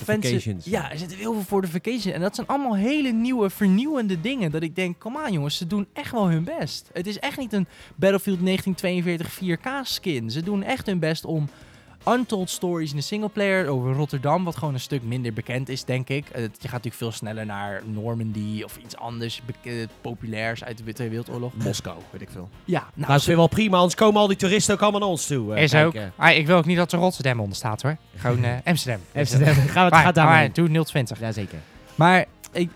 Ja, 0.69 0.91
er 0.91 0.97
zitten 0.97 1.17
heel 1.17 1.33
veel 1.33 1.41
fortifications. 1.43 2.05
En 2.15 2.21
dat 2.21 2.35
zijn 2.35 2.47
allemaal 2.47 2.75
hele 2.75 3.11
nieuwe, 3.11 3.49
vernieuwende 3.49 4.21
dingen. 4.21 4.51
Dat 4.51 4.61
ik 4.63 4.75
denk, 4.75 4.99
kom 4.99 5.17
aan 5.17 5.31
jongens, 5.33 5.57
ze 5.57 5.67
doen 5.67 5.87
echt 5.93 6.11
wel 6.11 6.29
hun 6.29 6.43
best. 6.43 6.89
Het 6.93 7.07
is 7.07 7.19
echt 7.19 7.37
niet 7.37 7.53
een 7.53 7.67
Battlefield 7.95 8.39
1942 8.41 9.31
4K 9.31 9.69
skin. 9.83 10.31
Ze 10.31 10.43
doen 10.43 10.63
echt 10.63 10.85
hun 10.85 10.99
best 10.99 11.25
om 11.25 11.49
untold 12.07 12.49
stories 12.49 12.89
in 12.91 12.95
de 12.95 13.01
singleplayer 13.01 13.67
over 13.67 13.93
Rotterdam, 13.93 14.43
wat 14.43 14.57
gewoon 14.57 14.73
een 14.73 14.79
stuk 14.79 15.03
minder 15.03 15.33
bekend 15.33 15.69
is, 15.69 15.83
denk 15.83 16.09
ik. 16.09 16.29
Eh, 16.29 16.41
je 16.41 16.49
gaat 16.51 16.61
natuurlijk 16.71 16.95
veel 16.95 17.11
sneller 17.11 17.45
naar 17.45 17.81
Normandy 17.85 18.61
of 18.63 18.77
iets 18.77 18.97
anders 18.97 19.41
eh, 19.63 19.73
populairs 20.01 20.63
uit 20.63 20.77
de 20.77 20.83
Tweede 20.93 21.09
Wereldoorlog. 21.15 21.53
Moskou, 21.55 21.97
weet 22.11 22.21
ik 22.21 22.29
veel. 22.31 22.49
Ja, 22.65 22.79
Nou, 22.79 22.91
nou, 22.93 23.11
dat 23.11 23.19
is 23.21 23.25
weer 23.27 23.35
wel 23.35 23.47
prima, 23.47 23.75
anders 23.77 23.95
komen 23.95 24.21
al 24.21 24.27
die 24.27 24.37
toeristen 24.37 24.73
ook 24.73 24.81
allemaal 24.81 24.99
naar 24.99 25.09
ons 25.09 25.27
toe. 25.27 25.53
eh, 25.55 25.63
Is 25.63 25.75
ook. 25.75 25.93
Ah, 26.15 26.35
ik 26.35 26.45
wil 26.47 26.57
ook 26.57 26.65
niet 26.65 26.77
dat 26.77 26.91
er 26.91 26.99
Rotterdam 26.99 27.39
onder 27.39 27.55
staat 27.55 27.81
hoor. 27.81 27.97
Gewoon 28.15 28.43
eh, 28.43 28.51
Amsterdam. 28.63 29.01
Amsterdam, 29.15 29.53
gaan 29.53 29.89
we 29.89 29.95
het 29.95 30.05
gaat 30.05 30.15
daar 30.15 30.25
maar 30.25 30.53
doe 30.53 30.83
020. 30.83 31.19
Jazeker. 31.19 31.59
Maar 31.95 32.25
ik, 32.51 32.69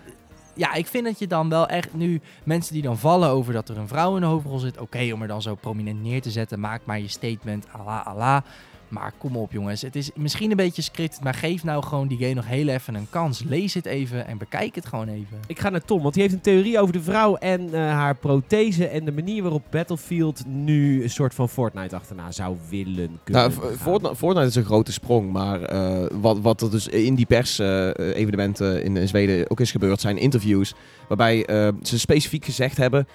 ja, 0.54 0.74
ik 0.74 0.86
vind 0.86 1.04
dat 1.04 1.18
je 1.18 1.26
dan 1.26 1.48
wel 1.48 1.68
echt 1.68 1.94
nu 1.94 2.20
mensen 2.44 2.72
die 2.74 2.82
dan 2.82 2.98
vallen 2.98 3.28
over 3.28 3.52
dat 3.52 3.68
er 3.68 3.78
een 3.78 3.88
vrouw 3.88 4.14
in 4.14 4.20
de 4.20 4.26
hoofdrol 4.26 4.58
zit. 4.58 4.78
Oké, 4.78 5.10
om 5.12 5.22
er 5.22 5.28
dan 5.28 5.42
zo 5.42 5.54
prominent 5.54 6.02
neer 6.02 6.22
te 6.22 6.30
zetten. 6.30 6.60
Maak 6.60 6.80
maar 6.84 7.00
je 7.00 7.08
statement. 7.08 7.66
Allah, 7.72 8.06
Allah. 8.06 8.42
Maar 8.88 9.12
kom 9.18 9.36
op 9.36 9.52
jongens. 9.52 9.82
Het 9.82 9.96
is 9.96 10.10
misschien 10.14 10.50
een 10.50 10.56
beetje 10.56 10.82
scripted. 10.82 11.22
Maar 11.22 11.34
geef 11.34 11.64
nou 11.64 11.82
gewoon 11.82 12.08
die 12.08 12.18
game 12.18 12.34
nog 12.34 12.46
heel 12.46 12.68
even 12.68 12.94
een 12.94 13.06
kans. 13.10 13.42
Lees 13.42 13.74
het 13.74 13.86
even 13.86 14.26
en 14.26 14.38
bekijk 14.38 14.74
het 14.74 14.86
gewoon 14.86 15.08
even. 15.08 15.40
Ik 15.46 15.58
ga 15.58 15.68
naar 15.68 15.84
Tom, 15.84 16.02
want 16.02 16.14
die 16.14 16.22
heeft 16.22 16.34
een 16.34 16.40
theorie 16.40 16.80
over 16.80 16.92
de 16.92 17.02
vrouw 17.02 17.36
en 17.36 17.74
eh, 17.74 17.80
haar 17.80 18.16
prothese 18.16 18.86
en 18.86 19.04
de 19.04 19.12
manier 19.12 19.42
waarop 19.42 19.62
Battlefield 19.70 20.46
nu 20.46 21.02
een 21.02 21.10
soort 21.10 21.34
van 21.34 21.48
Fortnite 21.48 21.96
achterna 21.96 22.30
zou 22.30 22.56
willen 22.68 23.18
kunnen 23.24 23.52
Nou. 23.58 23.76
Fortnite, 23.76 24.16
Fortnite 24.16 24.48
is 24.48 24.54
een 24.54 24.64
grote 24.64 24.92
sprong, 24.92 25.32
maar 25.32 25.62
eh, 25.62 26.06
wat, 26.20 26.40
wat 26.40 26.60
er 26.60 26.70
dus 26.70 26.88
in 26.88 27.14
die 27.14 27.26
pers-evenementen 27.26 28.84
in, 28.84 28.96
in 28.96 29.08
Zweden 29.08 29.50
ook 29.50 29.60
is 29.60 29.70
gebeurd, 29.70 30.00
zijn 30.00 30.18
interviews 30.18 30.74
waarbij 31.08 31.44
eh, 31.44 31.68
ze 31.82 31.98
specifiek 31.98 32.44
gezegd 32.44 32.76
hebben. 32.76 33.06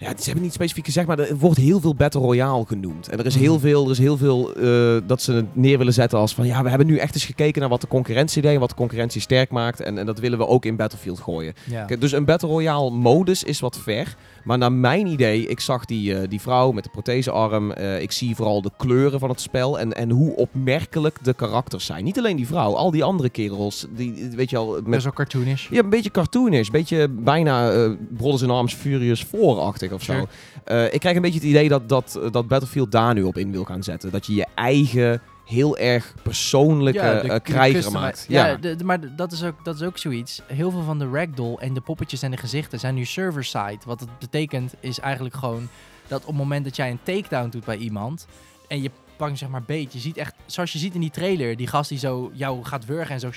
Ja, 0.00 0.08
ze 0.18 0.24
hebben 0.24 0.42
niet 0.42 0.52
specifiek 0.52 0.84
gezegd, 0.84 1.06
maar 1.06 1.18
er 1.18 1.36
wordt 1.36 1.58
heel 1.58 1.80
veel 1.80 1.94
Battle 1.94 2.20
Royale 2.20 2.66
genoemd. 2.66 3.08
En 3.08 3.18
er 3.18 3.26
is 3.26 3.34
heel 3.34 3.52
Mhm. 3.52 3.60
veel, 3.62 3.84
er 3.84 3.90
is 3.90 3.98
heel 3.98 4.16
veel 4.16 4.52
eh, 4.54 4.96
dat 5.06 5.22
ze 5.22 5.32
het 5.32 5.56
neer 5.56 5.78
willen 5.78 5.92
zetten 5.92 6.18
als 6.18 6.34
van... 6.34 6.46
Ja, 6.46 6.62
we 6.62 6.68
hebben 6.68 6.86
nu 6.86 6.96
echt 6.96 7.14
eens 7.14 7.24
gekeken 7.24 7.60
naar 7.60 7.68
wat 7.70 7.80
de 7.80 7.86
concurrentie 7.88 8.42
deed 8.42 8.54
en 8.54 8.60
wat 8.60 8.68
de 8.68 8.74
concurrentie 8.74 9.20
sterk 9.20 9.50
maakt. 9.50 9.80
En, 9.80 9.98
en 9.98 10.06
dat 10.06 10.18
willen 10.18 10.38
we 10.38 10.46
ook 10.46 10.64
in 10.64 10.76
Battlefield 10.76 11.20
gooien. 11.20 11.52
Ja. 11.64 11.84
Kijk, 11.84 12.00
dus 12.00 12.12
een 12.12 12.24
Battle 12.24 12.48
Royale 12.48 12.90
modus 12.90 13.44
is 13.44 13.60
wat 13.60 13.78
ver. 13.78 14.16
Maar 14.44 14.58
naar 14.58 14.72
mijn 14.72 15.06
idee, 15.06 15.46
ik 15.46 15.60
zag 15.60 15.84
die, 15.84 16.14
eh, 16.14 16.28
die 16.28 16.40
vrouw 16.40 16.72
met 16.72 16.84
de 16.84 16.90
prothesearm. 16.90 17.72
eh 17.72 18.00
ik 18.02 18.12
zie 18.12 18.36
vooral 18.36 18.62
de 18.62 18.70
kleuren 18.76 19.20
van 19.20 19.28
het 19.28 19.40
spel 19.40 19.78
en, 19.78 19.92
en 19.92 20.10
hoe 20.10 20.36
opmerkelijk 20.36 21.18
de 21.24 21.34
karakters 21.34 21.86
zijn. 21.86 22.04
Niet 22.04 22.18
alleen 22.18 22.36
die 22.36 22.46
vrouw, 22.46 22.74
al 22.74 22.90
die 22.90 23.04
andere 23.04 23.28
kerels. 23.28 23.86
Die, 23.90 24.30
weet 24.36 24.50
je 24.50 24.56
al, 24.56 24.70
Dat 24.72 24.86
met, 24.86 24.98
is 24.98 25.06
ook 25.06 25.14
cartoonish. 25.14 25.68
ja, 25.70 25.78
een 25.82 25.90
beetje 25.90 26.10
cartoonish. 26.10 26.66
Een 26.66 26.72
beetje 26.72 27.08
bijna 27.08 27.70
eh 27.70 27.90
Brothers 28.16 28.42
in 28.42 28.50
Arms 28.50 28.74
Furious 28.74 29.26
4-achtig 29.26 29.92
of 29.92 30.02
zo. 30.02 30.12
Sure. 30.12 30.90
Ik 30.90 31.00
krijg 31.00 31.16
een 31.16 31.22
beetje 31.22 31.38
het 31.38 31.48
idee 31.48 31.68
dat, 31.68 31.88
dat, 31.88 32.20
dat 32.30 32.48
Battlefield 32.48 32.92
daar 32.92 33.14
nu 33.14 33.22
op 33.22 33.36
in 33.36 33.52
wil 33.52 33.64
gaan 33.64 33.82
zetten. 33.82 34.10
Dat 34.10 34.26
je 34.26 34.34
je 34.34 34.46
eigen, 34.54 35.20
heel 35.46 35.76
erg 35.78 36.14
persoonlijke 36.22 37.00
de- 37.22 37.32
eh, 37.32 37.40
krijger 37.42 37.92
maakt. 37.92 38.24
Ja, 38.28 38.46
Ja, 38.46 38.56
de- 38.56 38.76
de- 38.76 38.84
maar 38.84 39.16
dat 39.16 39.32
is, 39.32 39.42
ook, 39.44 39.64
dat 39.64 39.74
is 39.74 39.82
ook 39.82 39.98
zoiets. 39.98 40.42
Heel 40.46 40.70
veel 40.70 40.82
van 40.82 40.98
de 40.98 41.10
ragdoll 41.10 41.54
en 41.56 41.74
de 41.74 41.80
poppetjes 41.80 42.22
en 42.22 42.30
de 42.30 42.36
gezichten 42.36 42.78
zijn 42.80 42.94
nu 42.94 43.04
server-side. 43.04 43.78
Wat 43.86 44.00
het 44.00 44.18
betekent 44.18 44.74
is 44.80 44.98
eigenlijk 45.00 45.34
gewoon 45.34 45.68
dat 46.08 46.20
op 46.20 46.26
het 46.26 46.36
moment 46.36 46.64
dat 46.64 46.76
jij 46.76 46.90
een 46.90 47.00
takedown 47.02 47.48
doet 47.48 47.64
bij 47.64 47.76
iemand 47.76 48.26
en 48.68 48.82
je 48.82 48.90
pakt 49.16 49.38
zeg 49.38 49.48
maar 49.48 49.62
beet, 49.62 49.92
je 49.92 49.98
ziet 49.98 50.16
echt, 50.16 50.34
zoals 50.46 50.72
je 50.72 50.78
ziet 50.78 50.94
in 50.94 51.00
die 51.00 51.10
trailer, 51.10 51.56
die 51.56 51.66
gast 51.66 51.88
die 51.88 51.98
zo 51.98 52.30
jou 52.34 52.64
gaat 52.64 52.84
wurgen 52.84 53.14
en 53.14 53.20
zo 53.20 53.30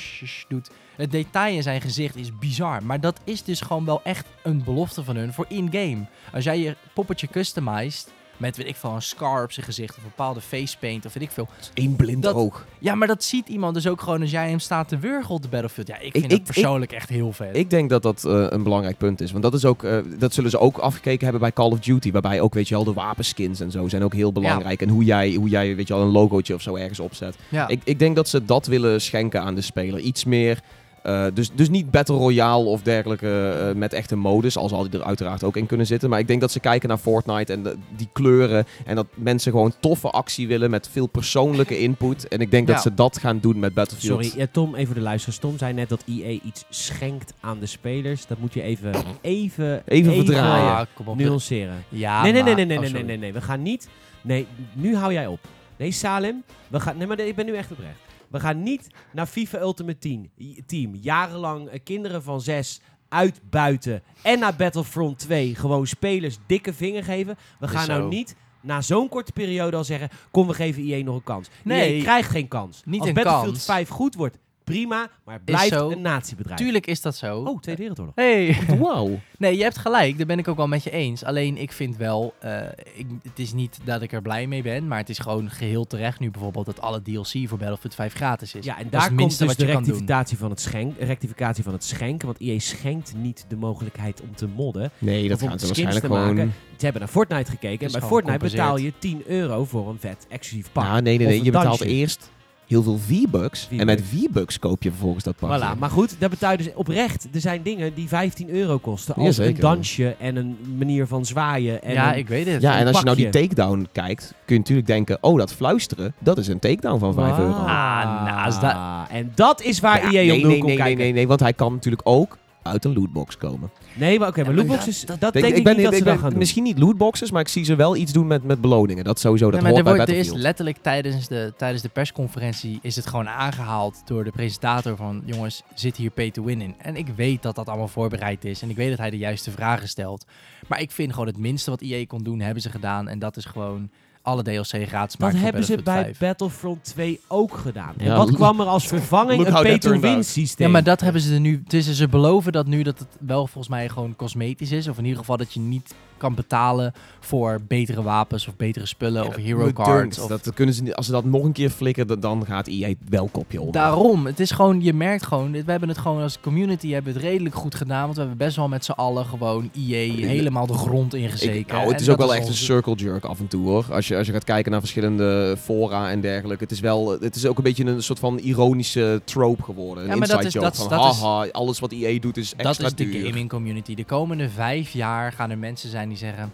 doet. 0.47 0.69
Het 0.95 1.11
detail 1.11 1.55
in 1.55 1.63
zijn 1.63 1.81
gezicht 1.81 2.15
is 2.15 2.37
bizar. 2.37 2.83
Maar 2.83 2.99
dat 2.99 3.19
is 3.23 3.43
dus 3.43 3.61
gewoon 3.61 3.85
wel 3.85 4.01
echt 4.03 4.25
een 4.43 4.63
belofte 4.63 5.03
van 5.03 5.15
hun 5.15 5.33
voor 5.33 5.45
in-game. 5.49 6.05
Als 6.33 6.43
jij 6.43 6.59
je 6.59 6.75
poppetje 6.93 7.27
customized 7.27 8.11
met, 8.43 8.57
weet 8.57 8.67
ik 8.67 8.75
veel, 8.75 8.89
een 8.91 9.01
scar 9.01 9.43
op 9.43 9.51
zijn 9.51 9.65
gezicht 9.65 9.89
of 9.97 10.03
een 10.03 10.09
bepaalde 10.15 10.41
face 10.41 10.77
paint 10.77 11.05
of 11.05 11.13
weet 11.13 11.23
ik 11.23 11.31
veel. 11.31 11.47
één 11.73 11.95
blind 11.95 12.23
Dat- 12.23 12.35
oog. 12.35 12.65
Ja, 12.79 12.95
maar 12.95 13.07
dat 13.07 13.23
ziet 13.23 13.47
iemand 13.47 13.73
dus 13.73 13.87
ook 13.87 14.01
gewoon 14.01 14.21
als 14.21 14.31
jij 14.31 14.49
hem 14.49 14.59
staat 14.59 14.87
te 14.87 14.97
wurgen 14.97 15.35
op 15.35 15.41
de 15.41 15.47
Battlefield. 15.47 15.87
Ja, 15.87 15.95
ik 15.95 16.11
vind 16.11 16.23
ik- 16.23 16.29
dat 16.29 16.39
ik- 16.39 16.45
persoonlijk 16.45 16.91
echt 16.91 17.09
heel 17.09 17.31
vet. 17.31 17.55
Ik 17.57 17.69
denk 17.69 17.89
dat 17.89 18.01
dat 18.03 18.25
eh, 18.25 18.45
een 18.49 18.63
belangrijk 18.63 18.97
punt 18.97 19.21
is. 19.21 19.31
Want 19.31 19.43
dat, 19.43 19.53
is 19.53 19.65
ook, 19.65 19.83
eh, 19.83 19.97
dat 20.17 20.33
zullen 20.33 20.49
ze 20.49 20.59
ook 20.59 20.77
afgekeken 20.77 21.23
hebben 21.23 21.41
bij 21.41 21.51
Call 21.53 21.71
of 21.71 21.79
Duty. 21.79 22.11
Waarbij 22.11 22.41
ook, 22.41 22.53
weet 22.53 22.67
je 22.67 22.75
wel, 22.75 22.83
de 22.83 22.93
wapenskins 22.93 23.59
en 23.59 23.71
zo 23.71 23.87
zijn 23.87 24.03
ook 24.03 24.13
heel 24.13 24.31
belangrijk. 24.31 24.81
En 24.81 24.89
hoe 24.89 25.03
jij, 25.03 25.33
hoe 25.33 25.49
jij, 25.49 25.75
weet 25.75 25.87
je 25.87 25.93
wel, 25.93 26.03
een 26.03 26.11
logootje 26.11 26.53
of 26.53 26.61
zo 26.61 26.75
ergens 26.75 26.99
opzet. 26.99 27.35
ja. 27.49 27.67
Ik, 27.67 27.81
ik 27.83 27.99
denk 27.99 28.15
dat 28.15 28.29
ze 28.29 28.45
dat 28.45 28.65
willen 28.65 29.01
schenken 29.01 29.41
aan 29.41 29.55
de 29.55 29.61
speler. 29.61 29.99
Iets 29.99 30.23
meer... 30.23 30.59
eh, 31.03 31.25
dus, 31.33 31.51
dus 31.53 31.69
niet 31.69 31.91
Battle 31.91 32.15
Royale 32.17 32.65
of 32.65 32.81
dergelijke 32.81 33.49
eh, 33.69 33.75
met 33.75 33.93
echte 33.93 34.15
modus, 34.15 34.57
al 34.57 34.69
zal 34.69 34.89
die 34.89 34.99
er 34.99 35.05
uiteraard 35.05 35.43
ook 35.43 35.57
in 35.57 35.65
kunnen 35.65 35.85
zitten. 35.85 36.09
Maar 36.09 36.19
ik 36.19 36.27
denk 36.27 36.41
dat 36.41 36.51
ze 36.51 36.59
kijken 36.59 36.89
naar 36.89 36.97
Fortnite 36.97 37.53
en 37.53 37.63
de- 37.63 37.77
die 37.95 38.09
kleuren. 38.13 38.65
En 38.85 38.95
dat 38.95 39.07
mensen 39.13 39.51
gewoon 39.51 39.73
toffe 39.79 40.09
actie 40.09 40.47
willen 40.47 40.69
met 40.69 40.89
veel 40.91 41.07
persoonlijke 41.07 41.79
input. 41.79 42.27
En 42.27 42.39
ik 42.41 42.51
denk 42.51 42.67
Ja. 42.67 42.73
dat 42.73 42.83
ze 42.83 42.93
dat 42.93 43.17
gaan 43.17 43.39
doen 43.39 43.59
met 43.59 43.73
Battlefield. 43.73 44.23
Sorry, 44.25 44.39
ja, 44.41 44.47
Tom, 44.51 44.75
even 44.75 44.95
de 44.95 45.01
luisteraars. 45.01 45.39
Tom 45.39 45.57
zei 45.57 45.73
net 45.73 45.89
dat 45.89 46.03
EA 46.07 46.39
iets 46.43 46.65
schenkt 46.69 47.33
aan 47.39 47.59
de 47.59 47.65
spelers. 47.65 48.25
Dat 48.27 48.37
moet 48.37 48.53
je 48.53 48.61
even, 48.61 48.91
even, 49.21 49.81
Even 49.85 50.13
verdraaien. 50.15 50.71
Ah, 50.75 50.85
kom 50.93 51.07
op. 51.07 51.17
nuanceren. 51.17 51.83
Ja, 51.89 52.21
nee, 52.21 52.31
nee, 52.31 52.43
nee, 52.43 52.55
nee, 52.55 52.65
nee, 52.65 52.77
oh, 52.77 52.93
nee, 52.93 53.03
nee, 53.03 53.17
nee. 53.17 53.33
We 53.33 53.41
gaan 53.41 53.61
niet... 53.61 53.87
Nee, 54.21 54.47
nu 54.73 54.95
hou 54.95 55.13
jij 55.13 55.27
op. 55.27 55.39
Nee, 55.77 55.91
Salem, 55.91 56.43
we 56.67 56.79
gaan... 56.79 56.97
Nee, 56.97 57.07
maar 57.07 57.19
ik 57.19 57.35
ben 57.35 57.45
nu 57.45 57.55
echt 57.55 57.71
oprecht. 57.71 57.97
We 58.33 58.39
gaan 58.39 58.63
niet 58.63 58.87
naar 59.11 59.25
FIFA 59.25 59.59
Ultimate 59.59 59.97
Team, 59.97 60.29
team 60.65 60.95
jarenlang 60.95 61.67
eh, 61.67 61.79
kinderen 61.83 62.23
van 62.23 62.41
zes 62.41 62.81
uitbuiten 63.09 64.03
en 64.21 64.39
naar 64.39 64.55
Battlefront 64.55 65.19
2 65.19 65.55
gewoon 65.55 65.87
spelers 65.87 66.37
dikke 66.47 66.73
vinger 66.73 67.03
geven. 67.03 67.37
We 67.59 67.67
gaan 67.67 67.87
nou 67.87 68.07
niet 68.07 68.35
na 68.61 68.81
zo'n 68.81 69.09
korte 69.09 69.31
periode 69.31 69.77
al 69.77 69.83
zeggen, 69.83 70.09
kom 70.31 70.47
we 70.47 70.53
geven 70.53 70.83
EA 70.83 71.03
nog 71.03 71.15
een 71.15 71.23
kans. 71.23 71.49
Nee. 71.63 71.93
EA 71.93 72.01
krijgt 72.01 72.29
geen 72.29 72.47
kans. 72.47 72.81
Niet 72.85 73.01
Als 73.01 73.11
Battlefield 73.11 73.53
kans. 73.53 73.65
5 73.65 73.89
goed 73.89 74.15
wordt, 74.15 74.37
prima, 74.63 75.09
maar 75.25 75.35
het 75.35 75.45
blijft 75.45 75.73
zo. 75.73 75.91
een 75.91 76.01
natiebedrijf. 76.01 76.59
Tuurlijk 76.59 76.87
is 76.87 77.01
dat 77.01 77.15
zo. 77.15 77.37
Oh, 77.37 77.59
Tweede 77.59 77.81
Wereldoorlog. 77.81 78.15
Hey. 78.15 78.57
Wauw. 78.79 79.19
Nee, 79.37 79.57
je 79.57 79.63
hebt 79.63 79.77
gelijk. 79.77 80.17
Daar 80.17 80.25
ben 80.25 80.39
ik 80.39 80.47
ook 80.47 80.57
wel 80.57 80.67
met 80.67 80.83
je 80.83 80.91
eens. 80.91 81.23
Alleen 81.23 81.57
ik 81.57 81.71
vind 81.71 81.97
wel, 81.97 82.33
eh, 82.39 82.61
ik, 82.93 83.05
het 83.23 83.39
is 83.39 83.53
niet 83.53 83.79
dat 83.83 84.01
ik 84.01 84.11
er 84.11 84.21
blij 84.21 84.47
mee 84.47 84.61
ben, 84.61 84.87
maar 84.87 84.97
het 84.97 85.09
is 85.09 85.19
gewoon 85.19 85.49
geheel 85.49 85.87
terecht 85.87 86.19
nu 86.19 86.31
bijvoorbeeld 86.31 86.65
dat 86.65 86.81
alle 86.81 87.01
DLC 87.01 87.27
voor 87.27 87.57
Battlefield 87.57 87.95
5 87.95 88.13
gratis 88.13 88.55
is. 88.55 88.65
Ja, 88.65 88.77
en 88.77 88.83
Dat 88.83 88.85
is 88.85 88.91
daar 88.91 89.01
het 89.09 89.19
komt 89.19 89.37
dus 89.37 89.47
wat 89.47 89.57
de 89.57 89.65
rectificatie 89.65 90.37
van, 90.37 90.49
het 90.49 90.61
schenk, 90.61 90.97
rectificatie 90.99 91.63
van 91.63 91.73
het 91.73 91.83
schenken. 91.83 92.27
Want 92.27 92.39
EA 92.39 92.59
schenkt 92.59 93.13
niet 93.17 93.45
de 93.47 93.55
mogelijkheid 93.55 94.21
om 94.21 94.35
te 94.35 94.47
modden. 94.47 94.91
Nee, 94.97 95.27
dat 95.27 95.39
gaan 95.41 95.59
ze 95.59 95.65
waarschijnlijk 95.65 96.05
te 96.05 96.11
gewoon... 96.11 96.35
maken. 96.35 96.53
Ze 96.77 96.83
hebben 96.83 97.01
naar 97.01 97.11
Fortnite 97.11 97.51
gekeken. 97.51 97.85
En 97.85 97.91
bij 97.99 98.01
Fortnite 98.01 98.37
betaal 98.37 98.77
je 98.77 98.93
10 98.99 99.23
euro 99.27 99.65
voor 99.65 99.89
een 99.89 99.99
vet 99.99 100.25
exclusief 100.29 100.71
pak. 100.71 100.83
Ja, 100.83 100.99
nee, 100.99 101.01
nee, 101.01 101.13
Of 101.13 101.19
nee. 101.31 101.37
een 101.39 101.45
Je 101.45 101.51
betaalt 101.51 101.77
dansje. 101.79 101.95
eerst 101.95 102.31
heel 102.73 102.83
veel 102.83 102.97
V-Bucks. 103.07 103.67
En 103.77 103.85
met 103.85 104.01
V-Bucks. 104.01 104.59
Koop 104.59 104.83
je 104.83 104.89
vervolgens 104.89 105.23
dat 105.23 105.35
pakje. 105.35 105.59
Voilà, 105.75 105.79
maar 105.79 105.89
goed, 105.89 106.15
dat 106.19 106.29
betaal 106.29 106.51
je 106.51 106.57
dus 106.57 106.69
oprecht. 106.73 107.27
Er 107.33 107.41
zijn 107.41 107.61
dingen 107.63 107.93
die 107.93 108.07
15 108.07 108.49
euro 108.49 108.77
kosten. 108.77 109.13
Ja, 109.17 109.25
Als 109.25 109.37
een 109.37 109.55
dansje 109.59 110.15
en 110.19 110.35
een 110.35 110.57
manier 110.77 111.07
van 111.07 111.25
zwaaien. 111.25 111.83
En 111.83 111.93
ja, 111.93 112.11
een- 112.13 112.17
ik 112.19 112.27
weet 112.27 112.45
het. 112.47 112.61
ja, 112.61 112.77
en 112.77 112.87
als 112.87 112.97
je 112.99 113.03
nou 113.05 113.17
die 113.17 113.29
takedown 113.29 113.87
kijkt, 113.91 114.33
kun 114.45 114.55
je 114.55 114.59
natuurlijk 114.61 114.87
denken... 114.87 115.17
Oh, 115.21 115.37
dat 115.37 115.53
fluisteren, 115.53 116.13
dat 116.19 116.37
is 116.37 116.47
een 116.47 116.59
takedown 116.59 116.99
van 116.99 117.13
5 117.13 117.37
euro. 117.37 117.51
Ah, 117.51 118.25
nou, 118.25 118.45
als 118.45 118.59
dat- 118.59 118.75
En 119.09 119.31
dat 119.35 119.61
is 119.61 119.79
waar 119.79 119.97
Ja, 119.97 120.03
EA 120.03 120.11
nee, 120.11 120.41
op 120.43 120.47
nee, 120.47 120.63
nee, 120.63 120.77
nee, 120.77 120.95
nee, 120.95 121.11
nee, 121.13 121.27
want 121.27 121.39
hij 121.39 121.53
kan 121.53 121.73
natuurlijk 121.73 122.01
ook 122.05 122.37
uit 122.63 122.85
een 122.85 122.93
lootbox 122.93 123.37
komen. 123.37 123.71
Nee, 123.93 124.19
maar 124.19 124.27
oké, 124.27 124.43
maar 124.43 124.53
lootboxes, 124.53 124.99
dat- 124.99 125.07
dat, 125.07 125.19
dat- 125.19 125.41
denk 125.43 125.55
ik, 125.55 125.63
ben, 125.63 125.75
niet 125.75 125.83
dat 125.83 125.91
ik 125.93 125.97
ze 125.99 126.03
ben- 126.03 126.17
gaan 126.19 126.29
doen. 126.29 126.37
Misschien 126.39 126.63
niet 126.63 126.79
lootboxes, 126.79 127.31
maar 127.31 127.41
ik 127.41 127.47
zie 127.47 127.63
ze 127.63 127.75
wel 127.75 127.95
iets 127.95 128.11
doen 128.13 128.27
met, 128.27 128.43
met 128.43 128.61
beloningen. 128.61 129.03
Dat 129.03 129.19
sowieso, 129.19 129.45
dat 129.51 129.53
Nee, 129.53 129.61
maar 129.61 129.71
hoort 129.71 129.87
er, 129.99 130.05
bij 130.05 130.15
wordt, 130.15 130.29
er 130.29 130.35
is 130.35 130.41
letterlijk 130.41 130.77
tijdens 130.81 131.27
de, 131.27 131.53
tijdens 131.57 131.81
de 131.81 131.89
persconferentie 131.89 132.79
is 132.81 132.95
het 132.95 133.07
gewoon 133.07 133.29
aangehaald 133.29 134.01
door 134.05 134.23
de 134.23 134.31
presentator 134.31 134.95
van 134.95 135.21
jongens, 135.25 135.63
zit 135.75 135.97
hier 135.97 136.09
pay 136.11 136.31
to 136.31 136.43
win 136.43 136.61
in. 136.61 136.75
En 136.77 136.95
ik 136.95 137.07
weet 137.15 137.41
dat 137.41 137.55
dat 137.55 137.67
allemaal 137.67 137.87
voorbereid 137.87 138.45
is 138.45 138.61
en 138.61 138.69
ik 138.69 138.75
weet 138.75 138.89
dat 138.89 138.97
hij 138.99 139.09
de 139.09 139.17
juiste 139.17 139.51
vragen 139.51 139.87
stelt. 139.87 140.25
Maar 140.67 140.81
ik 140.81 140.91
vind 140.91 141.11
gewoon 141.11 141.27
het 141.27 141.37
minste 141.37 141.69
wat 141.69 141.81
EA 141.81 142.05
kon 142.05 142.23
doen, 142.23 142.39
hebben 142.39 142.61
ze 142.63 142.69
gedaan. 142.69 143.07
En 143.07 143.19
dat 143.19 143.37
is 143.37 143.45
gewoon 143.45 143.89
alle 144.23 144.43
DLC 144.43 144.67
gratis 144.67 145.15
Dat 145.15 145.19
maken 145.19 145.37
voor 145.37 145.45
hebben 145.45 145.63
ze 145.63 145.75
bij 145.75 145.83
Battlefield 145.83 146.17
5. 146.17 146.17
Battlefront 146.17 146.83
2 146.83 147.19
ook 147.27 147.57
gedaan. 147.57 147.93
En 147.97 148.05
Ja, 148.05 148.17
wat 148.17 148.31
kwam 148.31 148.59
er 148.59 148.65
als 148.65 148.87
vervanging? 148.87 149.37
look 149.37 149.55
Een 149.55 149.63
pay-to-win 149.63 150.23
systeem. 150.23 150.65
Ja, 150.67 150.71
maar 150.73 150.83
dat 150.83 151.01
hebben 151.01 151.21
ze 151.21 151.33
er 151.33 151.39
nu. 151.39 151.63
Dus 151.67 151.91
ze 151.91 152.07
beloven 152.07 152.51
dat 152.51 152.65
nu 152.65 152.83
dat 152.83 152.99
het 152.99 153.07
wel 153.19 153.47
volgens 153.47 153.67
mij 153.67 153.89
gewoon 153.89 154.15
cosmetisch 154.15 154.71
is. 154.71 154.87
Of 154.87 154.97
in 154.97 155.03
ieder 155.03 155.19
geval 155.19 155.37
dat 155.37 155.53
je 155.53 155.59
niet 155.59 155.93
kan 156.23 156.35
betalen 156.35 156.93
voor 157.19 157.59
betere 157.67 158.01
wapens 158.03 158.47
of 158.47 158.55
betere 158.55 158.85
spullen 158.85 159.27
of 159.27 159.35
hero 159.35 159.71
cards. 159.73 160.19
Of... 160.19 160.27
Dat 160.27 160.51
kunnen 160.53 160.75
ze 160.75 160.83
niet, 160.83 160.95
als 160.95 161.05
ze 161.05 161.11
dat 161.11 161.25
nog 161.25 161.43
een 161.43 161.51
keer 161.51 161.69
flikken, 161.69 162.19
dan- 162.19 162.45
gaat 162.45 162.67
EA 162.67 162.93
wel 163.09 163.29
kopje 163.31 163.59
onder. 163.59 163.73
Daarom, 163.81 164.25
het 164.25 164.39
is 164.39 164.51
gewoon, 164.51 164.81
je 164.81 164.93
merkt 164.93 165.25
gewoon, 165.25 165.51
we 165.51 165.63
hebben 165.65 165.89
het 165.89 165.97
gewoon 165.97 166.21
als 166.21 166.39
community 166.41 166.91
hebben 166.91 167.13
het 167.13 167.21
redelijk 167.21 167.55
goed 167.55 167.75
gedaan, 167.75 168.01
want 168.03 168.13
we 168.13 168.19
hebben 168.19 168.37
best 168.37 168.55
wel 168.55 168.67
met 168.67 168.85
z'n 168.85 168.91
allen 168.91 169.25
gewoon 169.25 169.69
EA 169.77 170.25
helemaal 170.27 170.67
de 170.67 170.73
grond 170.73 171.13
ingezeken. 171.13 171.55
Ik, 171.59 171.67
nou, 171.71 171.83
het 171.83 171.93
En 171.95 171.99
is 172.01 172.09
ook 172.09 172.17
wel 172.17 172.35
echt 172.35 172.47
een 172.47 172.53
circle 172.53 172.95
jerk 172.95 173.23
af 173.25 173.39
en 173.39 173.47
toe 173.47 173.65
hoor. 173.67 173.85
Als 173.91 174.07
je, 174.07 174.17
als 174.17 174.27
je 174.27 174.33
gaat 174.33 174.43
kijken 174.43 174.71
naar 174.71 174.79
verschillende 174.79 175.57
fora 175.61 176.09
en 176.09 176.21
dergelijke. 176.21 176.63
Het 176.63 176.71
is, 176.71 176.79
wel, 176.79 177.17
het 177.21 177.35
is 177.35 177.45
ook 177.45 177.57
een 177.57 177.63
beetje 177.63 177.85
een 177.85 178.03
soort 178.03 178.19
van 178.19 178.37
ironische 178.39 179.21
trope 179.23 179.63
geworden. 179.63 180.03
Een 180.03 180.09
Ja, 180.09 180.15
maar 180.15 180.27
dat 180.27 180.43
is- 180.45 180.51
van 180.53 180.61
dat 180.89 181.13
is- 181.13 181.51
alles 181.51 181.79
wat 181.79 181.91
EA 181.91 182.19
doet 182.19 182.37
is 182.37 182.51
extra 182.55 182.63
Dat 182.89 182.99
is 182.99 183.05
de 183.05 183.11
duur. 183.11 183.25
gaming 183.25 183.49
community. 183.49 183.95
De 183.95 184.05
komende 184.05 184.49
vijf 184.49 184.91
jaar 184.91 185.31
gaan 185.31 185.49
er 185.49 185.57
mensen 185.57 185.89
zijn 185.89 186.09
die 186.13 186.21
zeggen, 186.29 186.51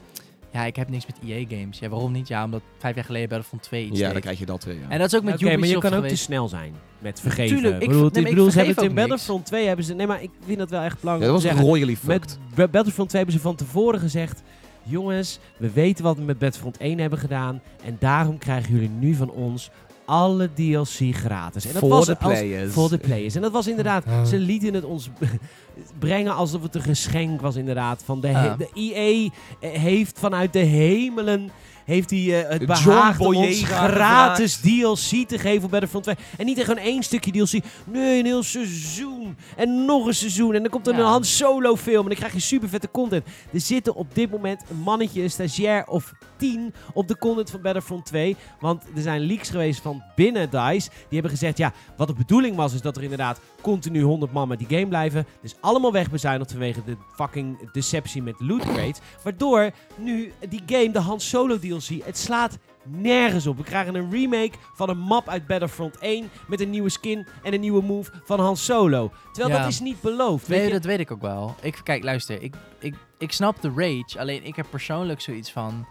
ja, 0.52 0.64
ik 0.66 0.76
heb 0.76 0.90
niks 0.90 1.06
met 1.06 1.16
EA 1.30 1.46
games. 1.50 1.80
Ja, 1.80 1.90
waarom 1.90 2.12
niet? 2.12 2.28
Ja, 2.28 2.44
omdat 2.44 2.62
vijf 2.78 2.96
jaar 2.96 3.04
geleden 3.04 3.30
Battlefront 3.30 3.64
2 3.64 3.86
iets 3.86 3.98
Ja, 3.98 4.04
deed. 4.04 4.12
dan 4.14 4.22
krijg 4.22 4.40
je 4.40 4.46
dat 4.46 4.64
weer. 4.64 4.76
Ja. 4.76 4.90
En 4.90 5.00
dat 5.00 5.08
is 5.14 5.18
ook 5.20 5.24
met 5.24 5.34
Oké, 5.34 5.44
maar 5.44 5.52
je 5.54 5.58
Ubisoft 5.58 5.88
kan 5.90 5.94
ook 5.94 6.08
te 6.08 6.16
snel 6.16 6.48
zijn 6.48 6.74
met 7.00 7.20
vergeven. 7.22 7.58
Tuurlijk, 7.58 7.82
ik- 7.82 7.88
bedoel, 7.88 8.02
nee, 8.02 8.10
ik 8.24 8.30
ik 8.30 8.36
bedoel 8.36 8.52
ze 8.52 8.58
hebben 8.58 8.76
het 8.76 8.84
in. 8.84 8.94
Battlefront 8.96 9.46
2 9.46 9.68
hebben 9.68 9.86
ze... 9.86 9.94
Nee, 9.94 10.08
maar 10.08 10.24
ik 10.24 10.30
vind 10.46 10.58
dat 10.58 10.70
wel 10.70 10.82
echt 10.82 10.94
Ja, 10.94 11.00
belangrijk 11.00 11.32
dat 11.32 11.42
om 11.42 11.48
was 11.48 11.52
te 11.52 11.58
zeggen. 11.58 11.76
royally 11.76 11.96
fucked. 11.96 12.38
Met 12.50 12.56
Ba- 12.56 12.68
Battlefront 12.68 13.10
2 13.10 13.22
hebben 13.22 13.40
ze 13.42 13.46
van 13.48 13.56
tevoren 13.56 14.00
gezegd... 14.00 14.42
Jongens, 14.84 15.40
we 15.58 15.70
weten 15.72 16.04
wat 16.04 16.16
we 16.18 16.24
met 16.24 16.38
Battlefront 16.40 16.78
1 16.78 17.00
hebben 17.00 17.20
gedaan. 17.20 17.62
En 17.86 17.96
daarom 18.00 18.38
krijgen 18.38 18.74
jullie 18.74 18.90
nu 18.90 19.14
van 19.14 19.32
ons 19.32 19.70
alle 20.10 20.50
DLC 20.54 21.16
gratis. 21.16 21.66
En 21.66 21.72
dat 21.72 21.80
Voor 21.82 21.90
was 21.90 22.06
de 22.06 22.18
als- 22.20 22.34
players. 22.34 22.74
voor 22.74 22.90
de 22.90 22.98
players. 22.98 23.36
En 23.36 23.42
dat 23.42 23.52
was 23.52 23.68
inderdaad... 23.68 24.04
Ze 24.28 24.38
lieten 24.38 24.74
het 24.74 24.84
ons 24.84 25.10
brengen 26.00 26.36
alsof 26.36 26.62
het 26.64 26.76
een 26.76 26.82
geschenk 26.82 27.42
was 27.42 27.56
inderdaad. 27.56 28.02
Van 28.06 28.22
de, 28.22 28.28
Ah. 28.28 28.58
de 28.58 28.70
EA 28.74 29.30
heeft 29.70 30.20
vanuit 30.20 30.54
de 30.54 30.60
hemelen... 30.60 31.50
Heeft 31.86 32.10
hij 32.10 32.44
eh, 32.44 32.50
het 32.50 32.66
behaagd 32.66 33.20
om 33.20 33.36
ons 33.36 33.64
gratis 33.64 34.56
DLC 34.56 35.28
te 35.28 35.38
geven 35.40 35.64
op 35.64 35.72
Battlefront 35.72 36.04
2. 36.04 36.16
En 36.38 36.46
niet 36.46 36.60
gewoon 36.60 36.84
één 36.84 37.04
stukje 37.04 37.32
DLC. 37.32 37.64
Nee, 37.86 38.20
een 38.20 38.26
heel 38.26 38.44
seizoen. 38.44 39.38
En 39.56 39.86
nog 39.86 40.06
een 40.06 40.14
seizoen. 40.14 40.54
En 40.54 40.62
dan 40.62 40.72
komt 40.72 40.88
er 40.88 40.94
Ja. 40.94 41.00
een 41.00 41.06
Han 41.06 41.24
Solo 41.24 41.76
film. 41.76 42.02
En 42.02 42.08
dan 42.08 42.18
krijg 42.18 42.34
je 42.34 42.40
super 42.40 42.70
vette 42.70 42.92
content. 42.92 43.26
Er 43.54 43.62
zitten 43.62 43.96
op 43.96 44.16
dit 44.16 44.32
moment 44.32 44.64
een 44.70 44.78
mannetje, 44.78 45.24
een 45.24 45.32
stagiair 45.32 45.86
of 45.88 46.12
tien 46.40 46.74
op 46.94 47.08
de 47.08 47.18
content 47.18 47.50
van 47.50 47.62
Battlefront 47.62 48.06
2. 48.06 48.36
Want 48.60 48.84
er 48.96 49.02
zijn 49.02 49.22
leaks 49.22 49.50
geweest 49.50 49.82
van 49.82 50.04
binnen 50.16 50.50
DICE. 50.50 50.90
Die 50.90 51.04
hebben 51.10 51.32
gezegd, 51.32 51.58
ja, 51.58 51.74
wat 51.98 52.08
de 52.08 52.14
bedoeling 52.14 52.56
was, 52.56 52.74
is 52.74 52.82
dat 52.82 52.98
er 52.98 53.04
inderdaad 53.04 53.40
continu 53.62 54.02
100 54.02 54.32
man 54.32 54.48
met 54.48 54.60
die 54.60 54.68
game 54.70 54.88
blijven. 54.88 55.26
Dus 55.42 55.56
allemaal 55.60 55.92
wegbezuinigd 55.92 56.52
vanwege 56.52 56.84
de 56.86 56.98
fucking 57.16 57.72
deceptie 57.72 58.22
met 58.24 58.36
loot 58.38 58.62
crates. 58.62 59.00
Waardoor 59.24 59.72
nu 59.96 60.32
die 60.50 60.62
game, 60.66 60.92
de 60.92 61.00
Han 61.00 61.20
Solo 61.20 61.60
DLC, 61.60 62.04
het 62.06 62.18
slaat 62.18 62.58
nergens 62.84 63.48
op. 63.48 63.58
We 63.58 63.64
krijgen 63.64 63.96
een 63.96 64.12
remake 64.12 64.52
van 64.76 64.90
een 64.90 64.98
map 65.00 65.30
uit 65.30 65.48
Battlefront 65.48 65.98
1 65.98 66.30
met 66.48 66.62
een 66.62 66.70
nieuwe 66.70 66.90
skin 66.90 67.28
en 67.44 67.54
een 67.54 67.60
nieuwe 67.60 67.84
move 67.84 68.12
van 68.24 68.40
Han 68.40 68.58
Solo. 68.58 69.12
Terwijl 69.32 69.56
Ja. 69.56 69.62
dat 69.62 69.72
is 69.72 69.80
niet 69.80 70.02
beloofd. 70.02 70.48
weet 70.48 70.58
Nee, 70.58 70.68
je? 70.68 70.74
dat 70.74 70.84
weet 70.86 71.00
ik 71.00 71.12
ook 71.12 71.22
wel. 71.22 71.56
Ik, 71.62 71.80
kijk, 71.84 72.04
luister, 72.04 72.42
ik, 72.42 72.56
ik, 72.80 72.96
ik 73.18 73.32
snap 73.32 73.62
de 73.62 73.72
rage. 73.76 74.20
Alleen 74.20 74.44
ik 74.44 74.56
heb 74.56 74.66
persoonlijk 74.70 75.22
zoiets 75.22 75.52
van. 75.52 75.86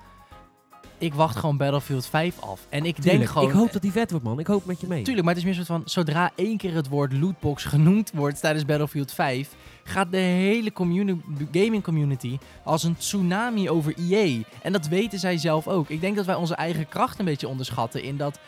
Ik 0.99 1.15
wacht 1.15 1.37
gewoon 1.37 1.57
Battlefield 1.57 2.07
5 2.07 2.41
af. 2.41 2.61
En 2.69 2.85
ik 2.85 3.03
denk 3.03 3.25
gewoon. 3.25 3.49
ik 3.49 3.55
hoop 3.55 3.73
dat 3.73 3.83
die 3.83 3.93
vet 3.93 4.11
wordt, 4.11 4.25
man. 4.27 4.39
Ik 4.39 4.47
hoop 4.47 4.65
met 4.65 4.81
je 4.81 4.87
mee. 4.87 5.03
Tuurlijk, 5.03 5.25
maar 5.27 5.35
het 5.35 5.43
is 5.45 5.49
meer 5.49 5.65
soort 5.65 5.67
van. 5.67 5.83
Zodra 5.85 6.31
één 6.35 6.57
keer 6.57 6.75
het 6.75 6.89
woord 6.89 7.13
lootbox 7.13 7.65
genoemd 7.65 8.11
wordt 8.15 8.41
tijdens 8.41 8.65
Battlefield 8.65 9.13
5. 9.13 9.49
gaat 9.85 10.11
de 10.11 10.17
hele 10.17 10.73
communi- 10.73 11.21
gaming 11.53 11.83
community 11.83 12.39
als 12.65 12.83
een 12.83 12.97
tsunami 12.97 13.71
over 13.71 13.95
EA. 14.11 14.43
En 14.63 14.73
dat 14.73 14.87
weten 14.89 15.19
zij 15.19 15.37
zelf 15.39 15.69
ook. 15.69 15.89
Ik 15.89 16.01
denk 16.01 16.17
dat 16.17 16.27
wij 16.27 16.35
onze 16.35 16.55
eigen 16.55 16.89
kracht 16.89 17.19
een 17.19 17.25
beetje 17.25 17.49
onderschatten. 17.49 18.03
In 18.03 18.17
dat 18.17 18.39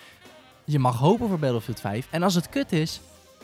je 0.64 0.78
mag 0.78 0.98
hopen 0.98 1.28
voor 1.28 1.38
Battlefield 1.38 1.80
5. 1.80 2.06
En 2.10 2.22
als 2.22 2.34
het 2.34 2.48
kut 2.48 2.72
is, 2.72 3.00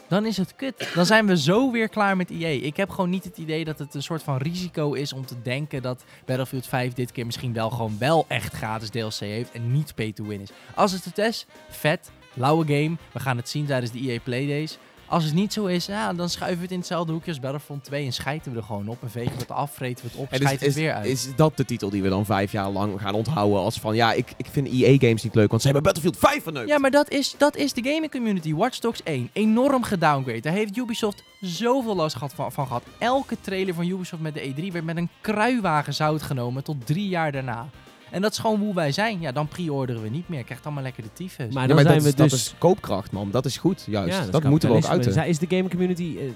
dan 0.09 0.27
is 0.27 0.37
het 0.37 0.57
kut. 0.57 0.91
Dan 0.95 1.07
zijn 1.07 1.27
we 1.27 1.39
zo 1.39 1.71
weer 1.71 1.89
klaar 1.89 2.17
met 2.17 2.31
EA. 2.31 2.49
Ik 2.49 2.77
heb 2.77 2.91
gewoon 2.91 3.11
niet 3.11 3.25
het 3.25 3.39
idee 3.39 3.65
dat 3.65 3.79
het 3.79 3.95
een 3.95 4.03
soort 4.03 4.23
van 4.23 4.37
risico 4.37 4.93
is 4.93 5.13
om 5.13 5.27
te 5.27 5.43
denken 5.43 5.83
dat 5.83 6.05
Battlefield 6.25 6.67
5 6.67 6.93
dit 6.93 7.13
keer 7.13 7.27
misschien 7.27 7.53
wel 7.53 7.71
gewoon 7.71 7.97
wel 7.99 8.25
echt 8.29 8.55
gratis 8.55 8.91
DLC 8.91 9.19
heeft 9.19 9.53
en 9.53 9.73
niet 9.73 9.95
pay 9.95 10.13
to 10.13 10.25
win 10.25 10.41
is. 10.41 10.51
Als 10.75 10.93
het 10.93 11.05
het 11.05 11.19
is, 11.19 11.47
vet, 11.69 12.11
lauwe 12.35 12.65
game. 12.65 12.97
We 13.13 13.21
gaan 13.21 13.37
het 13.37 13.49
zien 13.49 13.67
tijdens 13.67 13.93
de 13.93 13.99
EA 13.99 14.19
Playdays. 14.23 14.79
Als 15.09 15.25
het 15.25 15.35
niet 15.35 15.53
zo 15.53 15.67
is, 15.67 15.87
ja, 15.87 16.13
dan 16.13 16.29
schuiven 16.29 16.57
we 16.57 16.63
het 16.63 16.73
in 16.73 16.79
hetzelfde 16.79 17.13
hoekje 17.13 17.31
als 17.31 17.41
Battlefront 17.41 17.85
2 17.85 18.05
en 18.05 18.13
schijten 18.13 18.53
we 18.53 18.59
er 18.59 18.65
gewoon 18.65 18.89
op. 18.89 19.03
En 19.03 19.11
vegen 19.11 19.33
we 19.33 19.39
het 19.39 19.51
af, 19.51 19.75
vreten 19.75 20.05
we 20.05 20.11
het 20.11 20.21
op, 20.21 20.31
En 20.31 20.41
is, 20.41 20.59
we 20.59 20.65
het 20.65 20.75
weer 20.75 20.93
uit. 20.93 21.07
is 21.07 21.29
dat 21.37 21.57
de 21.57 21.65
titel 21.65 21.91
die 21.91 22.03
we 22.03 22.09
dan 22.09 22.25
vijf 22.25 22.53
jaar 22.53 22.71
lang 22.71 23.01
gaan 23.01 23.15
onthouden 23.15 23.59
als 23.59 23.81
van 23.81 23.95
ja, 23.95 24.13
ik, 24.13 24.35
ik 24.37 24.47
vind 24.51 24.69
EA-games 24.69 25.23
niet 25.23 25.35
leuk, 25.35 25.49
want 25.49 25.61
ze 25.61 25.67
hebben 25.67 25.85
Battlefield 25.85 26.19
5 26.19 26.43
verneukt. 26.43 26.69
Ja, 26.69 26.79
maar 26.79 26.91
dat 26.91 27.11
is, 27.11 27.35
dat 27.39 27.57
is 27.57 27.73
de 27.73 27.83
gaming 27.83 28.11
community. 28.11 28.55
Watch 28.55 28.79
Dogs 28.79 29.03
1, 29.03 29.31
enorm 29.33 29.83
gedowngrade. 29.83 30.41
Daar 30.41 30.53
heeft 30.53 30.77
Ubisoft 30.77 31.23
zoveel 31.41 31.97
last 31.97 32.17
gehad 32.17 32.35
van, 32.35 32.53
van 32.53 32.67
gehad. 32.67 32.83
Elke 32.99 33.37
trailer 33.41 33.75
van 33.75 33.89
Ubisoft 33.89 34.23
met 34.23 34.35
de 34.35 34.55
E3 34.55 34.73
werd 34.73 34.85
met 34.85 34.97
een 34.97 35.09
kruiwagen 35.21 35.95
zout 35.95 36.23
genomen 36.23 36.65
tot 36.65 36.87
drie 36.87 37.09
jaar 37.09 37.33
daarna. 37.33 37.69
En 38.11 38.23
dat 38.23 38.33
is 38.33 38.39
gewoon 38.39 38.61
hoe 38.61 38.75
wij 38.75 38.93
zijn. 38.93 39.21
Ja, 39.21 39.33
dan 39.33 39.49
pre-orderen 39.49 40.03
we 40.03 40.09
niet 40.09 40.29
meer. 40.29 40.45
Krijgt 40.45 40.65
allemaal 40.65 40.83
lekker 40.83 41.03
de 41.03 41.13
tyfus. 41.13 41.55
Maar 41.55 41.63
Ja, 41.63 41.67
dan 41.67 41.77
maar 41.77 41.85
zijn 41.85 41.99
dat, 41.99 42.07
is, 42.07 42.15
we 42.15 42.23
dus... 42.23 42.31
dat 42.31 42.39
is 42.39 42.55
koopkracht, 42.59 43.13
man. 43.13 43.31
Dat 43.31 43.45
is 43.45 43.57
goed, 43.57 43.85
juist. 43.87 44.19
Ja, 44.19 44.27
dat 44.31 44.43
is 44.43 44.49
moeten 44.51 44.69
we 44.69 44.77
ook 44.77 44.85
uiten. 44.85 45.13
Zij 45.13 45.29
is 45.29 45.39
de 45.39 45.47
gaming 45.49 45.71
community 45.71 46.17
eh, 46.19 46.27
eh, 46.27 46.33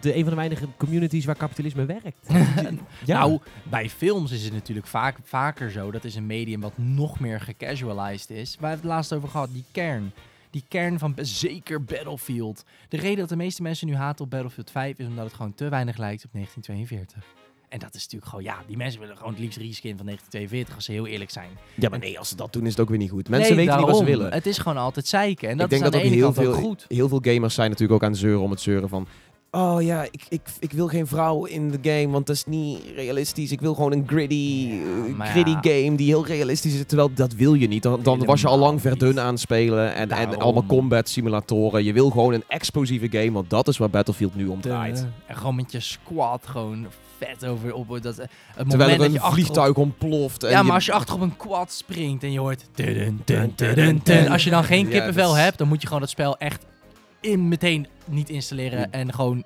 de, 0.00 0.16
een 0.16 0.20
van 0.20 0.30
de 0.30 0.36
weinige 0.36 0.66
communities 0.76 1.24
waar 1.24 1.36
kapitalisme 1.36 1.84
werkt. 1.84 2.28
Ja. 3.04 3.18
Nou, 3.18 3.38
bij 3.62 3.90
films 3.90 4.30
is 4.30 4.44
het 4.44 4.52
natuurlijk 4.52 4.86
vaak, 4.86 5.16
vaker 5.22 5.70
zo. 5.70 5.90
Dat 5.90 6.04
is 6.04 6.14
een 6.14 6.26
medium 6.26 6.60
wat 6.60 6.72
nog 6.78 7.20
meer 7.20 7.40
gecasualized 7.40 8.30
is. 8.30 8.56
Waar 8.60 8.70
we 8.70 8.76
het 8.76 8.86
laatst 8.86 9.12
over 9.12 9.28
gehad, 9.28 9.48
die 9.52 9.64
kern. 9.70 10.12
Die 10.50 10.64
kern 10.68 10.98
van 10.98 11.14
zeker 11.20 11.84
Battlefield. 11.84 12.64
De 12.88 12.96
reden 12.96 13.18
dat 13.18 13.28
de 13.28 13.36
meeste 13.36 13.62
mensen 13.62 13.86
nu 13.86 13.94
haten 13.94 14.24
op 14.24 14.30
Battlefield 14.30 14.70
5 14.70 14.98
is 14.98 15.06
omdat 15.06 15.24
het 15.24 15.34
gewoon 15.34 15.54
te 15.54 15.68
weinig 15.68 15.96
lijkt 15.96 16.24
op 16.24 16.32
1942. 16.32 17.41
En 17.72 17.78
dat 17.78 17.94
is 17.94 18.02
natuurlijk 18.02 18.30
gewoon, 18.30 18.44
ja, 18.44 18.56
die 18.66 18.76
mensen 18.76 19.00
willen 19.00 19.16
gewoon 19.16 19.32
het 19.32 19.40
liefst 19.40 19.58
reskin 19.58 19.96
van 19.96 20.06
1942 20.06 20.74
als 20.74 20.84
ze 20.84 20.92
heel 20.92 21.06
eerlijk 21.06 21.30
zijn. 21.30 21.50
ja, 21.74 21.88
maar 21.88 21.98
nee, 21.98 22.18
als 22.18 22.28
ze 22.28 22.36
dat 22.36 22.52
doen 22.52 22.64
is 22.64 22.70
het 22.70 22.80
ook 22.80 22.88
weer 22.88 22.98
niet 22.98 23.10
goed. 23.10 23.28
Mensen 23.28 23.56
Nee, 23.56 23.64
weten 23.66 23.80
niet 23.80 23.90
wat 23.90 23.98
ze 23.98 24.04
willen. 24.04 24.32
Het 24.32 24.46
is 24.46 24.58
gewoon 24.58 24.76
altijd 24.76 25.06
zeiken. 25.06 25.48
En 25.48 25.56
dat 25.56 25.64
ik 25.64 25.70
denk 25.70 25.84
is 25.84 25.90
dat 25.90 26.00
ook 26.00 26.06
heel 26.08 26.32
veel, 26.32 26.52
goed. 26.52 26.84
heel 26.88 27.08
veel 27.08 27.20
gamers 27.22 27.54
zijn 27.54 27.70
natuurlijk 27.70 27.98
ook 27.98 28.04
aan 28.06 28.10
het 28.12 28.20
zeuren 28.20 28.40
om 28.42 28.50
het 28.50 28.60
zeuren 28.60 28.88
van... 28.88 29.06
Oh 29.54 29.82
ja, 29.82 30.02
ik, 30.02 30.22
ik, 30.28 30.40
ik 30.58 30.72
wil 30.72 30.88
geen 30.88 31.06
vrouw 31.06 31.44
in 31.44 31.70
de 31.70 31.78
game, 31.82 32.12
want 32.12 32.26
dat 32.26 32.36
is 32.36 32.44
niet 32.44 32.78
realistisch. 32.94 33.52
Ik 33.52 33.60
wil 33.60 33.74
gewoon 33.74 33.92
een 33.92 34.04
gritty, 34.06 34.70
eh, 35.18 35.30
gritty 35.30 35.50
ja. 35.50 35.60
game 35.62 35.96
die 35.96 36.06
heel 36.06 36.26
realistisch 36.26 36.74
is. 36.74 36.84
Terwijl 36.86 37.10
dat 37.14 37.32
wil 37.32 37.54
je 37.54 37.68
niet. 37.68 37.82
Dan, 37.82 38.02
dan 38.02 38.24
was 38.24 38.40
je 38.40 38.46
al 38.46 38.58
lang 38.58 38.80
verdun 38.80 39.20
aan 39.20 39.32
het 39.32 39.40
spelen. 39.40 39.94
En, 39.94 40.10
en 40.10 40.38
allemaal 40.38 40.66
combat 40.66 41.08
simulatoren. 41.08 41.84
Je 41.84 41.92
wil 41.92 42.10
gewoon 42.10 42.32
een 42.32 42.44
explosieve 42.48 43.08
game, 43.10 43.32
want 43.32 43.50
dat 43.50 43.68
is 43.68 43.78
waar 43.78 43.90
Battlefield 43.90 44.34
nu 44.34 44.46
om 44.46 44.60
draait. 44.60 44.96
De- 44.96 45.06
en 45.26 45.36
gewoon 45.36 45.54
met 45.54 45.72
je 45.72 45.80
squad 45.80 46.46
gewoon 46.46 46.86
vet 47.18 47.46
over 47.46 47.74
op 47.74 47.88
dat 47.88 48.16
het 48.16 48.28
Terwijl 48.56 48.78
moment 48.78 48.90
er 48.90 49.12
dat 49.12 49.24
een 49.24 49.32
vliegtuig 49.32 49.76
ontploft. 49.76 50.42
En 50.42 50.50
Ja, 50.50 50.62
maar 50.62 50.74
als 50.74 50.86
je 50.86 50.92
achter 50.92 51.14
op 51.14 51.20
een 51.20 51.36
quad 51.36 51.72
springt 51.72 52.22
en 52.22 52.32
je 52.32 52.38
hoort... 52.38 52.64
tudun, 52.74 53.20
tudun, 53.24 53.54
tudun. 54.02 54.28
Als 54.28 54.44
je 54.44 54.50
dan 54.50 54.64
geen 54.64 54.88
kippenvel 54.88 55.34
hebt, 55.34 55.58
dan 55.58 55.68
moet 55.68 55.80
je 55.80 55.86
gewoon 55.86 56.02
dat 56.02 56.10
spel 56.10 56.38
echt 56.38 56.64
in, 57.22 57.48
meteen 57.48 57.86
niet 58.04 58.28
installeren. 58.28 58.92
En 58.92 59.14
gewoon 59.14 59.44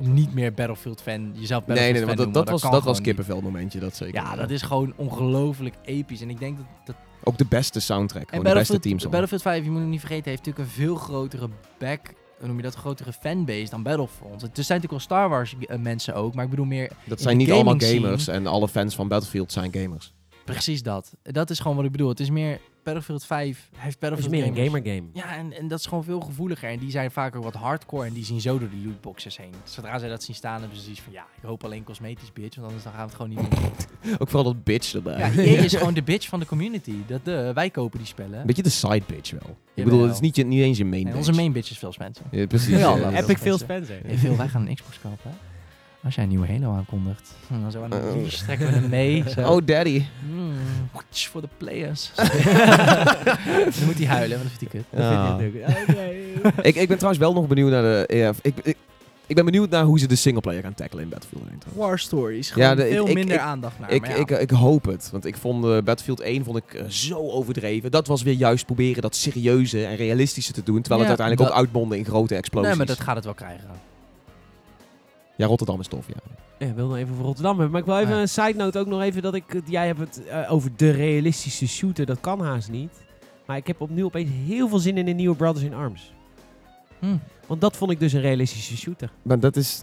niet 0.00 0.34
meer 0.34 0.54
Battlefield-fan, 0.54 1.32
jezelf 1.34 1.66
Nee, 1.66 1.76
nee, 1.76 1.92
Battlefield-fan 1.92 2.06
want 2.06 2.16
dat, 2.16 2.26
noemen, 2.26 2.32
dat 2.32 2.60
was, 2.60 2.70
dat 2.72 2.84
was 2.84 3.00
kippenvel 3.00 3.40
momentje, 3.40 3.78
dat 3.80 3.96
zeker. 3.96 4.14
Ja, 4.14 4.36
dat 4.36 4.50
is 4.50 4.62
gewoon 4.62 4.92
ongelooflijk 4.96 5.74
episch. 5.84 6.20
En 6.20 6.30
ik 6.30 6.38
denk 6.38 6.56
dat... 6.56 6.66
dat 6.84 6.96
Ook 7.24 7.38
de 7.38 7.46
beste 7.48 7.80
soundtrack, 7.80 8.22
en 8.22 8.26
de 8.26 8.42
beste 8.42 8.54
Battlefield, 8.54 8.82
teams. 8.82 9.02
Battlefield 9.02 9.42
5, 9.42 9.64
je 9.64 9.70
moet 9.70 9.80
het 9.80 9.88
niet 9.88 10.00
vergeten, 10.00 10.30
heeft 10.30 10.46
natuurlijk 10.46 10.68
een 10.68 10.74
veel 10.74 10.96
grotere 10.96 11.48
back... 11.78 12.14
Hoe 12.38 12.46
noem 12.46 12.56
je 12.56 12.62
dat? 12.62 12.74
grotere 12.74 13.12
fanbase 13.12 13.70
dan 13.70 13.82
Battlefront. 13.82 14.42
Er 14.42 14.48
zijn 14.52 14.80
natuurlijk 14.80 14.92
al 14.92 15.00
Star 15.00 15.28
Wars 15.28 15.54
eh, 15.60 15.78
mensen 15.78 16.14
ook, 16.14 16.34
maar 16.34 16.44
ik 16.44 16.50
bedoel 16.50 16.64
meer 16.64 16.90
Dat 17.04 17.20
zijn 17.20 17.36
niet 17.36 17.50
allemaal 17.50 17.80
scene- 17.80 18.00
gamers 18.00 18.28
en 18.28 18.46
alle 18.46 18.68
fans 18.68 18.94
van 18.94 19.08
Battlefield 19.08 19.52
zijn 19.52 19.72
gamers. 19.74 20.12
Precies 20.54 20.82
dat. 20.82 21.12
Dat 21.22 21.50
is 21.50 21.58
gewoon 21.58 21.76
wat 21.76 21.84
ik 21.84 21.92
bedoel. 21.92 22.08
Het 22.08 22.20
is 22.20 22.30
meer 22.30 22.60
Battlefield 22.82 23.24
5 23.24 23.46
heeft 23.46 23.70
Het 23.76 23.88
is 23.88 23.98
Battlefield 23.98 24.30
meer 24.30 24.46
een 24.46 24.64
gamer 24.64 24.80
game. 24.84 25.02
Ja, 25.12 25.36
en, 25.36 25.52
en 25.52 25.68
dat 25.68 25.78
is 25.78 25.86
gewoon 25.86 26.04
veel 26.04 26.20
gevoeliger. 26.20 26.68
En 26.68 26.78
die 26.78 26.90
zijn 26.90 27.10
vaak 27.10 27.36
ook 27.36 27.42
wat 27.42 27.54
hardcore 27.54 28.06
en 28.06 28.12
die 28.12 28.24
zien 28.24 28.40
zo 28.40 28.58
door 28.58 28.70
die 28.70 28.86
lootboxes 28.86 29.36
heen. 29.36 29.52
Zodra 29.64 29.98
zij 29.98 30.08
dat 30.08 30.22
zien 30.22 30.34
staan, 30.34 30.60
hebben 30.60 30.76
ze 30.78 30.82
zoiets 30.82 31.00
van... 31.00 31.12
Ja, 31.12 31.26
ik 31.36 31.42
hoop 31.42 31.64
alleen 31.64 31.84
cosmetisch, 31.84 32.32
bitch, 32.32 32.56
want 32.56 32.66
anders 32.66 32.84
dan 32.84 32.92
gaan 32.92 33.02
we 33.02 33.12
het 33.12 33.16
gewoon 33.16 33.36
niet 33.36 33.60
doen. 33.60 33.70
Ook 34.20 34.28
vooral 34.28 34.52
dat 34.52 34.64
bitch 34.64 34.94
erbij. 34.94 35.18
ja, 35.18 35.42
EA 35.42 35.62
is 35.62 35.74
gewoon 35.76 35.94
de 35.94 36.02
bitch 36.02 36.28
van 36.28 36.40
de 36.40 36.46
community. 36.46 36.94
Dat, 37.06 37.24
de, 37.24 37.50
wij 37.54 37.70
kopen 37.70 37.98
die 37.98 38.06
spellen. 38.06 38.40
Een 38.40 38.46
beetje 38.46 38.62
de 38.62 38.68
side 38.68 39.02
bitch 39.06 39.30
wel. 39.30 39.56
Ik 39.74 39.84
bedoel, 39.84 40.02
het 40.02 40.12
is 40.12 40.20
niet, 40.20 40.36
je, 40.36 40.44
niet 40.44 40.60
eens 40.62 40.78
je 40.78 40.84
main 40.84 40.94
Nee, 40.94 41.12
bitch. 41.12 41.16
onze 41.28 41.40
main 41.40 41.52
bitch 41.52 41.70
is 41.70 41.78
veel 41.78 41.92
Spencer. 41.92 42.24
Ja, 42.30 42.46
precies. 42.46 42.78
Ja, 42.78 43.12
Epic 43.12 43.36
Phil 43.36 43.58
mensen. 43.58 43.58
Spencer. 43.58 44.00
Hey 44.06 44.16
Phil, 44.16 44.36
wij 44.36 44.48
gaan 44.48 44.66
een 44.66 44.74
Xbox 44.74 44.98
kopen? 45.00 45.30
Als 46.06 46.14
jij 46.14 46.24
een 46.24 46.30
nieuwe 46.30 46.46
Halo 46.46 46.72
aankondigt, 46.76 47.34
dan 47.62 47.70
zo 47.70 47.82
aan 47.82 47.90
de 47.90 47.96
Uh. 48.14 48.20
leash 48.22 48.42
trekken 48.42 48.66
we 48.66 48.72
hem 48.72 48.88
mee. 48.88 49.24
Zo. 49.36 49.52
Oh, 49.52 49.66
daddy. 49.66 50.02
Mm, 50.30 50.52
watch 50.92 51.28
for 51.28 51.40
the 51.40 51.48
players. 51.56 52.10
dan 52.16 53.84
moet 53.84 53.98
hij 53.98 54.06
huilen, 54.06 54.38
want 54.38 54.50
dat 54.50 54.58
vindt 54.58 54.60
hij 54.60 54.68
kut. 54.68 54.84
Dat 54.90 55.38
vind 55.38 55.54
Ja. 55.54 55.66
ik 56.54 56.64
ik, 56.66 56.74
ik 56.74 56.88
ben 56.88 56.96
trouwens 56.96 57.18
wel 57.24 57.32
nog 57.32 57.46
benieuwd 57.46 57.70
naar 57.70 57.82
de... 57.82 58.04
ja, 58.16 58.32
ik, 58.42 58.54
ik, 58.62 58.76
Ik 59.26 59.34
ben 59.34 59.44
benieuwd 59.44 59.70
naar 59.70 59.84
hoe 59.84 59.98
ze 59.98 60.06
de 60.08 60.14
singleplayer 60.16 60.62
gaan 60.62 60.74
tackelen 60.74 61.04
in 61.04 61.10
Battlefield 61.10 61.42
1. 61.50 61.58
trouwens. 61.58 61.86
War 61.88 61.98
Stories. 61.98 62.52
Ja, 62.54 62.74
de- 62.74 62.86
veel 62.88 63.08
ik- 63.08 63.14
minder 63.14 63.34
ik- 63.34 63.40
aandacht 63.40 63.78
naar. 63.78 63.90
Ik, 63.92 64.06
ja. 64.06 64.14
ik, 64.14 64.30
ik 64.30 64.50
hoop 64.50 64.84
het. 64.84 65.08
Want 65.12 65.24
ik 65.24 65.36
vond 65.36 65.64
eh, 65.64 65.70
Battlefield 65.70 66.20
1 66.20 66.44
vond 66.44 66.56
ik, 66.56 66.74
eh, 66.74 66.84
zo 66.88 67.18
overdreven. 67.30 67.90
Dat 67.90 68.06
was 68.06 68.22
weer 68.22 68.34
juist 68.34 68.66
proberen 68.66 69.02
dat 69.02 69.16
serieuze 69.16 69.84
en 69.86 69.96
realistische 69.96 70.52
te 70.52 70.62
doen. 70.62 70.80
Terwijl 70.80 71.02
Ja, 71.02 71.08
het 71.08 71.18
uiteindelijk 71.20 71.48
dat- 71.48 71.58
ook 71.58 71.64
uitmondde 71.66 71.98
in 71.98 72.04
grote 72.04 72.34
explosies. 72.34 72.68
nee, 72.68 72.78
maar 72.78 72.86
dat 72.86 73.00
gaat 73.00 73.14
het 73.16 73.24
wel 73.24 73.34
krijgen. 73.34 73.68
Ja, 75.36 75.46
Rotterdam 75.46 75.80
is 75.80 75.86
tof, 75.88 76.06
ja. 76.08 76.14
Ja, 76.58 76.66
ik 76.66 76.74
wil 76.74 76.86
nog 76.88 76.96
even 76.96 77.14
voor 77.14 77.24
Rotterdam 77.24 77.52
hebben. 77.52 77.70
Maar 77.70 77.80
ik 77.80 77.86
wil 77.86 77.98
even 77.98 78.14
Ja. 78.14 78.20
een 78.20 78.28
side 78.28 78.54
note 78.54 78.78
ook 78.78 78.86
nog 78.86 79.02
even 79.02 79.22
dat 79.22 79.34
ik... 79.34 79.60
Jij 79.66 79.86
hebt 79.86 79.98
het 79.98 80.26
eh, 80.26 80.52
over 80.52 80.70
de 80.76 80.90
realistische 80.90 81.68
shooter. 81.68 82.06
Dat 82.06 82.20
kan 82.20 82.40
haast 82.40 82.70
niet. 82.70 83.04
Maar 83.46 83.56
ik 83.56 83.66
heb 83.66 83.80
opnieuw 83.80 84.04
opeens 84.06 84.30
heel 84.46 84.68
veel 84.68 84.78
zin 84.78 84.96
in 84.98 85.08
een 85.08 85.16
nieuwe 85.16 85.36
Brothers 85.36 85.64
in 85.64 85.74
Arms. 85.74 86.12
Hm. 86.98 87.16
Want 87.46 87.60
dat 87.60 87.76
vond 87.76 87.90
ik 87.90 88.00
dus 88.00 88.12
een 88.12 88.20
realistische 88.20 88.76
shooter. 88.76 89.10
Maar 89.22 89.40
dat 89.40 89.56
is... 89.56 89.82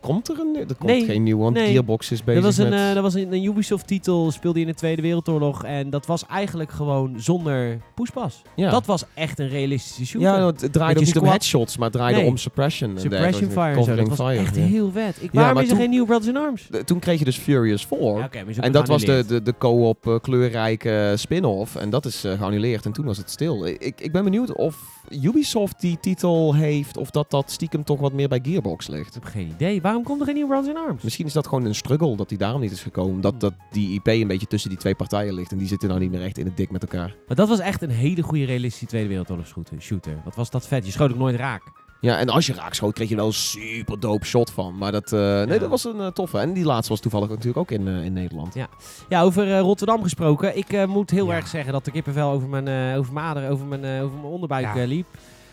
Komt 0.00 0.28
er 0.28 0.38
een... 0.40 0.56
Er 0.56 0.66
komt 0.66 0.82
Nee, 0.90 1.04
geen 1.04 1.22
nieuw, 1.22 1.38
want 1.38 1.54
nee. 1.56 1.70
Gearbox 1.70 2.10
is 2.10 2.24
bezig 2.24 2.42
Dat 2.42 2.56
was 2.56 2.64
een, 2.64 2.70
met... 2.70 2.78
eh, 2.88 2.94
dat 2.94 3.02
was 3.02 3.14
een, 3.14 3.32
een 3.32 3.44
Ubisoft-titel, 3.44 4.30
speelde 4.30 4.60
in 4.60 4.66
de 4.66 4.74
Tweede 4.74 5.02
Wereldoorlog. 5.02 5.64
En 5.64 5.90
dat 5.90 6.06
was 6.06 6.26
eigenlijk 6.26 6.70
gewoon 6.70 7.14
zonder 7.20 7.78
poespas. 7.94 8.42
ja. 8.56 8.70
Dat 8.70 8.86
was 8.86 9.04
echt 9.14 9.38
een 9.38 9.48
realistische 9.48 10.06
shooter. 10.06 10.28
ja, 10.30 10.46
het 10.46 10.72
draaide 10.72 11.00
niet 11.00 11.18
om 11.18 11.24
headshots, 11.26 11.76
maar 11.76 11.88
het 11.88 11.96
draaide 11.96 12.20
Nee. 12.20 12.28
om 12.28 12.36
suppression. 12.36 12.90
en 12.94 13.00
Suppression. 13.00 13.50
Fire 13.50 13.76
en 13.76 13.84
zo. 13.84 13.94
Dat 13.94 14.08
was 14.08 14.16
fire, 14.18 14.38
echt 14.40 14.56
ja. 14.56 14.62
heel 14.62 14.90
vet. 14.90 15.16
Ik, 15.22 15.30
waarom 15.32 15.54
maar 15.54 15.62
is 15.62 15.68
er 15.68 15.74
toen- 15.74 15.82
geen 15.82 15.90
nieuwe 15.90 16.06
Brothers 16.06 16.28
in 16.28 16.36
Arms? 16.36 16.68
Toen 16.84 16.98
kreeg 16.98 17.18
je 17.18 17.24
dus 17.24 17.36
Furious 17.38 17.86
4. 17.86 17.98
Ja, 17.98 18.06
oké, 18.24 18.38
maar 18.40 18.48
is 18.48 18.56
ook 18.58 18.64
En 18.64 18.72
dat 18.72 18.88
was 18.88 19.04
de, 19.04 19.24
de, 19.26 19.42
de 19.42 19.54
co-op 19.58 20.06
eh, 20.06 20.14
kleurrijke 20.22 21.12
spin-off. 21.16 21.76
En 21.76 21.90
dat 21.90 22.04
is 22.06 22.24
eh, 22.24 22.32
geannuleerd. 22.38 22.84
En 22.84 22.92
toen 22.92 23.04
was 23.04 23.16
het 23.16 23.30
stil. 23.30 23.66
Ik, 23.66 24.00
ik 24.00 24.12
ben 24.12 24.24
benieuwd 24.24 24.52
of 24.54 24.76
Ubisoft 25.22 25.80
die 25.80 25.98
titel 26.00 26.54
heeft. 26.54 26.96
Of 26.96 27.10
dat 27.10 27.30
dat 27.30 27.50
stiekem 27.50 27.84
toch 27.84 28.00
wat 28.00 28.12
meer 28.12 28.28
bij 28.28 28.40
Gearbox 28.42 28.88
ligt. 28.88 29.06
Ik 29.06 29.14
heb 29.14 29.24
geen 29.24 29.49
idee. 29.50 29.80
Waarom 29.82 30.02
komt 30.02 30.20
er 30.20 30.26
geen 30.26 30.34
nieuwe 30.34 30.50
Brothers 30.50 30.74
in 30.76 30.82
Arms? 30.88 31.02
Misschien 31.02 31.26
is 31.26 31.32
dat 31.32 31.46
gewoon 31.46 31.64
een 31.64 31.74
struggle 31.74 32.16
dat 32.16 32.28
die 32.28 32.38
daarom 32.38 32.60
niet 32.60 32.70
is 32.72 32.82
gekomen. 32.82 33.20
Dat, 33.20 33.40
dat 33.40 33.52
die 33.70 33.94
IP 33.94 34.06
een 34.06 34.26
beetje 34.26 34.46
tussen 34.46 34.70
die 34.70 34.78
twee 34.78 34.94
partijen 34.94 35.34
ligt. 35.34 35.52
En 35.52 35.58
die 35.58 35.68
zitten 35.68 35.88
nou 35.88 36.00
niet 36.00 36.10
meer 36.10 36.22
echt 36.22 36.38
in 36.38 36.44
het 36.44 36.56
dik 36.56 36.70
met 36.70 36.82
elkaar. 36.82 37.14
Maar 37.26 37.36
dat 37.36 37.48
was 37.48 37.58
echt 37.58 37.82
een 37.82 37.90
hele 37.90 38.22
goede 38.22 38.44
realistische 38.44 38.86
Tweede 38.86 39.08
Wereldoorlog 39.08 39.46
shooter-. 39.80 40.20
Wat 40.24 40.34
was 40.34 40.50
dat 40.50 40.66
vet. 40.66 40.86
Je 40.86 40.92
schoot 40.92 41.10
ook 41.10 41.18
nooit 41.18 41.36
raak. 41.36 41.62
Ja, 42.00 42.18
en 42.18 42.28
als 42.28 42.46
je 42.46 42.54
raak 42.54 42.74
schoot, 42.74 42.92
kreeg 42.94 43.08
je 43.08 43.16
wel 43.16 43.26
een 43.26 43.32
super 43.32 44.00
dope 44.00 44.24
shot 44.24 44.50
van. 44.50 44.78
Maar 44.78 44.92
dat, 44.92 45.12
eh, 45.12 45.20
nee, 45.20 45.46
Ja. 45.46 45.58
dat 45.58 45.68
was 45.68 45.84
een 45.84 46.00
eh, 46.00 46.06
toffe. 46.06 46.38
En 46.38 46.52
die 46.52 46.64
laatste 46.64 46.88
was 46.92 47.00
toevallig 47.00 47.28
natuurlijk 47.28 47.56
ook 47.56 47.70
in, 47.70 47.88
eh, 47.88 48.04
in 48.04 48.12
Nederland. 48.12 48.54
Ja. 48.54 48.68
Ja, 49.08 49.22
over 49.22 49.52
eh, 49.52 49.60
Rotterdam 49.60 50.02
gesproken. 50.02 50.56
Ik 50.56 50.72
eh, 50.72 50.84
moet 50.86 51.10
heel 51.10 51.26
Ja. 51.26 51.34
erg 51.34 51.48
zeggen 51.48 51.72
dat 51.72 51.84
de 51.84 51.90
kippenvel 51.90 52.30
over 52.30 52.48
mijn, 52.48 52.68
eh 52.68 52.98
over 52.98 53.12
mijn 53.12 53.26
aderen, 53.26 53.50
over 53.50 53.66
mijn, 53.66 53.84
eh, 53.84 54.02
over 54.04 54.16
mijn 54.18 54.32
onderbuik 54.32 54.64
Ja. 54.74 54.74
eh, 54.80 54.86
liep. 54.86 55.06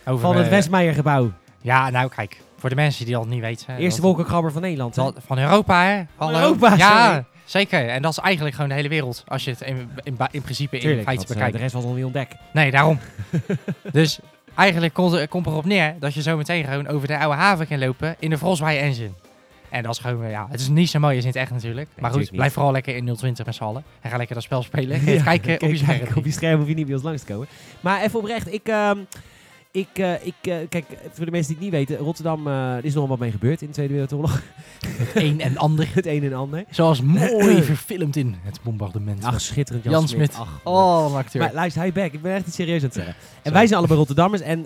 Over, 0.05 0.19
Van 0.19 0.35
het 0.37 0.49
Westmeijergebouw. 0.49 1.31
Ja, 1.61 1.89
nou 1.89 2.09
kijk, 2.09 2.41
voor 2.57 2.69
de 2.69 2.75
mensen 2.75 3.05
die 3.05 3.13
dat 3.13 3.27
niet 3.27 3.41
weten. 3.41 3.67
Eerste 3.77 3.89
dat- 3.89 3.99
wolkenkrabber 4.09 4.51
van 4.51 4.61
Nederland. 4.61 4.95
hè? 4.95 5.03
dat- 5.03 5.15
Van 5.25 5.39
Europa, 5.39 5.83
hè? 5.85 6.03
Hallo. 6.15 6.39
Europa, 6.39 6.75
Ja, 6.75 7.05
sorry. 7.07 7.25
zeker. 7.45 7.87
En 7.89 8.01
dat 8.01 8.11
is 8.11 8.17
eigenlijk 8.17 8.55
gewoon 8.55 8.69
de 8.69 8.75
hele 8.75 8.89
wereld. 8.89 9.23
Als 9.27 9.43
je 9.43 9.51
het 9.51 9.61
in, 9.61 9.89
in, 10.03 10.15
ba- 10.15 10.27
in 10.31 10.41
principe 10.41 10.75
in 10.75 10.81
Tuurlijk, 10.81 11.03
feite 11.03 11.17
want, 11.25 11.29
eh, 11.29 11.35
bekijkt. 11.35 11.53
de 11.53 11.61
rest 11.61 11.73
was 11.73 11.83
nog 11.83 11.95
niet 11.95 12.03
ontdekt. 12.05 12.35
Nee, 12.53 12.71
daarom. 12.71 12.99
dus 13.91 14.19
eigenlijk 14.55 14.93
komt 14.93 15.11
het 15.11 15.29
komt 15.29 15.45
erop 15.45 15.65
neer 15.65 15.95
dat 15.99 16.13
je 16.13 16.21
zo 16.21 16.37
meteen 16.37 16.63
gewoon 16.63 16.87
over 16.87 17.07
de 17.07 17.17
oude 17.17 17.37
haven 17.37 17.67
kan 17.67 17.79
lopen 17.79 18.15
in 18.19 18.29
de 18.29 18.37
Frostbite 18.37 18.77
engine. 18.77 19.09
En 19.69 19.83
dat 19.83 19.91
is 19.91 19.99
gewoon, 19.99 20.23
eh, 20.23 20.31
ja, 20.31 20.47
het 20.51 20.59
is 20.59 20.67
niet 20.67 20.89
zo 20.89 20.99
mooi 20.99 21.15
als 21.15 21.23
in 21.25 21.29
het 21.31 21.39
echt 21.39 21.51
natuurlijk. 21.51 21.85
maar 21.87 21.93
goed, 21.95 22.03
natuurlijk 22.03 22.29
niet. 22.31 22.39
blijf 22.39 22.53
vooral 22.53 22.71
lekker 22.71 22.95
in 22.95 23.15
020 23.15 23.45
met 23.45 23.55
z'n 23.55 23.63
allen. 23.63 23.83
En 24.01 24.09
ga 24.09 24.17
lekker 24.17 24.35
dat 24.35 24.43
spel 24.43 24.63
spelen. 24.63 24.99
Ga 25.19 25.21
kijken 25.37 25.53
op 25.53 25.59
je 25.61 25.67
Kijk, 25.67 25.77
scherm. 25.77 25.99
kijk, 25.99 26.15
op 26.15 26.25
je 26.25 26.31
scherm 26.31 26.59
hoef 26.59 26.67
je 26.67 26.73
niet 26.73 26.85
bij 26.85 26.95
ons 26.95 27.03
langs 27.03 27.23
te 27.23 27.31
komen. 27.33 27.47
Maar 27.79 28.01
even 28.01 28.19
oprecht, 28.19 28.53
ik... 28.53 28.67
ehm, 28.67 28.97
ik, 29.77 29.87
eh, 29.93 30.25
ik 30.25 30.33
eh, 30.41 30.55
kijk, 30.69 30.85
voor 31.13 31.25
de 31.25 31.31
mensen 31.31 31.55
die 31.55 31.63
het 31.63 31.73
niet 31.73 31.87
weten, 31.87 32.05
Rotterdam, 32.05 32.47
er 32.47 32.85
is 32.85 32.93
nog 32.93 33.07
wat 33.07 33.19
mee 33.19 33.31
gebeurd 33.31 33.61
in 33.61 33.67
de 33.67 33.73
Tweede 33.73 33.93
Wereldoorlog. 33.93 34.41
Een 35.13 35.41
en 35.41 35.57
ander. 35.57 35.89
het 35.93 36.05
een 36.05 36.23
en 36.23 36.33
ander. 36.33 36.65
Zoals 36.69 37.01
mooi 37.01 37.63
verfilmd 37.73 38.15
in 38.15 38.35
het 38.41 38.59
bombardement. 38.63 39.23
Ach, 39.23 39.41
schitterend 39.41 39.83
Jan, 39.83 39.93
Jan 39.93 40.07
Smit. 40.07 40.35
Ach, 40.35 40.59
oh, 40.63 41.07
een 41.09 41.17
acteur. 41.17 41.41
Maar 41.41 41.53
luister, 41.53 41.81
hij 41.81 41.91
back. 41.91 42.13
Ik 42.13 42.21
ben 42.21 42.33
echt 42.33 42.47
iets 42.47 42.55
serieus 42.55 42.79
aan 42.79 42.85
het 42.85 42.93
zeggen. 42.93 43.13
En 43.13 43.21
Sorry. 43.33 43.51
wij 43.57 43.65
zijn 43.67 43.77
allebei 43.77 43.99
Rotterdammers. 43.99 44.41
En 44.41 44.65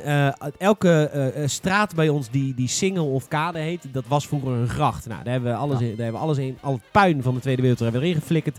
elke 0.58 1.34
straat 1.46 1.96
bij 1.96 2.10
ons 2.10 2.30
die, 2.30 2.54
die 2.54 2.68
Singel 2.68 3.14
of 3.14 3.28
Kade 3.28 3.60
heet, 3.60 3.86
dat 3.92 4.04
was 4.08 4.28
vroeger 4.28 4.52
een 4.52 4.70
gracht. 4.70 5.08
Nou, 5.08 5.24
daar 5.24 5.34
hebben 5.34 5.52
we 5.52 5.58
alles, 5.58 5.80
Ja. 5.80 5.86
in, 5.86 5.96
daar 5.96 6.04
hebben 6.04 6.22
we 6.22 6.28
alles 6.28 6.38
in. 6.38 6.58
Al 6.62 6.74
het 6.74 6.82
puin 6.92 7.24
van 7.24 7.34
de 7.34 7.40
Tweede 7.40 7.62
Wereldoorlog 7.62 7.94
hebben 7.94 8.02
we 8.02 8.08
erin 8.08 8.28
geflikkerd. 8.28 8.58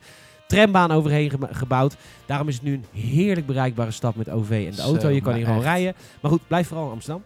Trambaan 0.57 0.90
overheen 0.90 1.30
ge- 1.30 1.38
gebouwd. 1.50 1.96
Daarom 2.26 2.48
is 2.48 2.55
het 2.55 2.62
nu 2.62 2.72
een 2.72 3.00
heerlijk 3.00 3.46
bereikbare 3.46 3.90
stad 3.90 4.14
met 4.14 4.28
OV 4.30 4.50
en 4.50 4.64
de 4.70 4.72
Zo, 4.76 4.82
auto. 4.82 5.09
Je 5.09 5.20
kan 5.20 5.34
hier 5.34 5.46
gewoon 5.46 5.62
rijden. 5.62 5.94
Maar 6.20 6.30
goed, 6.30 6.40
blijf 6.46 6.66
vooral 6.68 6.86
in 6.86 6.92
Amsterdam. 6.92 7.22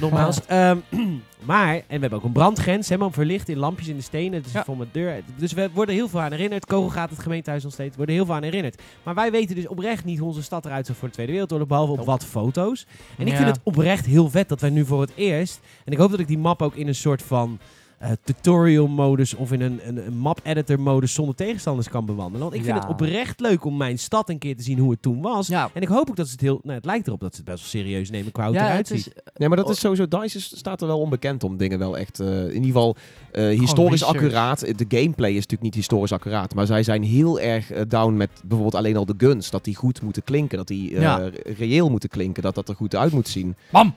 Nogmaals. 0.00 0.40
Ehm, 0.46 0.76
maar, 1.44 1.74
en 1.74 1.82
we 1.86 1.96
hebben 1.98 2.12
ook 2.18 2.24
een 2.24 2.32
brandgrens, 2.32 2.88
helemaal 2.88 3.10
verlicht 3.10 3.48
in 3.48 3.56
lampjes 3.58 3.88
in 3.88 3.96
de 3.96 4.02
stenen. 4.02 4.32
Het 4.38 4.46
is 4.46 4.52
Ja. 4.52 4.64
voor 4.64 4.76
mijn 4.76 4.88
deur. 4.92 5.20
Dus 5.36 5.52
we 5.52 5.70
worden 5.72 5.94
heel 5.94 6.08
veel 6.08 6.20
aan 6.20 6.30
herinnerd. 6.32 6.66
Kogel 6.66 6.88
gaat 6.90 7.10
het 7.10 7.18
gemeentehuis 7.18 7.62
nog 7.62 7.72
steeds. 7.72 7.90
We 7.90 7.96
worden 7.96 8.14
heel 8.14 8.24
veel 8.26 8.34
aan 8.34 8.42
herinnerd. 8.42 8.82
Maar 9.02 9.14
wij 9.14 9.30
weten 9.30 9.54
dus 9.54 9.66
oprecht 9.68 10.04
niet 10.04 10.18
hoe 10.18 10.28
onze 10.28 10.42
stad 10.42 10.64
eruit 10.66 10.86
zag 10.86 10.96
voor 10.96 11.08
de 11.08 11.14
Tweede 11.14 11.32
Wereldoorlog, 11.32 11.68
behalve 11.68 11.92
op 11.92 12.04
wat 12.06 12.24
foto's. 12.24 12.86
En 13.18 13.26
ik 13.26 13.32
Ja. 13.32 13.36
vind 13.38 13.48
het 13.48 13.60
oprecht 13.62 14.06
heel 14.06 14.30
vet 14.30 14.48
dat 14.48 14.60
wij 14.60 14.70
nu 14.70 14.84
voor 14.84 15.00
het 15.00 15.12
eerst, 15.14 15.60
en 15.84 15.92
ik 15.92 15.98
hoop 15.98 16.10
dat 16.10 16.20
ik 16.20 16.26
die 16.26 16.38
map 16.38 16.62
ook 16.62 16.74
in 16.74 16.88
een 16.88 16.94
soort 16.94 17.22
van 17.22 17.58
eh, 17.98 18.10
tutorial 18.24 18.86
modus 18.88 19.34
of 19.34 19.52
in 19.52 19.60
een, 19.60 19.80
een, 19.84 20.06
een 20.06 20.16
map 20.18 20.40
editor 20.42 20.80
modus 20.80 21.14
zonder 21.14 21.34
tegenstanders 21.34 21.88
kan 21.88 22.06
bewandelen. 22.06 22.40
Want 22.40 22.54
ik 22.54 22.62
vind 22.64 22.74
Ja. 22.76 22.80
het 22.82 22.90
oprecht 22.90 23.40
leuk 23.40 23.64
om 23.64 23.76
mijn 23.76 23.98
stad 23.98 24.28
een 24.28 24.38
keer 24.38 24.56
te 24.56 24.62
zien 24.62 24.78
hoe 24.78 24.90
het 24.90 25.02
toen 25.02 25.20
was. 25.22 25.46
Ja, 25.46 25.70
En 25.74 25.82
ik 25.82 25.88
hoop 25.88 26.08
ook 26.10 26.16
dat 26.16 26.26
ze 26.26 26.32
het 26.32 26.40
heel, 26.40 26.60
nou 26.62 26.76
het 26.76 26.84
lijkt 26.84 27.06
erop 27.06 27.20
dat 27.20 27.34
ze 27.34 27.40
het 27.40 27.50
best 27.50 27.72
wel 27.72 27.82
serieus 27.82 28.10
nemen 28.10 28.32
qua 28.32 28.44
hoe 28.46 28.52
het 28.52 28.62
ja 28.62 28.68
eruit 28.70 28.86
ziet. 28.86 28.96
is, 28.96 29.08
Nee, 29.34 29.48
maar 29.48 29.56
dat 29.56 29.70
is 29.70 29.80
sowieso... 29.80 30.08
DICE 30.08 30.40
staat 30.40 30.80
er 30.80 30.86
wel 30.86 31.00
onbekend 31.00 31.44
om 31.44 31.56
dingen 31.56 31.78
wel 31.78 31.98
echt... 31.98 32.20
eh, 32.20 32.42
in 32.42 32.46
ieder 32.54 32.64
geval 32.64 32.96
eh, 33.32 33.58
historisch 33.58 34.04
accuraat. 34.04 34.60
De 34.60 34.84
gameplay 34.88 35.30
is 35.30 35.34
natuurlijk 35.36 35.62
niet 35.62 35.74
historisch 35.74 36.12
accuraat. 36.12 36.54
Maar 36.54 36.66
zij 36.66 36.82
zijn 36.82 37.02
heel 37.02 37.40
erg 37.40 37.70
eh, 37.70 37.82
down 37.88 38.12
met 38.16 38.30
bijvoorbeeld 38.44 38.74
alleen 38.74 38.96
al 38.96 39.04
de 39.06 39.14
guns. 39.18 39.50
Dat 39.50 39.64
die 39.64 39.76
goed 39.76 40.02
moeten 40.02 40.22
klinken. 40.24 40.58
Dat 40.58 40.66
die 40.66 40.94
eh, 40.94 41.00
Ja. 41.00 41.30
reëel 41.58 41.90
moeten 41.90 42.08
klinken. 42.08 42.42
Dat 42.42 42.54
dat 42.54 42.68
er 42.68 42.74
goed 42.74 42.94
uit 42.96 43.12
moet 43.12 43.28
zien. 43.28 43.56
Bam! 43.70 43.94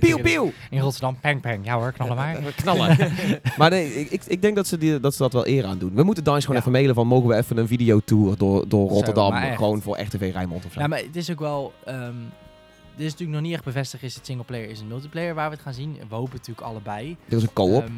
Pieuw, 0.00 0.18
pieuw! 0.22 0.52
In 0.70 0.80
Rotterdam, 0.80 1.16
pang, 1.20 1.40
pang. 1.40 1.64
Ja 1.64 1.76
hoor, 1.78 1.92
knallen 1.92 2.16
maar. 2.16 2.36
Eh, 2.36 2.44
knallen. 2.62 2.96
maar 3.58 3.70
nee, 3.70 3.94
ik, 3.94 4.10
ik, 4.10 4.24
ik 4.26 4.42
denk 4.42 4.56
dat 4.56 4.66
ze, 4.66 4.78
die, 4.78 5.00
dat 5.00 5.12
ze 5.14 5.22
dat 5.22 5.32
wel 5.32 5.46
eer 5.46 5.64
aan 5.64 5.78
doen. 5.78 5.94
We 5.94 6.02
moeten 6.02 6.24
DICE 6.24 6.40
gewoon 6.40 6.54
Ja. 6.56 6.60
even 6.60 6.72
mailen 6.72 6.94
van... 6.94 7.06
Mogen 7.06 7.28
we 7.28 7.34
even 7.36 7.56
een 7.56 7.66
videotour 7.66 8.36
door, 8.36 8.68
door 8.68 8.88
Rotterdam? 8.88 9.32
gewoon 9.32 9.82
voor 9.82 10.00
RTV 10.00 10.30
Rijnmond 10.32 10.64
of 10.64 10.72
zo. 10.72 10.80
Ja, 10.80 10.86
maar 10.86 10.98
het 10.98 11.16
is 11.16 11.30
ook 11.30 11.40
wel. 11.40 11.72
ehm 11.84 12.14
dit 12.98 13.06
is 13.06 13.12
natuurlijk 13.12 13.38
nog 13.38 13.46
niet 13.48 13.56
echt 13.56 13.64
bevestigd. 13.64 14.02
Is 14.02 14.14
het 14.14 14.26
singleplayer, 14.26 14.70
is 14.70 14.78
het 14.78 14.88
multiplayer 14.88 15.34
waar 15.34 15.48
we 15.48 15.54
het 15.54 15.64
gaan 15.64 15.74
zien? 15.74 15.96
We 16.08 16.14
hopen 16.14 16.36
natuurlijk 16.36 16.66
allebei. 16.66 17.16
Er 17.28 17.36
is 17.36 17.42
een 17.42 17.52
co-op. 17.52 17.82
Ehm, 17.82 17.92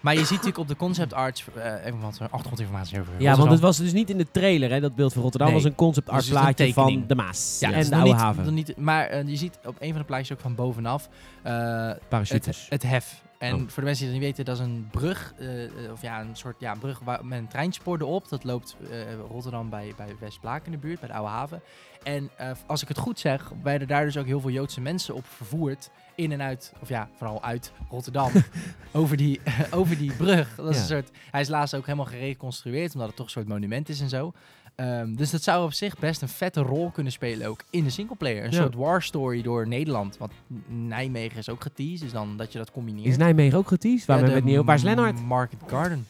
maar 0.00 0.12
je 0.12 0.18
ziet 0.20 0.30
natuurlijk 0.30 0.58
op 0.58 0.68
de 0.68 0.76
concept 0.76 1.12
arts 1.12 1.44
eh, 1.54 1.86
even 1.86 2.00
wat 2.00 2.18
achtergrondinformatie 2.20 3.00
over. 3.00 3.12
Ja, 3.18 3.36
want 3.36 3.50
het 3.50 3.60
was 3.60 3.76
dus 3.76 3.92
niet 3.92 4.10
in 4.10 4.18
de 4.18 4.26
trailer, 4.30 4.70
hè, 4.70 4.80
dat 4.80 4.94
beeld 4.94 5.12
van 5.12 5.22
Rotterdam. 5.22 5.48
Nee. 5.50 5.60
was 5.60 5.66
een 5.70 5.76
concept 5.76 6.08
art 6.08 6.20
Dus 6.20 6.28
een 6.28 6.40
plaatje 6.40 6.72
van 6.72 7.04
de 7.06 7.14
Maas 7.14 7.56
Ja, 7.60 7.72
en 7.72 7.88
de 7.88 7.94
oude 7.94 8.08
niet, 8.10 8.18
haven. 8.20 8.54
niet, 8.54 8.76
maar 8.76 9.06
eh, 9.06 9.28
je 9.28 9.36
ziet 9.36 9.58
op 9.64 9.76
een 9.78 9.90
van 9.90 9.98
de 9.98 10.06
plaatjes 10.06 10.32
ook 10.32 10.40
van 10.40 10.54
bovenaf 10.54 11.08
eh, 11.42 11.86
het, 11.86 12.08
Parachutes. 12.08 12.66
het 12.68 12.82
hef. 12.82 13.22
En 13.42 13.54
Oh. 13.54 13.60
voor 13.60 13.82
de 13.82 13.82
mensen 13.82 14.04
die 14.06 14.14
het 14.14 14.24
niet 14.24 14.36
weten, 14.36 14.44
dat 14.44 14.56
is 14.58 14.64
een 14.64 14.88
brug, 14.90 15.34
eh, 15.38 15.64
eh, 15.64 15.92
of 15.92 16.02
ja, 16.02 16.20
een 16.20 16.36
soort 16.36 16.60
ja, 16.60 16.74
brug 16.74 16.98
waar, 16.98 17.24
met 17.24 17.38
een 17.38 17.48
treinspoor 17.48 18.00
erop. 18.00 18.28
Dat 18.28 18.44
loopt 18.44 18.76
eh, 18.90 18.98
Rotterdam 19.30 19.70
bij, 19.70 19.92
bij 19.96 20.16
Westplaak 20.20 20.64
in 20.66 20.70
de 20.72 20.78
buurt, 20.78 21.00
bij 21.00 21.08
de 21.08 21.14
oude 21.14 21.30
haven. 21.30 21.60
En 22.02 22.30
als 22.66 22.82
ik 22.82 22.88
het 22.88 22.98
goed 22.98 23.18
zeg, 23.18 23.52
werden 23.62 23.88
daar 23.88 24.04
dus 24.04 24.16
ook 24.16 24.26
heel 24.26 24.40
veel 24.40 24.50
Joodse 24.50 24.80
mensen 24.80 25.14
op 25.14 25.26
vervoerd. 25.26 25.90
In 26.14 26.32
en 26.32 26.42
uit, 26.42 26.72
of 26.80 26.88
ja, 26.88 27.08
vooral 27.16 27.42
uit 27.42 27.72
Rotterdam. 27.90 28.30
over, 28.92 29.16
die, 29.16 29.40
over 29.70 29.96
die 29.98 30.12
brug. 30.12 30.54
Dat 30.54 30.68
is 30.68 30.74
Ja. 30.76 30.80
een 30.82 30.88
soort, 30.88 31.10
hij 31.30 31.40
is 31.40 31.48
laatst 31.48 31.74
ook 31.74 31.86
helemaal 31.86 32.06
gereconstrueerd, 32.06 32.92
omdat 32.92 33.06
het 33.08 33.16
toch 33.16 33.26
een 33.26 33.32
soort 33.32 33.48
monument 33.48 33.88
is 33.88 34.00
en 34.00 34.08
zo. 34.08 34.32
Ehm, 34.74 35.14
dus 35.14 35.30
dat 35.30 35.42
zou 35.42 35.64
op 35.64 35.72
zich 35.72 35.98
best 35.98 36.22
een 36.22 36.28
vette 36.28 36.60
rol 36.60 36.90
kunnen 36.90 37.12
spelen 37.12 37.48
ook 37.48 37.60
in 37.70 37.84
de 37.84 37.90
singleplayer. 37.90 38.44
Een 38.44 38.50
Ja. 38.50 38.56
soort 38.56 38.74
war 38.74 39.02
story 39.02 39.42
door 39.42 39.68
Nederland. 39.68 40.16
Want 40.18 40.32
Nijmegen 40.66 41.38
is 41.38 41.48
ook 41.48 41.62
geteased, 41.62 42.00
dus 42.00 42.12
dan 42.12 42.36
dat 42.36 42.52
je 42.52 42.58
dat 42.58 42.70
combineert. 42.70 43.06
Is 43.06 43.16
Nijmegen 43.16 43.58
ook 43.58 43.68
geteased? 43.68 44.06
Waarom 44.06 44.26
Ja, 44.28 44.34
het 44.34 44.44
niet 44.44 44.52
over? 44.54 44.66
Waar 44.66 44.74
is 44.76 44.82
Lennart? 44.82 45.22
Market 45.22 45.58
Garden, 45.66 46.06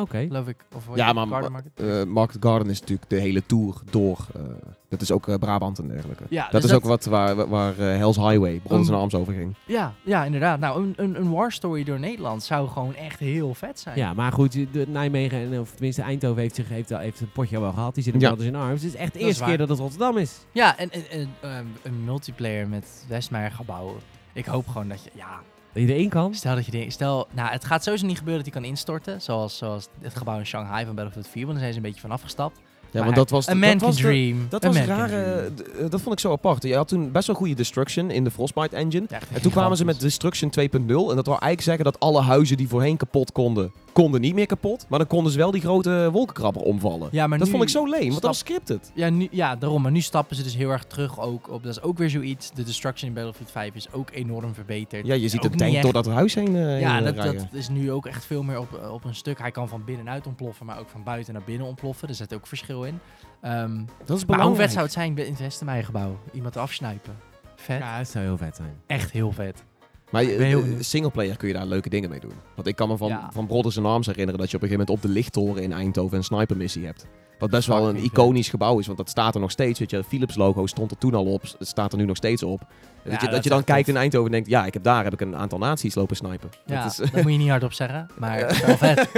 Oké. 0.00 0.24
geloof 0.26 0.46
ik. 0.48 0.56
Of 0.74 0.86
hoe 0.86 0.96
Ja, 0.96 1.12
maar? 1.12 1.26
Garden 1.26 1.52
Market. 1.52 1.72
eh, 1.74 2.02
Market 2.04 2.36
Garden 2.44 2.70
is 2.70 2.80
natuurlijk 2.80 3.10
de 3.10 3.16
hele 3.20 3.46
tour 3.46 3.74
door. 3.90 4.26
eh, 4.34 4.42
dat 4.88 5.00
is 5.00 5.10
ook 5.12 5.28
eh, 5.28 5.34
Brabant 5.34 5.78
en 5.78 5.88
dergelijke. 5.88 6.24
Ja, 6.28 6.48
Dat 6.50 6.62
dus 6.62 6.70
is 6.70 6.76
ook 6.76 6.84
wat 6.84 7.04
waar, 7.04 7.48
waar 7.48 7.72
eh, 7.78 7.96
Hells 7.96 8.16
Highway, 8.16 8.60
Brothers 8.62 8.88
Um, 8.88 8.94
en 8.94 9.00
Arms 9.00 9.14
over 9.14 9.32
ging. 9.34 9.54
Ja, 9.66 9.92
ja, 10.04 10.24
inderdaad. 10.24 10.58
Nou, 10.60 10.82
een, 10.82 10.92
een, 10.96 11.20
een 11.20 11.30
war 11.30 11.52
story 11.52 11.84
door 11.84 12.00
Nederland 12.00 12.42
zou 12.42 12.68
gewoon 12.68 12.94
echt 12.94 13.18
heel 13.18 13.54
vet 13.54 13.78
zijn. 13.80 13.96
Ja, 13.98 14.14
maar 14.14 14.32
goed, 14.32 14.52
de 14.72 14.84
Nijmegen, 14.88 15.38
en, 15.52 15.60
of 15.60 15.70
tenminste 15.70 16.02
Eindhoven 16.02 16.42
heeft, 16.42 16.54
zich, 16.54 16.68
heeft, 16.68 16.92
al- 16.92 16.98
heeft 16.98 17.20
een 17.20 17.32
potje 17.32 17.56
al 17.56 17.62
wel 17.62 17.72
gehad. 17.72 17.94
Die 17.94 18.02
zit 18.04 18.14
in 18.14 18.20
Ja. 18.20 18.26
Brothers 18.26 18.48
in 18.48 18.56
Arms. 18.56 18.82
Het 18.82 18.92
is 18.94 18.98
echt 18.98 19.12
de 19.12 19.18
Dat 19.18 19.28
eerste 19.28 19.44
keer 19.44 19.58
dat 19.58 19.68
het 19.68 19.78
Rotterdam 19.78 20.16
is. 20.16 20.38
Ja, 20.52 20.78
en, 20.78 20.90
en, 20.90 21.02
en, 21.10 21.28
ehm, 21.40 21.64
een 21.82 22.04
multiplayer 22.04 22.68
met 22.68 23.04
Westmeijer 23.08 23.50
gebouwen. 23.52 23.94
Ik 24.32 24.46
hoop 24.46 24.68
gewoon 24.68 24.88
dat 24.88 25.04
je, 25.04 25.10
ja, 25.14 25.40
Dat 25.76 25.88
je 25.88 25.94
erin 25.94 26.08
kan. 26.08 26.34
Stel 26.34 26.54
dat 26.54 26.64
je 26.64 26.70
denkt, 26.70 26.92
stel, 26.92 27.26
nou, 27.32 27.50
het 27.50 27.64
gaat 27.64 27.82
sowieso 27.84 28.06
niet 28.06 28.18
gebeuren 28.18 28.44
dat 28.44 28.52
hij 28.52 28.62
kan 28.62 28.70
instorten, 28.70 29.20
zoals, 29.22 29.56
zoals 29.56 29.88
het 30.00 30.16
gebouw 30.16 30.38
in 30.38 30.46
Shanghai 30.46 30.84
van 30.86 30.94
Battlefield 30.94 31.28
4, 31.28 31.40
want 31.46 31.52
daar 31.52 31.58
zijn 31.60 31.72
ze 31.72 31.76
een 31.78 31.84
beetje 31.84 32.00
van 32.00 32.10
afgestapt. 32.10 32.58
Ja, 32.90 33.02
want 33.04 33.16
dat 33.16 33.30
was, 33.30 33.48
A 33.48 33.52
dat 33.52 33.60
man 33.60 33.68
can 33.70 33.78
was 33.78 33.96
de- 33.96 34.02
dream. 34.02 34.46
Dat 34.48 34.64
was 34.64 34.74
dream. 34.76 35.00
eh, 35.00 35.90
dat 35.90 36.00
vond 36.00 36.14
ik 36.14 36.20
zo 36.20 36.32
apart. 36.32 36.62
Je 36.62 36.74
had 36.76 36.88
toen 36.88 37.12
best 37.12 37.26
wel 37.26 37.36
goede 37.36 37.54
destruction 37.54 38.10
in 38.10 38.24
de 38.24 38.30
Frostbite 38.30 38.76
engine. 38.76 39.06
En 39.32 39.42
toen 39.42 39.52
kwamen 39.52 39.76
ze 39.76 39.84
met. 39.84 40.00
Destruction 40.00 40.50
2.0. 40.50 41.10
En 41.10 41.16
dat 41.16 41.26
wil 41.26 41.38
eigenlijk 41.38 41.60
zeggen 41.62 41.84
dat 41.84 42.00
alle 42.00 42.20
huizen 42.22 42.56
die 42.56 42.68
voorheen 42.68 42.96
kapot 42.96 43.32
konden, 43.32 43.72
konden 44.02 44.20
niet 44.20 44.34
meer 44.34 44.46
kapot. 44.46 44.86
Maar 44.88 44.98
dan 44.98 45.08
konden 45.08 45.32
ze 45.32 45.38
wel 45.38 45.50
die 45.50 45.60
grote 45.60 46.08
wolkenkrabber 46.12 46.62
omvallen. 46.62 47.08
Ja, 47.12 47.26
maar 47.26 47.38
dat 47.38 47.46
nu 47.46 47.52
vond 47.52 47.62
ik 47.64 47.68
zo 47.68 47.84
leem, 47.86 48.00
want 48.00 48.12
dat 48.12 48.22
was 48.22 48.38
scripted. 48.38 48.90
Ja, 48.94 49.08
nu, 49.08 49.28
ja, 49.30 49.56
daarom. 49.56 49.82
Maar 49.82 49.90
nu 49.90 50.00
stappen 50.00 50.36
ze 50.36 50.42
dus 50.42 50.54
heel 50.56 50.70
erg 50.70 50.84
terug 50.84 51.20
ook 51.20 51.50
op. 51.50 51.62
Dat 51.62 51.76
is 51.76 51.82
ook 51.82 51.98
weer 51.98 52.10
zoiets. 52.10 52.50
De 52.50 52.62
destruction 52.62 53.08
in 53.08 53.14
Battlefield 53.14 53.50
5 53.50 53.74
is 53.74 53.92
ook 53.92 54.08
enorm 54.12 54.54
verbeterd. 54.54 55.06
Ja, 55.06 55.14
je 55.14 55.28
ziet 55.28 55.42
de 55.42 55.48
niet 55.48 55.58
tank 55.58 55.72
echt- 55.72 55.82
door 55.82 55.92
dat 55.92 56.06
huis 56.06 56.34
heen, 56.34 56.56
eh, 56.56 56.80
Ja, 56.80 56.94
heen, 56.94 57.04
dat, 57.04 57.14
eh, 57.16 57.22
rijden. 57.22 57.42
dat 57.50 57.60
is 57.60 57.68
nu 57.68 57.92
ook 57.92 58.06
echt 58.06 58.24
veel 58.24 58.42
meer 58.42 58.58
op, 58.60 58.88
op 58.92 59.04
een 59.04 59.14
stuk. 59.14 59.38
Hij 59.38 59.50
kan 59.50 59.68
van 59.68 59.84
binnenuit 59.84 60.26
ontploffen, 60.26 60.66
maar 60.66 60.78
ook 60.78 60.88
van 60.88 61.02
buiten 61.02 61.32
naar 61.32 61.42
binnen 61.44 61.66
ontploffen. 61.66 62.08
Er 62.08 62.14
zit 62.14 62.34
ook 62.34 62.46
verschil 62.46 62.84
in. 62.84 62.98
Ehm, 63.40 63.52
dat 63.56 63.66
is 63.66 63.74
maar 64.06 64.16
hoe 64.16 64.26
belangrijk. 64.26 64.56
vet 64.60 64.70
zou 64.72 64.84
het 64.84 64.92
zijn 64.92 65.16
in 65.18 65.32
het 65.32 65.40
Westenmeijergebouw? 65.40 66.18
Iemand 66.32 66.56
afsnijpen. 66.56 67.16
Vet. 67.56 67.78
Ja, 67.78 67.98
dat 67.98 68.08
zou 68.08 68.24
heel 68.24 68.36
vet 68.36 68.56
zijn. 68.56 68.74
Echt 68.86 69.10
heel 69.10 69.32
vet. 69.32 69.64
Maar 70.10 70.22
heel 70.22 70.30
uh, 70.40 70.64
benieuwd. 70.64 70.84
singleplayer 70.84 71.36
kun 71.36 71.48
je 71.48 71.54
daar 71.54 71.66
leuke 71.66 71.88
dingen 71.88 72.10
mee 72.10 72.20
doen. 72.20 72.32
Want 72.54 72.68
ik 72.68 72.76
kan 72.76 72.88
me 72.88 72.96
van, 72.96 73.08
Ja. 73.08 73.28
van 73.32 73.46
Brothers 73.46 73.76
in 73.76 73.84
Arms 73.84 74.06
herinneren 74.06 74.40
dat 74.40 74.50
je 74.50 74.56
op 74.56 74.62
een 74.62 74.68
gegeven 74.68 74.86
moment 74.88 75.04
op 75.04 75.10
de 75.10 75.18
lichttoren 75.18 75.62
in 75.62 75.72
Eindhoven 75.72 76.16
een 76.18 76.24
snipermissie 76.24 76.84
hebt. 76.86 77.06
Wat 77.38 77.50
best 77.50 77.68
wel 77.68 77.88
een 77.88 77.96
iconisch 77.96 78.48
gebouw 78.48 78.78
is, 78.78 78.86
want 78.86 78.98
dat 78.98 79.08
staat 79.10 79.34
er 79.34 79.40
nog 79.40 79.50
steeds. 79.50 79.78
Weet 79.78 79.90
je, 79.90 80.04
Philips 80.04 80.34
logo 80.36 80.66
stond 80.66 80.90
er 80.90 80.98
toen 80.98 81.14
al 81.14 81.24
op, 81.24 81.42
het 81.42 81.68
staat 81.68 81.92
er 81.92 81.98
nu 81.98 82.04
nog 82.04 82.16
steeds 82.16 82.42
op. 82.42 82.60
dat 83.04 83.20
je, 83.20 83.28
dat 83.28 83.44
je 83.44 83.50
dan 83.50 83.64
kijkt 83.64 83.88
in 83.88 83.96
Eindhoven 83.96 84.26
en 84.26 84.32
denkt, 84.32 84.48
ja, 84.48 84.66
ik 84.66 84.72
heb 84.74 84.82
daar 84.82 85.04
heb 85.04 85.12
ik 85.12 85.20
een 85.20 85.36
aantal 85.36 85.58
nazi's 85.58 85.94
lopen 85.94 86.16
snipen. 86.16 86.50
Ja, 86.66 86.82
Dat 86.82 86.90
is, 86.92 86.96
dat 87.10 87.22
moet 87.22 87.32
je 87.32 87.38
niet 87.38 87.48
hardop 87.48 87.72
zeggen. 87.72 88.06
Maar 88.18 88.38
het 88.38 88.50
is 88.50 88.60
wel 88.66 88.76
vet. 88.76 89.08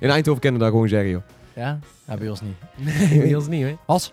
in 0.00 0.10
Eindhoven 0.10 0.40
kunnen 0.40 0.58
we 0.60 0.64
daar 0.66 0.74
gewoon 0.74 0.88
zeggen, 0.88 1.10
joh. 1.10 1.22
Ja? 1.54 1.78
ja, 2.04 2.16
bij 2.16 2.28
ons 2.28 2.40
niet. 2.40 2.56
Nee, 3.10 3.18
bij 3.20 3.34
ons 3.34 3.46
niet 3.48 3.64
hoor. 3.64 3.76
Als? 3.86 4.12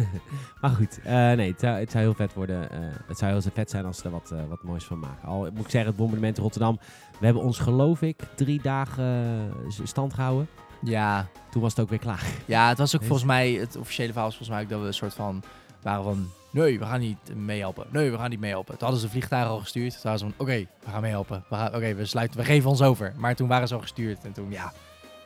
Maar 0.60 0.70
goed, 0.70 0.98
eh, 1.04 1.12
nee, 1.12 1.50
het 1.50 1.60
zou, 1.60 1.78
het 1.78 1.90
zou 1.90 2.04
heel 2.04 2.14
vet 2.14 2.34
worden. 2.34 2.70
eh, 2.70 2.78
het 3.06 3.18
zou 3.18 3.32
heel 3.32 3.42
vet 3.54 3.70
zijn 3.70 3.84
als 3.84 3.98
ze 3.98 4.04
er 4.04 4.10
wat, 4.10 4.30
eh, 4.30 4.38
wat 4.48 4.62
moois 4.62 4.84
van 4.84 4.98
maken. 4.98 5.28
Al 5.28 5.38
moet 5.40 5.64
ik 5.64 5.70
zeggen, 5.70 5.86
het 5.86 5.96
bombardement 5.96 6.36
in 6.36 6.42
Rotterdam. 6.42 6.78
We 7.18 7.24
hebben 7.24 7.42
ons, 7.42 7.58
geloof 7.58 8.02
ik, 8.02 8.20
drie 8.36 8.62
dagen 8.62 9.52
stand 9.84 10.14
gehouden. 10.14 10.48
Ja. 10.82 11.26
Toen 11.50 11.62
was 11.62 11.70
het 11.70 11.80
ook 11.80 11.88
weer 11.90 11.98
klaar. 11.98 12.24
ja, 12.44 12.68
het 12.68 12.78
was 12.78 12.94
ook 12.94 13.02
volgens 13.02 13.24
mij, 13.26 13.52
het 13.52 13.76
officiële 13.76 14.08
verhaal 14.08 14.24
was 14.26 14.36
volgens 14.36 14.56
mij 14.56 14.64
ook 14.64 14.70
dat 14.72 14.80
we 14.80 14.86
een 14.86 14.94
soort 14.94 15.14
van 15.14 15.42
waren 15.82 16.04
van, 16.04 16.30
nee, 16.50 16.78
we 16.78 16.84
gaan 16.84 17.00
niet 17.00 17.34
meehelpen. 17.36 17.86
Nee, 17.90 18.10
we 18.10 18.16
gaan 18.18 18.30
niet 18.30 18.40
meehelpen. 18.40 18.72
Toen 18.78 18.82
hadden 18.88 19.00
ze 19.00 19.08
vliegtuigen 19.08 19.50
al 19.52 19.58
gestuurd. 19.60 19.92
Toen 19.92 20.00
waren 20.02 20.18
ze 20.18 20.24
van, 20.24 20.34
oké, 20.36 20.66
we 20.84 20.90
gaan 20.90 21.00
meehelpen. 21.00 21.44
We 21.48 21.54
gaan- 21.56 21.74
Oké, 21.74 21.94
we 21.94 22.04
sluiten, 22.06 22.38
we 22.38 22.44
geven 22.44 22.70
ons 22.70 22.82
over. 22.82 23.12
Maar 23.16 23.34
toen 23.34 23.48
waren 23.48 23.68
ze 23.68 23.74
al 23.74 23.80
gestuurd 23.80 24.24
en 24.24 24.32
toen, 24.32 24.50
ja. 24.50 24.72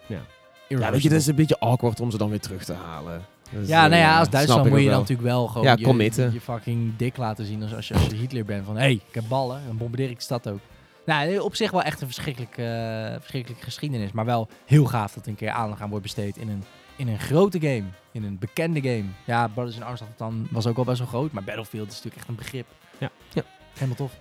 Ja. 0.07 0.21
Ja, 0.69 0.91
weet 0.91 1.03
je, 1.03 1.09
dat 1.09 1.19
is 1.19 1.27
een 1.27 1.35
beetje 1.35 1.59
awkward 1.59 2.01
om 2.01 2.11
ze 2.11 2.19
dan 2.19 2.31
weer 2.31 2.41
terug 2.41 2.65
te 2.65 2.73
halen. 2.73 3.25
Dus, 3.51 3.69
Ja, 3.69 3.85
eh, 3.85 3.91
nou 3.91 4.03
ja, 4.03 4.11
als 4.11 4.19
snap 4.19 4.33
Duitsland 4.33 4.69
moet 4.69 4.81
je 4.81 4.89
dan 4.89 4.99
natuurlijk 5.01 5.29
wel 5.29 5.47
gewoon 5.47 5.67
Ja, 5.67 5.77
je, 6.33 6.41
fucking 6.41 6.97
dik 6.97 7.17
laten 7.17 7.45
zien 7.45 7.63
als, 7.63 7.75
als, 7.75 7.89
je, 7.89 7.95
als 7.95 8.07
je 8.07 8.17
Hitler 8.17 8.45
bent. 8.45 8.65
Van, 8.67 8.75
hé, 8.75 8.81
hey, 8.81 8.93
ik 8.93 9.15
heb 9.15 9.25
ballen, 9.29 9.61
dan 9.67 9.77
bombardeer 9.77 10.11
ik 10.11 10.17
de 10.17 10.23
stad 10.23 10.49
ook. 10.49 10.59
Nou, 11.07 11.39
op 11.39 11.55
zich 11.55 11.71
wel 11.71 11.83
echt 11.83 12.01
een 12.01 12.07
verschrikkelijke, 12.07 12.63
eh, 12.63 13.17
verschrikkelijke 13.21 13.65
geschiedenis. 13.65 14.13
Maar 14.13 14.25
wel 14.25 14.49
heel 14.65 14.85
gaaf 14.85 15.13
dat 15.13 15.27
een 15.27 15.35
keer 15.35 15.51
aandacht 15.51 15.81
aan 15.81 15.89
wordt 15.89 16.05
besteed 16.05 16.37
in 16.37 16.49
een, 16.49 16.65
in 16.97 17.09
een 17.09 17.19
grote 17.19 17.61
game. 17.61 17.85
In 18.13 18.25
een 18.25 18.39
bekende 18.39 18.81
game. 18.81 19.05
Ja, 19.25 19.49
Brothers 19.49 19.77
in 19.77 19.83
Arms 19.83 20.01
dan, 20.17 20.49
was 20.51 20.67
ook 20.67 20.77
al 20.77 20.85
best 20.85 20.99
wel 20.99 21.09
groot. 21.09 21.33
Maar 21.33 21.45
Battlefield 21.45 21.89
is 21.89 21.95
natuurlijk 21.95 22.17
echt 22.17 22.29
een 22.29 22.35
begrip. 22.35 22.67
Ja. 22.99 23.11
Ja. 23.33 23.43
Helemaal 23.75 23.97
tof. 23.97 24.13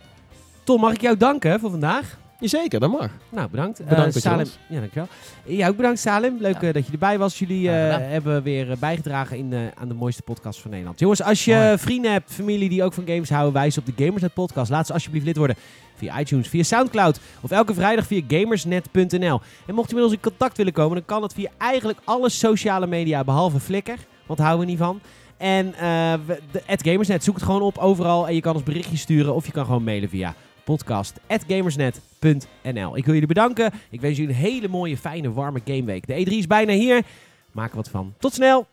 Tom, 0.64 0.82
mag 0.82 0.93
ik 0.93 1.02
jou 1.02 1.18
danken 1.18 1.60
voor 1.60 1.70
vandaag? 1.70 2.18
Jazeker, 2.39 2.79
dat 2.79 2.91
mag. 2.91 3.09
Nou, 3.29 3.49
bedankt. 3.49 3.77
Bedankt 3.77 3.97
Eh, 3.99 4.03
dat 4.05 4.13
je 4.13 4.19
Salim. 4.19 4.38
was. 4.38 4.57
Ja, 4.69 4.79
dankjewel. 4.79 5.07
Ja, 5.45 5.67
ook 5.67 5.75
bedankt 5.75 5.99
Salim. 5.99 6.38
Leuk 6.39 6.61
Ja. 6.61 6.67
eh, 6.67 6.73
dat 6.73 6.86
je 6.86 6.91
erbij 6.91 7.17
was. 7.17 7.39
Jullie 7.39 7.69
eh, 7.69 7.83
gedaan. 7.93 8.01
hebben 8.09 8.43
weer 8.43 8.71
eh, 8.71 8.77
bijgedragen 8.77 9.38
in, 9.38 9.53
eh, 9.53 9.59
aan 9.75 9.88
de 9.88 9.93
mooiste 9.93 10.21
podcast 10.21 10.59
van 10.61 10.69
Nederland. 10.71 10.99
Jongens, 10.99 11.21
als 11.23 11.45
je 11.45 11.55
Mooi. 11.55 11.77
vrienden 11.77 12.11
hebt, 12.11 12.31
familie 12.33 12.69
die 12.69 12.83
ook 12.83 12.93
van 12.93 13.03
games 13.07 13.29
houden, 13.29 13.53
wijs 13.53 13.77
op 13.77 13.86
de 13.86 13.93
Gamersnet 14.05 14.33
podcast. 14.33 14.71
Laat 14.71 14.88
ze 14.88 14.93
alsjeblieft 14.93 15.25
lid 15.25 15.38
worden 15.38 15.55
via 15.95 16.19
iTunes, 16.19 16.47
via 16.47 16.63
Soundcloud 16.63 17.19
of 17.41 17.51
elke 17.51 17.73
vrijdag 17.73 18.05
via 18.07 18.21
gamersnet.nl. 18.27 19.41
En 19.67 19.75
mocht 19.75 19.89
je 19.89 19.95
met 19.95 20.03
ons 20.03 20.13
in 20.13 20.19
contact 20.19 20.57
willen 20.57 20.73
komen, 20.73 20.95
dan 20.95 21.05
kan 21.05 21.21
dat 21.21 21.33
via 21.33 21.49
eigenlijk 21.57 21.99
alle 22.03 22.29
sociale 22.29 22.88
media 22.88 23.23
behalve 23.23 23.59
Flickr, 23.59 23.93
want 24.25 24.39
daar 24.39 24.47
houden 24.47 24.65
we 24.65 24.71
niet 24.71 24.81
van. 24.81 24.99
En 25.38 25.73
eh, 25.73 26.13
we- 26.25 26.41
de 26.51 26.61
@gamersnet 26.89 27.23
zoek 27.23 27.36
het 27.36 27.43
gewoon 27.43 27.61
op 27.61 27.77
overal 27.77 28.27
en 28.27 28.36
je 28.36 28.41
kan 28.41 28.53
ons 28.55 28.63
berichtje 28.63 28.97
sturen 28.97 29.36
of 29.36 29.45
je 29.45 29.51
kan 29.51 29.65
gewoon 29.65 29.83
mailen 29.83 30.09
via 30.09 30.33
podcast@gamersnet.nl. 30.66 32.97
Ik 32.97 33.05
wil 33.05 33.13
jullie 33.13 33.28
bedanken. 33.28 33.72
Ik 33.89 34.01
wens 34.01 34.18
jullie 34.18 34.36
een 34.36 34.41
hele 34.41 34.68
mooie, 34.68 34.97
fijne, 34.97 35.34
warme 35.34 35.61
gameweek. 35.66 36.07
De 36.07 36.26
E3 36.26 36.30
is 36.30 36.47
bijna 36.47 36.74
hier. 36.74 37.03
Maak 37.51 37.70
er 37.70 37.76
wat 37.76 37.89
van. 37.89 38.13
Tot 38.20 38.34
snel. 38.34 38.68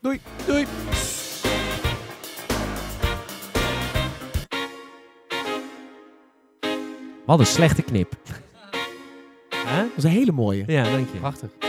Doei. 0.00 0.20
Doei. 0.46 0.66
Wat 7.26 7.38
een 7.38 7.46
slechte 7.46 7.82
knip. 7.82 8.12
Dat 9.66 9.86
is 9.96 10.04
een 10.04 10.10
hele 10.10 10.32
mooie. 10.32 10.64
Ja, 10.66 10.82
dank 10.82 11.08
je. 11.12 11.18
Prachtig. 11.18 11.65